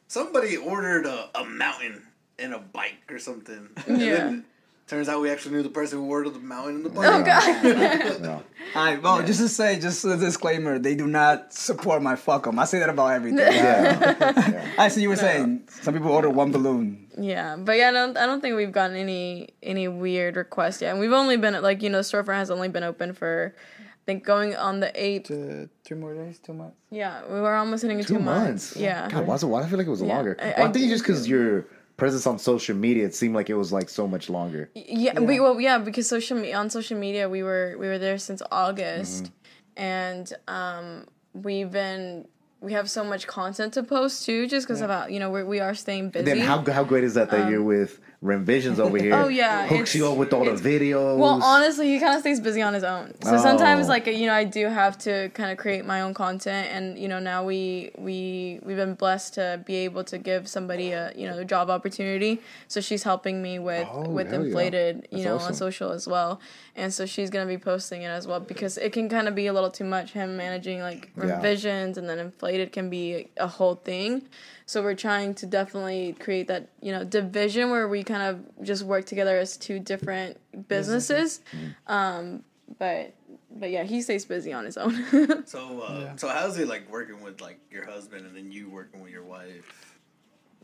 somebody 0.08 0.56
ordered 0.56 1.06
a, 1.06 1.28
a 1.34 1.44
mountain 1.44 2.02
and 2.38 2.54
a 2.54 2.58
bike 2.58 3.10
or 3.10 3.18
something." 3.18 3.68
And 3.86 4.00
Yeah. 4.00 4.14
then 4.14 4.44
turns 4.90 5.08
out 5.08 5.20
we 5.22 5.30
actually 5.30 5.54
knew 5.54 5.62
the 5.62 5.68
person 5.70 5.98
who 6.00 6.06
ordered 6.10 6.34
the 6.34 6.40
mountain 6.40 6.76
in 6.76 6.82
the 6.82 6.90
bike. 6.90 7.08
Oh 7.08 7.22
god. 7.22 8.20
No. 8.20 8.42
All 8.74 8.84
right, 8.84 9.02
well, 9.02 9.22
just 9.24 9.40
to 9.40 9.48
say, 9.48 9.78
just 9.80 10.04
a 10.04 10.16
disclaimer, 10.16 10.78
they 10.78 10.94
do 10.94 11.06
not 11.06 11.52
support 11.54 12.02
my 12.02 12.14
fuck 12.16 12.46
'em. 12.46 12.58
I 12.58 12.64
say 12.66 12.78
that 12.80 12.88
about 12.90 13.08
everything. 13.12 13.38
Yeah. 13.40 14.66
I 14.78 14.88
see 14.88 15.02
you 15.02 15.08
were 15.08 15.16
saying 15.16 15.62
some 15.68 15.94
people 15.94 16.10
order 16.10 16.28
one 16.28 16.52
balloon. 16.52 17.06
Yeah, 17.18 17.56
but 17.56 17.76
yeah, 17.78 17.88
I 17.88 17.92
don't, 17.92 18.16
I 18.16 18.26
don't 18.26 18.40
think 18.40 18.56
we've 18.56 18.70
gotten 18.72 18.96
any 18.96 19.50
any 19.62 19.88
weird 19.88 20.36
requests 20.36 20.82
yet. 20.82 20.90
And 20.90 21.00
we've 21.00 21.12
only 21.12 21.36
been 21.36 21.60
like 21.62 21.82
you 21.82 21.88
know, 21.90 21.98
the 21.98 22.04
storefront 22.04 22.36
has 22.36 22.50
only 22.50 22.68
been 22.68 22.84
open 22.84 23.12
for, 23.14 23.54
I 23.80 23.82
think 24.06 24.24
going 24.24 24.54
on 24.54 24.80
the 24.80 24.90
eighth. 24.94 25.28
To 25.28 25.68
three 25.84 25.96
more 25.96 26.14
days, 26.14 26.38
two 26.38 26.52
months. 26.52 26.76
Yeah, 26.90 27.22
we 27.28 27.40
were 27.40 27.54
almost 27.54 27.82
hitting 27.82 27.98
Two 28.02 28.14
two 28.14 28.18
months. 28.20 28.76
Yeah. 28.76 29.08
God, 29.10 29.26
why, 29.26 29.34
is 29.36 29.42
it, 29.42 29.46
why 29.46 29.60
do 29.60 29.66
I 29.66 29.68
feel 29.70 29.78
like 29.78 29.86
it 29.86 29.90
was 29.90 30.02
Yeah. 30.02 30.14
longer? 30.16 30.36
I- 30.38 30.44
Well, 30.44 30.54
I 30.58 30.68
I- 30.68 30.72
think 30.72 30.84
it's 30.84 30.92
just 30.92 31.04
because 31.04 31.26
your 31.28 31.66
presence 32.00 32.26
on 32.26 32.38
social 32.38 32.76
media, 32.76 33.04
it 33.06 33.14
seemed 33.14 33.34
like 33.38 33.48
it 33.50 33.54
was 33.64 33.70
like 33.78 33.88
so 33.88 34.08
much 34.08 34.28
longer. 34.30 34.62
Yeah, 34.74 35.18
we 35.20 35.38
well 35.40 35.60
yeah 35.60 35.78
because 35.78 36.08
social 36.08 36.36
me- 36.42 36.52
on 36.52 36.68
social 36.70 36.98
media 36.98 37.28
we 37.28 37.42
were 37.42 37.76
we 37.80 37.86
were 37.90 37.98
there 38.06 38.18
since 38.18 38.40
August, 38.50 39.24
Mm-hmm. 39.24 39.82
and 39.82 40.32
um, 40.48 40.86
we've 41.32 41.70
been 41.70 42.26
we 42.60 42.72
have 42.74 42.90
so 42.90 43.02
much 43.04 43.26
content 43.26 43.72
to 43.74 43.82
post 43.82 44.26
too, 44.26 44.46
just 44.46 44.66
because 44.66 44.80
of 44.82 44.90
how 44.90 45.06
you 45.06 45.18
know 45.18 45.30
we're, 45.30 45.46
we 45.46 45.60
are 45.60 45.74
staying 45.74 46.10
busy. 46.10 46.24
Then 46.24 46.40
how 46.40 46.58
how 46.70 46.84
great 46.84 47.04
is 47.04 47.14
that 47.14 47.30
that 47.30 47.50
you're 47.50 47.62
with 47.62 48.00
Remmvisions 48.22 48.78
over 48.78 48.98
here? 49.02 49.14
Um, 49.14 49.24
Oh, 49.24 49.28
yeah, 49.28 49.66
hooks 49.66 49.94
you 49.94 50.06
up 50.06 50.18
with 50.18 50.32
all 50.34 50.44
the 50.44 50.50
videos. 50.52 51.16
Well, 51.16 51.42
honestly, 51.42 51.88
he 51.88 51.98
kind 51.98 52.14
of 52.14 52.20
stays 52.20 52.38
busy 52.38 52.60
on 52.60 52.74
his 52.74 52.84
own. 52.84 53.14
So 53.22 53.34
Oh. 53.36 53.38
sometimes, 53.38 53.88
like 53.88 54.06
you 54.06 54.26
know, 54.26 54.34
I 54.34 54.44
do 54.44 54.66
have 54.66 54.98
to 54.98 55.30
kind 55.30 55.50
of 55.50 55.56
create 55.56 55.86
my 55.86 56.02
own 56.02 56.12
content, 56.12 56.68
and 56.70 56.98
you 56.98 57.08
know, 57.08 57.18
now 57.18 57.44
we 57.44 57.90
we 57.96 58.60
we've 58.62 58.76
been 58.76 58.92
blessed 58.94 59.34
to 59.34 59.62
be 59.64 59.76
able 59.76 60.04
to 60.04 60.18
give 60.18 60.48
somebody 60.48 60.92
a 60.92 61.12
you 61.16 61.26
know 61.26 61.38
a 61.38 61.44
job 61.46 61.70
opportunity. 61.70 62.42
So 62.68 62.82
she's 62.82 63.04
helping 63.04 63.40
me 63.40 63.58
with 63.58 63.88
Oh, 63.90 64.10
with 64.10 64.32
inflated, 64.34 65.08
you 65.10 65.24
know, 65.24 65.36
awesome. 65.36 65.48
on 65.48 65.54
social 65.54 65.90
as 65.92 66.06
well, 66.06 66.40
and 66.80 66.92
so 66.92 67.04
she's 67.04 67.28
gonna 67.28 67.46
be 67.46 67.58
posting 67.58 68.02
it 68.02 68.08
as 68.08 68.26
well 68.26 68.40
because 68.40 68.78
it 68.78 68.92
can 68.92 69.08
kind 69.08 69.28
of 69.28 69.34
be 69.34 69.46
a 69.46 69.52
little 69.52 69.70
too 69.70 69.84
much. 69.84 70.12
Him 70.12 70.36
managing 70.36 70.80
like 70.80 71.10
Yeah. 71.16 71.24
Remmvisions 71.24 71.98
and 71.98 72.08
then 72.08 72.18
inflated 72.18 72.72
can 72.72 72.88
be 72.88 73.28
a 73.36 73.46
whole 73.46 73.74
thing. 73.74 74.22
So 74.64 74.82
we're 74.82 74.94
trying 74.94 75.34
to 75.34 75.46
definitely 75.46 76.14
create 76.18 76.48
that, 76.48 76.68
you 76.80 76.92
know, 76.92 77.04
division 77.04 77.70
where 77.70 77.86
we 77.86 78.02
kind 78.02 78.22
of 78.22 78.64
just 78.64 78.82
work 78.84 79.04
together 79.04 79.36
as 79.38 79.56
two 79.56 79.78
different 79.78 80.38
businesses. 80.68 81.40
Mm-hmm. 81.52 81.92
Um, 81.92 82.44
but 82.78 83.14
but 83.50 83.70
yeah, 83.70 83.82
he 83.82 84.00
stays 84.00 84.24
busy 84.24 84.52
on 84.52 84.64
his 84.64 84.76
own. 84.76 84.94
So, 85.46 85.80
uh, 85.80 86.16
so 86.16 86.28
how's 86.28 86.56
it 86.58 86.68
like 86.68 86.90
working 86.90 87.20
with 87.22 87.40
like 87.40 87.58
your 87.70 87.84
husband 87.84 88.26
and 88.26 88.34
then 88.34 88.50
you 88.52 88.70
working 88.70 89.02
with 89.02 89.12
your 89.12 89.24
wife? 89.24 89.89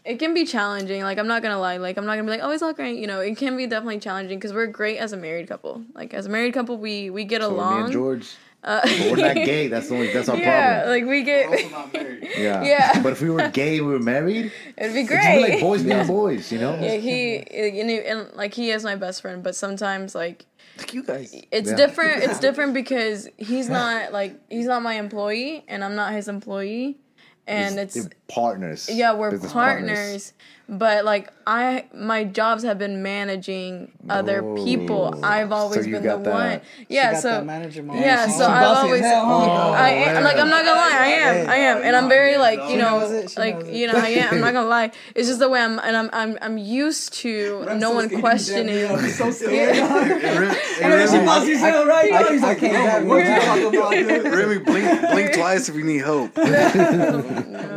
It 0.07 0.19
can 0.19 0.35
be 0.35 0.45
challenging. 0.45 1.03
Like 1.03 1.19
I'm 1.19 1.27
not 1.27 1.43
gonna 1.43 1.59
lie. 1.59 1.77
Like 1.79 1.97
I'm 1.99 2.07
not 2.07 2.13
gonna 2.17 2.25
be 2.25 2.31
like, 2.31 2.41
oh, 2.43 2.51
it's 2.51 2.63
all 2.63 2.73
great. 2.73 2.99
You 2.99 3.07
know, 3.07 3.21
it 3.21 3.37
can 3.37 3.57
be 3.57 3.67
definitely 3.67 3.99
challenging 4.01 4.39
because 4.39 4.53
we're 4.53 4.67
great 4.67 4.99
as 4.99 5.13
a 5.13 5.17
married 5.17 5.49
couple. 5.49 5.83
Like 5.95 6.15
as 6.15 6.27
a 6.27 6.29
married 6.29 6.55
couple, 6.55 6.77
we 6.79 7.11
we 7.11 7.25
get 7.25 7.43
So 7.43 7.51
me 7.51 7.57
along. 7.57 7.85
and 7.85 7.93
George, 7.93 8.35
Uh, 8.65 8.81
but 8.83 9.11
we're 9.13 9.17
not 9.17 9.35
gay. 9.53 9.69
That's 9.69 9.89
the 9.89 9.95
only 9.95 10.13
that's 10.13 10.29
our 10.29 10.37
yeah, 10.37 10.81
problem. 10.83 10.91
like 10.95 11.05
we 11.11 11.23
We're 11.25 11.49
also 11.49 11.69
not 11.71 11.93
married. 11.93 12.29
Yeah. 12.37 12.63
Yeah. 12.65 13.03
But 13.03 13.13
if 13.13 13.23
we 13.23 13.31
were 13.31 13.49
gay, 13.51 13.79
and 13.79 13.87
we 13.87 13.93
were 13.93 13.99
married. 14.01 14.53
It'd 14.79 14.93
be 14.95 15.01
It'd 15.01 15.09
great. 15.09 15.37
be 15.47 15.53
like 15.53 15.61
boys 15.61 15.83
being 15.83 16.07
boys, 16.07 16.51
you 16.53 16.59
know. 16.59 16.79
Yeah, 16.81 16.97
he 16.97 17.37
and, 17.39 17.91
he- 17.91 18.01
and 18.05 18.33
like 18.35 18.55
he 18.55 18.71
is 18.71 18.85
my 18.85 18.97
best 18.97 19.23
friend, 19.23 19.43
but 19.43 19.55
sometimes 19.55 20.15
like 20.15 20.47
Like 20.79 20.93
you 20.95 21.03
guys. 21.03 21.35
it's 21.51 21.71
Yeah. 21.71 21.77
different. 21.77 22.23
It's 22.25 22.39
different 22.41 22.75
because 22.75 23.29
he's 23.39 23.69
not 23.69 24.13
like 24.13 24.33
he's 24.51 24.67
not 24.67 24.83
my 24.83 24.95
employee 24.95 25.65
and 25.69 25.83
I'm 25.85 25.95
not 25.95 26.13
his 26.13 26.27
employee, 26.29 26.99
and 27.47 27.78
it's 27.78 27.97
You're 27.97 28.11
partners. 28.28 28.88
yeah 28.92 29.14
we're 29.14 29.30
Business 29.30 29.53
partners, 29.53 30.32
but 30.69 31.05
like 31.05 31.31
I 31.47 31.85
my 31.95 32.25
jobs 32.25 32.64
have 32.64 32.77
been 32.79 33.03
managing 33.03 33.93
other 34.11 34.43
people. 34.64 35.14
Oh. 35.14 35.21
I've 35.23 35.53
always 35.53 35.81
So 35.83 35.87
you 35.87 35.95
been 35.97 36.03
got 36.05 36.25
the 36.25 36.31
that- 36.31 36.35
one. 36.35 36.61
She 36.79 36.87
Yeah, 36.89 37.12
got 37.12 37.23
so 37.23 37.29
that 37.31 37.47
manager 37.47 37.83
mode. 37.85 38.01
yeah, 38.01 38.27
so 38.27 38.39
she 38.39 38.51
I've 38.51 38.62
bossy 38.64 38.79
as 38.79 38.85
always 38.85 39.01
hell, 39.03 39.27
huh? 39.27 39.71
I 39.73 39.93
oh, 39.93 40.17
am 40.17 40.25
like 40.25 40.37
I'm 40.39 40.49
not 40.51 40.64
gonna 40.64 40.81
lie, 40.81 40.97
I 40.99 41.07
am, 41.07 41.49
I 41.51 41.57
am, 41.57 41.83
and 41.83 41.95
I'm 41.95 42.09
very 42.09 42.37
like 42.37 42.59
you 42.69 42.79
know, 42.79 42.99
knows 42.99 43.12
it, 43.12 43.31
she 43.31 43.39
like 43.39 43.67
you 43.67 43.87
know, 43.87 43.95
I 43.95 44.09
am. 44.09 44.35
I'm 44.35 44.41
not 44.41 44.55
gonna 44.55 44.69
lie. 44.69 44.91
It's 45.14 45.29
just 45.29 45.39
the 45.39 45.49
way 45.49 45.61
I'm, 45.62 45.79
and 45.79 45.97
I'm 45.97 46.11
I'm 46.12 46.37
I'm 46.43 46.59
used 46.59 47.12
to 47.23 47.64
no 47.77 47.93
one 47.93 48.09
questioning. 48.21 48.89
so 49.11 49.31
scared. 49.31 49.77
And 50.27 50.41
Rem- 50.41 50.51
and 50.83 50.83
And 50.83 50.93
then 50.93 51.09
she 51.09 51.14
Remy, 51.14 51.27
busts 51.27 51.49
his 51.49 51.61
head 51.61 51.87
right 51.87 52.11
now. 52.11 52.25
He's 52.25 52.43
I 52.43 52.47
like, 52.49 52.59
can't 52.59 52.77
"Oh, 52.77 52.91
have 52.91 53.07
what 53.07 53.25
you 53.25 53.33
you 53.33 53.41
talking 53.41 53.79
about, 53.79 54.23
dude?" 54.25 54.33
Remy, 54.35 54.59
blink, 54.64 55.01
blink 55.12 55.33
twice 55.35 55.69
if 55.69 55.75
you 55.77 55.85
need 55.85 56.03
help. 56.03 56.37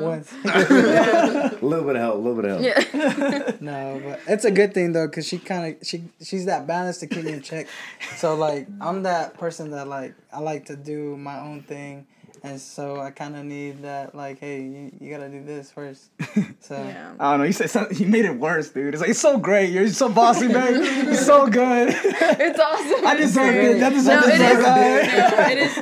Once. 0.02 0.32
A 0.44 1.58
little 1.62 1.84
bit 1.86 1.96
of 1.96 2.02
help. 2.02 2.16
A 2.16 2.18
little 2.18 2.36
bit 2.42 2.46
of 2.46 2.62
help. 2.62 2.79
Yeah. 2.94 3.52
No, 3.62 4.02
but 4.04 4.20
it's 4.28 4.46
a 4.46 4.52
good 4.52 4.74
thing 4.74 4.94
though, 4.94 5.08
cause 5.10 5.28
she 5.28 5.38
kind 5.38 5.76
of 5.76 5.86
she 5.88 6.04
she's 6.24 6.46
that 6.46 6.66
balance 6.68 6.98
to 7.00 7.08
keep 7.08 7.26
me 7.26 7.34
in 7.34 7.42
check. 7.42 7.68
So 8.16 8.36
like 8.36 8.68
I'm 8.82 9.04
that 9.04 9.34
person 9.38 9.72
that 9.72 9.88
like 9.88 10.14
I 10.32 10.40
like 10.40 10.66
to 10.66 10.76
do 10.76 11.18
my 11.18 11.40
own 11.40 11.62
thing, 11.64 12.08
and 12.44 12.60
so 12.60 13.00
I 13.02 13.12
kind 13.12 13.36
of 13.36 13.44
need 13.46 13.82
that 13.84 14.16
like, 14.16 14.40
hey, 14.40 14.62
you, 14.62 14.92
you 15.00 15.12
gotta 15.12 15.30
do 15.30 15.44
this 15.44 15.72
first. 15.72 16.10
So 16.62 16.76
yeah. 16.76 17.14
I 17.20 17.32
don't 17.32 17.40
know. 17.40 17.46
You 17.46 17.54
said 17.54 17.70
something, 17.70 17.98
you 17.98 18.06
made 18.06 18.26
it 18.26 18.36
worse, 18.38 18.70
dude. 18.70 18.94
It's 18.94 19.02
like 19.02 19.10
it's 19.12 19.20
so 19.20 19.40
great. 19.40 19.72
You're 19.72 19.88
so 19.88 20.08
bossy, 20.10 20.48
man. 20.48 20.76
You're 21.06 21.16
so 21.16 21.48
good. 21.48 21.90
It's 21.96 22.60
awesome. 22.60 23.08
I 23.08 23.16
deserve 23.16 23.56
it. 23.56 23.82
I 23.82 23.90
No, 23.90 23.96
deserve 23.96 24.24
it 24.26 24.38
this. 24.38 24.58
is. 24.60 24.64
right? 24.64 25.38
no, 25.38 25.48
it 25.48 25.58
is. 25.58 25.78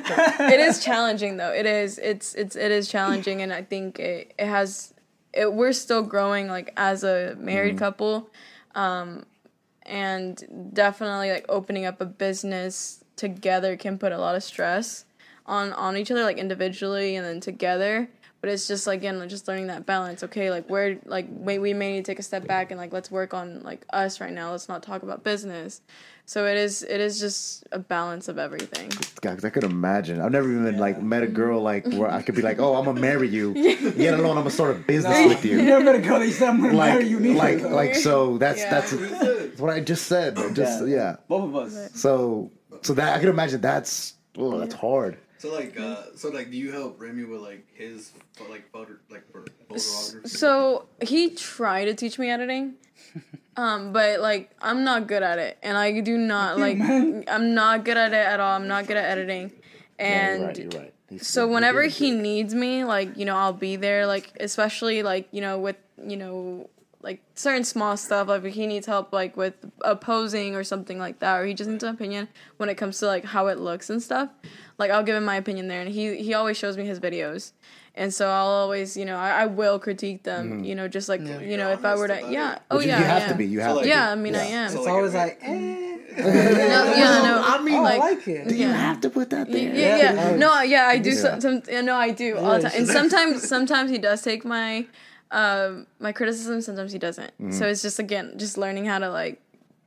It 0.54 0.60
is 0.62 0.84
challenging 0.84 1.38
though. 1.38 1.52
It 1.52 1.66
is. 1.66 1.98
It's. 1.98 2.36
It's. 2.36 2.56
It 2.56 2.72
is 2.72 2.88
challenging, 2.88 3.42
and 3.42 3.52
I 3.52 3.64
think 3.64 4.00
it. 4.00 4.34
It 4.40 4.46
has. 4.48 4.94
It, 5.38 5.54
we're 5.54 5.74
still 5.74 6.02
growing 6.04 6.48
like 6.48 6.74
as 6.76 7.04
a 7.04 7.36
married 7.40 7.78
couple, 7.78 8.30
um, 8.76 9.26
and 9.84 10.72
definitely 10.74 11.32
like 11.32 11.46
opening 11.48 11.86
up 11.86 12.02
a 12.02 12.06
business 12.06 13.04
together 13.16 13.78
can 13.78 13.98
put 13.98 14.12
a 14.12 14.18
lot 14.18 14.36
of 14.36 14.44
stress 14.44 15.06
on 15.46 15.74
on 15.74 15.96
each 15.96 16.12
other, 16.12 16.24
like 16.24 16.38
individually 16.38 17.16
and 17.16 17.26
then 17.26 17.40
together. 17.40 18.10
But 18.40 18.52
it's 18.52 18.68
just 18.68 18.86
like 18.86 19.00
again, 19.00 19.18
like, 19.20 19.30
just 19.30 19.48
learning 19.48 19.68
that 19.68 19.86
balance. 19.88 20.22
Okay, 20.24 20.52
like 20.52 20.70
where 20.70 21.00
like 21.06 21.26
wait, 21.30 21.58
we 21.60 21.74
may 21.74 21.94
need 21.94 22.06
to 22.06 22.12
take 22.12 22.20
a 22.20 22.24
step 22.24 22.46
back 22.48 22.70
and 22.72 22.80
like 22.80 22.94
let's 22.94 23.10
work 23.10 23.34
on 23.34 23.64
like 23.64 23.84
us 23.92 24.22
right 24.22 24.32
now. 24.32 24.52
Let's 24.52 24.70
not 24.70 24.84
talk 24.84 25.02
about 25.04 25.24
business. 25.24 25.82
So 26.26 26.46
it 26.46 26.58
is. 26.58 26.84
It 26.84 27.00
is 27.02 27.20
just 27.20 27.66
a 27.72 27.80
balance 27.80 28.28
of 28.28 28.38
everything. 28.38 28.90
God, 29.22 29.36
'cause 29.38 29.46
I 29.46 29.50
could 29.50 29.64
imagine. 29.64 30.22
I've 30.22 30.32
never 30.32 30.52
even 30.52 30.78
like 30.78 31.02
met 31.02 31.24
a 31.24 31.28
girl 31.28 31.62
like 31.62 31.88
where 31.94 32.12
I 32.12 32.22
could 32.22 32.36
be 32.36 32.42
like, 32.42 32.60
oh, 32.60 32.76
I'm 32.76 32.86
gonna 32.86 33.00
marry 33.02 33.28
you. 33.28 33.54
Yet 33.56 34.14
alone, 34.14 34.32
I'm 34.38 34.44
gonna 34.44 34.50
start 34.52 34.76
a 34.76 34.80
business 34.80 35.28
with 35.28 35.44
You 35.44 35.58
you. 35.58 35.64
never 35.64 35.84
met 35.86 35.96
a 35.96 36.00
girl 36.00 36.20
that 36.20 36.26
you 36.28 36.32
said 36.34 36.50
I'm 36.50 36.62
gonna 36.62 36.74
Like, 36.74 36.94
marry 36.94 37.08
you. 37.08 37.20
neither. 37.20 37.40
like, 37.40 37.62
like. 37.64 37.96
So 37.96 38.38
that's 38.38 38.60
Yeah. 38.60 38.70
that's, 38.70 38.92
that's 38.92 39.60
what 39.60 39.72
I 39.72 39.80
just 39.80 40.06
said. 40.06 40.36
Just 40.54 40.86
yeah. 40.88 41.16
both 41.28 41.46
of 41.46 41.56
us. 41.56 41.92
So 41.96 42.52
so 42.84 42.94
that 42.94 43.16
I 43.16 43.20
can 43.20 43.30
imagine 43.30 43.62
that's 43.62 44.14
oh, 44.38 44.60
that's 44.60 44.76
hard. 44.76 45.18
So 45.40 45.54
like, 45.54 45.80
uh, 45.80 46.04
so 46.16 46.30
like, 46.30 46.50
do 46.52 46.58
you 46.58 46.72
help 46.72 47.00
Remy 47.00 47.26
with 47.26 47.42
like 47.42 47.66
his 47.76 48.12
like 48.50 48.72
photo 48.72 48.94
like 49.10 49.30
for 49.32 49.46
photography? 49.68 50.28
So 50.30 50.88
he 51.02 51.30
tried 51.32 51.86
to 51.86 51.94
teach 51.94 52.18
me 52.18 52.30
editing, 52.30 52.74
um, 53.56 53.94
but 53.94 54.20
like 54.20 54.52
I'm 54.62 54.84
not 54.84 55.08
good 55.08 55.22
at 55.24 55.38
it, 55.40 55.58
and 55.62 55.78
I 55.78 56.00
do 56.02 56.18
not 56.18 56.58
like. 56.58 56.80
I'm 56.82 57.54
not 57.54 57.86
good 57.86 57.98
at 57.98 58.14
it 58.14 58.26
at 58.26 58.40
all. 58.40 58.56
I'm 58.56 58.68
not 58.68 58.88
good 58.88 58.98
at 58.98 59.06
editing, 59.06 59.52
and 60.00 60.58
you're 60.58 60.70
right. 60.70 60.94
He's- 61.10 61.26
so 61.28 61.46
you're 61.46 61.54
whenever 61.54 61.84
he 61.84 62.12
needs 62.12 62.54
me, 62.54 62.84
like 62.84 63.16
you 63.18 63.26
know, 63.26 63.36
I'll 63.38 63.54
be 63.54 63.76
there. 63.76 64.06
Like 64.08 64.32
especially 64.40 65.04
like 65.04 65.28
you 65.32 65.42
know 65.42 65.60
with 65.60 65.78
you 66.04 66.18
know 66.18 66.70
like 67.02 67.22
certain 67.36 67.64
small 67.64 67.96
stuff. 67.98 68.28
Like 68.28 68.44
he 68.46 68.68
needs 68.68 68.86
help 68.88 69.14
like 69.14 69.38
with 69.38 69.54
a 69.82 69.96
posing 69.96 70.56
or 70.56 70.64
something 70.64 70.98
like 71.00 71.20
that, 71.20 71.38
or 71.40 71.46
he 71.46 71.54
just 71.54 71.70
needs 71.70 71.84
an 71.84 71.94
opinion 71.94 72.28
when 72.58 72.70
it 72.70 72.76
comes 72.76 73.00
to 73.00 73.06
like 73.08 73.26
how 73.26 73.48
it 73.48 73.60
looks 73.60 73.90
and 73.90 74.02
stuff. 74.02 74.30
Like 74.78 74.92
I'll 74.92 75.04
give 75.04 75.16
him 75.16 75.26
my 75.26 75.36
opinion 75.36 75.68
there, 75.68 75.82
and 75.82 75.90
he 75.90 76.18
he 76.18 76.34
always 76.34 76.58
shows 76.58 76.78
me 76.78 76.86
his 76.86 77.00
videos. 77.00 77.52
And 77.96 78.14
so 78.14 78.30
I'll 78.30 78.46
always, 78.46 78.96
you 78.96 79.06
know, 79.06 79.18
I, 79.18 79.42
I 79.42 79.46
will 79.48 79.80
critique 79.80 80.22
them, 80.22 80.64
you 80.64 80.76
know, 80.76 80.88
just 80.88 81.10
like, 81.10 81.20
you 81.20 81.58
know, 81.58 81.72
if 81.72 81.84
I 81.84 81.96
were 81.96 82.08
to, 82.08 82.28
yeah, 82.30 82.54
it. 82.58 82.62
oh 82.70 82.76
But 82.78 82.86
you, 82.86 82.92
yeah, 82.92 83.00
you 83.00 83.06
have 83.06 83.22
yeah. 83.24 83.28
to 83.30 83.34
be. 83.36 83.46
You 83.48 83.58
So, 83.60 83.66
have 83.66 83.76
like, 83.78 83.84
to. 83.86 83.90
Yeah, 83.90 84.12
I 84.12 84.16
mean, 84.16 84.36
I 84.36 84.44
am. 84.44 84.70
So, 84.70 84.76
it's 84.78 84.86
like, 84.86 84.94
always 84.94 85.14
if- 85.16 85.18
like, 85.18 85.40
eh. 85.42 85.98
no, 86.18 86.94
yeah, 86.94 87.22
no. 87.24 87.44
I 87.44 87.60
mean, 87.64 87.74
oh, 87.74 87.82
like- 87.82 88.00
I 88.00 88.10
like 88.12 88.28
it. 88.28 88.52
you 88.56 88.68
have 88.68 89.02
to 89.02 89.10
put 89.10 89.32
that 89.32 89.52
there. 89.52 89.74
Yeah, 89.74 89.98
yeah, 89.98 90.14
Yeah. 90.30 90.36
No, 90.36 90.62
yeah, 90.62 90.86
I 90.86 91.00
do. 91.00 91.10
Yeah. 91.10 91.16
Some, 91.16 91.42
some, 91.42 91.64
yeah, 91.68 91.82
no, 91.82 91.96
I 91.96 92.12
do 92.12 92.38
all 92.38 92.60
the 92.60 92.70
time. 92.70 92.72
And 92.78 92.88
sometimes, 92.88 93.48
sometimes 93.48 93.90
he 93.90 93.98
does 93.98 94.22
take 94.22 94.46
my, 94.46 94.86
um, 95.32 95.88
my 96.00 96.12
criticism. 96.12 96.62
Sometimes 96.62 96.92
he 96.92 97.00
doesn't. 97.00 97.32
So 97.52 97.68
it's 97.68 97.82
just 97.82 98.00
again, 98.00 98.34
just 98.38 98.58
learning 98.58 98.86
how 98.86 99.00
to 99.00 99.10
like, 99.10 99.42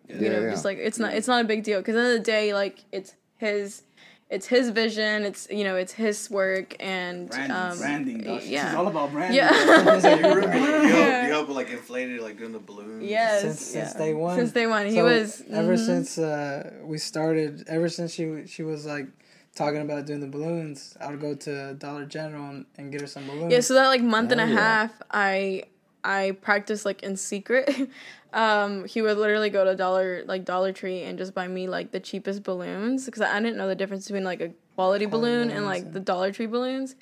you 0.08 0.16
Yeah, 0.16 0.32
know, 0.32 0.40
yeah. 0.42 0.50
just 0.50 0.64
like 0.64 0.78
it's 0.78 0.98
not, 0.98 1.14
it's 1.14 1.28
not 1.28 1.44
a 1.44 1.48
big 1.48 1.62
deal. 1.64 1.80
Because 1.80 1.96
at 1.96 1.98
the 2.02 2.04
end 2.08 2.18
of 2.18 2.24
the 2.24 2.30
day, 2.30 2.54
like 2.54 2.84
it's 2.92 3.14
his, 3.36 3.82
it's 4.28 4.46
his 4.46 4.70
vision. 4.70 5.24
It's 5.24 5.48
you 5.50 5.64
know, 5.64 5.74
it's 5.76 5.92
his 5.92 6.30
work, 6.30 6.76
and 6.78 7.28
Branding, 7.30 7.56
um, 7.56 7.78
branding, 7.78 8.18
dog. 8.22 8.42
yeah. 8.44 8.68
She's 8.68 8.76
all 8.76 8.86
about 8.86 9.10
branding. 9.12 9.36
Yeah. 9.38 9.50
dog. 9.84 10.04
You, 10.20 10.34
Remy, 10.34 10.60
you 10.60 10.94
help, 10.94 11.24
you 11.26 11.32
help 11.32 11.48
with 11.48 11.56
like 11.56 11.70
inflated 11.70 12.20
like 12.20 12.38
doing 12.38 12.52
the 12.52 12.58
balloons. 12.60 13.02
Yes, 13.04 13.42
since, 13.42 13.74
yeah. 13.74 13.84
since 13.86 13.94
day 13.98 14.14
one. 14.14 14.36
Since 14.36 14.52
day 14.52 14.66
one, 14.66 14.86
he 14.86 14.94
So, 14.96 15.04
was 15.04 15.42
ever 15.50 15.74
mhm. 15.76 15.86
since 15.86 16.18
uh, 16.18 16.70
we 16.84 16.98
started. 16.98 17.64
Ever 17.68 17.88
since 17.88 18.12
she 18.14 18.46
she 18.46 18.62
was 18.62 18.86
like 18.86 19.06
talking 19.54 19.80
about 19.80 20.06
doing 20.06 20.20
the 20.20 20.26
balloons, 20.26 20.96
I 21.00 21.10
would 21.10 21.20
go 21.20 21.34
to 21.34 21.74
Dollar 21.74 22.04
General 22.06 22.50
and, 22.50 22.66
and 22.78 22.92
get 22.92 23.00
her 23.00 23.06
some 23.06 23.26
balloons. 23.26 23.52
Yeah, 23.52 23.60
so 23.60 23.74
that 23.74 23.88
like 23.88 24.02
month 24.02 24.32
and 24.32 24.40
a 24.40 24.46
yeah. 24.46 24.54
half, 24.54 25.02
I 25.10 25.64
I 26.04 26.36
practiced 26.40 26.84
like 26.84 27.02
in 27.02 27.16
secret. 27.16 27.90
um, 28.32 28.84
he 28.86 29.02
would 29.02 29.18
literally 29.18 29.50
go 29.50 29.64
to 29.64 29.74
Dollar 29.74 30.24
like 30.26 30.44
Dollar 30.44 30.72
Tree 30.72 31.02
and 31.02 31.18
just 31.18 31.34
buy 31.34 31.48
me 31.48 31.68
like 31.68 31.90
the 31.90 32.00
cheapest 32.00 32.42
balloons 32.42 33.06
because 33.06 33.22
I 33.22 33.38
didn't 33.40 33.56
know 33.56 33.68
the 33.68 33.74
difference 33.74 34.06
between 34.06 34.24
like 34.24 34.40
a 34.40 34.52
quality 34.76 35.06
balloon 35.06 35.50
and 35.50 35.64
like 35.64 35.82
and- 35.82 35.92
the 35.92 36.00
Dollar 36.00 36.32
Tree 36.32 36.46
balloons, 36.46 36.94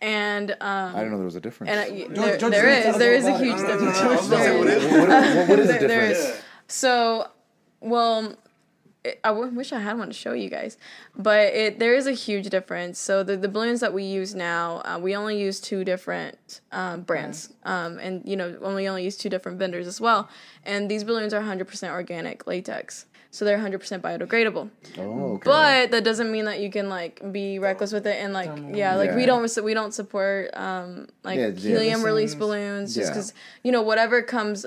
and 0.00 0.52
um, 0.52 0.94
I 0.94 0.98
didn't 0.98 1.10
know 1.10 1.16
there 1.18 1.24
was 1.24 1.36
a 1.36 1.40
difference. 1.40 1.70
and 1.70 1.80
I, 1.80 2.08
there, 2.08 2.38
George 2.38 2.52
there 2.52 2.82
Strait 2.82 2.90
is 2.90 2.98
there 2.98 3.14
is 3.14 3.26
a 3.26 3.38
huge 3.38 3.58
difference. 3.58 3.98
I 3.98 4.08
was 4.08 4.28
gonna 4.28 4.42
say, 4.80 5.48
what 5.48 5.58
is 5.58 5.68
There 5.68 6.10
is. 6.10 6.42
So, 6.68 7.28
well, 7.80 8.24
it, 8.30 8.38
I 9.24 9.30
wish 9.30 9.72
I 9.72 9.80
had 9.80 9.98
one 9.98 10.08
to 10.08 10.12
show 10.14 10.32
you 10.32 10.48
guys, 10.48 10.76
but 11.16 11.52
it 11.54 11.78
there 11.78 11.94
is 11.94 12.06
a 12.06 12.12
huge 12.12 12.48
difference. 12.50 12.98
So 12.98 13.22
the 13.22 13.36
the 13.36 13.48
balloons 13.48 13.80
that 13.80 13.92
we 13.92 14.04
use 14.04 14.34
now, 14.34 14.82
uh, 14.84 14.98
we 15.00 15.14
only 15.16 15.38
use 15.40 15.60
two 15.60 15.84
different 15.84 16.60
um, 16.72 17.02
brands, 17.02 17.52
um, 17.64 17.98
and 17.98 18.26
you 18.28 18.36
know, 18.36 18.56
only 18.62 18.86
only 18.88 19.04
use 19.04 19.16
two 19.16 19.28
different 19.28 19.58
vendors 19.58 19.86
as 19.86 20.00
well. 20.00 20.28
And 20.64 20.90
these 20.90 21.04
balloons 21.04 21.32
are 21.32 21.40
100% 21.42 21.90
organic 21.90 22.46
latex, 22.46 23.06
so 23.30 23.44
they're 23.44 23.58
100% 23.58 24.00
biodegradable. 24.00 24.68
Oh, 24.98 25.34
okay. 25.34 25.42
But 25.44 25.90
that 25.92 26.02
doesn't 26.04 26.30
mean 26.32 26.44
that 26.46 26.58
you 26.60 26.70
can 26.70 26.88
like 26.88 27.20
be 27.32 27.58
reckless 27.58 27.92
with 27.92 28.06
it 28.06 28.16
and 28.22 28.32
like 28.32 28.50
yeah, 28.74 28.96
like 28.96 29.14
we 29.14 29.26
don't 29.26 29.48
we 29.62 29.74
don't 29.74 29.94
support 29.94 30.50
um 30.56 31.08
like 31.22 31.38
Yeah, 31.38 31.46
yeah. 31.48 31.68
helium 31.70 32.02
release 32.02 32.34
balloons 32.34 32.94
just 32.94 33.08
Yeah. 33.08 33.14
because 33.14 33.32
you 33.62 33.70
know 33.72 33.82
whatever 33.82 34.22
comes 34.22 34.66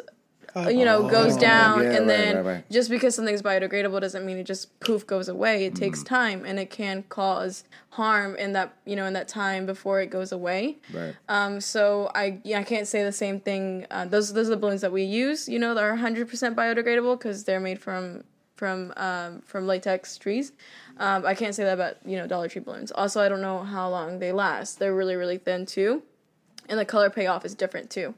uh, 0.56 0.70
you 0.70 0.84
know 0.86 1.08
goes 1.08 1.38
down 1.38 1.84
yeah, 1.84 1.90
and 1.92 2.08
right, 2.08 2.08
then 2.08 2.36
right, 2.38 2.46
right. 2.46 2.70
just 2.72 2.90
because 2.90 3.16
something's 3.16 3.42
biodegradable 3.42 4.00
doesn't 4.02 4.26
mean 4.26 4.38
it 4.38 4.46
just 4.46 4.80
poof 4.80 5.06
goes 5.06 5.28
away. 5.30 5.66
It 5.66 5.74
Mm. 5.74 5.80
takes 5.80 6.04
time 6.04 6.46
and 6.46 6.60
it 6.60 6.70
can 6.70 7.04
cause 7.10 7.64
harm 7.92 8.36
in 8.36 8.54
that 8.54 8.74
you 8.86 8.96
know 8.96 9.06
in 9.06 9.14
that 9.14 9.28
time 9.28 9.66
before 9.66 10.02
it 10.02 10.08
goes 10.10 10.32
away. 10.32 10.78
right. 10.94 11.16
Um, 11.28 11.62
so 11.62 12.10
I 12.16 12.40
yeah 12.44 12.60
I 12.60 12.64
can't 12.64 12.88
say 12.88 13.04
the 13.04 13.12
same 13.12 13.40
thing. 13.40 13.86
Uh, 13.92 14.06
those 14.06 14.34
those 14.34 14.48
are 14.48 14.52
the 14.52 14.58
balloons 14.58 14.82
that 14.82 14.92
we 14.92 15.04
use. 15.04 15.48
You 15.50 15.60
know, 15.60 15.74
that 15.74 15.84
are 15.84 15.96
100% 15.98 16.56
biodegradable 16.56 17.18
because 17.20 17.44
they're 17.44 17.60
made 17.60 17.80
from 17.80 18.24
from 18.56 18.94
um, 18.98 19.42
from 19.42 19.68
latex 19.68 20.18
trees. 20.18 20.52
Um, 20.98 21.26
I 21.26 21.34
can't 21.34 21.56
say 21.56 21.64
that 21.64 21.74
about 21.74 21.96
you 22.06 22.18
know 22.18 22.28
Dollar 22.28 22.50
Tree 22.50 22.62
balloons. 22.62 22.92
Also, 22.92 23.22
I 23.22 23.30
don't 23.30 23.42
know 23.42 23.64
how 23.64 23.88
long 23.90 24.20
they 24.20 24.32
last. 24.32 24.80
They're 24.80 24.96
really 24.96 25.16
really 25.16 25.38
thin 25.38 25.66
too, 25.66 26.04
and 26.68 26.78
the 26.80 26.86
color 26.86 27.10
payoff 27.10 27.46
is 27.46 27.56
different 27.56 27.90
too. 27.90 28.16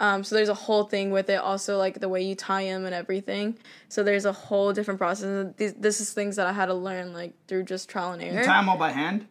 Um, 0.00 0.24
so 0.24 0.34
there's 0.34 0.48
a 0.48 0.54
whole 0.54 0.84
thing 0.84 1.10
with 1.10 1.28
it. 1.28 1.38
Also, 1.40 1.76
like 1.76 2.00
the 2.00 2.08
way 2.08 2.22
you 2.22 2.34
tie 2.34 2.64
them 2.64 2.86
and 2.86 2.94
everything. 2.94 3.58
So 3.88 4.02
there's 4.02 4.24
a 4.24 4.32
whole 4.32 4.72
different 4.72 4.98
process. 4.98 5.24
And 5.26 5.54
These, 5.56 5.74
this 5.74 6.00
is 6.00 6.12
things 6.12 6.36
that 6.36 6.46
I 6.46 6.52
had 6.52 6.66
to 6.66 6.74
learn 6.74 7.12
like 7.12 7.34
through 7.46 7.64
just 7.64 7.88
trial 7.88 8.12
and 8.12 8.22
error. 8.22 8.40
You 8.40 8.44
tie 8.46 8.58
them 8.60 8.68
all 8.70 8.78
by 8.78 8.90
hand. 8.92 9.26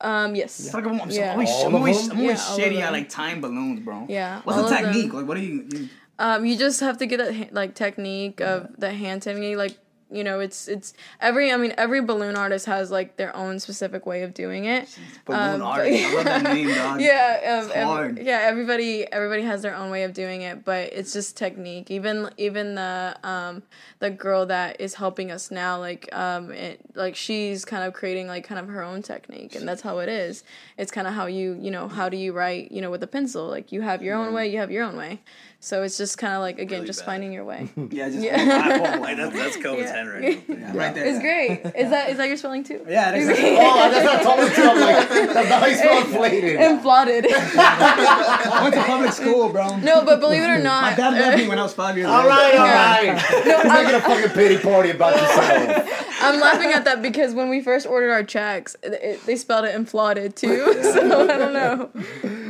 Um, 0.00 0.36
yes. 0.36 0.60
It's 0.66 0.72
like 0.72 0.86
I'm, 0.86 1.00
I'm 1.00 1.10
Yeah. 1.10 1.32
always, 1.32 1.50
All 1.50 1.66
I'm 1.66 1.74
always. 1.74 2.08
I'm 2.10 2.20
always 2.20 2.38
Yeah, 2.38 2.64
shitty 2.64 2.80
at 2.80 2.92
like 2.92 3.08
tying 3.08 3.40
balloons, 3.40 3.80
bro. 3.80 4.06
Yeah, 4.08 4.40
What's 4.44 4.58
all 4.58 4.68
the 4.68 4.76
technique? 4.76 5.12
Like, 5.12 5.26
what 5.26 5.36
do 5.36 5.42
you? 5.42 5.66
you 5.72 5.88
Um, 6.20 6.46
you 6.46 6.56
just 6.56 6.78
have 6.80 6.98
to 6.98 7.06
get 7.06 7.16
that 7.18 7.34
ha- 7.34 7.48
like 7.50 7.74
technique 7.74 8.40
of 8.40 8.68
the 8.78 8.92
hand 8.92 9.22
technique. 9.22 9.56
Like 9.56 9.76
you 10.10 10.24
know, 10.24 10.40
it's 10.40 10.68
it's 10.68 10.94
every. 11.20 11.52
I 11.52 11.56
mean, 11.56 11.74
every 11.76 12.00
balloon 12.00 12.36
artist 12.36 12.66
has 12.66 12.90
like 12.90 13.16
their 13.16 13.34
own 13.36 13.60
specific 13.60 14.06
way 14.06 14.22
of 14.22 14.32
doing 14.32 14.64
it. 14.64 14.88
balloon 15.26 15.60
Um, 15.60 15.62
artist. 15.62 16.04
I 16.04 16.14
love 16.14 16.24
that 16.24 16.42
name, 16.54 16.68
dog. 16.74 17.00
Yeah, 17.00 17.62
um, 17.74 18.18
yeah. 18.18 18.40
Everybody, 18.42 19.10
everybody 19.12 19.42
has 19.42 19.60
their 19.62 19.74
own 19.74 19.90
way 19.90 20.04
of 20.04 20.14
doing 20.14 20.42
it, 20.42 20.64
but 20.64 20.92
it's 20.92 21.12
just 21.12 21.36
technique. 21.36 21.90
Even, 21.90 22.30
even 22.38 22.74
the 22.74 23.16
um, 23.22 23.62
the 23.98 24.10
girl 24.10 24.46
that 24.46 24.80
is 24.80 24.94
helping 24.94 25.30
us 25.30 25.50
now, 25.50 25.78
like 25.78 26.08
um, 26.14 26.52
it, 26.52 26.80
like 26.94 27.14
she's 27.14 27.64
kind 27.64 27.84
of 27.84 27.92
creating 27.92 28.28
like 28.28 28.44
kind 28.44 28.58
of 28.58 28.68
her 28.68 28.82
own 28.82 29.02
technique, 29.02 29.54
and 29.54 29.68
that's 29.68 29.82
how 29.82 29.98
it 29.98 30.08
is. 30.08 30.42
It's 30.78 30.90
kind 30.90 31.06
of 31.06 31.12
how 31.12 31.26
you, 31.26 31.58
you 31.60 31.70
know, 31.70 31.86
how 31.88 32.08
do 32.08 32.16
you 32.16 32.32
write, 32.32 32.72
you 32.72 32.80
know, 32.80 32.90
with 32.90 33.02
a 33.02 33.06
pencil? 33.06 33.46
Like 33.46 33.72
you 33.72 33.82
have 33.82 34.02
your 34.02 34.16
own 34.16 34.32
way, 34.32 34.48
you 34.48 34.58
have 34.58 34.70
your 34.70 34.84
own 34.84 34.96
way. 34.96 35.20
So 35.60 35.82
it's 35.82 35.98
just 35.98 36.18
kind 36.18 36.34
of 36.34 36.40
like 36.40 36.60
again, 36.60 36.78
Really 36.78 36.86
just 36.86 37.00
bad. 37.00 37.06
finding 37.06 37.32
your 37.32 37.44
way. 37.44 37.68
Yeah, 37.90 38.08
just 38.10 38.22
Yeah. 38.22 38.98
Like 39.00 39.16
that's 39.16 39.34
that's 39.34 39.56
Kelvin's 39.56 39.90
Yeah. 39.90 39.96
handwriting. 39.96 40.44
yeah, 40.48 40.76
right 40.76 40.94
there. 40.94 41.04
It's 41.04 41.18
great. 41.18 41.62
Is 41.76 41.90
that 41.90 42.10
is 42.10 42.16
that 42.18 42.28
your 42.28 42.36
spelling 42.36 42.62
too? 42.62 42.84
Yeah, 42.88 43.10
that's 43.10 43.26
Oh, 43.40 43.90
that's 43.90 44.04
what 44.04 44.20
I 44.20 44.22
told 44.22 44.54
too. 44.54 44.62
I'm 44.62 44.80
like, 44.80 45.08
that's 45.34 45.48
not 45.50 45.60
how 45.60 45.66
you 45.66 45.74
spell 45.74 45.98
inflated. 46.04 46.56
And 46.60 46.80
plotted. 46.80 47.26
I 47.28 48.60
went 48.62 48.74
to 48.76 48.82
public 48.84 49.12
school, 49.12 49.48
bro. 49.48 49.76
no, 49.78 50.04
but 50.04 50.20
believe 50.20 50.42
it 50.44 50.48
or 50.50 50.58
not, 50.62 50.82
My 50.82 50.94
dad 50.94 51.14
left 51.14 51.38
me 51.38 51.48
when 51.48 51.58
I 51.58 51.62
was 51.64 51.74
five 51.74 51.96
years 51.96 52.08
old. 52.08 52.16
All 52.20 52.28
right, 52.28 52.54
all 52.56 52.66
Yeah. 52.66 53.12
right. 53.12 53.44
You're 53.46 53.72
making 53.74 53.94
a 53.96 54.00
fucking 54.00 54.30
pity 54.30 54.58
party 54.58 54.90
about 54.90 55.14
yourself. 55.20 56.04
I'm 56.20 56.40
laughing 56.40 56.70
at 56.72 56.84
that 56.84 57.02
because 57.02 57.34
when 57.34 57.48
we 57.48 57.60
first 57.62 57.86
ordered 57.86 58.10
our 58.12 58.22
checks, 58.24 58.76
it, 58.82 58.92
it, 58.92 59.26
they 59.26 59.36
spelled 59.36 59.64
it 59.64 59.74
inflated 59.74 60.36
too. 60.36 60.82
So 60.82 61.28
I 61.28 61.36
don't 61.38 61.52
know. 61.52 61.90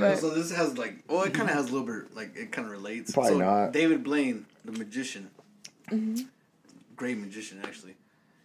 But 0.01 0.19
So 0.19 0.31
this 0.31 0.51
has 0.53 0.77
like, 0.79 1.05
well, 1.09 1.23
it 1.23 1.35
kind 1.35 1.49
of 1.49 1.55
has 1.55 1.71
a 1.71 1.73
little 1.73 1.87
bit 1.87 2.15
like 2.15 2.37
it 2.37 2.53
kind 2.53 2.67
of 2.67 2.73
relates. 2.73 3.13
Probably 3.13 3.33
so 3.33 3.39
not. 3.39 3.73
David 3.73 4.05
Blaine, 4.05 4.47
the 4.65 4.73
magician, 4.73 5.31
mm-hmm. 5.91 6.25
great 6.97 7.19
magician 7.19 7.61
actually. 7.65 7.95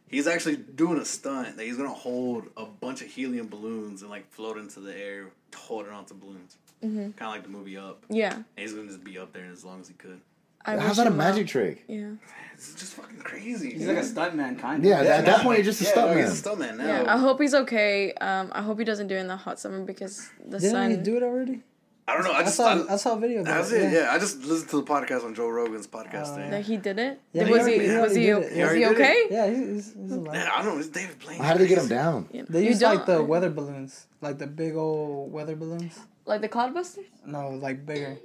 He's 0.08 0.28
actually 0.28 0.58
doing 0.58 1.00
a 1.00 1.06
stunt 1.06 1.58
that 1.58 1.64
he's 1.64 1.78
gonna 1.78 1.90
hold 1.90 2.46
a 2.56 2.66
bunch 2.66 3.02
of 3.02 3.08
helium 3.08 3.48
balloons 3.48 4.02
and 4.02 4.12
like 4.12 4.30
float 4.32 4.58
into 4.58 4.80
the 4.80 4.96
air, 4.96 5.32
holding 5.56 5.92
onto 5.92 6.14
balloons, 6.14 6.58
mm-hmm. 6.84 7.12
kind 7.12 7.22
of 7.22 7.30
like 7.30 7.44
the 7.44 7.50
movie 7.50 7.78
Up. 7.78 8.04
yeah, 8.10 8.34
And 8.34 8.46
he's 8.56 8.74
gonna 8.74 8.88
just 8.88 9.04
be 9.04 9.18
up 9.18 9.34
there 9.34 9.46
as 9.52 9.66
long 9.66 9.82
as 9.82 9.88
he 9.88 9.96
could. 9.96 10.22
I 10.66 10.78
How's 10.78 10.98
that 10.98 11.08
a 11.08 11.10
him 11.12 11.18
well. 11.18 11.30
magic 11.30 11.48
trick? 11.48 11.84
Yeah, 11.88 12.12
It's 12.54 12.74
just 12.76 12.94
fucking 12.94 13.18
crazy. 13.20 13.74
He's 13.74 13.88
like 13.88 13.98
a 13.98 14.02
stuntman, 14.02 14.58
kind 14.60 14.84
of. 14.84 14.90
Yeah, 14.90 15.00
at 15.02 15.26
that 15.26 15.42
point, 15.42 15.58
you're 15.58 15.66
just 15.66 15.82
a 15.82 15.86
yeah, 15.86 16.16
he's 16.22 16.40
a 16.40 16.50
stuntman. 16.50 16.58
stuntman 16.74 16.78
now. 16.78 16.88
yeah. 17.04 17.14
I 17.14 17.18
hope 17.18 17.42
he's 17.42 17.54
okay. 17.54 18.14
Um, 18.14 18.50
I 18.54 18.62
hope 18.62 18.80
he 18.80 18.86
doesn't 18.86 19.08
do 19.08 19.16
it 19.16 19.20
in 19.20 19.28
the 19.28 19.36
hot 19.38 19.60
summer 19.60 19.84
because 19.84 20.30
the 20.46 20.60
Didn't 20.60 20.72
sun. 20.72 20.92
he 20.92 20.98
do 20.98 21.18
it 21.18 21.24
already? 21.24 21.62
I 22.06 22.16
don't 22.16 22.26
know. 22.26 22.32
I 22.34 22.40
I 22.40 22.44
just 22.44 22.58
saw 22.58 22.68
I, 22.86 22.94
I 22.94 22.96
saw 22.98 23.16
a 23.16 23.20
video. 23.20 23.42
About 23.42 23.54
that's 23.56 23.72
it. 23.72 23.94
Yeah, 23.94 24.10
I 24.12 24.20
just 24.20 24.44
listened 24.44 24.70
to 24.72 24.78
the 24.78 24.84
podcast 24.84 25.24
on 25.24 25.34
Joe 25.36 25.48
Rogan's 25.48 25.88
podcast 25.88 26.36
thing. 26.36 26.50
that 26.52 26.64
he 26.66 26.76
did 26.76 27.00
it. 27.00 27.20
Yeah, 27.32 27.48
was 27.50 27.66
he 27.66 27.80
he? 27.80 27.90
already- 27.96 28.02
was 28.02 28.16
he 28.16 28.22
he? 28.24 28.32
already 28.34 28.42
Was 28.42 28.44
did 28.44 28.50
it. 28.50 28.50
he, 28.50 28.56
He 28.56 28.64
already 28.64 28.80
did 28.82 28.92
okay? 28.92 29.28
Yeah, 29.32 29.48
he's, 29.50 29.58
he's, 29.58 29.94
he's 30.02 30.12
alive. 30.12 30.36
Yeah, 30.36 30.50
I 30.54 30.64
don't 30.64 30.74
know. 30.74 30.80
It's 30.80 30.90
David 30.90 31.20
Blaine. 31.20 31.40
How 31.40 31.54
did 31.54 31.62
they 31.62 31.68
get 31.68 31.78
him 31.78 31.88
down? 31.88 32.28
Yeah. 32.34 32.42
They 32.50 32.64
You 32.64 32.70
use 32.70 32.82
like 32.82 33.06
don't- 33.06 33.18
the 33.18 33.24
weather 33.24 33.50
balloons, 33.50 34.08
like 34.20 34.38
the 34.38 34.48
big 34.48 34.76
old 34.76 35.32
weather 35.32 35.56
balloons. 35.56 35.98
like 36.26 36.42
the 36.42 36.50
cloudbusters. 36.50 37.06
No, 37.26 37.52
like 37.52 37.86
bigger, 37.86 38.18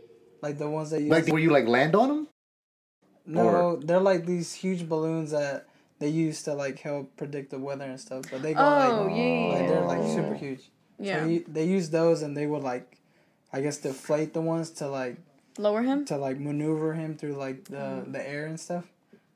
like 0.42 0.58
the 0.58 0.68
ones 0.68 0.90
that 0.90 1.02
you. 1.02 1.08
Like, 1.10 1.26
where 1.28 1.40
you 1.40 1.50
like 1.50 1.66
land 1.66 1.94
on 1.94 2.08
them. 2.08 2.28
no, 3.26 3.48
or- 3.48 3.76
they're 3.78 4.00
like 4.00 4.26
these 4.26 4.52
huge 4.54 4.88
balloons 4.88 5.30
that 5.32 5.66
they 5.98 6.08
use 6.08 6.42
to 6.44 6.54
like 6.54 6.78
help 6.78 7.16
predict 7.16 7.50
the 7.50 7.58
weather 7.58 7.84
and 7.84 8.00
stuff. 8.00 8.24
But 8.30 8.42
they 8.42 8.54
go 8.54 8.60
Oh 8.60 9.04
like, 9.06 9.16
yeah, 9.16 9.24
yeah, 9.24 9.48
like 9.58 9.68
they're 9.68 9.84
like 9.84 10.02
super 10.14 10.34
huge. 10.34 10.70
Yeah. 10.98 11.20
So 11.22 11.26
you, 11.28 11.44
they 11.48 11.64
use 11.64 11.90
those 11.90 12.22
and 12.22 12.36
they 12.36 12.46
would 12.46 12.62
like, 12.62 12.98
I 13.52 13.60
guess 13.60 13.78
deflate 13.78 14.32
the 14.34 14.40
ones 14.40 14.70
to 14.72 14.88
like 14.88 15.16
Lower 15.58 15.82
him. 15.82 16.04
to 16.06 16.16
like 16.16 16.38
maneuver 16.38 16.94
him 16.94 17.16
through 17.16 17.34
like 17.34 17.64
the 17.64 17.76
Mm-hmm. 17.76 18.12
the 18.12 18.28
air 18.28 18.46
and 18.46 18.58
stuff. 18.60 18.84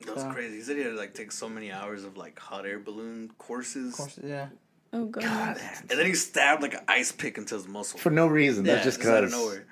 That 0.05 0.15
was 0.15 0.23
So- 0.23 0.31
crazy. 0.31 0.55
He 0.57 0.61
said 0.61 0.77
he 0.77 0.83
had 0.83 0.91
to 0.91 0.97
like 0.97 1.13
take 1.13 1.31
so 1.31 1.47
many 1.49 1.71
hours 1.71 2.03
of 2.03 2.17
like 2.17 2.39
hot 2.39 2.65
air 2.65 2.79
balloon 2.79 3.31
courses. 3.37 3.91
Of 3.93 3.97
course, 3.97 4.19
yeah. 4.23 4.47
Oh 4.93 5.05
god. 5.05 5.57
And 5.89 5.99
then 5.99 6.05
he 6.05 6.13
stabbed 6.13 6.61
like 6.61 6.75
an 6.75 6.83
ice 6.87 7.11
pick 7.11 7.37
into 7.37 7.55
his 7.55 7.67
muscle. 7.67 7.99
For 7.99 8.09
no 8.09 8.27
reason. 8.27 8.63
yeah, 8.65 8.73
That's 8.75 8.85
just 8.85 8.99
because 8.99 9.11
out 9.11 9.23
of 9.23 9.31
cause. 9.31 9.39
nowhere. 9.41 9.65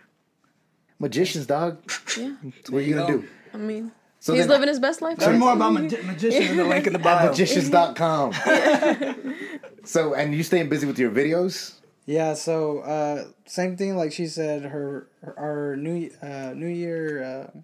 Magicians, 1.02 1.46
dog. 1.48 1.80
Yeah. 2.18 2.36
What 2.70 2.80
are 2.80 2.82
you 2.82 2.96
gonna 2.96 3.12
do? 3.18 3.28
I 3.54 3.58
mean, 3.58 3.92
So 4.20 4.34
he's 4.34 4.44
then- 4.44 4.50
living 4.52 4.68
his 4.70 4.80
best 4.80 5.02
life. 5.02 5.18
Learn 5.20 5.40
more 5.40 5.54
about 5.54 5.74
magi- 5.78 6.02
magicians 6.04 6.52
in 6.52 6.58
the 6.58 6.64
link 6.64 6.86
in 6.88 6.94
the 6.94 7.00
bio. 7.00 7.30
Magicians.com. 7.30 8.34
so, 9.84 10.14
and 10.14 10.34
you 10.36 10.44
staying 10.44 10.70
busy 10.70 10.86
with 10.88 11.00
your 11.00 11.12
videos? 11.12 11.74
Yeah, 12.06 12.34
so 12.34 12.80
uh, 12.80 13.26
same 13.46 13.78
thing. 13.78 13.96
Like 13.96 14.12
she 14.12 14.28
said, 14.28 14.64
her, 14.64 15.08
her 15.24 15.40
our 15.40 15.76
new 15.76 16.10
uh, 16.22 16.54
New 16.56 16.68
Year 16.68 17.24
uh, 17.24 17.60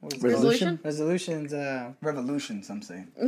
what 0.00 0.12
is 0.12 0.18
it 0.18 0.22
called? 0.22 0.32
Resolution? 0.34 0.80
resolutions. 0.84 1.52
Uh, 1.54 1.92
Revolution, 2.02 2.62
some 2.62 2.82
say. 2.82 3.04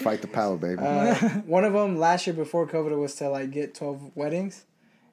Fight 0.00 0.22
the 0.22 0.28
power, 0.30 0.56
baby. 0.56 0.80
uh, 0.82 1.14
one 1.46 1.64
of 1.64 1.72
them 1.72 1.98
last 1.98 2.26
year 2.26 2.34
before 2.34 2.66
COVID 2.68 2.98
was 2.98 3.14
to 3.16 3.28
like 3.30 3.50
get 3.50 3.74
twelve 3.74 4.10
weddings, 4.14 4.64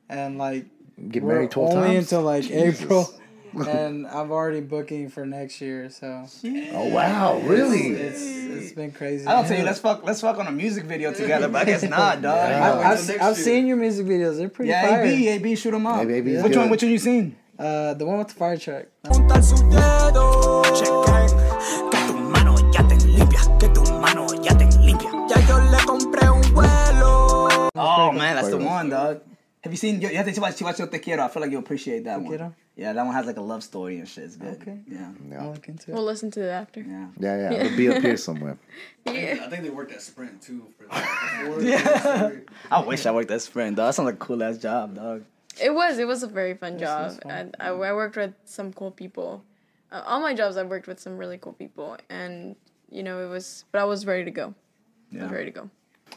and 0.10 0.38
like 0.38 0.66
Get 1.10 1.24
married 1.24 1.50
12 1.50 1.74
only 1.74 1.88
times? 1.96 2.06
until 2.12 2.22
like 2.22 2.44
Jesus. 2.44 2.82
April, 2.84 3.14
and 3.68 4.08
I'm 4.08 4.32
already 4.32 4.62
booking 4.62 5.10
for 5.10 5.26
next 5.26 5.62
year. 5.62 5.90
So 5.90 6.26
oh, 6.74 6.90
wow. 6.90 7.40
Really? 7.44 7.88
it's 7.90 8.22
it's 8.22 8.72
been 8.74 8.92
crazy. 8.92 9.28
I 9.28 9.34
don't 9.34 9.46
tell 9.48 9.58
you, 9.58 9.64
let's 9.64 9.80
fuck, 9.80 10.04
let's 10.06 10.22
fuck 10.22 10.38
on 10.40 10.48
a 10.48 10.52
music 10.52 10.86
video 10.86 11.14
together, 11.14 11.48
but 11.50 11.62
I 11.62 11.66
guess 11.66 11.84
not, 11.84 12.22
dog. 12.28 12.38
I, 12.38 12.50
Yeah. 12.50 12.90
I've, 12.90 13.10
I've 13.10 13.20
year. 13.20 13.36
seen 13.36 13.68
your 13.68 13.78
music 13.78 14.06
videos. 14.06 14.38
They're 14.38 14.50
pretty 14.50 14.70
Yeah, 14.72 14.88
fire. 14.88 15.04
AB, 15.04 15.28
AB, 15.30 15.56
shoot 15.56 15.74
him 15.74 15.86
up. 15.86 16.00
Hey, 16.00 16.06
baby, 16.06 16.36
which 16.38 16.54
good. 16.54 16.58
one? 16.58 16.70
Which 16.70 16.82
one 16.82 16.92
you 16.92 16.98
seen? 16.98 17.36
Uh, 17.60 17.94
the 17.94 18.06
one 18.06 18.18
with 18.18 18.30
the 18.30 18.34
fire 18.34 18.58
truck. 18.58 18.86
Juntar 19.06 19.44
sus 19.44 19.62
dedos. 19.62 20.66
Chequen. 20.80 21.30
Que 21.92 22.00
tus 22.08 22.22
manos 22.32 22.64
ya 22.74 22.88
te 22.88 22.96
limpias. 23.06 23.48
Que 23.60 23.68
tus 23.70 23.92
manos 23.92 24.34
ya 24.42 24.58
te 24.58 24.66
limpias. 24.80 25.14
Ya 25.30 25.40
yo 25.48 25.60
le 25.72 25.78
compré 25.86 26.30
un 26.30 26.42
vuelo. 26.54 27.70
Oh 27.76 28.12
man, 28.12 28.36
that's 28.36 28.50
the 28.50 28.58
one, 28.58 28.90
dog. 28.90 29.22
Have 29.64 29.72
you 29.72 29.78
seen? 29.78 30.02
You 30.02 30.10
have 30.10 30.34
to 30.34 30.42
watch, 30.42 30.62
watch 30.62 30.80
Yo 30.80 30.88
Te 30.88 31.00
Quiero. 31.00 31.24
I 31.24 31.30
feel 31.30 31.42
like 31.42 31.50
you'll 31.52 31.62
appreciate 31.62 32.04
that 32.04 32.20
one. 32.20 32.28
Quiero? 32.28 32.54
Yeah, 32.76 32.92
that 32.92 33.06
one 33.06 33.14
has 33.16 33.26
like 33.26 33.38
a 33.38 33.42
love 33.42 33.64
story 33.64 33.98
and 34.00 34.08
shit. 34.08 34.26
It's 34.26 34.36
good. 34.36 34.62
Okay. 34.62 34.78
Yeah. 34.88 35.12
I'll 35.40 35.52
look 35.52 35.70
into 35.70 35.92
it. 35.92 35.94
We'll 35.94 36.04
listen 36.04 36.32
to 36.32 36.42
it 36.44 36.50
after. 36.50 36.82
Yeah. 36.82 37.08
Yeah, 37.18 37.52
yeah. 37.52 37.54
It'll 37.64 37.78
be 37.78 37.90
up 37.90 38.02
here 38.02 38.18
somewhere. 38.18 38.58
Yeah. 39.06 39.40
I 39.46 39.50
think 39.50 39.64
they 39.64 39.70
worked 39.70 39.92
at 39.92 40.02
Sprint 40.02 40.42
too 40.42 40.66
for 40.78 40.86
that. 40.88 41.54
Yeah. 41.62 42.32
I 42.72 42.82
wish 42.84 43.06
I 43.06 43.12
worked 43.12 43.32
at 43.32 43.42
Sprint, 43.42 43.76
dog. 43.78 43.88
That 43.88 43.96
sounds 43.96 44.06
like 44.08 44.16
a 44.16 44.18
cool 44.18 44.42
ass 44.44 44.58
job, 44.58 44.96
dog. 44.96 45.24
It 45.62 45.74
was. 45.74 45.98
It 46.00 46.08
was 46.08 46.24
a 46.24 46.28
very 46.28 46.56
fun 46.56 46.78
job. 46.80 47.22
fun. 47.22 47.32
And 47.32 47.56
I, 47.60 47.70
I 47.70 47.94
worked 47.94 48.16
with 48.18 48.34
some 48.46 48.74
cool 48.74 48.92
people. 48.92 49.44
Uh, 49.92 50.02
all 50.06 50.20
my 50.20 50.34
jobs, 50.34 50.58
I've 50.58 50.68
worked 50.70 50.88
with 50.88 51.00
some 51.00 51.18
really 51.18 51.38
cool 51.38 51.54
people, 51.54 51.98
and 52.10 52.56
you 52.90 53.04
know, 53.04 53.24
it 53.24 53.30
was. 53.30 53.64
But 53.72 53.80
I 53.82 53.86
was 53.86 54.06
ready 54.06 54.26
to 54.26 54.32
go. 54.32 54.56
I 55.12 55.16
Yeah. 55.18 55.24
was 55.24 55.32
ready 55.32 55.46
to 55.46 55.52
go. 55.52 55.70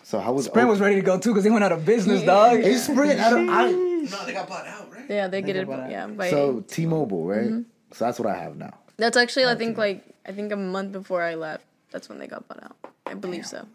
So, 0.06 0.20
how 0.20 0.32
was 0.34 0.44
Sprint 0.46 0.68
was 0.68 0.78
ready 0.78 0.94
to 0.94 1.00
go 1.00 1.18
too 1.18 1.30
because 1.30 1.42
they 1.42 1.50
went 1.50 1.64
out 1.64 1.72
of 1.72 1.84
business, 1.84 2.22
dog. 2.22 2.60
Is 2.60 2.84
Sprint? 2.84 3.18
I 3.18 3.28
don't, 3.28 3.50
I, 3.50 3.72
no, 3.72 4.24
they 4.24 4.32
got 4.32 4.48
bought 4.48 4.64
out, 4.64 4.88
right? 4.92 5.04
Yeah, 5.10 5.26
they 5.26 5.42
get 5.42 5.54
got 5.54 5.62
it. 5.62 5.66
what 5.66 5.90
Yeah, 5.90 6.06
by, 6.06 6.30
so, 6.30 6.60
T 6.68 6.86
Mobile, 6.86 7.26
right? 7.26 7.46
Mm-hmm. 7.46 7.62
So, 7.92 8.04
that's 8.04 8.20
what 8.20 8.28
I 8.28 8.36
have 8.36 8.56
now. 8.56 8.72
that's 8.98 9.16
actually 9.16 9.46
I 9.46 9.56
think 9.56 9.76
like 9.76 10.04
I 10.24 10.30
think 10.30 10.52
a 10.52 10.56
month 10.56 10.92
before 10.92 11.22
I 11.22 11.34
left. 11.34 11.64
That's 11.90 12.08
when 12.08 12.20
they 12.20 12.28
got 12.28 12.46
bought 12.46 12.62
out. 12.62 12.76
I 13.04 13.14
believe 13.14 13.46
so. 13.46 13.66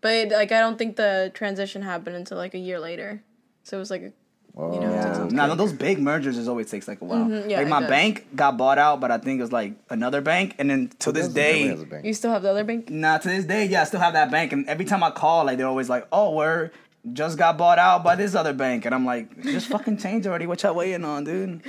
but 0.00 0.30
like 0.30 0.50
I 0.50 0.58
don't 0.58 0.78
think 0.78 0.96
the 0.96 1.30
transition 1.32 1.82
happened 1.82 2.16
until 2.16 2.38
like 2.38 2.54
a 2.54 2.58
year 2.58 2.80
later. 2.80 3.22
So 3.62 3.76
it 3.76 3.80
was 3.80 3.92
like, 3.92 4.02
a, 4.02 4.12
you 4.58 4.80
know, 4.80 4.90
Yeah. 4.90 5.10
it's- 5.22 5.32
Now 5.32 5.54
those 5.54 5.72
big 5.72 6.00
mergers 6.00 6.36
is 6.36 6.48
always 6.48 6.68
takes 6.70 6.88
like 6.88 7.00
a 7.00 7.04
while. 7.04 7.24
Mhm, 7.26 7.48
yeah, 7.48 7.58
like 7.58 7.68
my 7.68 7.80
does. 7.80 7.88
bank 7.90 8.26
got 8.34 8.56
bought 8.56 8.78
out, 8.78 9.00
but 9.00 9.10
I 9.12 9.18
think 9.18 9.38
it 9.38 9.42
was 9.42 9.52
like 9.52 9.74
another 9.88 10.20
bank, 10.20 10.54
and 10.58 10.68
then 10.68 10.90
to 11.00 11.12
this 11.12 11.28
day, 11.28 11.68
has 11.68 11.82
a 11.82 11.86
bank. 11.86 12.04
you 12.04 12.12
still 12.12 12.32
have 12.32 12.42
the 12.42 12.50
other 12.50 12.64
bank. 12.64 12.90
Nah, 12.90 13.18
to 13.18 13.28
this 13.28 13.44
day, 13.44 13.64
yeah, 13.66 13.82
I 13.82 13.84
still 13.84 14.00
have 14.00 14.14
that 14.14 14.30
bank, 14.30 14.52
and 14.52 14.68
every 14.68 14.84
time 14.84 15.02
I 15.04 15.10
call, 15.10 15.44
like 15.44 15.58
they're 15.58 15.66
always 15.68 15.88
like, 15.88 16.06
"Oh, 16.10 16.34
we're 16.34 16.70
just 17.12 17.38
got 17.38 17.56
bought 17.56 17.78
out 17.78 18.02
by 18.02 18.16
this 18.16 18.34
other 18.34 18.52
bank," 18.52 18.84
and 18.84 18.94
I'm 18.94 19.06
like, 19.06 19.40
"Just 19.42 19.68
fucking 19.68 19.98
change 19.98 20.26
already. 20.26 20.46
What 20.46 20.62
y'all 20.64 20.74
waiting 20.74 21.04
on, 21.04 21.22
dude?" 21.24 21.62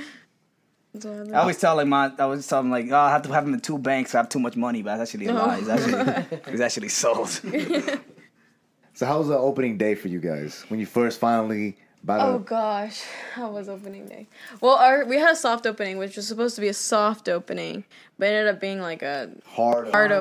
That's 0.92 1.04
what 1.06 1.14
happened. 1.18 1.36
I 1.36 1.38
always 1.40 1.58
tell 1.60 1.76
like 1.76 1.86
my, 1.86 2.06
I 2.18 2.22
always 2.22 2.44
tell 2.48 2.60
them 2.60 2.72
like, 2.72 2.86
"Oh, 2.90 2.96
I 2.96 3.10
have 3.10 3.22
to 3.22 3.32
have 3.32 3.44
them 3.44 3.54
in 3.54 3.60
two 3.60 3.78
banks. 3.78 4.12
I 4.14 4.18
have 4.18 4.28
too 4.28 4.40
much 4.40 4.56
money," 4.56 4.82
but 4.82 4.96
that's 4.96 5.08
actually 5.14 5.26
a 5.28 5.32
lie. 5.32 5.58
It's 5.58 5.68
actually, 5.68 6.38
it's 6.52 6.60
actually 6.60 6.88
sold. 6.88 7.40
So 8.92 9.06
how 9.06 9.18
was 9.18 9.28
the 9.28 9.38
opening 9.38 9.78
day 9.78 9.94
for 9.94 10.08
you 10.08 10.20
guys 10.20 10.64
when 10.68 10.78
you 10.80 10.84
first 10.84 11.20
finally 11.20 11.76
Oh 12.08 12.38
gosh, 12.38 13.02
how 13.34 13.50
was 13.50 13.68
opening 13.68 14.06
day? 14.06 14.26
Well, 14.60 14.76
our 14.76 15.04
we 15.04 15.16
had 15.16 15.32
a 15.32 15.36
soft 15.36 15.66
opening, 15.66 15.98
which 15.98 16.16
was 16.16 16.26
supposed 16.26 16.54
to 16.54 16.60
be 16.60 16.68
a 16.68 16.74
soft 16.74 17.28
opening, 17.28 17.84
but 18.18 18.28
it 18.28 18.32
ended 18.32 18.54
up 18.54 18.60
being 18.60 18.80
like 18.80 19.02
a 19.02 19.30
hard? 19.46 19.88
hard 19.88 20.12
o- 20.12 20.20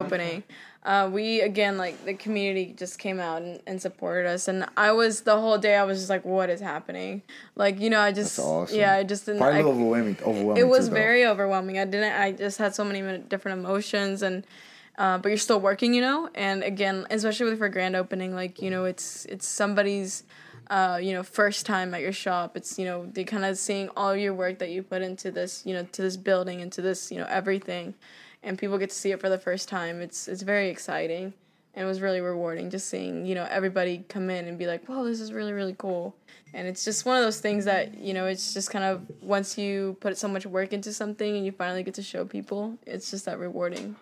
opening. 0.00 0.42
Uh, 0.82 1.10
we 1.12 1.42
again 1.42 1.76
like 1.76 2.06
the 2.06 2.14
community 2.14 2.74
just 2.76 2.98
came 2.98 3.20
out 3.20 3.42
and, 3.42 3.60
and 3.66 3.82
supported 3.82 4.26
us, 4.26 4.48
and 4.48 4.64
I 4.78 4.92
was 4.92 5.22
the 5.22 5.38
whole 5.38 5.58
day 5.58 5.76
I 5.76 5.84
was 5.84 5.98
just 5.98 6.08
like, 6.08 6.24
what 6.24 6.48
is 6.48 6.60
happening? 6.60 7.22
Like 7.54 7.78
you 7.78 7.90
know, 7.90 8.00
I 8.00 8.12
just 8.12 8.36
That's 8.38 8.46
awesome. 8.46 8.78
yeah, 8.78 8.94
I 8.94 9.04
just 9.04 9.26
didn't. 9.26 9.40
Probably 9.40 9.60
I, 9.60 9.62
overwhelming. 9.62 10.16
Overwhelming. 10.22 10.56
it 10.56 10.68
was 10.68 10.88
too, 10.88 10.94
very 10.94 11.26
overwhelming. 11.26 11.78
I 11.78 11.84
didn't. 11.84 12.18
I 12.18 12.32
just 12.32 12.56
had 12.56 12.74
so 12.74 12.82
many 12.82 13.18
different 13.18 13.58
emotions, 13.58 14.22
and 14.22 14.46
uh, 14.96 15.18
but 15.18 15.28
you're 15.28 15.36
still 15.38 15.60
working, 15.60 15.92
you 15.92 16.00
know. 16.00 16.30
And 16.34 16.62
again, 16.62 17.06
especially 17.10 17.50
with 17.50 17.58
for 17.58 17.68
grand 17.68 17.94
opening, 17.94 18.34
like 18.34 18.62
you 18.62 18.70
know, 18.70 18.86
it's 18.86 19.26
it's 19.26 19.46
somebody's. 19.46 20.24
Uh, 20.70 21.00
you 21.02 21.12
know, 21.12 21.24
first 21.24 21.66
time 21.66 21.92
at 21.94 22.00
your 22.00 22.12
shop, 22.12 22.56
it's 22.56 22.78
you 22.78 22.84
know 22.84 23.04
they 23.12 23.24
kind 23.24 23.44
of 23.44 23.58
seeing 23.58 23.88
all 23.96 24.14
your 24.14 24.32
work 24.32 24.60
that 24.60 24.70
you 24.70 24.82
put 24.84 25.02
into 25.02 25.30
this, 25.32 25.62
you 25.66 25.74
know, 25.74 25.82
to 25.90 26.00
this 26.00 26.16
building, 26.16 26.60
into 26.60 26.80
this, 26.80 27.10
you 27.10 27.18
know, 27.18 27.26
everything, 27.28 27.92
and 28.44 28.56
people 28.56 28.78
get 28.78 28.90
to 28.90 28.96
see 28.96 29.10
it 29.10 29.20
for 29.20 29.28
the 29.28 29.38
first 29.38 29.68
time. 29.68 30.00
It's 30.00 30.28
it's 30.28 30.42
very 30.42 30.68
exciting, 30.68 31.34
and 31.74 31.84
it 31.84 31.88
was 31.88 32.00
really 32.00 32.20
rewarding 32.20 32.70
just 32.70 32.88
seeing 32.88 33.26
you 33.26 33.34
know 33.34 33.48
everybody 33.50 34.04
come 34.08 34.30
in 34.30 34.46
and 34.46 34.56
be 34.56 34.68
like, 34.68 34.88
"Wow, 34.88 35.02
this 35.02 35.20
is 35.20 35.32
really 35.32 35.52
really 35.52 35.74
cool." 35.76 36.14
And 36.52 36.66
it's 36.66 36.84
just 36.84 37.04
one 37.04 37.16
of 37.16 37.24
those 37.24 37.40
things 37.40 37.64
that 37.64 37.98
you 37.98 38.14
know, 38.14 38.26
it's 38.26 38.54
just 38.54 38.70
kind 38.70 38.84
of 38.84 39.02
once 39.22 39.58
you 39.58 39.96
put 40.00 40.16
so 40.18 40.28
much 40.28 40.46
work 40.46 40.72
into 40.72 40.92
something 40.92 41.36
and 41.36 41.44
you 41.44 41.52
finally 41.52 41.82
get 41.82 41.94
to 41.94 42.02
show 42.02 42.24
people, 42.24 42.78
it's 42.86 43.10
just 43.10 43.24
that 43.24 43.38
rewarding 43.38 43.96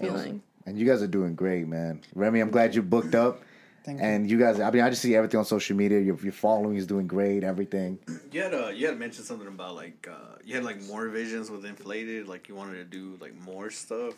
feeling. 0.00 0.42
And 0.66 0.78
you 0.78 0.86
guys 0.86 1.02
are 1.02 1.06
doing 1.08 1.34
great, 1.34 1.66
man. 1.66 2.02
Remy, 2.14 2.40
I'm 2.40 2.50
glad 2.50 2.74
you 2.74 2.82
booked 2.82 3.14
up. 3.14 3.40
Thank 3.84 4.00
and 4.02 4.30
you 4.30 4.38
guys, 4.38 4.60
I 4.60 4.70
mean, 4.70 4.82
I 4.82 4.90
just 4.90 5.02
see 5.02 5.14
everything 5.14 5.38
on 5.38 5.46
social 5.46 5.76
media. 5.76 6.00
Your, 6.00 6.18
your 6.18 6.32
following 6.32 6.76
is 6.76 6.86
doing 6.86 7.06
great. 7.06 7.42
Everything. 7.44 7.98
You 8.30 8.42
had 8.42 8.54
uh, 8.54 8.68
you 8.68 8.86
had 8.86 8.98
mentioned 8.98 9.26
something 9.26 9.48
about 9.48 9.74
like 9.74 10.08
uh, 10.10 10.36
you 10.44 10.54
had 10.54 10.64
like 10.64 10.82
more 10.82 11.08
visions 11.08 11.50
with 11.50 11.64
inflated, 11.64 12.28
like 12.28 12.48
you 12.48 12.54
wanted 12.54 12.74
to 12.74 12.84
do 12.84 13.16
like 13.20 13.34
more 13.40 13.70
stuff. 13.70 14.14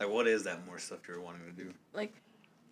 Like 0.00 0.08
what 0.08 0.26
is 0.26 0.44
that 0.44 0.66
more 0.66 0.78
stuff 0.78 0.98
you're 1.08 1.20
wanting 1.20 1.44
to 1.46 1.52
do? 1.52 1.72
like 1.92 2.14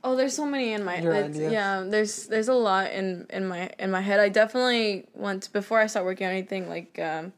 oh 0.05 0.17
there's 0.17 0.35
so 0.35 0.47
many 0.47 0.73
in 0.73 0.85
my 0.85 0.99
Your 0.99 1.27
yeah 1.29 1.83
there's 1.87 2.27
there's 2.29 2.49
a 2.49 2.55
lot 2.55 2.93
in 2.93 3.27
in 3.31 3.47
my 3.47 3.71
in 3.79 3.91
my 3.91 4.01
head 4.01 4.21
i 4.21 4.29
definitely 4.29 5.05
want 5.15 5.45
to, 5.45 5.53
before 5.53 5.81
i 5.81 5.87
start 5.87 6.05
working 6.05 6.27
on 6.27 6.33
anything 6.33 6.69
like 6.69 6.99
um 6.99 7.33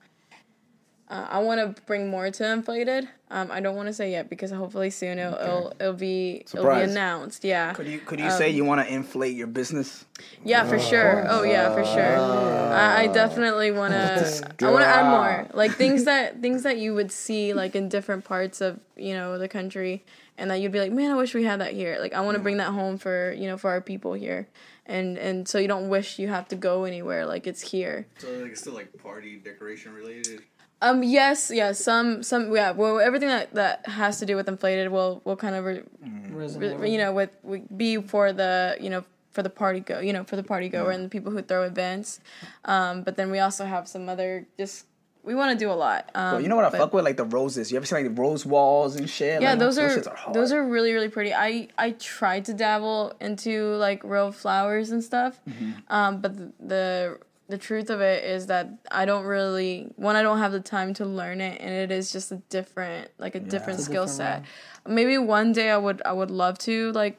uh, 1.10 1.26
I 1.30 1.38
want 1.38 1.76
to 1.76 1.82
bring 1.82 2.08
more 2.08 2.30
to 2.30 2.52
inflated. 2.52 3.08
Um, 3.30 3.50
I 3.50 3.60
don't 3.60 3.76
want 3.76 3.88
to 3.88 3.92
say 3.92 4.10
yet 4.10 4.28
because 4.28 4.50
hopefully 4.50 4.90
soon 4.90 5.18
it'll 5.18 5.34
it'll, 5.38 5.72
it'll 5.80 5.92
be 5.94 6.42
it'll 6.52 6.64
be 6.74 6.80
announced. 6.82 7.44
Yeah, 7.44 7.72
Could 7.72 7.86
you 7.86 7.98
could 7.98 8.20
you 8.20 8.30
say 8.30 8.50
you 8.50 8.64
want 8.64 8.86
to 8.86 8.92
inflate 8.92 9.36
your 9.36 9.46
business? 9.46 10.04
yeah, 10.44 10.64
for 10.64 10.78
sure. 10.78 11.24
Oh 11.28 11.42
yeah, 11.44 11.74
for 11.74 11.84
sure. 11.84 12.18
I, 12.18 13.02
I 13.02 13.06
definitely 13.06 13.70
want 13.70 13.92
to. 13.92 14.54
I 14.62 14.70
want 14.70 14.82
to 14.82 14.88
add 14.88 15.10
more, 15.10 15.48
like 15.54 15.72
things 15.72 16.04
that 16.10 16.40
things 16.42 16.62
that 16.62 16.78
you 16.78 16.94
would 16.94 17.10
see 17.12 17.54
like 17.54 17.74
in 17.74 17.88
different 17.88 18.24
parts 18.24 18.60
of 18.60 18.80
you 18.96 19.14
know 19.14 19.38
the 19.38 19.48
country, 19.48 20.04
and 20.36 20.50
that 20.50 20.60
you'd 20.60 20.72
be 20.72 20.80
like, 20.80 20.92
man, 20.92 21.10
I 21.10 21.14
wish 21.14 21.34
we 21.34 21.44
had 21.44 21.60
that 21.60 21.72
here. 21.72 21.98
Like 22.00 22.12
I 22.14 22.20
want 22.20 22.36
to 22.36 22.42
bring 22.42 22.58
that 22.58 22.72
home 22.72 22.98
for 22.98 23.32
you 23.32 23.46
know 23.46 23.56
for 23.56 23.70
our 23.70 23.80
people 23.80 24.12
here, 24.14 24.48
and 24.86 25.16
and 25.18 25.46
so 25.48 25.58
you 25.58 25.68
don't 25.68 25.88
wish 25.88 26.18
you 26.18 26.28
have 26.28 26.48
to 26.48 26.56
go 26.56 26.84
anywhere. 26.84 27.26
Like 27.26 27.46
it's 27.46 27.70
here. 27.70 28.06
So 28.18 28.30
like 28.30 28.52
it's 28.52 28.60
still 28.60 28.74
like 28.74 29.02
party 29.02 29.36
decoration 29.36 29.92
related. 29.94 30.42
Um. 30.80 31.02
Yes. 31.02 31.50
Yeah. 31.52 31.72
Some. 31.72 32.22
Some. 32.22 32.54
Yeah. 32.54 32.70
Well, 32.72 33.00
everything 33.00 33.28
that 33.28 33.54
that 33.54 33.86
has 33.88 34.18
to 34.20 34.26
do 34.26 34.36
with 34.36 34.48
inflated 34.48 34.90
will 34.90 35.20
will 35.24 35.36
kind 35.36 35.54
of 35.56 35.64
re, 35.64 35.82
Risen 36.30 36.60
re- 36.80 36.90
you 36.90 36.98
know 36.98 37.12
with, 37.12 37.30
with 37.42 37.62
be 37.76 37.96
for 37.96 38.32
the 38.32 38.76
you 38.80 38.88
know 38.90 39.04
for 39.32 39.42
the 39.42 39.50
party 39.50 39.80
go 39.80 40.00
you 40.00 40.12
know 40.12 40.24
for 40.24 40.36
the 40.36 40.42
party 40.42 40.68
goer 40.68 40.90
and 40.90 41.04
the 41.04 41.08
people 41.08 41.32
who 41.32 41.42
throw 41.42 41.64
events. 41.64 42.20
Um. 42.64 43.02
But 43.02 43.16
then 43.16 43.30
we 43.30 43.38
also 43.40 43.64
have 43.64 43.88
some 43.88 44.08
other 44.08 44.46
just 44.56 44.86
we 45.24 45.34
want 45.34 45.52
to 45.52 45.62
do 45.62 45.70
a 45.70 45.74
lot. 45.74 46.08
Um, 46.14 46.36
But 46.36 46.42
you 46.44 46.48
know 46.48 46.56
what 46.56 46.64
I 46.64 46.70
but- 46.70 46.78
fuck 46.78 46.92
with? 46.94 47.04
Like 47.04 47.16
the 47.18 47.24
roses. 47.24 47.70
You 47.70 47.76
ever 47.76 47.84
seen 47.84 48.04
like 48.04 48.14
the 48.14 48.22
rose 48.22 48.46
walls 48.46 48.96
and 48.96 49.10
shit? 49.10 49.42
yeah, 49.42 49.50
Like, 49.50 49.58
those 49.58 49.76
are, 49.78 49.88
shits 49.90 50.06
hard. 50.14 50.32
those 50.34 50.52
are 50.52 50.64
really 50.64 50.92
really 50.92 51.08
pretty. 51.10 51.34
I 51.34 51.68
I 51.76 51.90
tried 51.98 52.44
to 52.46 52.54
dabble 52.54 53.12
into 53.20 53.74
like 53.76 54.04
real 54.04 54.30
flowers 54.32 54.90
and 54.90 55.02
stuff, 55.04 55.38
Mm-hmm. 55.46 55.70
um, 55.92 56.20
but 56.22 56.36
the, 56.36 56.52
the 56.60 57.18
the 57.48 57.58
truth 57.58 57.88
of 57.88 58.00
it 58.00 58.24
is 58.24 58.46
that 58.46 58.68
I 58.90 59.06
don't 59.06 59.24
really 59.24 59.88
one 59.96 60.16
I 60.16 60.22
don't 60.22 60.38
have 60.38 60.52
the 60.52 60.60
time 60.60 60.92
to 60.94 61.06
learn 61.06 61.40
it, 61.40 61.60
and 61.60 61.70
it 61.70 61.90
is 61.90 62.12
just 62.12 62.30
a 62.30 62.36
different 62.50 63.10
like 63.18 63.34
a 63.34 63.40
different 63.40 63.80
skill 63.80 64.06
different 64.06 64.44
set. 64.44 64.44
Maybe 64.86 65.16
one 65.18 65.52
day 65.52 65.70
I 65.70 65.78
would 65.78 66.02
I 66.04 66.12
would 66.12 66.30
love 66.30 66.58
to 66.60 66.92
like 66.92 67.18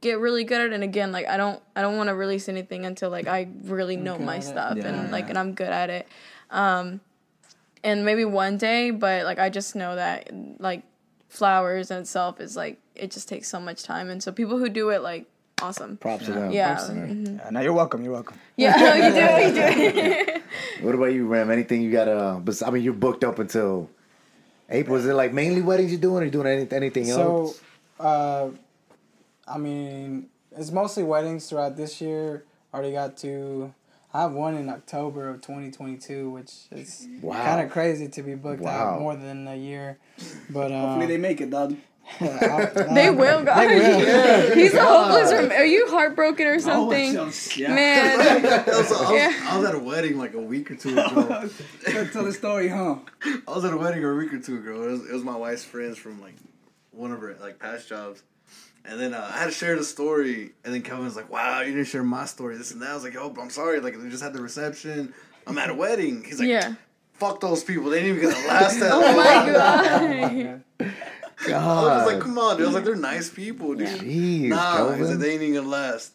get 0.00 0.18
really 0.18 0.44
good 0.44 0.60
at 0.60 0.66
it 0.68 0.72
and 0.72 0.84
again 0.84 1.12
like 1.12 1.26
I 1.26 1.36
don't 1.36 1.60
I 1.74 1.82
don't 1.82 1.96
want 1.96 2.08
to 2.08 2.14
release 2.14 2.48
anything 2.48 2.86
until 2.86 3.10
like 3.10 3.26
I 3.26 3.48
really 3.64 3.96
know 3.96 4.16
my 4.18 4.38
stuff 4.38 4.76
Yeah, 4.76 4.86
and 4.86 5.10
like 5.10 5.28
and 5.28 5.36
I'm 5.38 5.52
good 5.54 5.68
at 5.68 5.90
it. 5.90 6.08
Um 6.50 7.00
and 7.84 8.04
maybe 8.04 8.24
one 8.24 8.56
day 8.56 8.90
but 8.90 9.24
like 9.24 9.38
I 9.38 9.50
just 9.50 9.76
know 9.76 9.96
that 9.96 10.30
like 10.58 10.84
flowers 11.28 11.90
in 11.90 11.98
itself 11.98 12.40
is 12.40 12.56
like 12.56 12.78
it 12.94 13.10
just 13.10 13.28
takes 13.28 13.48
so 13.48 13.60
much 13.60 13.82
time 13.82 14.08
and 14.08 14.22
so 14.22 14.32
people 14.32 14.56
who 14.56 14.68
do 14.68 14.90
it 14.90 15.02
like 15.02 15.26
awesome 15.62 15.96
Props 15.96 16.26
to 16.26 16.32
them. 16.32 16.50
yeah 16.52 16.74
Props 16.74 16.88
to 16.88 16.94
them. 16.94 17.24
Yeah, 17.42 17.50
now 17.50 17.60
you're 17.60 17.72
welcome. 17.72 18.02
You're 18.04 18.12
welcome. 18.12 18.36
yeah 18.56 18.94
you 18.94 19.14
do 19.14 19.82
you 19.82 19.92
do 19.92 20.40
What 20.84 20.94
about 20.94 21.12
you, 21.12 21.26
Ram? 21.26 21.50
Anything 21.50 21.82
you 21.82 21.90
got? 21.90 22.08
Uh, 22.08 22.34
bes- 22.38 22.62
I 22.62 22.70
mean, 22.70 22.82
you're 22.82 22.92
booked 22.92 23.24
up 23.24 23.38
until 23.38 23.88
April. 24.68 24.96
Is 24.96 25.06
it 25.06 25.14
like 25.14 25.32
mainly 25.32 25.62
weddings 25.62 25.90
you're 25.90 26.00
doing, 26.00 26.22
or 26.22 26.24
you 26.26 26.30
doing 26.30 26.46
any, 26.46 26.70
anything 26.70 27.06
So, 27.06 27.38
else? 27.46 27.60
uh, 27.98 28.48
I 29.48 29.58
mean, 29.58 30.28
it's 30.56 30.70
mostly 30.70 31.02
weddings 31.02 31.48
throughout 31.48 31.76
this 31.76 32.00
year. 32.00 32.44
Already 32.74 32.92
got 32.92 33.16
two. 33.16 33.72
I 34.12 34.22
have 34.22 34.32
one 34.32 34.54
in 34.56 34.68
October 34.68 35.28
of 35.30 35.36
2022, 35.42 36.30
which 36.30 36.52
is 36.70 37.06
Wow. 37.22 37.42
kind 37.44 37.66
of 37.66 37.70
crazy 37.72 38.08
to 38.08 38.22
be 38.22 38.34
booked 38.34 38.60
Wow. 38.62 38.94
out 38.94 39.00
more 39.00 39.16
than 39.16 39.46
a 39.48 39.56
year. 39.56 39.98
But 40.50 40.72
um, 40.72 40.80
Hopefully 40.80 41.06
they 41.06 41.18
make 41.18 41.40
it, 41.40 41.50
dog. 41.50 41.76
they 42.20 43.10
will 43.10 43.42
guys 43.42 44.54
he's 44.54 44.74
a 44.74 44.84
hopeless 44.84 45.32
rem- 45.32 45.50
are 45.50 45.64
you 45.64 45.88
heartbroken 45.88 46.46
or 46.46 46.60
something 46.60 47.12
yeah. 47.56 47.74
man 47.74 48.20
I 48.20 48.78
was, 48.78 48.92
I, 48.92 49.12
was, 49.12 49.42
I 49.42 49.58
was 49.58 49.68
at 49.68 49.74
a 49.74 49.78
wedding 49.78 50.16
like 50.16 50.34
a 50.34 50.40
week 50.40 50.70
or 50.70 50.76
two 50.76 50.92
ago. 50.92 51.48
Tell 52.12 52.24
the 52.24 52.32
story, 52.32 52.68
huh? 52.68 52.96
I 53.46 53.54
was 53.54 53.64
at 53.64 53.72
a 53.72 53.76
wedding 53.76 54.04
a 54.04 54.14
week 54.14 54.32
or 54.32 54.40
two 54.40 54.56
ago. 54.56 54.82
It 54.84 54.90
was, 54.92 55.08
it 55.08 55.12
was 55.12 55.24
my 55.24 55.36
wife's 55.36 55.64
friends 55.64 55.98
from 55.98 56.20
like 56.20 56.34
one 56.92 57.12
of 57.12 57.20
her 57.20 57.36
like 57.40 57.58
past 57.58 57.88
jobs. 57.88 58.22
And 58.84 59.00
then 59.00 59.14
uh, 59.14 59.30
I 59.34 59.38
had 59.38 59.46
to 59.46 59.50
share 59.50 59.76
the 59.76 59.84
story, 59.84 60.52
and 60.64 60.72
then 60.72 60.82
Kelvin 60.82 61.06
was 61.06 61.16
like, 61.16 61.28
"Wow, 61.28 61.60
you 61.60 61.72
didn't 61.72 61.88
share 61.88 62.04
my 62.04 62.24
story, 62.24 62.56
this 62.56 62.70
and 62.70 62.80
that." 62.82 62.90
I 62.90 62.94
was 62.94 63.02
like, 63.02 63.16
"Oh, 63.16 63.28
but 63.28 63.42
I'm 63.42 63.50
sorry. 63.50 63.80
Like, 63.80 63.96
we 63.96 64.08
just 64.08 64.22
had 64.22 64.32
the 64.32 64.40
reception. 64.40 65.12
I'm 65.44 65.58
at 65.58 65.70
a 65.70 65.74
wedding." 65.74 66.22
He's 66.22 66.38
like, 66.38 66.48
yeah 66.48 66.74
"Fuck 67.14 67.40
those 67.40 67.64
people. 67.64 67.90
They 67.90 68.02
didn't 68.02 68.18
even 68.18 68.30
get 68.30 68.40
to 68.40 68.48
last 68.48 68.78
that 68.78 68.92
oh 68.92 69.16
my 69.16 69.52
god 70.80 70.92
I 71.48 71.50
was 71.52 72.02
just 72.04 72.12
like, 72.14 72.20
"Come 72.22 72.38
on, 72.38 72.56
dude." 72.56 72.64
I 72.64 72.68
was 72.68 72.74
like, 72.74 72.84
"They're 72.84 72.96
nice 72.96 73.28
people, 73.30 73.74
dude." 73.74 73.88
Jeez, 73.88 74.48
Nah, 74.48 74.72
he's 74.72 74.80
like, 74.90 74.98
Kelvin. 74.98 75.18
they 75.20 75.32
ain't 75.34 75.42
even 75.42 75.54
gonna 75.56 75.68
last. 75.68 76.12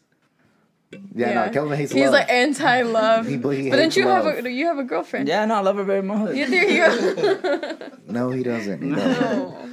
yeah, 1.15 1.33
no, 1.45 1.49
Kelvin 1.51 1.77
hates 1.77 1.91
he's 1.93 2.03
love. 2.03 2.13
like 2.13 2.29
anti-love 2.29 3.25
He- 3.25 3.31
he 3.33 3.37
but 3.37 3.55
hates 3.55 3.75
didn't 3.75 3.95
you 3.95 4.07
have 4.07 4.25
a 4.45 4.51
you 4.51 4.65
have 4.65 4.77
a 4.77 4.83
girlfriend 4.83 5.27
Yeah, 5.27 5.45
no, 5.45 5.55
I 5.55 5.59
love 5.61 5.77
her 5.77 5.83
very 5.85 6.01
much. 6.01 6.35
yeah 6.35 6.47
there 6.49 6.69
you 6.69 7.35
go 7.41 7.89
no, 8.07 8.29
he 8.31 8.43
doesn't. 8.43 8.81
He 8.81 8.93
doesn't. 8.93 9.23
Oh. 9.23 9.69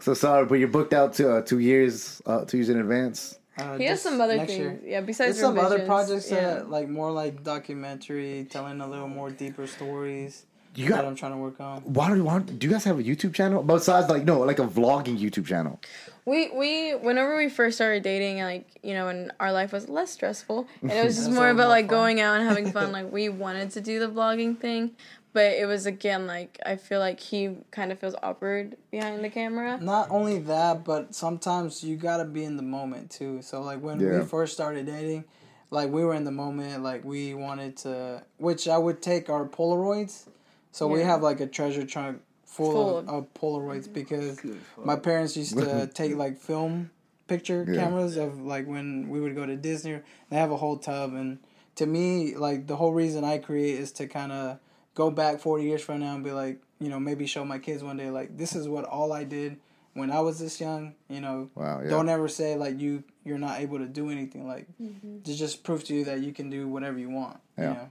So 0.00 0.14
sorry, 0.14 0.46
but 0.46 0.54
you're 0.56 0.68
booked 0.68 0.94
out 0.94 1.12
to 1.14 1.30
uh, 1.36 1.42
two 1.42 1.58
years, 1.60 2.22
uh, 2.26 2.44
two 2.44 2.56
years 2.56 2.70
in 2.70 2.78
advance. 2.80 3.38
uh, 3.58 3.76
He 3.76 3.84
has 3.84 4.00
some 4.02 4.20
other 4.20 4.36
things. 4.38 4.50
year. 4.58 4.80
Yeah, 4.84 5.00
besides 5.02 5.36
There's 5.38 5.46
some 5.46 5.58
other 5.58 5.84
projects 5.86 6.30
yeah. 6.30 6.40
that 6.54 6.70
like 6.70 6.88
more 6.88 7.12
like 7.12 7.44
documentary, 7.44 8.46
telling 8.50 8.80
a 8.80 8.88
little 8.88 9.08
more 9.08 9.30
deeper 9.30 9.66
stories 9.66 10.44
You 10.78 10.88
that 10.90 10.96
got. 10.96 11.04
I'm 11.04 11.16
trying 11.16 11.32
to 11.32 11.38
work 11.38 11.60
on. 11.60 11.80
Why 11.82 12.08
do 12.08 12.16
you 12.16 12.24
want? 12.24 12.58
Do 12.58 12.66
you 12.66 12.72
guys 12.72 12.84
have 12.84 12.98
a 12.98 13.02
YouTube 13.02 13.34
channel 13.34 13.62
besides 13.62 14.08
like 14.08 14.24
no, 14.24 14.40
like 14.40 14.58
a 14.58 14.66
vlogging 14.66 15.18
YouTube 15.18 15.46
channel? 15.46 15.80
We 16.24 16.50
we 16.50 16.92
whenever 16.92 17.36
we 17.36 17.48
first 17.48 17.76
started 17.78 18.02
dating, 18.02 18.38
like 18.42 18.66
you 18.82 18.94
know, 18.94 19.08
and 19.08 19.32
our 19.40 19.52
life 19.52 19.72
was 19.72 19.88
less 19.88 20.10
stressful, 20.10 20.66
and 20.82 20.92
it 20.92 21.04
was 21.04 21.16
just 21.20 21.30
more 21.30 21.50
about 21.50 21.68
like 21.68 21.86
fun. 21.86 21.96
going 21.96 22.20
out 22.20 22.38
and 22.38 22.48
having 22.48 22.70
fun. 22.78 22.92
like 22.92 23.10
we 23.10 23.28
wanted 23.28 23.70
to 23.72 23.80
do 23.80 23.98
the 23.98 24.08
vlogging 24.08 24.56
thing, 24.58 24.88
but 25.32 25.38
but 25.38 25.52
it 25.58 25.66
was 25.66 25.86
again 25.86 26.26
like 26.26 26.58
I 26.66 26.76
feel 26.76 27.00
like 27.00 27.20
he 27.20 27.56
kind 27.70 27.90
of 27.92 27.98
feels 27.98 28.14
awkward 28.22 28.76
behind 28.90 29.22
the 29.24 29.30
camera. 29.30 29.78
Not 29.80 30.10
only 30.10 30.38
that, 30.40 30.84
but 30.84 31.14
sometimes 31.14 31.82
you 31.84 31.96
gotta 31.96 32.24
be 32.24 32.44
in 32.44 32.56
the 32.56 32.62
moment 32.62 33.10
too. 33.10 33.42
So 33.42 33.62
like 33.62 33.80
when 33.80 34.00
Yeah. 34.00 34.18
we 34.20 34.24
first 34.24 34.52
started 34.54 34.86
dating, 34.86 35.24
like 35.70 35.90
we 35.90 36.04
were 36.04 36.14
in 36.14 36.24
the 36.24 36.30
moment, 36.32 36.82
like 36.82 37.04
we 37.04 37.34
wanted 37.34 37.76
to, 37.78 38.22
which 38.38 38.68
I 38.68 38.78
would 38.78 39.00
take 39.02 39.28
our 39.30 39.44
Polaroids. 39.44 40.26
So 40.72 40.86
we 40.86 41.00
have 41.02 41.22
like 41.22 41.40
a 41.40 41.46
treasure 41.46 41.84
trunk 41.84 42.22
full, 42.44 42.72
Full 42.72 42.98
of, 42.98 43.08
of- 43.08 43.14
of 43.14 43.34
Polaroids 43.34 43.84
mm-hmm. 43.84 43.92
because 43.94 44.40
my 44.82 44.96
parents 44.96 45.36
used 45.36 45.56
to 45.56 45.86
take 45.94 46.16
like 46.16 46.38
film 46.38 46.90
picture 47.26 47.64
Yeah. 47.68 47.84
cameras 47.84 48.16
of 48.16 48.40
like 48.40 48.66
when 48.66 49.08
we 49.08 49.20
would 49.20 49.34
go 49.34 49.46
to 49.46 49.56
Disney. 49.56 50.00
They 50.30 50.36
have 50.36 50.50
a 50.50 50.56
whole 50.56 50.78
tub, 50.78 51.14
and 51.14 51.38
to 51.76 51.86
me, 51.86 52.34
like 52.36 52.66
the 52.66 52.76
whole 52.76 52.92
reason 52.92 53.24
I 53.24 53.38
create 53.38 53.78
is 53.78 53.92
to 53.92 54.06
kind 54.06 54.32
of 54.32 54.58
go 54.94 55.10
back 55.10 55.38
forty 55.40 55.64
years 55.64 55.82
from 55.82 56.00
now 56.00 56.14
and 56.14 56.24
be 56.24 56.32
like, 56.32 56.58
you 56.80 56.88
know, 56.88 56.98
maybe 56.98 57.26
show 57.26 57.44
my 57.44 57.58
kids 57.58 57.82
one 57.84 57.96
day 57.96 58.10
like 58.10 58.36
this 58.36 58.54
is 58.56 58.68
what 58.68 58.84
all 58.84 59.12
I 59.12 59.24
did 59.24 59.58
when 59.94 60.10
I 60.10 60.20
was 60.20 60.38
this 60.38 60.60
young. 60.60 60.94
You 61.08 61.20
know, 61.20 61.50
Wow, 61.54 61.80
yeah. 61.82 61.90
don't 61.90 62.08
ever 62.08 62.28
say 62.28 62.56
like 62.56 62.80
you 62.80 63.04
you're 63.24 63.38
not 63.38 63.60
able 63.60 63.78
to 63.78 63.86
do 63.86 64.10
anything. 64.10 64.48
Like 64.48 64.66
mm-hmm. 64.80 65.20
to 65.22 65.34
just 65.36 65.62
prove 65.62 65.84
to 65.84 65.94
you 65.94 66.04
that 66.04 66.20
you 66.20 66.32
can 66.32 66.50
do 66.50 66.66
whatever 66.66 66.98
you 66.98 67.10
want. 67.10 67.38
Yeah. 67.56 67.68
You 67.68 67.74
know. 67.74 67.90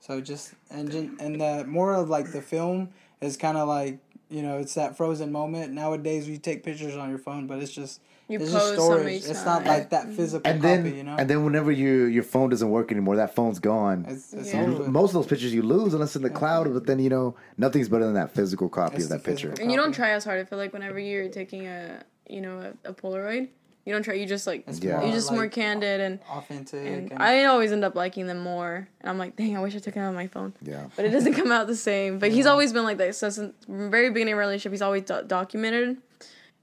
So 0.00 0.20
just 0.20 0.54
and 0.70 0.90
ju- 0.90 1.16
and 1.20 1.40
uh, 1.42 1.64
more 1.66 1.94
of 1.94 2.08
like 2.08 2.32
the 2.32 2.42
film 2.42 2.90
is 3.20 3.36
kind 3.36 3.56
of 3.56 3.68
like 3.68 3.98
you 4.30 4.42
know 4.42 4.58
it's 4.58 4.74
that 4.74 4.96
frozen 4.96 5.32
moment. 5.32 5.72
Nowadays 5.72 6.28
you 6.28 6.38
take 6.38 6.62
pictures 6.64 6.96
on 6.96 7.08
your 7.10 7.18
phone, 7.18 7.46
but 7.46 7.58
it's 7.58 7.72
just 7.72 8.00
You 8.28 8.38
it's 8.38 8.52
just 8.52 8.74
storage. 8.74 9.04
many 9.04 9.16
It's 9.16 9.44
not 9.44 9.64
like 9.64 9.90
that 9.90 10.08
physical 10.12 10.50
And 10.50 10.62
then 10.62 10.84
copy. 10.84 10.96
You 10.96 11.02
know, 11.04 11.16
and 11.18 11.28
then 11.28 11.44
whenever 11.44 11.72
you 11.72 12.04
your 12.04 12.22
phone 12.22 12.48
doesn't 12.50 12.70
work 12.70 12.92
anymore, 12.92 13.16
that 13.16 13.34
phone's 13.34 13.58
gone. 13.58 14.04
it's, 14.08 14.32
it's 14.32 14.52
Yeah. 14.52 14.66
Most 14.66 15.10
of 15.10 15.14
those 15.14 15.26
pictures 15.26 15.52
you 15.52 15.62
lose 15.62 15.94
unless 15.94 16.14
in 16.16 16.22
the 16.22 16.30
cloud, 16.30 16.72
but 16.72 16.86
then 16.86 16.98
you 17.00 17.08
know 17.10 17.34
nothing's 17.56 17.88
better 17.88 18.04
than 18.04 18.14
that 18.14 18.30
physical 18.34 18.68
copy 18.68 18.96
It's 18.96 19.04
of 19.06 19.10
that 19.10 19.24
picture. 19.24 19.52
And 19.60 19.70
you 19.70 19.76
don't 19.76 19.92
try 19.92 20.10
as 20.10 20.24
hard. 20.24 20.40
I 20.40 20.44
feel 20.44 20.58
like 20.58 20.72
whenever 20.72 20.98
you're 20.98 21.28
taking 21.28 21.66
a 21.66 22.02
you 22.30 22.40
know 22.40 22.72
a, 22.84 22.90
a 22.90 22.94
Polaroid, 22.94 23.48
you 23.88 23.94
don't 23.94 24.02
try. 24.02 24.12
You 24.14 24.26
just 24.26 24.46
like 24.46 24.64
It's 24.68 24.80
Yeah. 24.80 25.02
you're 25.02 25.12
just 25.12 25.32
more 25.32 25.48
candid 25.48 26.00
and. 26.00 26.18
authentic. 26.30 26.86
And 26.86 27.10
and- 27.12 27.22
I 27.22 27.44
always 27.46 27.72
end 27.72 27.84
up 27.84 27.94
liking 27.94 28.26
them 28.26 28.38
more. 28.38 28.86
And 29.00 29.08
I'm 29.08 29.16
like, 29.18 29.34
dang, 29.34 29.56
I 29.56 29.60
wish 29.60 29.74
I 29.74 29.78
took 29.78 29.96
it 29.96 30.00
on 30.00 30.14
my 30.14 30.26
phone. 30.26 30.52
Yeah. 30.62 30.84
But 30.94 31.06
it 31.06 31.10
doesn't 31.10 31.32
come 31.34 31.50
out 31.50 31.66
the 31.66 31.74
same. 31.74 32.18
But 32.18 32.30
he's 32.30 32.44
always 32.46 32.72
been 32.74 32.84
like 32.84 32.98
that. 32.98 33.14
So 33.14 33.30
since 33.30 33.54
the 33.66 33.88
very 33.88 34.10
beginning 34.10 34.36
relationship, 34.36 34.72
he's 34.72 34.82
always 34.82 35.04
do- 35.04 35.24
documented, 35.26 35.96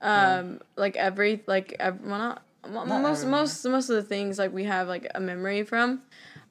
um, 0.02 0.62
like 0.76 0.96
every 0.96 1.42
like 1.48 1.76
ev- 1.80 2.00
well 2.04 2.20
not, 2.20 2.42
Not 2.72 2.88
most 3.02 3.20
everyone. 3.24 3.32
most 3.42 3.66
most 3.66 3.90
of 3.90 3.96
the 3.96 4.04
things 4.04 4.38
like 4.38 4.54
we 4.54 4.66
have 4.66 4.88
like 4.88 5.08
a 5.16 5.20
memory 5.20 5.64
from, 5.64 6.02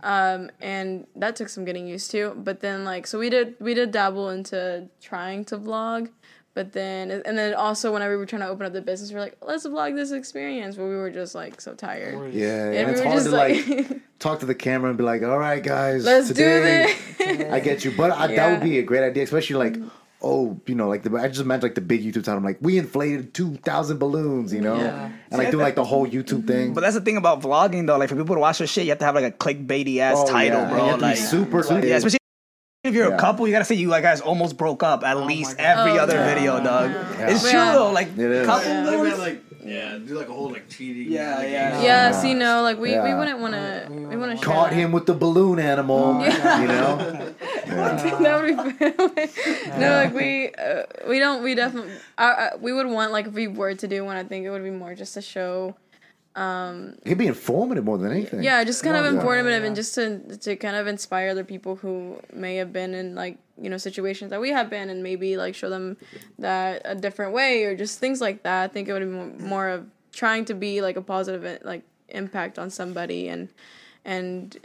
um, 0.02 0.50
and 0.60 1.06
that 1.16 1.36
took 1.36 1.48
some 1.48 1.64
getting 1.64 1.86
used 1.86 2.10
to. 2.12 2.34
But 2.36 2.60
then 2.60 2.84
like 2.84 3.06
so 3.06 3.18
we 3.18 3.30
did 3.30 3.54
we 3.60 3.74
did 3.74 3.90
dabble 3.92 4.30
into 4.30 4.88
trying 5.00 5.44
to 5.46 5.58
vlog. 5.58 6.08
But 6.55 6.72
then, 6.72 7.11
and 7.11 7.36
then 7.36 7.52
also 7.55 7.92
whenever 7.92 8.12
we 8.12 8.18
were 8.18 8.26
trying 8.26 8.42
to 8.42 8.48
open 8.48 8.64
up 8.64 8.72
the 8.72 8.80
business, 8.80 9.11
we 9.11 9.16
are 9.16 9.20
like, 9.20 9.36
let's 9.42 9.66
vlog 9.66 9.96
this 9.96 10.12
experience. 10.12 10.76
But 10.76 10.84
we 10.84 10.94
were 10.94 11.11
just 11.11 11.34
like 11.34 11.61
so 11.61 11.74
tired. 11.74 12.32
Yeah, 12.32 12.66
And 12.66 12.74
and 12.76 12.86
we 12.86 12.92
it's 12.92 13.00
were 13.00 13.07
hard 13.09 13.18
just 13.18 13.30
to 13.30 13.36
like, 13.36 13.90
like, 13.90 14.02
talk 14.20 14.38
to 14.40 14.46
the 14.46 14.55
camera 14.55 14.88
and 14.88 14.96
be 14.96 15.02
like, 15.02 15.22
"All 15.24 15.36
right, 15.38 15.61
guys, 15.62 16.05
let's 16.05 16.28
today, 16.28 16.94
do 17.18 17.24
this. 17.24 17.52
I 17.52 17.59
get 17.59 17.84
you." 17.84 17.90
But 17.96 18.12
I, 18.12 18.28
that 18.36 18.52
would 18.52 18.62
be 18.62 18.78
a 18.78 18.82
great 18.84 19.02
idea, 19.05 19.24
especially 19.24 19.57
like, 19.57 19.82
oh, 20.22 20.61
you 20.66 20.76
know, 20.76 20.88
like 20.88 21.02
the 21.02 21.11
I 21.16 21.26
just 21.26 21.44
meant 21.44 21.64
like 21.64 21.74
the 21.74 21.80
big 21.80 22.05
YouTube 22.05 22.22
time. 22.22 22.44
Like 22.44 22.59
we 22.61 22.78
inflated 22.78 23.34
two 23.34 23.57
thousand 23.57 23.98
balloons, 23.98 24.52
you 24.52 24.61
know, 24.61 24.76
Yeah. 24.76 25.11
and 25.32 25.38
like 25.38 25.50
do 25.50 25.59
like 25.59 25.74
the 25.74 25.84
whole 25.84 26.07
YouTube 26.07 26.42
mm-hmm. 26.42 26.46
thing. 26.46 26.74
But 26.74 26.82
that's 26.82 26.94
the 26.94 27.00
thing 27.00 27.16
about 27.16 27.40
vlogging 27.42 27.88
though. 27.88 27.98
Like 27.98 28.11
for 28.11 28.16
people 28.16 28.36
to 28.36 28.40
watch 28.40 28.61
your 28.61 28.68
shit, 28.68 28.84
you 28.84 28.90
have 28.90 28.98
to 29.00 29.05
have 29.07 29.16
like 29.16 29.24
a 29.24 29.36
clickbaity 29.36 29.98
ass 29.98 30.18
Oh, 30.20 30.26
title, 30.30 30.61
yeah. 30.61 30.68
bro. 30.68 30.76
You 30.78 30.84
have 30.84 30.94
to 30.94 30.98
be 31.00 31.07
like 31.07 31.16
super, 31.18 31.62
super. 31.64 31.84
yeah, 31.84 31.96
especially 31.96 32.18
if 32.85 32.95
you're 32.95 33.09
Yeah. 33.09 33.16
a 33.16 33.18
couple, 33.18 33.47
you 33.49 33.53
gotta 33.53 33.64
say 33.64 33.74
you 33.74 33.89
like 33.89 34.03
guys 34.03 34.20
almost 34.20 34.57
broke 34.57 34.82
up 34.82 35.03
at 35.05 35.18
least 35.26 35.57
every 35.59 35.93
Oh, 35.99 36.03
other 36.03 36.14
yeah. 36.16 36.35
video, 36.35 36.62
dog. 36.62 36.91
Yeah. 36.91 37.30
It's 37.30 37.43
true 37.43 37.53
though. 37.53 37.91
Like 37.91 38.09
It 38.16 38.30
is. 38.30 38.47
couple 38.47 38.70
Yeah. 38.70 38.82
I 38.82 38.87
think 38.87 39.03
we 39.03 39.09
had 39.09 39.18
videos- 39.18 39.20
like 39.20 39.41
yeah, 39.66 39.97
do 39.97 40.14
like 40.18 40.28
a 40.28 40.32
whole 40.35 40.51
like 40.51 40.68
cheating. 40.68 41.11
Yeah, 41.11 41.37
like, 41.39 41.49
yeah. 41.49 41.80
Yeah, 41.80 41.82
Yeah. 41.82 42.11
see, 42.12 42.35
no, 42.35 42.61
like 42.61 42.76
we, 42.78 42.91
we 43.01 43.14
wouldn't 43.14 43.39
want 43.41 43.55
to. 43.55 43.87
We 43.89 44.05
We 44.05 44.16
want 44.18 44.39
to 44.39 44.45
Caught 44.45 44.74
him 44.74 44.93
with 44.93 45.07
the 45.07 45.14
balloon 45.14 45.59
animal, 45.59 46.20
Yeah. 46.20 46.61
you 46.61 46.68
know. 46.68 46.97
that 47.68 48.43
would 48.43 49.14
be 49.14 49.78
no, 49.78 49.91
like 49.97 50.14
we 50.14 50.53
uh, 50.55 50.82
we 51.09 51.18
don't 51.18 51.43
we 51.43 51.55
definitely 51.55 51.93
I, 52.18 52.24
I, 52.24 52.51
we 52.61 52.72
would 52.74 52.87
want 52.87 53.11
like 53.12 53.26
if 53.26 53.32
we 53.32 53.47
were 53.49 53.74
to 53.74 53.89
do 53.89 54.05
one, 54.05 54.16
I 54.16 54.24
think 54.24 54.45
it 54.45 54.51
would 54.51 54.62
be 54.64 54.70
more 54.70 54.95
just 54.95 55.14
to 55.14 55.22
show. 55.22 55.74
Um, 56.37 56.97
He'd 57.05 57.18
be 57.18 57.28
informative 57.28 57.85
more 57.85 57.97
than 57.99 58.11
anything. 58.11 58.43
Yeah, 58.43 58.64
just 58.64 58.82
kind 58.82 58.97
of 58.97 59.05
Yeah. 59.05 59.12
informative 59.20 59.62
and 59.62 59.76
just 59.76 59.95
to 59.95 60.37
to 60.39 60.57
kind 60.57 60.74
of 60.76 60.87
inspire 60.89 61.28
other 61.30 61.45
people 61.45 61.76
who 61.76 62.18
may 62.32 62.57
have 62.57 62.72
been 62.72 62.93
in 62.95 63.14
like 63.14 63.39
you 63.61 63.70
know 63.70 63.76
situations 63.76 64.30
that 64.30 64.41
we 64.41 64.51
have 64.51 64.68
been 64.68 64.91
and 64.91 65.03
maybe 65.03 65.37
like 65.37 65.55
show 65.55 65.70
them 65.70 65.97
that 66.41 66.82
a 66.85 66.97
different 66.97 67.32
way 67.32 67.62
or 67.64 67.76
just 67.76 68.01
things 68.01 68.20
like 68.20 68.43
that. 68.43 68.64
I 68.64 68.68
think 68.68 68.89
it 68.89 68.93
would 68.93 69.01
be 69.01 69.07
more, 69.07 69.26
more 69.39 69.68
of 69.68 69.87
trying 70.12 70.45
to 70.47 70.55
be 70.55 70.80
like 70.80 70.97
a 70.97 71.03
positive 71.03 71.61
like 71.64 71.82
impact 72.09 72.59
on 72.59 72.68
somebody 72.70 73.28
and 73.28 73.49
and 74.05 74.59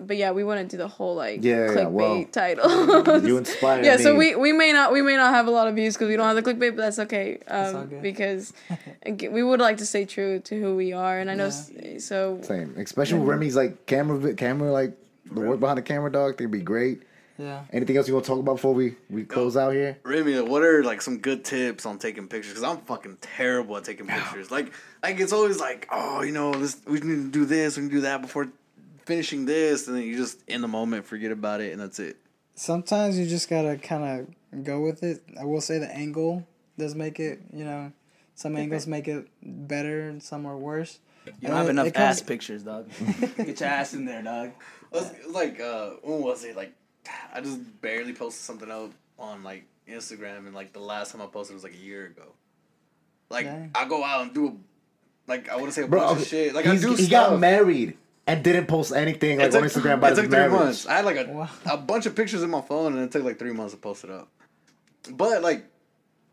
but 0.00 0.16
yeah, 0.16 0.32
we 0.32 0.44
wouldn't 0.44 0.70
do 0.70 0.76
the 0.76 0.88
whole 0.88 1.14
like 1.14 1.42
Yeah, 1.42 1.66
yeah, 1.66 1.68
clickbait 1.68 1.92
well, 1.92 2.24
title. 2.32 3.26
You 3.26 3.36
inspire 3.44 3.82
yeah, 3.84 3.96
so 3.96 4.14
we 4.16 4.34
we 4.34 4.52
may 4.52 4.72
not 4.72 4.92
we 4.92 5.02
may 5.02 5.16
not 5.16 5.32
have 5.34 5.46
a 5.46 5.50
lot 5.50 5.68
of 5.68 5.74
views 5.74 5.94
because 5.94 6.08
we 6.08 6.16
don't 6.16 6.26
have 6.26 6.36
the 6.36 6.42
clickbait, 6.42 6.76
but 6.76 6.82
that's 6.82 6.98
okay. 7.00 7.38
Um, 7.48 7.76
all 7.76 7.84
good. 7.84 8.02
because 8.02 8.52
we 9.06 9.42
would 9.42 9.60
like 9.60 9.76
to 9.78 9.86
stay 9.86 10.04
true 10.04 10.40
to 10.40 10.60
who 10.60 10.76
we 10.76 10.92
are, 10.92 11.18
and 11.18 11.30
I 11.30 11.34
know 11.34 11.46
s 11.46 11.70
so 11.98 12.40
Same, 12.42 12.74
especially 12.78 13.18
with 13.18 13.28
Remy's 13.28 13.56
like 13.56 13.86
camera, 13.86 14.34
camera 14.34 14.70
like 14.72 14.96
the 15.32 15.40
work 15.40 15.60
behind 15.60 15.78
the 15.78 15.82
camera, 15.82 16.10
dog. 16.10 16.36
They'd 16.36 16.50
be 16.50 16.60
great. 16.60 17.02
yeah. 17.38 17.64
Anything 17.72 17.96
else 17.96 18.06
you 18.06 18.14
want 18.14 18.24
to 18.26 18.30
talk 18.30 18.38
about 18.38 18.56
before 18.56 18.74
we 18.74 18.94
we 19.10 19.24
close 19.24 19.56
out 19.56 19.72
here? 19.72 19.98
Remy, 20.04 20.40
what 20.42 20.62
are 20.62 20.84
like 20.84 21.02
some 21.02 21.18
good 21.18 21.44
tips 21.44 21.84
on 21.86 21.98
taking 21.98 22.28
pictures? 22.28 22.52
Because 22.52 22.62
I'm 22.64 22.78
fucking 22.84 23.18
terrible 23.20 23.76
at 23.76 23.84
taking 23.84 24.06
pictures. 24.06 24.50
Like, 24.50 24.72
like 25.02 25.18
it's 25.18 25.32
always 25.32 25.58
like, 25.58 25.88
oh, 25.90 26.22
you 26.22 26.32
know, 26.32 26.52
this 26.52 26.76
we 26.86 27.00
need 27.00 27.20
to 27.26 27.30
do 27.30 27.44
this, 27.44 27.76
we 27.76 27.84
can 27.84 27.90
do 27.90 28.02
that 28.02 28.20
before 28.22 28.48
finishing 29.06 29.44
this, 29.46 29.86
and 29.88 29.96
then 29.96 30.04
you 30.04 30.16
just 30.16 30.42
in 30.48 30.60
the 30.60 30.68
moment 30.68 31.06
forget 31.06 31.30
about 31.32 31.60
it, 31.60 31.72
and 31.72 31.80
that's 31.80 31.98
it. 31.98 32.16
Sometimes 32.54 33.18
you 33.18 33.26
just 33.26 33.48
gotta 33.50 33.76
kind 33.76 34.26
of 34.52 34.64
go 34.64 34.80
with 34.80 35.02
it. 35.02 35.22
I 35.40 35.44
will 35.44 35.60
say 35.60 35.78
the 35.78 35.90
angle 35.94 36.46
does 36.78 36.94
make 36.94 37.18
it. 37.20 37.40
You 37.52 37.64
know, 37.64 37.92
some 38.34 38.56
angles 38.56 38.86
make 38.86 39.08
it 39.08 39.28
better, 39.42 40.08
and 40.08 40.22
some 40.22 40.46
are 40.46 40.56
worse. 40.56 40.98
You 41.40 41.48
don't 41.48 41.56
have 41.56 41.68
enough 41.70 41.90
ass 41.96 42.20
pictures, 42.20 42.62
dog. 42.62 42.88
Get 43.36 43.58
your 43.60 43.68
ass 43.68 43.94
in 43.94 44.04
there, 44.04 44.22
dog. 44.22 44.48
It 44.48 44.54
was, 44.92 45.10
like, 45.30 45.58
uh, 45.58 45.92
when 46.02 46.20
was 46.20 46.44
it? 46.44 46.54
Like, 46.54 46.72
I 47.32 47.40
just 47.40 47.58
barely 47.80 48.12
posted 48.12 48.44
something 48.44 48.70
out 48.70 48.92
on 49.18 49.42
like 49.42 49.64
Instagram, 49.88 50.38
and 50.46 50.54
like 50.54 50.72
the 50.72 50.80
last 50.80 51.12
time 51.12 51.22
I 51.22 51.26
posted 51.26 51.54
was 51.54 51.64
like 51.64 51.72
a 51.74 51.78
year 51.78 52.06
ago. 52.06 52.24
Like, 53.30 53.46
Dang. 53.46 53.70
I 53.74 53.88
go 53.88 54.04
out 54.04 54.22
and 54.22 54.34
do 54.34 54.48
a, 54.48 54.52
like, 55.26 55.48
I 55.48 55.56
want 55.56 55.68
to 55.68 55.72
say 55.72 55.82
a 55.82 55.88
Bro, 55.88 56.00
bunch 56.08 56.20
of 56.22 56.26
shit. 56.28 56.54
Like, 56.54 56.66
I 56.66 56.70
he's- 56.72 56.82
do 56.82 56.90
he 56.94 57.04
stuff. 57.04 57.30
got 57.30 57.40
married 57.40 57.96
and 58.26 58.42
didn't 58.42 58.66
post 58.66 58.92
anything 58.92 59.38
like 59.38 59.48
It 59.48 59.54
on 59.56 59.62
Instagram 59.64 59.94
about 59.94 60.12
it 60.12 60.16
his 60.18 60.28
took 60.28 60.30
three 60.32 60.48
months. 60.48 60.86
I 60.86 60.94
had 60.96 61.04
like 61.04 61.16
a, 61.26 61.30
Wow. 61.32 61.48
a 61.66 61.76
bunch 61.76 62.06
of 62.06 62.14
pictures 62.16 62.42
in 62.42 62.50
my 62.50 62.60
phone, 62.62 62.94
and 62.94 63.02
it 63.04 63.10
took 63.12 63.22
like 63.24 63.38
three 63.38 63.52
months 63.52 63.74
to 63.74 63.78
post 63.80 64.04
it 64.04 64.10
up. 64.10 64.28
But 65.10 65.42
like, 65.42 65.64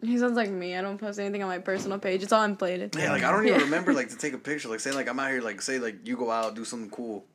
he 0.02 0.18
sounds 0.18 0.36
like 0.36 0.50
me. 0.50 0.76
I 0.76 0.82
don't 0.82 0.98
post 0.98 1.20
anything 1.20 1.44
on 1.44 1.50
my 1.50 1.60
personal 1.60 2.00
page. 2.00 2.24
It's 2.24 2.32
all 2.32 2.44
inflated. 2.44 2.96
yeah, 2.98 3.12
like 3.12 3.24
I 3.24 3.32
don't 3.32 3.46
even 3.46 3.60
Yeah. 3.60 3.66
remember 3.66 3.94
like 3.94 4.10
to 4.10 4.18
take 4.26 4.34
a 4.34 4.38
picture. 4.38 4.70
Like 4.70 4.80
say 4.80 4.92
like 4.92 5.08
I'm 5.10 5.20
out 5.20 5.30
here, 5.32 5.42
like 5.42 5.62
say 5.62 5.80
like 5.80 6.08
you 6.08 6.18
go 6.18 6.32
out 6.32 6.56
do 6.56 6.66
something 6.66 6.90
cool. 6.90 7.26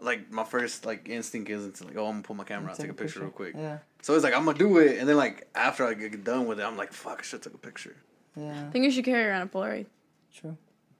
Like 0.00 0.30
my 0.30 0.44
first 0.44 0.84
like 0.86 1.08
instinct 1.08 1.50
isn't 1.50 1.74
to 1.76 1.84
like 1.84 1.96
oh 1.96 2.06
I'm 2.06 2.12
gonna 2.12 2.22
pull 2.22 2.36
my 2.36 2.44
camera 2.44 2.70
out 2.70 2.78
take, 2.78 2.90
a 2.90 2.94
picture, 2.94 3.20
real 3.20 3.30
quick. 3.30 3.54
Yeah, 3.56 3.78
So 4.02 4.14
it's 4.14 4.24
like 4.24 4.34
I'm 4.34 4.44
gonna 4.44 4.56
do 4.58 4.78
it, 4.78 4.98
and 4.98 5.08
then 5.08 5.16
like 5.16 5.48
after 5.54 5.84
I 5.86 5.94
get 5.94 6.22
done 6.22 6.46
with 6.46 6.60
it, 6.60 6.64
I'm 6.64 6.76
like 6.76 6.92
fuck, 6.92 7.18
I 7.20 7.22
should 7.22 7.42
take 7.42 7.54
a 7.54 7.58
picture. 7.58 7.96
yeah, 8.36 8.66
I 8.66 8.70
think 8.70 8.84
you 8.84 8.90
should 8.90 9.04
carry 9.06 9.24
around 9.24 9.42
a 9.42 9.46
Polaroid. 9.46 9.86
true. 10.34 10.56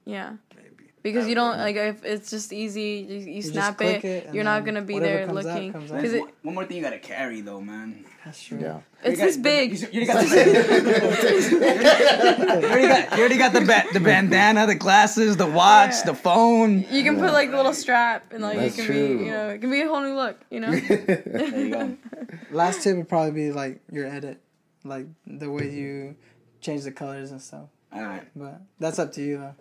Yeah, 0.07 0.35
Maybe 0.55 0.76
because 1.13 1.29
you 1.29 1.37
don't 1.37 1.57
like 1.59 1.77
if 1.77 2.05
it's 2.05 2.31
just 2.31 2.53
easy. 2.53 3.07
You, 3.09 3.19
you 3.35 3.41
just 3.43 3.53
snap 3.53 3.81
it. 3.81 4.05
it, 4.05 4.35
you're 4.35 4.43
not 4.43 4.65
gonna 4.65 4.83
be 4.83 4.99
there 4.99 5.25
comes 5.27 5.47
out, 5.47 5.55
looking. 5.55 5.73
comes 5.73 5.93
out. 5.93 5.97
Because 5.97 6.15
it, 6.15 6.25
One 6.43 6.55
more 6.57 6.65
thing 6.65 6.79
you 6.79 6.83
gotta 6.83 6.99
carry 6.99 7.43
though, 7.43 7.61
man. 7.61 8.05
That's 8.25 8.43
true. 8.43 8.59
Yeah, 8.61 8.81
it's 9.05 9.21
this 9.21 9.37
big. 9.37 9.79
You, 9.81 9.87
you, 9.93 10.01
already 10.01 10.07
got 10.07 10.29
the, 10.29 10.37
you, 12.61 12.69
already 12.69 12.89
got, 12.89 13.13
you 13.13 13.19
already 13.21 13.37
got 13.39 13.53
the 13.53 13.61
ba- 13.61 13.85
the 13.93 14.01
bandana, 14.01 14.67
the 14.67 14.75
glasses, 14.75 15.37
the 15.37 15.47
watch, 15.47 15.91
Yeah. 15.93 16.07
the 16.07 16.15
phone. 16.15 16.85
You 16.91 17.05
can 17.05 17.17
put 17.21 17.33
like 17.33 17.53
a 17.53 17.57
little 17.57 17.73
strap 17.75 18.33
and 18.33 18.43
like 18.43 18.59
That's 18.59 18.75
it 18.75 18.77
can 18.79 18.87
true. 18.87 19.19
be 19.19 19.25
you 19.27 19.31
know 19.31 19.49
it 19.51 19.61
can 19.61 19.71
be 19.71 19.83
a 19.83 19.87
whole 19.89 20.01
new 20.03 20.15
look. 20.15 20.41
You 20.51 20.59
know. 20.61 20.73
There 20.81 21.61
you 21.61 21.71
go. 21.71 21.97
Last 22.51 22.83
tip 22.83 22.97
would 22.97 23.09
probably 23.09 23.31
be 23.31 23.53
like 23.53 23.81
your 23.93 24.07
edit, 24.07 24.41
like 24.85 25.07
the 25.25 25.49
way 25.49 25.71
you 25.71 26.17
change 26.61 26.83
the 26.83 26.91
colors 26.91 27.31
and 27.31 27.41
stuff. 27.41 27.69
All 27.97 28.05
right. 28.05 28.29
But 28.37 28.61
that's 28.79 28.99
up 28.99 29.13
to 29.13 29.23
you 29.23 29.39
though. 29.39 29.55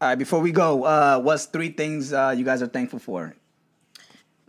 All 0.00 0.08
right. 0.08 0.14
Before 0.14 0.40
we 0.40 0.50
go, 0.52 0.84
uh, 0.84 1.20
what's 1.20 1.44
three 1.46 1.70
things 1.70 2.12
uh, 2.12 2.34
you 2.36 2.44
guys 2.44 2.62
are 2.62 2.66
thankful 2.66 2.98
for? 2.98 3.34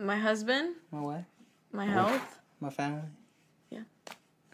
my 0.00 0.16
husband, 0.16 0.76
My 0.92 1.00
wife, 1.00 1.24
my 1.72 1.84
health, 1.84 2.38
my 2.60 2.70
family. 2.70 3.02
Yeah. 3.68 3.80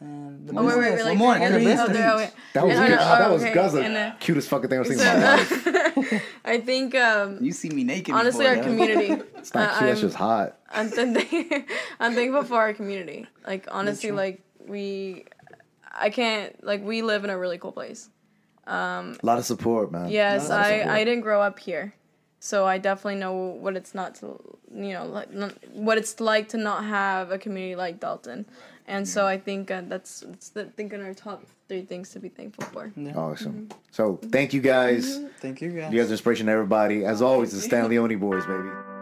and 0.01 0.49
the 0.49 0.59
Oh 0.59 0.65
wait, 0.65 0.79
wait, 0.79 0.91
wait, 0.93 1.03
like 1.05 1.09
One 1.09 1.19
more, 1.19 1.35
the 1.35 1.45
and 1.45 1.55
the 1.55 1.59
business. 1.59 1.89
business. 1.89 2.11
Oh, 2.13 2.17
wait. 2.17 2.31
That 2.55 2.67
was 2.67 2.79
And- 2.79 2.87
good. 2.89 2.99
oh, 2.99 3.19
that 3.19 3.31
was 3.31 3.43
okay, 3.43 3.53
that 3.55 3.63
was 3.65 3.73
the 3.75 3.85
and, 3.85 3.97
uh, 3.97 4.13
cutest 4.21 4.49
fucking 4.49 4.71
thing 4.71 4.79
I've 4.81 4.87
seen 4.87 4.99
in 4.99 5.05
my 5.05 5.37
life. 5.37 6.25
I 6.47 6.61
think 6.61 6.95
um, 6.95 7.39
You 7.45 7.53
see 7.53 7.69
me 7.69 7.85
naked. 7.85 8.15
honestly, 8.15 8.47
before, 8.47 8.51
our 8.51 8.57
yeah. 8.57 8.63
community. 8.65 9.23
It's 9.37 9.53
not 9.55 9.69
uh, 9.69 9.79
cute. 9.79 9.89
That's 9.91 10.01
I'm- 10.01 10.09
just 10.09 10.17
hot. 10.17 10.59
I'm, 10.73 10.91
th- 10.91 11.65
I'm 12.01 12.15
thankful 12.15 12.45
for 12.45 12.57
our 12.57 12.73
community. 12.73 13.27
Like 13.47 13.69
honestly, 13.71 14.11
like 14.13 14.41
we, 14.67 15.27
I 15.93 16.09
can't 16.09 16.65
like 16.65 16.83
we 16.83 17.03
live 17.03 17.25
in 17.25 17.31
a 17.31 17.37
really 17.39 17.59
cool 17.59 17.73
place. 17.73 18.09
A 18.67 19.17
lot 19.23 19.39
of 19.39 19.45
support, 19.45 19.93
man. 19.93 20.09
Yes, 20.09 20.47
A 20.47 20.49
lot 20.51 20.61
of 20.61 20.67
I 20.67 20.79
support. 20.79 20.97
I 20.97 21.05
didn't 21.05 21.21
grow 21.23 21.43
up 21.43 21.59
here, 21.59 21.95
so 22.41 22.67
I 22.67 22.79
definitely 22.79 23.21
know 23.21 23.35
what 23.35 23.77
it's 23.77 23.95
not 23.95 24.15
to 24.17 24.41
you 24.75 24.93
know 24.93 25.07
like 25.07 25.33
not, 25.33 25.53
what 25.73 25.99
it's 25.99 26.21
like 26.21 26.49
to 26.51 26.57
not 26.57 26.85
have 26.85 27.31
a 27.31 27.39
community 27.39 27.77
like 27.77 28.01
Dalton, 28.01 28.47
and 28.87 29.09
so 29.09 29.27
I 29.27 29.39
think 29.39 29.71
uh, 29.71 29.83
that's 29.87 30.21
that's 30.21 30.51
the, 30.51 30.65
think 30.67 30.93
in 30.93 31.03
our 31.03 31.15
top 31.15 31.45
three 31.69 31.83
things 31.83 32.11
to 32.11 32.21
be 32.21 32.29
thankful 32.29 32.65
for. 32.65 32.93
Awesome. 33.17 33.69
So 33.91 34.19
thank 34.31 34.53
you 34.53 34.61
guys. 34.61 35.21
Thank 35.41 35.61
you 35.61 35.71
guys. 35.71 35.93
You 35.93 36.01
guys 36.01 36.11
are 36.11 36.13
inspiration 36.13 36.47
to 36.47 36.53
everybody. 36.53 37.05
As 37.05 37.23
always, 37.23 37.51
the 37.53 37.69
StanleyOni 37.69 38.19
Boyz, 38.21 38.47
baby. 38.47 38.94